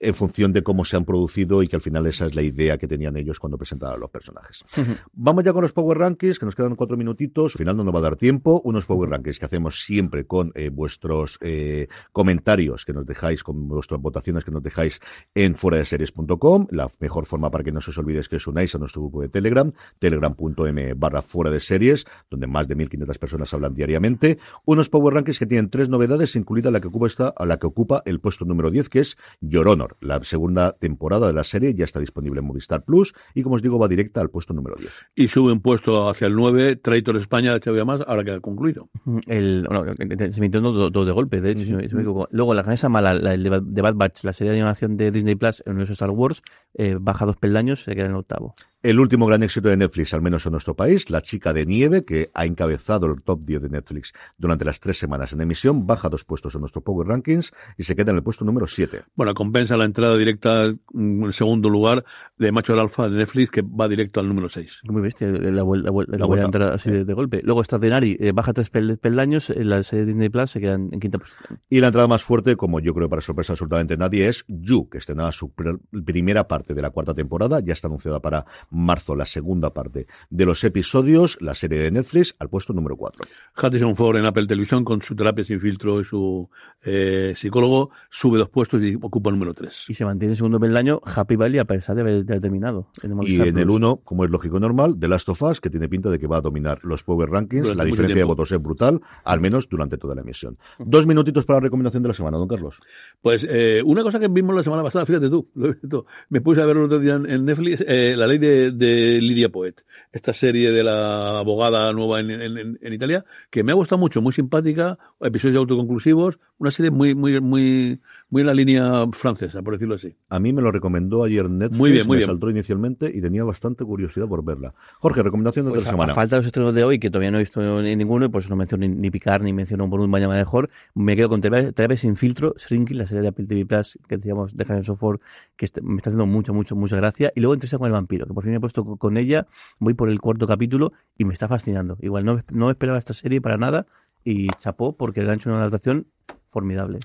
en 0.00 0.14
función 0.14 0.52
de 0.52 0.62
cómo 0.62 0.84
se 0.84 0.96
han 0.96 1.04
producido 1.04 1.62
y 1.62 1.68
que 1.68 1.76
al 1.76 1.82
final 1.82 2.06
esa 2.06 2.26
es 2.26 2.34
la 2.34 2.42
idea 2.42 2.78
que 2.78 2.86
tenían 2.86 3.16
ellos 3.16 3.38
cuando 3.38 3.58
presentaban 3.58 3.96
a 3.96 3.98
los 3.98 4.10
personajes. 4.10 4.64
Vamos 5.12 5.44
ya 5.44 5.52
con 5.52 5.62
los 5.62 5.72
Power 5.72 5.98
Rankings, 5.98 6.38
que 6.38 6.46
nos 6.46 6.54
quedan 6.54 6.76
cuatro 6.76 6.96
minutitos. 6.96 7.54
Al 7.54 7.58
final 7.58 7.76
no 7.76 7.84
nos 7.84 7.94
va 7.94 7.98
a 7.98 8.02
dar 8.02 8.16
tiempo. 8.16 8.60
Unos 8.64 8.86
Power 8.86 9.10
Rankings 9.10 9.38
que 9.38 9.44
hacemos 9.44 9.82
siempre 9.82 10.26
con 10.26 10.52
eh, 10.54 10.70
vuestros 10.70 11.38
eh, 11.40 11.88
comentarios 12.12 12.84
que 12.84 12.92
nos 12.92 13.06
dejáis, 13.06 13.42
con 13.42 13.68
vuestras 13.68 14.00
votaciones 14.00 14.44
que 14.44 14.50
nos 14.50 14.62
dejáis 14.62 15.00
en 15.34 15.54
fuera 15.54 15.78
de 15.78 15.84
series.com. 15.84 16.66
La 16.70 16.90
mejor 17.00 17.26
forma 17.26 17.50
para 17.50 17.64
que 17.64 17.72
no 17.72 17.80
se 17.80 17.90
os 17.90 17.98
olvide 17.98 18.20
es 18.20 18.28
que 18.28 18.36
os 18.36 18.46
unáis 18.46 18.74
a 18.74 18.78
nuestro 18.78 19.02
grupo 19.02 19.22
de 19.22 19.28
Telegram, 19.28 19.70
telegram.m 19.98 20.94
barra 20.94 21.22
fuera 21.22 21.50
de 21.50 21.60
series, 21.60 22.06
donde 22.30 22.46
más 22.46 22.68
de 22.68 22.76
1.500 22.76 23.18
personas 23.18 23.54
hablan 23.54 23.74
diariamente. 23.74 24.38
Unos 24.64 24.88
Power 24.88 25.14
Rankings 25.14 25.38
que 25.38 25.46
tienen 25.46 25.70
tres 25.70 25.88
novedades, 25.88 26.36
incluida 26.36 26.70
la 26.70 26.80
que 26.80 26.88
ocupa, 26.88 27.06
esta, 27.06 27.34
la 27.44 27.58
que 27.58 27.66
ocupa 27.66 28.02
el 28.04 28.20
puesto 28.20 28.44
número 28.44 28.70
10, 28.70 28.88
que 28.88 29.00
es 29.00 29.16
Your 29.40 29.68
La 30.00 30.22
segunda 30.24 30.72
temporada 30.72 31.26
de 31.26 31.32
la 31.32 31.44
serie 31.44 31.74
ya 31.74 31.84
está 31.84 32.00
disponible 32.00 32.40
en 32.40 32.46
Movistar 32.46 32.84
Plus 32.84 33.14
y, 33.34 33.42
como 33.42 33.54
os 33.56 33.62
digo, 33.62 33.78
va 33.78 33.88
directa 33.88 34.20
al 34.20 34.30
puesto 34.30 34.52
número 34.54 34.76
10. 34.78 34.90
Y 35.14 35.28
sube 35.28 35.52
un 35.52 35.60
puesto 35.60 36.08
hacia 36.08 36.26
el 36.26 36.34
9, 36.34 36.76
Traitor 36.76 37.16
España 37.16 37.52
de 37.56 37.60
HBO 37.60 37.84
más, 37.86 38.02
ahora 38.06 38.24
que 38.24 38.32
ha 38.32 38.40
concluido. 38.40 38.88
El, 39.26 39.66
bueno, 39.68 39.94
se 39.96 40.40
me 40.40 40.48
todo, 40.50 40.90
todo 40.90 41.04
de 41.04 41.12
golpe, 41.12 41.40
de 41.40 41.50
hecho, 41.52 41.64
si 41.64 41.74
me- 41.74 41.88
si 41.88 41.94
me 41.94 42.02
equivoco. 42.02 42.28
Luego, 42.30 42.54
la 42.54 42.64
canesa 42.64 42.88
mala, 42.88 43.14
la, 43.14 43.34
el 43.34 43.42
de 43.42 43.50
Bad- 43.50 43.62
de 43.62 43.82
Bad 43.82 43.94
Batch, 43.94 44.24
la 44.24 44.32
serie 44.32 44.52
de 44.52 44.58
animación 44.58 44.96
de 44.96 45.10
Disney 45.10 45.34
Plus, 45.34 45.62
el 45.66 45.72
universo 45.72 45.92
Star 45.92 46.10
Wars, 46.10 46.42
eh, 46.74 46.96
baja 47.00 47.26
dos 47.26 47.36
peldaños, 47.36 47.82
se 47.84 47.94
queda 47.94 48.06
en 48.06 48.12
el 48.12 48.16
octavo. 48.18 48.54
El 48.80 49.00
último 49.00 49.26
gran 49.26 49.42
éxito 49.42 49.68
de 49.68 49.76
Netflix, 49.76 50.14
al 50.14 50.22
menos 50.22 50.46
en 50.46 50.52
nuestro 50.52 50.74
país, 50.76 51.10
La 51.10 51.20
chica 51.20 51.52
de 51.52 51.66
nieve, 51.66 52.04
que 52.04 52.30
ha 52.32 52.46
encabezado 52.46 53.06
el 53.06 53.20
top 53.22 53.40
10 53.44 53.62
de 53.62 53.68
Netflix 53.70 54.12
durante 54.36 54.64
las 54.64 54.78
tres 54.78 54.98
semanas 54.98 55.32
en 55.32 55.40
emisión, 55.40 55.84
baja 55.84 56.08
dos 56.08 56.24
puestos 56.24 56.54
en 56.54 56.60
nuestro 56.60 56.80
Power 56.80 57.08
Rankings 57.08 57.50
y 57.76 57.82
se 57.82 57.96
queda 57.96 58.12
en 58.12 58.18
el 58.18 58.22
puesto 58.22 58.44
número 58.44 58.68
7. 58.68 59.02
Bueno, 59.16 59.34
compensa 59.34 59.76
la 59.76 59.84
entrada 59.84 60.16
directa 60.16 60.72
mm, 60.92 61.24
en 61.24 61.32
segundo 61.32 61.68
lugar 61.68 62.04
de 62.38 62.52
Macho 62.52 62.72
del 62.72 62.80
Alfa 62.82 63.08
de 63.08 63.16
Netflix, 63.16 63.50
que 63.50 63.62
va 63.62 63.88
directo 63.88 64.20
al 64.20 64.28
número 64.28 64.48
6. 64.48 64.82
Muy 64.88 65.02
bestia, 65.02 65.26
la, 65.26 65.64
vuel- 65.64 65.82
la, 65.82 65.90
vuel- 65.90 66.06
la 66.06 66.18
La 66.18 66.26
voy 66.26 66.38
a 66.38 66.42
vuelta. 66.42 66.44
entrar 66.44 66.72
así 66.74 66.88
de, 66.88 67.04
de 67.04 67.14
golpe. 67.14 67.40
Luego, 67.42 67.60
Extraordinary, 67.62 68.16
eh, 68.20 68.30
baja 68.30 68.52
tres 68.52 68.70
pel- 68.72 68.96
peldaños, 68.96 69.50
eh, 69.50 69.64
la 69.64 69.82
serie 69.82 70.02
de 70.04 70.06
Disney 70.12 70.28
Plus 70.28 70.52
se 70.52 70.60
queda 70.60 70.74
en, 70.74 70.90
en 70.92 71.00
quinta 71.00 71.18
posición. 71.18 71.58
Y 71.68 71.80
la 71.80 71.88
entrada 71.88 72.06
más 72.06 72.22
fuerte, 72.22 72.54
como 72.54 72.78
yo 72.78 72.94
creo 72.94 73.08
para 73.08 73.22
sorpresa 73.22 73.54
absolutamente 73.54 73.96
nadie, 73.96 74.28
es 74.28 74.44
You, 74.46 74.88
que 74.88 74.98
estrenaba 74.98 75.32
su 75.32 75.48
pr- 75.52 75.80
primera 76.04 76.46
parte 76.46 76.74
de 76.74 76.82
la 76.82 76.90
cuarta 76.90 77.12
temporada, 77.12 77.58
ya 77.58 77.72
está 77.72 77.88
anunciada 77.88 78.20
para 78.20 78.44
marzo 78.70 79.16
la 79.16 79.26
segunda 79.26 79.72
parte 79.72 80.06
de 80.30 80.46
los 80.46 80.62
episodios, 80.64 81.38
la 81.40 81.54
serie 81.54 81.78
de 81.78 81.90
Netflix, 81.90 82.34
al 82.38 82.48
puesto 82.48 82.72
número 82.72 82.96
4. 82.96 83.26
Harrison 83.56 83.96
Ford 83.96 84.16
en 84.16 84.26
Apple 84.26 84.46
Televisión 84.46 84.84
con 84.84 85.02
su 85.02 85.14
terapia 85.14 85.44
sin 85.44 85.60
filtro 85.60 86.00
y 86.00 86.04
su 86.04 86.48
eh, 86.82 87.32
psicólogo 87.36 87.90
sube 88.10 88.38
dos 88.38 88.48
puestos 88.48 88.82
y 88.82 88.96
ocupa 89.00 89.30
el 89.30 89.36
número 89.36 89.54
3. 89.54 89.86
Y 89.88 89.94
se 89.94 90.04
mantiene 90.04 90.32
en 90.32 90.36
segundo 90.36 90.60
peldaño 90.60 91.00
Happy 91.04 91.36
Valley 91.36 91.58
a 91.58 91.64
pesar 91.64 91.96
de 91.96 92.02
haber, 92.02 92.24
terminado. 92.24 92.90
en 93.02 93.16
Y 93.22 93.36
en 93.36 93.58
el 93.58 93.64
Plus. 93.64 93.76
1, 93.76 93.96
como 94.04 94.24
es 94.24 94.30
lógico 94.30 94.58
y 94.58 94.60
normal, 94.60 94.96
The 94.98 95.08
Last 95.08 95.28
of 95.28 95.42
Us, 95.42 95.60
que 95.60 95.70
tiene 95.70 95.88
pinta 95.88 96.10
de 96.10 96.18
que 96.18 96.26
va 96.26 96.38
a 96.38 96.40
dominar 96.40 96.80
los 96.82 97.02
Power 97.02 97.30
Rankings. 97.30 97.62
Durante 97.62 97.78
la 97.78 97.84
diferencia 97.84 98.16
de 98.16 98.24
votos 98.24 98.52
es 98.52 98.60
brutal, 98.60 99.00
al 99.24 99.40
menos 99.40 99.68
durante 99.68 99.96
toda 99.96 100.14
la 100.14 100.22
emisión. 100.22 100.58
Dos 100.78 101.06
minutitos 101.06 101.44
para 101.44 101.58
la 101.58 101.64
recomendación 101.64 102.02
de 102.02 102.08
la 102.08 102.14
semana, 102.14 102.38
don 102.38 102.48
Carlos. 102.48 102.80
Pues 103.20 103.46
eh, 103.48 103.82
una 103.84 104.02
cosa 104.02 104.18
que 104.20 104.28
vimos 104.28 104.54
la 104.54 104.62
semana 104.62 104.82
pasada, 104.82 105.06
fíjate 105.06 105.28
tú, 105.28 105.48
lo 105.54 105.68
he 105.68 105.72
visto, 105.72 106.06
me 106.28 106.40
puse 106.40 106.62
a 106.62 106.66
ver 106.66 106.76
el 106.76 106.84
otro 106.84 106.98
día 106.98 107.14
en, 107.14 107.28
en 107.28 107.44
Netflix, 107.44 107.84
eh, 107.86 108.14
la 108.16 108.26
ley 108.26 108.38
de 108.38 108.57
de, 108.58 108.70
de 108.72 109.20
Lidia 109.20 109.48
Poet, 109.48 109.74
esta 110.12 110.32
serie 110.32 110.72
de 110.72 110.82
la 110.84 111.38
abogada 111.38 111.92
nueva 111.92 112.20
en, 112.20 112.30
en, 112.30 112.78
en 112.80 112.92
Italia, 112.92 113.24
que 113.50 113.62
me 113.62 113.72
ha 113.72 113.74
gustado 113.74 113.98
mucho, 113.98 114.20
muy 114.20 114.32
simpática, 114.32 114.98
episodios 115.20 115.58
autoconclusivos, 115.58 116.38
una 116.58 116.70
serie 116.70 116.90
muy, 116.90 117.14
muy, 117.14 117.40
muy, 117.40 118.00
muy 118.30 118.40
en 118.42 118.46
la 118.46 118.54
línea 118.54 119.06
francesa, 119.12 119.62
por 119.62 119.74
decirlo 119.74 119.94
así. 119.94 120.14
A 120.28 120.40
mí 120.40 120.52
me 120.52 120.60
lo 120.62 120.72
recomendó 120.72 121.22
ayer 121.24 121.48
Netflix, 121.48 121.78
Muy 121.78 121.92
bien, 121.92 122.06
muy 122.06 122.16
me 122.16 122.18
bien. 122.18 122.28
saltó 122.30 122.50
inicialmente 122.50 123.10
y 123.14 123.20
tenía 123.20 123.44
bastante 123.44 123.84
curiosidad 123.84 124.26
por 124.26 124.44
verla. 124.44 124.74
Jorge, 124.98 125.22
recomendación 125.22 125.66
de 125.66 125.70
Pues 125.70 125.82
otra 125.82 125.90
a, 125.90 125.92
semana. 125.94 126.12
a 126.12 126.14
falta 126.14 126.36
de 126.36 126.40
los 126.40 126.46
estrenos 126.46 126.74
de 126.74 126.84
hoy, 126.84 126.98
que 126.98 127.10
todavía 127.10 127.30
no 127.30 127.38
he 127.38 127.40
visto 127.40 127.60
ni 127.82 127.94
ninguno, 127.96 128.26
y 128.26 128.28
pues 128.28 128.50
no 128.50 128.56
menciono 128.56 128.86
ni, 128.86 128.94
ni 128.94 129.10
Picar, 129.10 129.40
ni 129.42 129.52
menciono 129.52 129.88
por 129.88 130.00
un 130.00 130.10
baño 130.10 130.28
mejor, 130.28 130.68
me 130.94 131.14
quedo 131.16 131.28
con 131.28 131.40
TV 131.40 131.96
sin 131.96 132.16
filtro, 132.16 132.54
Shrinking, 132.58 132.98
la 132.98 133.06
serie 133.06 133.22
de 133.22 133.28
Apple 133.28 133.46
TV 133.46 133.64
Plus, 133.64 133.98
que 134.08 134.16
decíamos 134.16 134.56
de 134.56 134.64
Harrison 134.68 134.96
Ford, 134.98 135.20
que 135.56 135.64
este- 135.64 135.80
me 135.80 135.96
está 135.96 136.10
haciendo 136.10 136.26
mucho, 136.26 136.52
mucho, 136.52 136.74
mucha 136.76 136.96
gracia. 136.96 137.32
Y 137.34 137.40
luego 137.40 137.54
entrevista 137.54 137.78
con 137.78 137.86
el 137.86 137.92
vampiro, 137.92 138.26
que 138.26 138.34
por 138.34 138.42
fin 138.44 138.47
he 138.56 138.60
puesto 138.60 138.84
co- 138.84 138.96
con 138.96 139.16
ella, 139.16 139.46
voy 139.80 139.94
por 139.94 140.08
el 140.08 140.20
cuarto 140.20 140.46
capítulo 140.46 140.92
y 141.16 141.24
me 141.24 141.32
está 141.32 141.48
fascinando. 141.48 141.96
Igual 142.00 142.24
no, 142.24 142.42
no 142.50 142.70
esperaba 142.70 142.98
esta 142.98 143.12
serie 143.14 143.40
para 143.40 143.56
nada 143.56 143.86
y 144.24 144.48
chapó 144.58 144.96
porque 144.96 145.22
le 145.22 145.28
han 145.30 145.36
hecho 145.36 145.50
una 145.50 145.60
adaptación 145.60 146.06
formidable. 146.46 146.98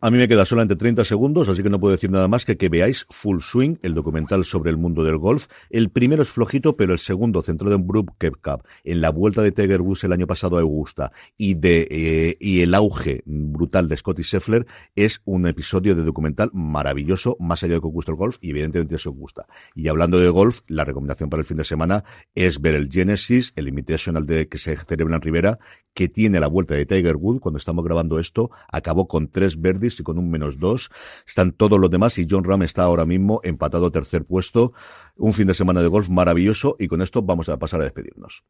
A 0.00 0.12
mí 0.12 0.18
me 0.18 0.28
queda 0.28 0.46
solamente 0.46 0.76
30 0.76 1.04
segundos, 1.04 1.48
así 1.48 1.60
que 1.60 1.70
no 1.70 1.80
puedo 1.80 1.90
decir 1.90 2.08
nada 2.08 2.28
más 2.28 2.44
que 2.44 2.56
que 2.56 2.68
veáis 2.68 3.04
Full 3.10 3.40
Swing, 3.40 3.78
el 3.82 3.94
documental 3.94 4.44
sobre 4.44 4.70
el 4.70 4.76
mundo 4.76 5.02
del 5.02 5.18
golf. 5.18 5.48
El 5.70 5.90
primero 5.90 6.22
es 6.22 6.28
flojito, 6.28 6.76
pero 6.76 6.92
el 6.92 7.00
segundo, 7.00 7.42
centrado 7.42 7.74
en 7.74 7.84
Brook 7.84 8.12
Cup, 8.16 8.62
en 8.84 9.00
la 9.00 9.10
vuelta 9.10 9.42
de 9.42 9.50
Tiger 9.50 9.80
Woods 9.80 10.04
el 10.04 10.12
año 10.12 10.28
pasado 10.28 10.56
a 10.56 10.60
Augusta 10.60 11.10
y 11.36 11.54
de 11.54 11.88
eh, 11.90 12.36
y 12.38 12.60
el 12.60 12.74
auge 12.74 13.22
brutal 13.26 13.88
de 13.88 13.96
Scotty 13.96 14.22
Scheffler, 14.22 14.68
es 14.94 15.20
un 15.24 15.48
episodio 15.48 15.96
de 15.96 16.04
documental 16.04 16.50
maravilloso, 16.52 17.36
más 17.40 17.64
allá 17.64 17.74
de 17.74 17.80
que 17.80 17.88
os 17.92 18.08
el 18.08 18.14
golf, 18.14 18.36
y 18.40 18.50
evidentemente 18.50 18.94
eso 18.94 19.10
os 19.10 19.16
gusta. 19.16 19.46
Y 19.74 19.88
hablando 19.88 20.20
de 20.20 20.28
golf, 20.28 20.60
la 20.68 20.84
recomendación 20.84 21.28
para 21.28 21.40
el 21.40 21.46
fin 21.46 21.56
de 21.56 21.64
semana 21.64 22.04
es 22.36 22.60
ver 22.60 22.76
el 22.76 22.88
Genesis, 22.88 23.52
el 23.56 23.66
Invitational 23.66 24.26
de 24.26 24.46
que 24.46 24.58
se 24.58 24.76
celebra 24.76 25.16
en 25.16 25.22
Rivera, 25.22 25.58
que 25.92 26.08
tiene 26.08 26.38
la 26.38 26.46
vuelta 26.46 26.76
de 26.76 26.86
Tiger 26.86 27.16
Woods. 27.16 27.40
Cuando 27.40 27.58
estamos 27.58 27.84
grabando 27.84 28.20
esto, 28.20 28.52
acabó 28.68 29.08
con 29.08 29.26
tres 29.32 29.60
verdes 29.60 29.87
y 29.98 30.02
con 30.02 30.18
un 30.18 30.30
menos 30.30 30.58
dos. 30.58 30.90
Están 31.26 31.52
todos 31.52 31.78
los 31.78 31.90
demás 31.90 32.18
y 32.18 32.26
John 32.28 32.44
Ram 32.44 32.62
está 32.62 32.82
ahora 32.84 33.04
mismo 33.06 33.40
empatado 33.44 33.90
tercer 33.90 34.24
puesto. 34.24 34.72
Un 35.16 35.32
fin 35.32 35.46
de 35.46 35.54
semana 35.54 35.80
de 35.80 35.88
golf 35.88 36.08
maravilloso 36.08 36.76
y 36.78 36.88
con 36.88 37.02
esto 37.02 37.22
vamos 37.22 37.48
a 37.48 37.58
pasar 37.58 37.80
a 37.80 37.84
despedirnos. 37.84 38.44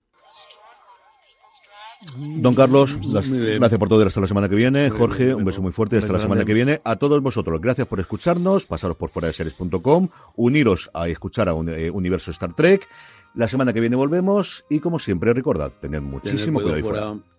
Don 2.16 2.54
Carlos, 2.54 2.96
las- 3.02 3.28
gracias 3.28 3.78
por 3.78 3.88
todo 3.88 4.06
hasta 4.06 4.20
la 4.20 4.28
semana 4.28 4.48
que 4.48 4.54
viene. 4.54 4.88
Muy 4.88 4.98
Jorge, 4.98 5.24
bien, 5.26 5.36
un 5.36 5.44
beso 5.44 5.60
muy 5.62 5.72
fuerte 5.72 5.98
hasta 5.98 6.12
la 6.12 6.20
semana 6.20 6.44
que 6.44 6.54
viene. 6.54 6.80
A 6.84 6.94
todos 6.94 7.20
vosotros, 7.20 7.60
gracias 7.60 7.88
por 7.88 7.98
escucharnos. 7.98 8.66
Pasaros 8.66 8.96
por 8.96 9.08
fuera 9.10 9.26
de 9.28 9.34
series.com, 9.34 10.08
uniros 10.36 10.90
a 10.94 11.08
escuchar 11.08 11.48
a 11.48 11.54
un, 11.54 11.68
eh, 11.68 11.90
Universo 11.90 12.30
Star 12.30 12.54
Trek. 12.54 12.86
La 13.34 13.48
semana 13.48 13.72
que 13.72 13.80
viene 13.80 13.96
volvemos 13.96 14.64
y 14.70 14.78
como 14.78 15.00
siempre, 15.00 15.32
recordad, 15.34 15.72
tened 15.80 16.00
muchísimo 16.00 16.60
cuidado 16.60 16.76
ahí 16.76 16.82
fuera. 16.82 17.02
fuera. 17.08 17.37